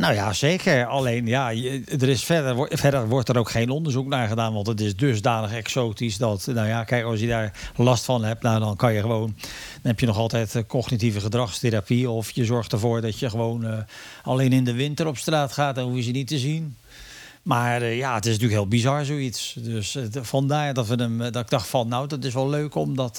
Nou 0.00 0.14
ja, 0.14 0.32
zeker. 0.32 0.86
Alleen 0.86 1.26
ja, 1.26 1.52
er 2.00 2.08
is 2.08 2.24
verder, 2.24 2.68
verder 2.70 3.08
wordt 3.08 3.28
er 3.28 3.38
ook 3.38 3.50
geen 3.50 3.70
onderzoek 3.70 4.06
naar 4.06 4.28
gedaan. 4.28 4.52
Want 4.52 4.66
het 4.66 4.80
is 4.80 4.96
dusdanig 4.96 5.52
exotisch 5.52 6.16
dat, 6.16 6.46
nou 6.46 6.68
ja, 6.68 6.84
kijk, 6.84 7.04
als 7.04 7.20
je 7.20 7.26
daar 7.26 7.70
last 7.76 8.04
van 8.04 8.24
hebt, 8.24 8.42
nou, 8.42 8.60
dan 8.60 8.76
kan 8.76 8.92
je 8.92 9.00
gewoon. 9.00 9.34
Dan 9.82 9.90
heb 9.90 10.00
je 10.00 10.06
nog 10.06 10.16
altijd 10.16 10.54
eh, 10.54 10.62
cognitieve 10.66 11.20
gedragstherapie. 11.20 12.10
Of 12.10 12.30
je 12.30 12.44
zorgt 12.44 12.72
ervoor 12.72 13.00
dat 13.00 13.18
je 13.18 13.30
gewoon 13.30 13.64
eh, 13.64 13.78
alleen 14.22 14.52
in 14.52 14.64
de 14.64 14.72
winter 14.72 15.06
op 15.06 15.16
straat 15.16 15.52
gaat. 15.52 15.74
Dan 15.74 15.84
hoef 15.84 15.96
je 15.96 16.02
ze 16.02 16.10
niet 16.10 16.28
te 16.28 16.38
zien. 16.38 16.76
Maar 17.42 17.82
eh, 17.82 17.96
ja, 17.96 18.14
het 18.14 18.24
is 18.26 18.32
natuurlijk 18.32 18.60
heel 18.60 18.68
bizar 18.68 19.04
zoiets. 19.04 19.56
Dus 19.58 19.94
eh, 19.94 20.04
vandaar 20.12 20.74
dat, 20.74 20.86
we 20.86 20.94
hem, 20.94 21.20
eh, 21.20 21.32
dat 21.32 21.42
ik 21.42 21.50
dacht 21.50 21.68
van, 21.68 21.88
nou, 21.88 22.06
dat 22.06 22.24
is 22.24 22.34
wel 22.34 22.48
leuk 22.48 22.74
om 22.74 22.96
dat 22.96 23.18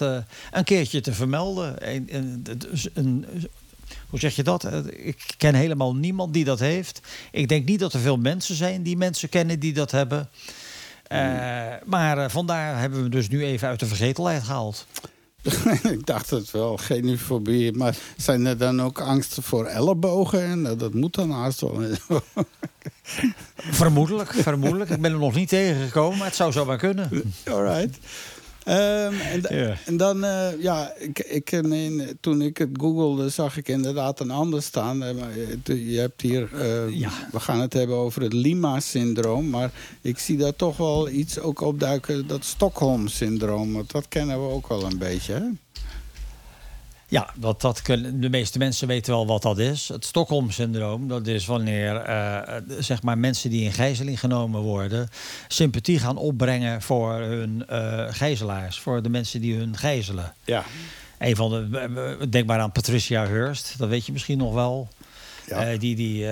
een 0.52 0.64
keertje 0.64 1.02
te 1.02 1.14
vermelden. 1.14 1.90
Een, 1.94 2.08
een, 2.12 2.44
een- 2.44 2.66
een- 2.94 3.26
hoe 4.10 4.20
zeg 4.20 4.36
je 4.36 4.44
dat? 4.44 4.68
Ik 4.88 5.34
ken 5.38 5.56
helemaal 5.56 5.96
niemand 5.96 6.34
die 6.34 6.44
dat 6.44 6.60
heeft. 6.60 7.02
Ik 7.32 7.48
denk 7.48 7.66
niet 7.66 7.80
dat 7.80 7.94
er 7.94 8.00
veel 8.00 8.18
mensen 8.18 8.56
zijn 8.56 8.84
die 8.84 8.98
mensen 8.98 9.30
kennen 9.30 9.60
die 9.60 9.74
dat 9.74 9.92
hebben. 9.92 10.30
Eh, 11.08 11.20
maar 11.86 12.32
vandaar 12.32 12.80
hebben 12.80 12.98
we 12.98 13.04
hem 13.04 13.14
dus 13.14 13.30
nu 13.30 13.44
even 13.46 13.68
uit 13.68 13.80
de 13.80 13.86
vergetelheid 13.86 14.44
gehaald. 14.44 14.88
ik 15.96 16.06
dacht 16.06 16.30
het 16.30 16.52
wel, 16.52 16.78
genufobie. 16.78 17.72
Maar 17.72 17.98
zijn 18.18 18.46
er 18.46 18.58
dan 18.58 18.82
ook 18.82 19.00
angsten 19.00 19.44
voor 19.44 19.66
ellebogen? 19.66 20.44
En 20.44 20.64
dat, 20.64 20.80
dat 20.80 20.94
moet 20.94 21.16
dan 21.16 21.32
haast 21.32 21.62
wel. 21.62 21.84
Vermoedelijk, 23.56 24.34
vermoedelijk. 24.34 24.90
Ik 24.90 25.02
ben 25.02 25.12
er 25.12 25.20
nog 25.20 25.36
niet 25.36 25.50
tegengekomen, 25.50 26.18
maar 26.18 26.28
het 26.28 26.36
zou 26.36 26.52
zo 26.52 26.66
maar 26.66 26.78
kunnen. 26.78 27.34
Alright. 27.46 27.98
Ehm, 28.66 29.14
en, 29.86 29.98
dan, 29.98 30.24
eh, 30.24 30.48
ja, 30.62 30.94
ik, 30.98 31.20
ik, 31.20 31.52
in- 31.52 32.18
toen 32.20 32.42
ik 32.42 32.58
het 32.58 32.70
googelde, 32.74 33.30
zag 33.30 33.58
ik 33.58 33.68
inderdaad 33.68 34.20
een 34.20 34.32
ander 34.32 34.62
staan. 34.62 35.04
Eh, 35.04 35.10
eh, 35.10 35.92
Je 35.94 36.00
hebt 36.00 36.22
hier, 36.22 36.50
eh, 36.54 37.00
Ja. 37.00 37.10
we 37.32 37.40
gaan 37.40 37.60
het 37.62 37.74
hebben 37.74 37.96
over 37.96 38.22
het 38.22 38.34
Lima-syndroom. 38.34 39.50
Maar 39.50 39.72
ik 40.02 40.20
zie 40.20 40.38
daar 40.38 40.56
toch 40.56 40.78
wel 40.78 41.10
iets 41.10 41.40
ook 41.40 41.62
opduiken, 41.62 42.28
dat 42.28 42.46
Stockholm-syndroom. 42.46 43.74
Want 43.74 43.92
dat 43.92 44.08
kennen 44.08 44.48
we 44.48 44.54
ook 44.54 44.68
wel 44.68 44.84
een 44.84 44.98
beetje, 44.98 45.34
hè? 45.34 45.42
Ja, 47.12 47.30
dat, 47.36 47.62
dat 47.62 47.82
kunnen, 47.82 48.22
de 48.22 48.30
meeste 48.30 48.58
mensen 48.58 48.88
weten 48.88 49.14
wel 49.14 49.28
wat 49.28 49.42
dat 49.42 49.58
is. 49.58 49.88
Het 49.88 50.06
Stockholm-syndroom, 50.06 51.08
dat 51.08 51.28
is 51.28 51.46
wanneer 51.46 51.96
eh, 51.96 52.58
zeg 52.80 53.02
maar 53.02 53.18
mensen 53.18 53.50
die 53.50 53.64
in 53.64 53.72
gijzeling 53.72 54.20
genomen 54.20 54.62
worden... 54.62 55.10
sympathie 55.48 56.00
gaan 56.00 56.18
opbrengen 56.18 56.82
voor 56.82 57.14
hun 57.14 57.68
eh, 57.68 58.06
gijzelaars, 58.10 58.80
voor 58.80 59.02
de 59.02 59.10
mensen 59.10 59.42
die 59.42 59.56
hun 59.56 59.78
gijzelen. 59.78 60.34
Ja. 60.46 60.64
Een 61.18 61.36
van 61.36 61.50
de, 61.50 62.28
denk 62.30 62.46
maar 62.48 62.60
aan 62.60 62.72
Patricia 62.72 63.28
Hearst, 63.28 63.78
dat 63.78 63.90
weet 63.90 64.06
je 64.06 64.12
misschien 64.12 64.38
nog 64.38 64.54
wel. 64.54 64.88
Ja. 65.48 65.66
Eh, 65.66 65.80
die, 65.80 65.96
die, 65.96 66.28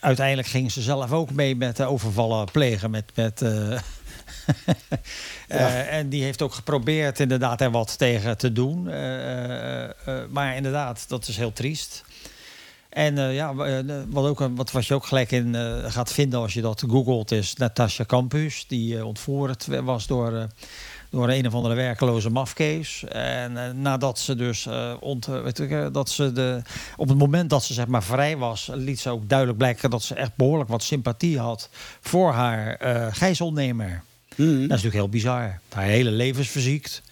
uiteindelijk 0.00 0.48
ging 0.48 0.72
ze 0.72 0.82
zelf 0.82 1.12
ook 1.12 1.32
mee 1.32 1.56
met 1.56 1.80
eh, 1.80 1.90
overvallen 1.90 2.50
plegen. 2.52 2.90
Met, 2.90 3.12
met, 3.14 3.44
eh, 5.48 5.92
en 5.92 6.08
die 6.08 6.22
heeft 6.22 6.42
ook 6.42 6.54
geprobeerd 6.54 7.20
inderdaad 7.20 7.60
er 7.60 7.70
wat 7.70 7.98
tegen 7.98 8.38
te 8.38 8.52
doen. 8.52 8.88
Eh, 8.88 9.84
eh, 9.84 9.90
maar 10.30 10.56
inderdaad, 10.56 11.08
dat 11.08 11.28
is 11.28 11.36
heel 11.36 11.52
triest. 11.52 12.04
En 12.88 13.32
ja, 13.32 13.54
wat, 14.08 14.26
ook, 14.26 14.48
wat, 14.54 14.70
wat 14.70 14.86
je 14.86 14.94
ook 14.94 15.06
gelijk 15.06 15.30
in 15.30 15.54
gaat 15.86 16.12
vinden 16.12 16.40
als 16.40 16.54
je 16.54 16.60
dat 16.60 16.84
googelt, 16.88 17.30
is 17.30 17.54
Natasha 17.54 18.04
Campus. 18.04 18.64
Die 18.68 19.04
ontvoerd 19.04 19.66
was 19.66 20.06
door, 20.06 20.46
door 21.10 21.28
een 21.28 21.46
of 21.46 21.54
andere 21.54 21.74
werkeloze 21.74 22.30
mafkees. 22.30 23.04
En 23.08 23.80
nadat 23.82 24.18
ze 24.18 24.34
dus 24.34 24.68
ont, 25.00 25.26
weet 25.26 25.58
ik, 25.58 25.92
dat 25.92 26.10
ze 26.10 26.32
de, 26.32 26.62
op 26.96 27.08
het 27.08 27.18
moment 27.18 27.50
dat 27.50 27.64
ze 27.64 27.74
zeg 27.74 27.86
maar 27.86 28.02
vrij 28.02 28.36
was, 28.36 28.70
liet 28.72 29.00
ze 29.00 29.10
ook 29.10 29.28
duidelijk 29.28 29.58
blijken 29.58 29.90
dat 29.90 30.02
ze 30.02 30.14
echt 30.14 30.36
behoorlijk 30.36 30.70
wat 30.70 30.82
sympathie 30.82 31.38
had 31.38 31.68
voor 32.00 32.32
haar 32.32 32.78
gijzelnemer. 34.36 34.68
Dat 34.68 34.78
is 34.78 34.84
natuurlijk 34.84 34.94
heel 34.94 35.08
bizar. 35.08 35.60
Haar 35.68 35.84
hele 35.84 36.10
leven 36.10 36.40
is 36.42 36.50
verziekt. 36.50 37.02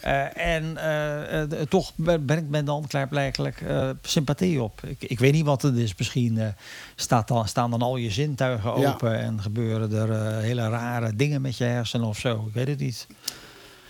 Eh, 0.00 0.36
en 0.36 0.76
eh, 0.76 1.42
eh, 1.42 1.48
toch 1.68 1.92
brengt 2.26 2.50
men 2.50 2.64
dan 2.64 2.86
klaarblijkelijk 2.86 3.62
sympathie 4.02 4.62
op. 4.62 4.80
Ik, 4.86 5.04
ik 5.04 5.18
weet 5.18 5.32
niet 5.32 5.44
wat 5.44 5.62
het 5.62 5.76
is. 5.76 5.94
Misschien 5.96 6.54
staat 6.94 7.28
dan, 7.28 7.48
staan 7.48 7.70
dan 7.70 7.82
al 7.82 7.96
je 7.96 8.10
zintuigen 8.10 8.80
Ja. 8.80 8.90
open 8.90 9.18
en 9.18 9.42
gebeuren 9.42 9.92
er 9.92 10.38
hele 10.42 10.68
rare 10.68 11.16
dingen 11.16 11.40
met 11.40 11.56
je 11.56 11.64
hersenen 11.64 12.06
of 12.06 12.18
zo. 12.18 12.44
Ik 12.48 12.54
weet 12.54 12.68
het 12.68 12.78
niet. 12.78 13.06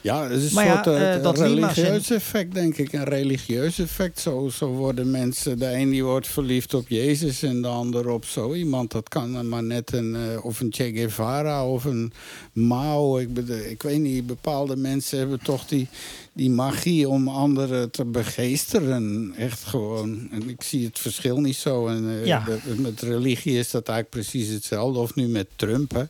Ja, 0.01 0.23
het 0.29 0.41
is 0.43 0.49
een 0.49 0.55
Maar 0.55 0.65
ja, 0.67 0.83
soort 0.83 0.97
eh, 0.97 1.15
eh, 1.15 1.23
dat 1.23 1.39
religieus 1.39 2.11
effect, 2.11 2.55
denk 2.55 2.77
ik. 2.77 2.93
Een 2.93 3.05
religieus 3.05 3.79
effect. 3.79 4.21
Zo, 4.21 4.49
zo 4.49 4.67
worden 4.69 5.11
mensen... 5.11 5.59
De 5.59 5.73
een 5.73 5.91
die 5.91 6.05
wordt 6.05 6.27
verliefd 6.29 6.75
op 6.75 6.89
Jezus 6.89 7.43
en 7.43 7.63
de 7.63 7.69
ander 7.69 8.09
op 8.09 8.25
zo 8.25 8.55
iemand. 8.55 8.91
Dat 8.93 9.09
kan 9.09 9.49
maar 9.49 9.63
net 9.63 9.93
een... 9.93 10.17
eh, 10.17 10.45
of 10.45 10.61
een 10.61 10.73
Che 10.73 10.91
Guevara 10.95 11.67
of 11.67 11.85
een 11.85 12.13
Mao. 12.53 13.19
Ik, 13.19 13.39
ik 13.71 13.83
weet 13.83 14.01
niet, 14.01 14.27
bepaalde 14.27 14.77
mensen 14.77 15.19
hebben 15.19 15.41
toch 15.43 15.67
die, 15.67 15.89
die 16.33 16.51
magie 16.51 17.09
om 17.09 17.29
anderen 17.29 17.91
te 17.91 18.05
begeesteren. 18.05 19.33
Echt 19.37 19.65
gewoon. 19.65 20.29
En 20.31 20.49
ik 20.49 20.63
zie 20.63 20.85
het 20.87 20.99
verschil 20.99 21.41
niet 21.41 21.57
zo. 21.57 21.87
En 21.87 22.21
Ja. 22.25 22.45
met 22.77 23.01
religie 23.01 23.59
is 23.59 23.71
dat 23.71 23.89
eigenlijk 23.89 24.29
precies 24.29 24.49
hetzelfde. 24.55 24.99
Of 24.99 25.15
nu 25.15 25.27
met 25.27 25.47
Trump, 25.57 25.93
hè. 25.93 26.03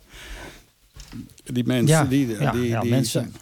Die 1.43 1.63
mensen 1.63 1.95
Ja, 1.97 2.05
die... 2.05 2.27
ja, 2.39 2.51
die, 2.51 2.67
ja, 2.67 2.81
die 2.81 2.89
mensen- 2.89 3.11
zijn- 3.21 3.33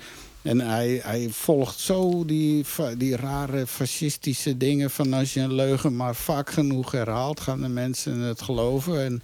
en 0.47 0.59
hij, 0.61 0.99
hij 1.03 1.27
volgt 1.31 1.79
zo 1.79 2.25
die, 2.25 2.65
die 2.97 3.15
rare 3.15 3.67
fascistische 3.67 4.57
dingen 4.57 4.89
van 4.91 5.13
als 5.13 5.33
je 5.33 5.39
een 5.39 5.53
leugen 5.53 5.95
maar 5.95 6.15
vaak 6.15 6.49
genoeg 6.49 6.91
herhaalt, 6.91 7.39
gaan 7.39 7.61
de 7.61 7.67
mensen 7.67 8.19
het 8.19 8.41
geloven. 8.41 9.03
En 9.03 9.21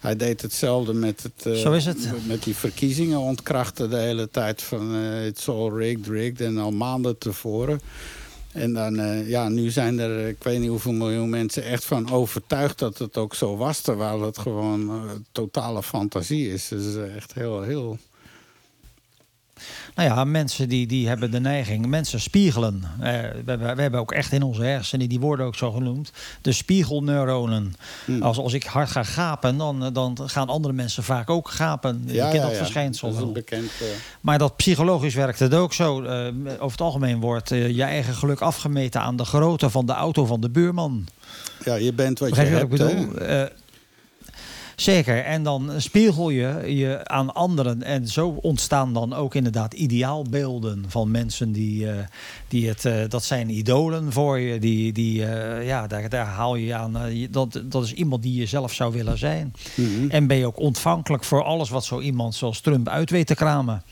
hij 0.00 0.16
deed 0.16 0.42
hetzelfde 0.42 0.92
met, 0.92 1.22
het, 1.22 1.46
eh, 1.46 1.52
Zo 1.60 1.72
is 1.72 1.84
het. 1.84 2.26
met- 2.26 2.42
die 2.42 2.54
verkiezingen 2.56 3.18
ontkrachten 3.18 3.90
de 3.90 3.96
hele 3.96 4.28
tijd 4.30 4.62
van 4.62 4.94
eh 4.94 5.26
it's 5.26 5.48
all 5.48 5.70
rigged, 5.70 6.06
rigged 6.06 6.40
en 6.40 6.58
al 6.58 6.70
maanden 6.72 7.18
tevoren. 7.18 7.80
En 8.52 8.72
dan, 8.72 8.98
eh, 8.98 9.28
ja, 9.28 9.48
nu 9.48 9.70
zijn 9.70 9.98
er, 9.98 10.28
ik 10.28 10.42
weet 10.42 10.60
niet 10.60 10.68
hoeveel 10.68 10.92
miljoen 10.92 11.30
mensen 11.30 11.64
echt 11.64 11.84
van 11.84 12.10
overtuigd 12.10 12.78
dat 12.78 12.98
het 12.98 13.16
ook 13.16 13.34
zo 13.34 13.56
was, 13.56 13.80
terwijl 13.80 14.20
het 14.22 14.38
gewoon 14.38 14.88
eh, 14.88 14.94
totale 15.32 15.82
fantasie 15.82 16.52
is. 16.52 16.68
Dus 16.68 16.94
eh, 16.96 17.16
echt 17.16 17.32
heel, 17.34 17.62
heel 17.62 17.98
Nou 19.94 20.08
ja, 20.08 20.24
mensen 20.24 20.68
die, 20.68 20.86
die 20.86 21.08
hebben 21.08 21.30
de 21.30 21.40
neiging, 21.40 21.86
mensen 21.86 22.20
spiegelen. 22.20 22.82
Eh, 23.00 23.12
we, 23.44 23.56
we, 23.56 23.82
hebben 23.82 24.00
ook 24.00 24.12
echt 24.12 24.32
in 24.32 24.42
onze 24.42 24.62
hersenen, 24.62 25.08
die 25.08 25.20
worden 25.20 25.46
ook 25.46 25.54
zo 25.54 25.70
genoemd, 25.70 26.12
de 26.40 26.52
spiegelneuronen. 26.52 27.74
Hmm. 28.04 28.22
Als, 28.22 28.38
als 28.38 28.52
ik 28.52 28.64
hard 28.64 28.90
ga 28.90 29.02
gapen, 29.02 29.56
dan, 29.56 29.84
eh, 29.84 29.92
dan 29.92 30.18
gaan 30.26 30.48
andere 30.48 30.74
mensen 30.74 31.02
vaak 31.02 31.30
ook 31.30 31.48
gapen. 31.48 32.02
Je 32.06 32.28
kent 32.30 32.42
dat 32.42 32.56
verschijnsel 32.56 33.08
Dat 33.08 33.16
is 33.16 33.22
een 33.22 33.26
wel. 33.32 33.42
bekend... 33.42 33.70
eh, 33.80 33.86
Maar 34.20 34.38
dat 34.38 34.56
psychologisch 34.56 35.14
werkt 35.14 35.38
het 35.38 35.54
ook 35.54 35.72
zo. 35.72 36.00
Over 36.02 36.70
het 36.70 36.80
algemeen 36.80 37.20
wordt 37.20 37.48
je 37.48 37.82
eigen 37.82 38.14
geluk 38.14 38.40
afgemeten 38.40 39.00
aan 39.00 39.16
de 39.16 39.24
grootte 39.24 39.70
van 39.70 39.86
de 39.86 39.92
auto 39.92 40.26
van 40.26 40.40
de 40.40 40.50
buurman. 40.50 41.06
ja, 41.64 41.74
je 41.74 41.92
bent 41.92 42.18
wat 42.18 42.28
je 42.28 42.34
Begrijp 42.34 42.60
je 42.60 42.68
wat 42.68 42.78
hebt, 42.78 42.90
ik 42.90 42.98
hè? 42.98 43.06
bedoel? 43.06 43.48
Zeker. 44.76 45.24
En 45.24 45.42
dan 45.42 45.70
spiegel 45.76 46.30
je 46.30 46.62
je 46.76 47.00
aan 47.08 47.34
anderen. 47.34 47.82
En 47.82 48.08
zo 48.08 48.28
ontstaan 48.28 48.92
dan 48.92 49.14
ook 49.14 49.34
inderdaad 49.34 49.74
ideaalbeelden 49.74 50.84
van 50.88 51.10
mensen 51.10 51.52
die, 51.52 51.90
eh, 51.90 52.04
die 52.48 52.68
het. 52.68 52.84
eh, 52.84 52.94
dat 53.08 53.24
zijn 53.24 53.50
idolen 53.50 54.12
voor 54.12 54.38
je. 54.38 54.58
Die, 54.58 54.92
die, 54.92 55.24
eh, 55.26 55.66
ja, 55.66 55.86
daar, 55.86 56.08
daar 56.08 56.26
haal 56.26 56.54
je 56.56 56.74
aan. 56.74 56.96
dat, 57.30 57.60
dat 57.64 57.84
is 57.84 57.92
iemand 57.92 58.22
die 58.22 58.34
je 58.34 58.46
zelf 58.46 58.72
zou 58.72 58.92
willen 58.92 59.18
zijn. 59.18 59.52
Mhm. 59.74 60.10
En 60.10 60.26
ben 60.26 60.36
je 60.36 60.46
ook 60.46 60.58
ontvankelijk 60.58 61.24
voor 61.24 61.42
alles 61.44 61.70
wat 61.70 61.84
zo 61.84 62.00
iemand 62.00 62.34
zoals 62.34 62.60
Trump 62.60 62.88
uit 62.88 63.10
weet 63.10 63.26
te 63.26 63.34
kramen. 63.34 63.82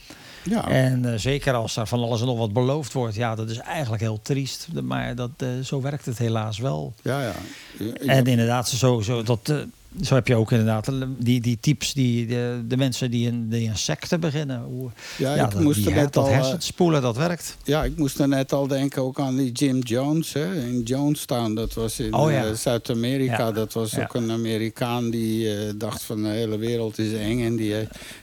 Ja. 0.43 0.67
En 0.67 1.19
zeker 1.19 1.53
als 1.53 1.75
er 1.75 1.87
van 1.87 1.99
alles 1.99 2.19
en 2.21 2.25
nog 2.27 2.37
wat 2.37 2.53
beloofd 2.53 2.93
wordt. 2.93 3.15
Ja, 3.15 3.35
dat 3.35 3.49
is 3.49 3.57
eigenlijk 3.57 4.01
heel 4.01 4.19
triest. 4.21 4.67
Maar 4.83 5.15
dat, 5.15 5.29
zo 5.63 5.81
werkt 5.81 6.05
het 6.05 6.17
helaas 6.17 6.57
wel. 6.57 6.93
ja, 7.01 7.21
ja. 7.21 7.33
En 7.79 8.09
heb- 8.15 8.27
inderdaad, 8.27 8.69
zo, 8.69 9.01
zo, 9.01 9.23
dat, 9.23 9.53
zo 10.01 10.15
heb 10.15 10.27
je 10.27 10.35
ook 10.35 10.51
inderdaad 10.51 10.87
eh, 10.87 10.93
die, 11.17 11.41
die 11.41 11.57
types, 11.59 11.93
die, 11.93 12.27
de, 12.27 12.61
de 12.67 12.77
mensen 12.77 13.11
die 13.11 13.27
een, 13.27 13.49
die 13.49 13.69
een 13.69 13.77
secte 13.77 14.19
beginnen. 14.19 14.63
Hoe, 14.63 14.89
Ja, 15.17 15.35
ja, 15.35 15.45
ik 15.45 15.51
dat, 15.51 15.61
moest 15.61 15.85
er 15.85 15.91
net 15.93 16.13
dat 16.13 16.23
al, 16.23 16.29
eh, 16.29 16.35
hersenspoelen, 16.35 17.01
dat 17.01 17.17
werkt. 17.17 17.57
Ja, 17.63 17.83
ik 17.83 17.97
moest 17.97 18.19
er 18.19 18.27
net 18.27 18.53
al 18.53 18.67
denken 18.67 19.01
ook 19.01 19.19
aan 19.19 19.35
die 19.35 19.51
Jim 19.51 19.79
Jones 19.79 20.33
hè, 20.33 20.55
in 20.55 20.81
Jonestown. 20.81 21.53
Dat 21.53 21.73
was 21.73 21.99
in 21.99 22.13
Oh, 22.13 22.31
ja. 22.31 22.45
eh, 22.45 22.53
Zuid-Amerika. 22.53 23.51
Dat 23.51 23.73
was 23.73 23.99
ook 23.99 24.13
een 24.13 24.31
Amerikaan 24.31 25.09
die 25.09 25.77
dacht 25.77 26.03
van 26.03 26.23
de 26.23 26.29
hele 26.29 26.57
wereld 26.57 26.97
is 26.97 27.13
eng. 27.13 27.41
En 27.45 27.55
die 27.55 27.73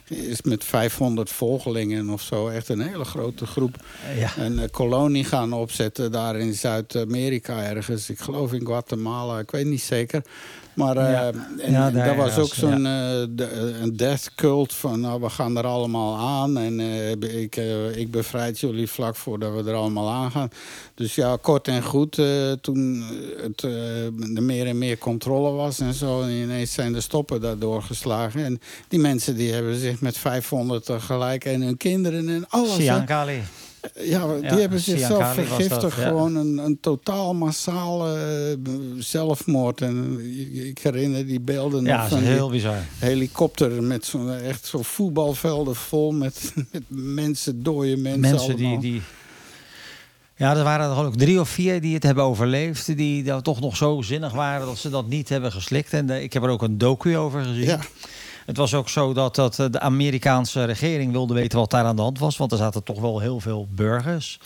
is 0.07 0.41
met 0.41 0.63
500 0.63 1.29
volgelingen 1.29 2.09
of 2.09 2.21
zo, 2.21 2.47
echt 2.47 2.69
een 2.69 2.81
hele 2.81 3.05
grote 3.05 3.45
groep, 3.45 3.75
een 4.37 4.69
kolonie 4.71 5.23
gaan 5.23 5.53
opzetten 5.53 6.11
daar 6.11 6.39
in 6.39 6.53
Zuid-Amerika 6.53 7.63
ergens. 7.63 8.09
Ik 8.09 8.19
geloof 8.19 8.53
in 8.53 8.65
Guatemala, 8.65 9.39
ik 9.39 9.51
weet 9.51 9.65
niet 9.65 9.81
zeker. 9.81 10.21
Maar 10.73 10.97
eh, 10.97 11.11
Ja. 11.11 11.31
en, 11.59 11.71
Ja, 11.71 11.91
daar 11.91 12.05
daar 12.05 12.15
was 12.15 12.37
ook 12.37 12.53
zo'n 12.53 12.85
eh, 12.85 13.23
de- 13.29 13.77
een 13.81 13.97
death 13.97 14.31
cult 14.35 14.73
van 14.73 14.99
nou, 14.99 15.21
we 15.21 15.29
gaan 15.29 15.57
er 15.57 15.65
allemaal 15.65 16.17
aan. 16.17 16.57
En 16.57 16.79
eh, 16.79 17.41
ik, 17.41 17.55
eh, 17.55 17.95
ik 17.97 18.11
bevrijd 18.11 18.59
jullie 18.59 18.87
vlak 18.89 19.15
voordat 19.15 19.53
we 19.63 19.69
er 19.69 19.75
allemaal 19.75 20.09
aan 20.09 20.31
gaan. 20.31 20.49
Dus 20.95 21.15
ja, 21.15 21.37
kort 21.41 21.67
en 21.67 21.83
goed, 21.83 22.17
eh, 22.17 22.51
toen 22.51 23.03
het, 23.41 23.63
eh, 23.63 24.05
er 24.35 24.43
meer 24.43 24.67
en 24.67 24.77
meer 24.77 24.97
controle 24.97 25.51
was 25.51 25.79
en 25.79 25.93
zo. 25.93 26.21
En 26.21 26.29
ineens 26.29 26.73
zijn 26.73 26.93
de 26.93 27.01
stoppen 27.01 27.41
daardoor 27.41 27.81
geslagen. 27.83 28.43
En 28.45 28.59
die 28.87 28.99
mensen 28.99 29.35
die 29.35 29.53
hebben 29.53 29.75
zich 29.75 30.01
met 30.01 30.17
500 30.17 30.85
tegelijk 30.85 31.45
en 31.45 31.61
hun 31.61 31.77
kinderen 31.77 32.29
en 32.29 32.45
alles. 32.49 32.75
Siankali. 32.75 33.41
Ja, 34.03 34.27
die 34.33 34.43
Ja, 34.43 34.55
hebben 34.57 34.79
zichzelf 34.79 35.07
Siankali 35.21 35.47
vergiftigd. 35.47 35.81
dat, 35.81 35.93
ja. 35.95 36.07
Gewoon 36.07 36.35
een, 36.35 36.57
een 36.57 36.77
totaal 36.81 37.33
massale 37.33 38.17
eh, 38.17 38.71
zelfmoord. 38.97 39.81
En 39.81 40.19
ik- 40.39 40.53
ik 40.65 40.77
herinner 40.77 41.25
die 41.25 41.39
beelden 41.39 41.83
Ja, 41.85 42.07
van 42.07 42.19
die 42.19 42.27
heel 42.27 42.49
bizar. 42.49 42.77
helikopter 42.97 43.83
met 43.83 44.05
zo'n 44.05 44.31
echt 44.33 44.65
zo'n 44.65 44.83
voetbalvelden 44.83 45.75
vol 45.75 46.11
met, 46.11 46.53
met 46.71 46.83
mensen, 46.87 47.63
dode 47.63 47.97
mensen. 47.97 48.19
Mensen 48.21 48.55
die, 48.55 48.65
allemaal. 48.65 48.81
die... 48.81 49.01
Ja, 50.35 50.55
er 50.55 50.63
waren 50.63 50.89
er 50.97 51.05
ook 51.05 51.15
drie 51.17 51.39
of 51.39 51.49
vier 51.49 51.81
die 51.81 51.93
het 51.93 52.03
hebben 52.03 52.23
overleefd. 52.23 52.97
Die 52.97 53.23
daar 53.23 53.41
toch 53.41 53.59
nog 53.59 53.77
zo 53.77 54.01
zinnig 54.01 54.31
waren 54.33 54.65
dat 54.65 54.77
ze 54.77 54.89
dat 54.89 55.07
niet 55.07 55.29
hebben 55.29 55.51
geslikt. 55.51 55.93
En 55.93 56.09
eh, 56.09 56.23
ik 56.23 56.33
heb 56.33 56.43
er 56.43 56.49
ook 56.49 56.61
een 56.61 56.77
docu 56.77 57.17
over 57.17 57.43
gezien. 57.43 57.63
Ja. 57.65 57.79
Het 58.49 58.57
was 58.57 58.73
ook 58.73 58.89
zo 58.89 59.13
dat, 59.13 59.35
dat 59.35 59.59
eh, 59.59 59.65
de 59.71 59.79
Amerikaanse 59.79 60.63
regering 60.63 61.11
wilde 61.11 61.33
weten 61.33 61.59
wat 61.59 61.71
daar 61.71 61.85
aan 61.85 61.95
de 61.95 62.01
hand 62.01 62.19
was. 62.19 62.37
Want 62.37 62.51
er 62.51 62.57
zaten 62.57 62.83
toch 62.83 62.99
wel 62.99 63.19
heel 63.19 63.39
veel 63.39 63.67
burgers. 63.71 64.39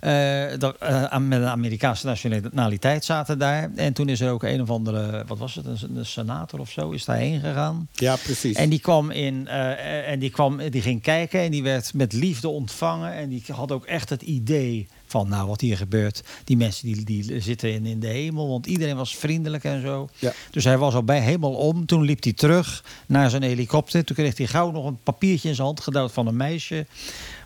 eh, 0.00 0.44
dat, 0.58 0.76
eh, 0.78 1.18
met 1.18 1.40
een 1.40 1.46
Amerikaanse 1.46 2.06
nationaliteit 2.06 3.04
zaten 3.04 3.38
daar. 3.38 3.70
En 3.74 3.92
toen 3.92 4.08
is 4.08 4.20
er 4.20 4.30
ook 4.30 4.42
een 4.42 4.60
of 4.60 4.70
andere, 4.70 5.24
wat 5.26 5.38
was 5.38 5.54
het, 5.54 5.66
een, 5.66 5.96
een 5.96 6.06
senator 6.06 6.60
of 6.60 6.70
zo, 6.70 6.90
is 6.90 7.04
daarheen 7.04 7.40
gegaan. 7.40 7.88
Ja, 7.92 8.16
precies. 8.16 8.56
En 8.56 8.68
die 8.68 8.80
kwam 8.80 9.10
in 9.10 9.48
en 9.48 10.18
die 10.18 10.30
kwam, 10.30 10.70
die 10.70 10.82
ging 10.82 11.02
kijken 11.02 11.40
en 11.40 11.50
die 11.50 11.62
werd 11.62 11.94
met 11.94 12.12
liefde 12.12 12.48
ontvangen. 12.48 13.12
En 13.12 13.28
die 13.28 13.42
had 13.52 13.72
ook 13.72 13.84
echt 13.84 14.08
het 14.08 14.22
idee 14.22 14.88
van 15.06 15.28
nou 15.28 15.48
wat 15.48 15.60
hier 15.60 15.76
gebeurt. 15.76 16.22
Die 16.44 16.56
mensen 16.56 16.86
die, 16.86 17.04
die 17.04 17.40
zitten 17.40 17.72
in, 17.72 17.86
in 17.86 18.00
de 18.00 18.06
hemel. 18.06 18.48
Want 18.48 18.66
iedereen 18.66 18.96
was 18.96 19.16
vriendelijk 19.16 19.64
en 19.64 19.80
zo. 19.80 20.08
Ja. 20.18 20.32
Dus 20.50 20.64
hij 20.64 20.78
was 20.78 20.94
al 20.94 21.04
bij 21.04 21.20
helemaal 21.20 21.54
om. 21.54 21.86
Toen 21.86 22.02
liep 22.02 22.22
hij 22.22 22.32
terug 22.32 22.84
naar 23.06 23.30
zijn 23.30 23.42
helikopter. 23.42 24.04
Toen 24.04 24.16
kreeg 24.16 24.36
hij 24.36 24.46
gauw 24.46 24.70
nog 24.70 24.84
een 24.86 24.98
papiertje 25.02 25.48
in 25.48 25.54
zijn 25.54 25.66
hand 25.66 25.80
gedouwd 25.80 26.12
van 26.12 26.26
een 26.26 26.36
meisje. 26.36 26.86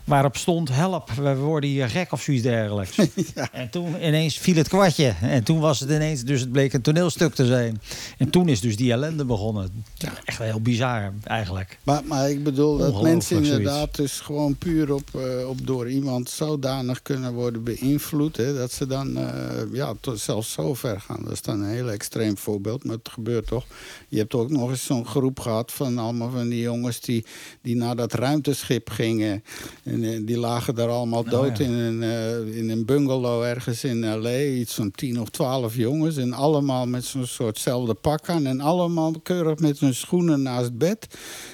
Waarop 0.03 0.37
stond 0.37 0.69
help, 0.69 1.11
we 1.11 1.35
worden 1.35 1.69
hier 1.69 1.89
gek 1.89 2.11
of 2.11 2.21
zoiets 2.21 2.43
dergelijks. 2.43 2.97
En 3.51 3.69
toen 3.69 4.05
ineens 4.05 4.37
viel 4.37 4.55
het 4.55 4.67
kwartje. 4.67 5.13
En 5.21 5.43
toen 5.43 5.59
was 5.59 5.79
het 5.79 5.89
ineens, 5.89 6.23
dus 6.23 6.39
het 6.39 6.51
bleek 6.51 6.73
een 6.73 6.81
toneelstuk 6.81 7.33
te 7.33 7.45
zijn. 7.45 7.81
En 8.17 8.29
toen 8.29 8.49
is 8.49 8.59
dus 8.59 8.75
die 8.75 8.91
ellende 8.91 9.25
begonnen. 9.25 9.83
Echt 10.25 10.37
heel 10.37 10.61
bizar 10.61 11.13
eigenlijk. 11.23 11.77
Maar, 11.83 12.01
maar 12.05 12.29
ik 12.29 12.43
bedoel 12.43 12.77
dat 12.77 13.01
mensen 13.01 13.35
zoiets. 13.35 13.49
inderdaad 13.49 13.95
dus 13.95 14.19
gewoon 14.19 14.55
puur 14.55 14.93
op, 14.93 15.09
eh, 15.15 15.49
op 15.49 15.67
door 15.67 15.89
iemand 15.89 16.29
zodanig 16.29 17.01
kunnen 17.01 17.33
worden 17.33 17.63
beïnvloed. 17.63 18.37
Hè, 18.37 18.53
dat 18.53 18.71
ze 18.71 18.87
dan 18.87 19.17
eh, 19.17 19.73
ja, 19.73 19.93
tot 19.99 20.19
zelfs 20.19 20.51
zo 20.51 20.73
ver 20.73 21.01
gaan. 21.01 21.23
Dat 21.23 21.31
is 21.31 21.41
dan 21.41 21.61
een 21.61 21.69
heel 21.69 21.89
extreem 21.89 22.37
voorbeeld, 22.37 22.83
maar 22.83 22.95
het 22.95 23.09
gebeurt 23.09 23.47
toch. 23.47 23.65
Je 24.09 24.17
hebt 24.17 24.33
ook 24.33 24.49
nog 24.49 24.69
eens 24.69 24.85
zo'n 24.85 25.05
groep 25.05 25.39
gehad 25.39 25.71
van 25.71 25.97
allemaal 25.97 26.31
van 26.31 26.49
die 26.49 26.61
jongens 26.61 26.99
die, 26.99 27.25
die 27.61 27.75
naar 27.75 27.95
dat 27.95 28.13
ruimteschip 28.13 28.89
gingen. 28.89 29.43
En 29.91 30.03
eh, 30.03 30.19
die 30.25 30.37
lagen 30.37 30.75
daar 30.75 30.89
allemaal 30.89 31.23
dood 31.23 31.57
ja. 31.57 31.65
in, 31.65 31.71
een, 31.71 32.03
eh, 32.03 32.57
in 32.57 32.69
een 32.69 32.85
bungalow 32.85 33.43
ergens 33.43 33.83
in 33.83 34.19
L.A. 34.19 34.39
Iets 34.39 34.73
van 34.73 34.91
tien 34.91 35.21
of 35.21 35.29
twaalf 35.29 35.75
jongens. 35.75 36.17
En 36.17 36.33
allemaal 36.33 36.87
met 36.87 37.05
zo'n 37.05 37.25
soortzelfde 37.25 37.93
pak 37.93 38.29
aan. 38.29 38.45
En 38.45 38.61
allemaal 38.61 39.13
keurig 39.23 39.59
met 39.59 39.79
hun 39.79 39.95
schoenen 39.95 40.41
naast 40.41 40.63
het 40.63 40.77
bed. 40.77 41.07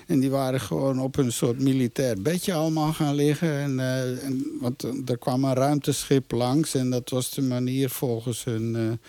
En 0.08 0.20
die 0.20 0.30
waren 0.30 0.62
gewoon 0.62 1.00
op 1.00 1.18
een 1.18 1.32
soort 1.32 1.60
militair 1.60 2.22
bedje 2.22 2.54
allemaal 2.54 2.94
gaan 2.94 3.16
liggen. 3.16 3.52
En, 3.52 3.80
eh, 3.80 4.24
en, 4.24 4.58
want 4.60 4.84
er 5.06 5.18
kwam 5.18 5.44
een 5.44 5.54
ruimteschip 5.54 6.32
langs. 6.32 6.76
En 6.76 6.90
dat 6.90 7.10
was 7.10 7.30
de 7.30 7.42
manier 7.42 7.90
volgens 7.90 8.44
hun... 8.44 9.00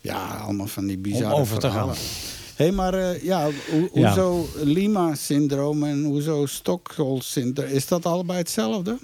ja, 0.00 0.36
allemaal 0.36 0.66
van 0.66 0.86
die 0.86 0.98
bizarre 0.98 1.34
Om 1.34 1.40
over 1.40 1.58
te 1.58 1.70
gaan. 1.70 1.94
Hé, 2.56 2.70
maar 2.70 2.94
eh, 2.94 3.22
ja, 3.22 3.42
ho- 3.44 3.50
Ja. 3.92 4.08
hoezo 4.08 4.48
Lima-syndroom 4.62 5.84
en 5.84 6.04
hoezo 6.04 6.46
Stockholm-syndroom... 6.46 7.68
is 7.70 7.86
dat 7.88 8.06
allebei 8.06 8.38
hetzelfde? 8.38 8.98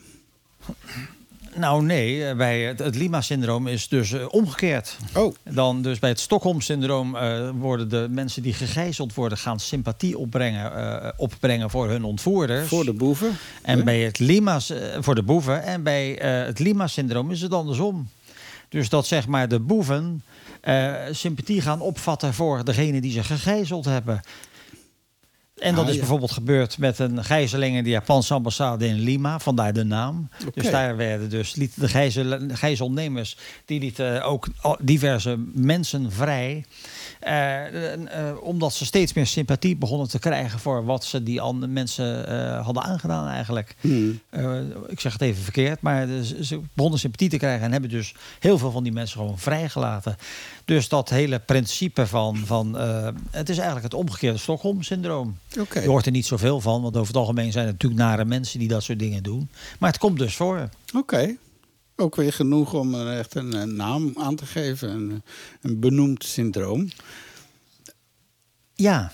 Nou 1.56 1.84
nee, 1.84 2.26
eh, 2.28 2.36
bij 2.36 2.60
het, 2.62 2.78
het 2.78 2.94
Lima-syndroom 2.96 3.66
is 3.66 3.88
dus 3.88 4.12
eh, 4.12 4.24
omgekeerd. 4.30 4.96
Oh, 5.16 5.34
Dan 5.50 5.82
dus 5.82 5.98
bij 5.98 6.08
het 6.10 6.20
Stockholm-syndroom 6.20 7.16
worden 7.58 7.88
de 7.88 8.06
mensen 8.10 8.42
die 8.42 8.52
gegijzeld 8.54 9.14
worden... 9.14 9.38
gaan 9.38 9.60
sympathie 9.60 10.18
opbrengen, 10.18 11.14
opbrengen 11.16 11.70
voor 11.70 11.88
hun 11.88 12.04
ontvoerders. 12.04 12.68
voor 12.68 12.84
de 12.84 12.92
boeven. 12.92 13.36
En 13.62 13.84
bij 13.84 14.00
het 14.00 14.18
Lima's, 14.18 14.70
eh, 14.70 14.78
voor 15.00 15.14
de 15.14 15.22
boeven. 15.22 15.62
En 15.62 15.82
bij 15.82 16.10
het 16.46 16.58
Lima-syndroom 16.58 17.30
is 17.30 17.40
het 17.40 17.52
andersom. 17.54 18.08
Dus 18.68 18.88
dat 18.88 19.06
zeg 19.06 19.26
maar 19.26 19.48
de 19.48 19.60
boeven 19.60 20.22
eh, 20.62 20.94
sympathie 21.10 21.60
gaan 21.60 21.80
opvatten 21.80 22.34
voor 22.34 22.64
degene 22.64 23.00
die 23.00 23.12
ze 23.12 23.22
gegijzeld 23.24 23.84
hebben. 23.84 24.20
En 25.56 25.74
dat 25.74 25.82
Ah, 25.84 25.88
is 25.88 25.94
ja. 25.94 26.00
bijvoorbeeld 26.00 26.30
gebeurd 26.32 26.78
met 26.78 26.98
een 26.98 27.24
gijzeling 27.24 27.76
in 27.76 27.84
de 27.84 27.90
Japanse 27.90 28.34
ambassade 28.34 28.86
in 28.86 28.98
Lima, 29.00 29.38
vandaar 29.38 29.72
de 29.72 29.84
naam. 29.84 30.28
Dus 30.54 30.70
daar 30.70 30.96
werden 30.96 31.30
dus 31.30 31.54
liet 31.54 31.80
de 31.80 31.88
gijzel, 31.88 32.38
gijzelnemers, 32.48 33.36
die 33.64 33.80
lieten 33.80 34.22
ook 34.22 34.46
diverse 34.80 35.36
mensen 35.54 36.12
vrij. 36.12 36.64
Eh, 37.22 37.92
eh, 37.92 38.36
omdat 38.42 38.72
ze 38.72 38.84
steeds 38.84 39.12
meer 39.12 39.26
sympathie 39.26 39.76
begonnen 39.76 40.08
te 40.08 40.18
krijgen 40.18 40.58
voor 40.58 40.84
wat 40.84 41.04
ze 41.04 41.22
die 41.22 41.40
andere 41.40 41.72
mensen 41.72 42.26
eh, 42.26 42.64
hadden 42.64 42.82
aangedaan 42.82 43.28
eigenlijk. 43.28 43.74
Hmm. 43.80 44.20
Ik 44.88 45.00
zeg 45.00 45.12
het 45.12 45.22
even 45.22 45.42
verkeerd, 45.42 45.80
maar 45.80 46.06
ze- 46.40 46.60
begonnen 46.72 47.00
sympathie 47.00 47.28
te 47.28 47.36
krijgen 47.36 47.64
en 47.64 47.72
hebben 47.72 47.90
dus 47.90 48.14
heel 48.40 48.58
veel 48.58 48.70
van 48.70 48.82
die 48.82 48.92
mensen 48.92 49.18
gewoon 49.20 49.38
vrijgelaten. 49.38 50.16
Dus 50.64 50.88
dat 50.88 51.08
hele 51.08 51.38
principe 51.38 52.06
van, 52.06 52.36
van 52.36 52.74
het 53.30 53.48
is 53.48 53.56
eigenlijk 53.56 53.84
het 53.84 53.94
omgekeerde 53.94 54.38
Stockholm-syndroom. 54.38 55.38
Je 55.82 55.88
hoort 55.88 56.06
er 56.06 56.12
niet 56.12 56.26
zoveel 56.26 56.60
van, 56.60 56.82
want 56.82 56.96
over 56.96 57.06
het 57.08 57.16
algemeen 57.16 57.52
zijn 57.52 57.66
het 57.66 57.72
natuurlijk 57.72 58.02
nare 58.02 58.24
mensen 58.24 58.58
die 58.58 58.68
dat 58.68 58.82
soort 58.82 58.98
dingen 58.98 59.22
doen. 59.22 59.48
Maar 59.78 59.90
het 59.90 59.98
komt 60.00 60.18
dus 60.18 60.36
voor. 60.36 60.68
Oké. 60.96 61.36
Ook 61.96 62.16
weer 62.16 62.32
genoeg 62.32 62.74
om 62.74 62.94
er 62.94 63.18
echt 63.18 63.34
een, 63.34 63.76
naam 63.76 64.12
aan 64.18 64.36
te 64.36 64.46
geven. 64.46 64.90
Een, 64.90 65.22
een 65.60 65.80
benoemd 65.80 66.24
syndroom. 66.24 66.88
Ja, 68.74 69.12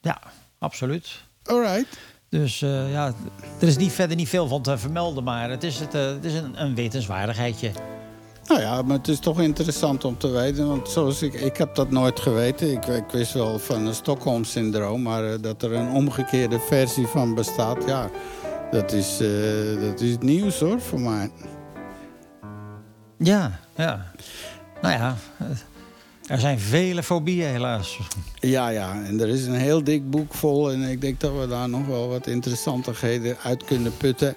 ja, 0.00 0.22
absoluut. 0.58 1.22
Alright. 1.42 1.98
Dus 2.30 2.62
eh, 2.62 2.92
ja, 2.92 3.14
er 3.60 3.68
is 3.68 3.76
niet, 3.76 3.92
verder 3.92 4.16
niet 4.16 4.28
veel 4.28 4.48
van 4.48 4.62
te 4.62 4.78
vermelden, 4.78 5.24
maar 5.24 5.50
het 5.50 5.62
is, 5.62 5.78
het, 5.78 5.94
eh, 5.94 6.06
het 6.06 6.24
is 6.24 6.34
een, 6.34 6.62
een 6.62 6.74
wetenswaardigheidje. 6.74 7.70
Nou 8.46 8.60
ja, 8.60 8.82
maar 8.82 8.96
het 8.96 9.08
is 9.08 9.18
toch 9.18 9.40
interessant 9.40 10.04
om 10.04 10.18
te 10.18 10.28
weten. 10.28 10.68
Want 10.68 10.88
zoals 10.88 11.22
ik, 11.22 11.34
ik 11.34 11.56
heb 11.56 11.74
dat 11.74 11.90
nooit 11.90 12.20
geweten. 12.20 12.72
Ik, 12.72 12.86
ik 12.86 13.10
wist 13.10 13.32
wel 13.32 13.58
van 13.58 13.86
een 13.86 13.94
Stockholm-syndroom. 13.94 15.02
Maar 15.02 15.32
eh, 15.32 15.42
dat 15.42 15.62
er 15.62 15.72
een 15.72 15.90
omgekeerde 15.90 16.60
versie 16.60 17.06
van 17.06 17.34
bestaat, 17.34 17.84
ja, 17.86 18.10
dat 18.70 18.92
is, 18.92 19.16
dat 19.80 20.00
is 20.00 20.18
nieuws 20.18 20.60
hoor, 20.60 20.80
voor 20.80 21.00
mij. 21.00 21.30
Ja, 23.22 23.60
ja. 23.76 24.12
Nou 24.82 24.94
ja, 24.94 25.16
eh, 25.38 25.46
er 26.26 26.40
zijn 26.40 26.58
vele 26.58 27.02
fobieën 27.02 27.48
helaas. 27.48 27.98
Ja, 28.34 28.68
ja, 28.68 29.04
en 29.04 29.20
er 29.20 29.28
is 29.28 29.46
een 29.46 29.54
heel 29.54 29.84
dik 29.84 30.10
boek 30.10 30.34
vol. 30.34 30.72
En 30.72 30.82
ik 30.82 31.00
denk 31.00 31.20
dat 31.20 31.38
we 31.38 31.46
daar 31.48 31.68
nog 31.68 31.86
wel 31.86 32.08
wat 32.08 32.26
interessantigheden 32.26 33.36
uit 33.42 33.64
kunnen 33.64 33.96
putten. 33.96 34.34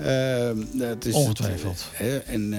Uh, 0.00 0.50
dat 0.72 1.04
is 1.04 1.14
Ongetwijfeld. 1.14 1.84
Het, 1.92 2.24
en 2.24 2.52
uh, 2.52 2.58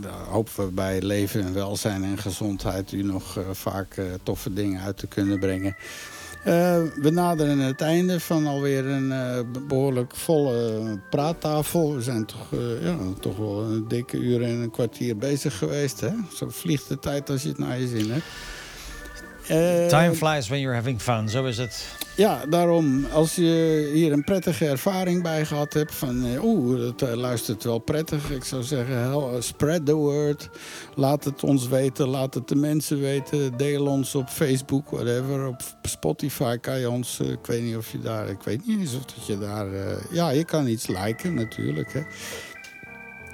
daar 0.00 0.24
hopen 0.28 0.64
we 0.64 0.72
bij 0.72 1.02
leven 1.02 1.42
en 1.42 1.54
welzijn 1.54 2.04
en 2.04 2.18
gezondheid 2.18 2.92
u 2.92 3.02
nog 3.02 3.38
uh, 3.38 3.44
vaak 3.52 3.96
toffe 4.22 4.52
dingen 4.52 4.80
uit 4.80 4.96
te 4.98 5.06
kunnen 5.06 5.38
brengen. 5.38 5.76
We 6.44 7.10
naderen 7.12 7.58
het 7.58 7.80
einde 7.80 8.20
van 8.20 8.46
alweer 8.46 8.86
een 8.86 9.12
behoorlijk 9.66 10.16
volle 10.16 10.98
praattafel. 11.10 11.94
We 11.94 12.02
zijn 12.02 12.24
toch, 12.24 12.48
ja, 12.80 12.96
toch 13.20 13.36
wel 13.36 13.62
een 13.62 13.88
dikke 13.88 14.16
uur 14.16 14.42
en 14.42 14.62
een 14.62 14.70
kwartier 14.70 15.16
bezig 15.16 15.58
geweest. 15.58 16.00
Hè? 16.00 16.10
Zo 16.34 16.46
vliegt 16.50 16.88
de 16.88 16.98
tijd 16.98 17.30
als 17.30 17.42
je 17.42 17.48
het 17.48 17.58
naar 17.58 17.80
je 17.80 17.88
zin 17.88 18.10
hebt. 18.10 19.88
Time 19.90 20.14
flies 20.14 20.48
when 20.48 20.60
you're 20.60 20.76
having 20.76 21.00
fun, 21.00 21.28
zo 21.28 21.44
is 21.44 21.58
het. 21.58 22.03
Ja, 22.16 22.46
daarom, 22.46 23.06
als 23.12 23.34
je 23.34 23.90
hier 23.92 24.12
een 24.12 24.24
prettige 24.24 24.66
ervaring 24.66 25.22
bij 25.22 25.46
gehad 25.46 25.72
hebt... 25.72 25.94
van 25.94 26.24
oeh, 26.42 26.78
dat 26.78 27.02
uh, 27.02 27.14
luistert 27.14 27.64
wel 27.64 27.78
prettig. 27.78 28.30
Ik 28.30 28.44
zou 28.44 28.62
zeggen, 28.62 28.98
hell, 28.98 29.40
spread 29.40 29.86
the 29.86 29.94
word. 29.94 30.48
Laat 30.94 31.24
het 31.24 31.44
ons 31.44 31.68
weten, 31.68 32.08
laat 32.08 32.34
het 32.34 32.48
de 32.48 32.56
mensen 32.56 33.00
weten. 33.00 33.56
Deel 33.56 33.86
ons 33.86 34.14
op 34.14 34.28
Facebook, 34.28 34.90
whatever. 34.90 35.46
Op 35.46 35.62
Spotify 35.82 36.56
kan 36.56 36.78
je 36.78 36.90
ons... 36.90 37.20
Ik 37.20 37.46
weet 37.46 37.62
niet 37.62 37.76
of 37.76 37.92
je 37.92 38.00
daar... 38.00 38.28
Ik 38.28 38.42
weet 38.42 38.66
niet 38.66 38.78
eens 38.78 38.94
of 38.94 39.04
dat 39.04 39.26
je 39.26 39.38
daar... 39.38 39.66
Ja, 40.10 40.30
je 40.30 40.44
kan 40.44 40.66
iets 40.66 40.86
liken 40.86 41.34
natuurlijk, 41.34 41.92
hè. 41.92 42.02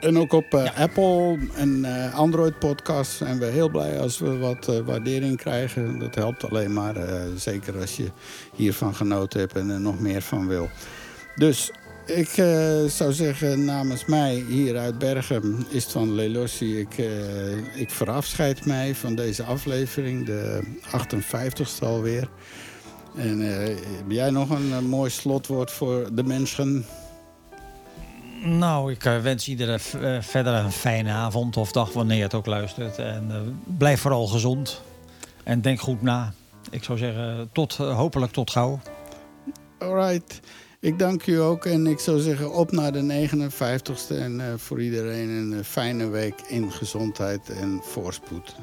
En 0.00 0.18
ook 0.18 0.32
op 0.32 0.46
ja. 0.50 0.72
Apple 0.76 1.38
en 1.54 1.78
uh, 1.78 2.14
Android 2.14 2.58
podcasts 2.58 3.16
zijn 3.16 3.38
we 3.38 3.44
heel 3.44 3.68
blij 3.68 4.00
als 4.00 4.18
we 4.18 4.36
wat 4.36 4.68
uh, 4.68 4.78
waardering 4.78 5.36
krijgen. 5.36 5.98
Dat 5.98 6.14
helpt 6.14 6.50
alleen 6.50 6.72
maar, 6.72 6.96
zeker 7.36 7.80
als 7.80 7.96
je 7.96 8.10
hiervan 8.54 8.94
genoten 8.94 9.40
hebt 9.40 9.56
en 9.56 9.70
er 9.70 9.80
nog 9.80 10.00
meer 10.00 10.22
van 10.22 10.48
wil. 10.48 10.68
Dus 11.34 11.72
ik 12.06 12.28
zou 12.86 13.12
zeggen 13.12 13.64
namens 13.64 14.04
mij 14.04 14.44
hier 14.48 14.78
uit 14.78 14.98
Bergen 14.98 15.66
is 15.68 15.82
het 15.82 15.92
van 15.92 16.14
Lelossi. 16.14 16.78
Ik, 16.78 16.94
ik 17.74 17.90
verafscheid 17.90 18.66
mij 18.66 18.94
van 18.94 19.14
deze 19.14 19.42
aflevering, 19.42 20.26
de 20.26 20.60
58ste 20.86 21.84
alweer. 21.84 22.28
En 23.16 23.38
heb 23.96 24.04
jij 24.08 24.30
nog 24.30 24.50
een 24.50 24.84
mooi 24.84 25.10
slotwoord 25.10 25.70
voor 25.70 26.08
de 26.12 26.24
mensen? 26.24 26.84
Nou, 28.42 28.92
ik 28.92 29.04
uh, 29.04 29.20
wens 29.20 29.48
iedereen 29.48 29.78
uh, 29.96 30.20
verder 30.20 30.54
een 30.54 30.72
fijne 30.72 31.10
avond 31.10 31.56
of 31.56 31.72
dag 31.72 31.92
wanneer 31.92 32.16
je 32.16 32.22
het 32.22 32.34
ook 32.34 32.46
luistert. 32.46 32.98
En 32.98 33.26
uh, 33.30 33.76
blijf 33.78 34.00
vooral 34.00 34.26
gezond. 34.26 34.82
En 35.44 35.60
denk 35.60 35.80
goed 35.80 36.02
na. 36.02 36.32
Ik 36.70 36.84
zou 36.84 36.98
zeggen, 36.98 37.50
tot, 37.52 37.76
hopelijk 37.76 38.32
tot 38.32 38.50
gauw. 38.50 38.80
Alright. 39.78 40.40
Ik 40.80 40.98
dank 40.98 41.26
u 41.26 41.40
ook. 41.40 41.64
En 41.64 41.86
ik 41.86 41.98
zou 41.98 42.20
zeggen, 42.20 42.52
op 42.52 42.72
naar 42.72 42.92
de 42.92 43.28
59ste. 43.28 44.16
En 44.16 44.58
voor 44.58 44.82
iedereen 44.82 45.28
een 45.28 45.64
fijne 45.64 46.08
week 46.08 46.40
in 46.48 46.72
gezondheid 46.72 47.48
en 47.48 47.80
voorspoed. 47.82 48.54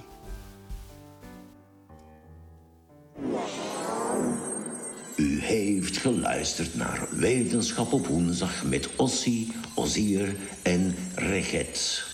Heeft 5.47 5.97
geluisterd 5.97 6.75
naar 6.75 7.07
Wetenschap 7.11 7.93
op 7.93 8.07
woensdag 8.07 8.63
met 8.63 8.89
Ossie, 8.95 9.51
Ozier 9.75 10.35
en 10.61 10.95
Reget. 11.15 12.06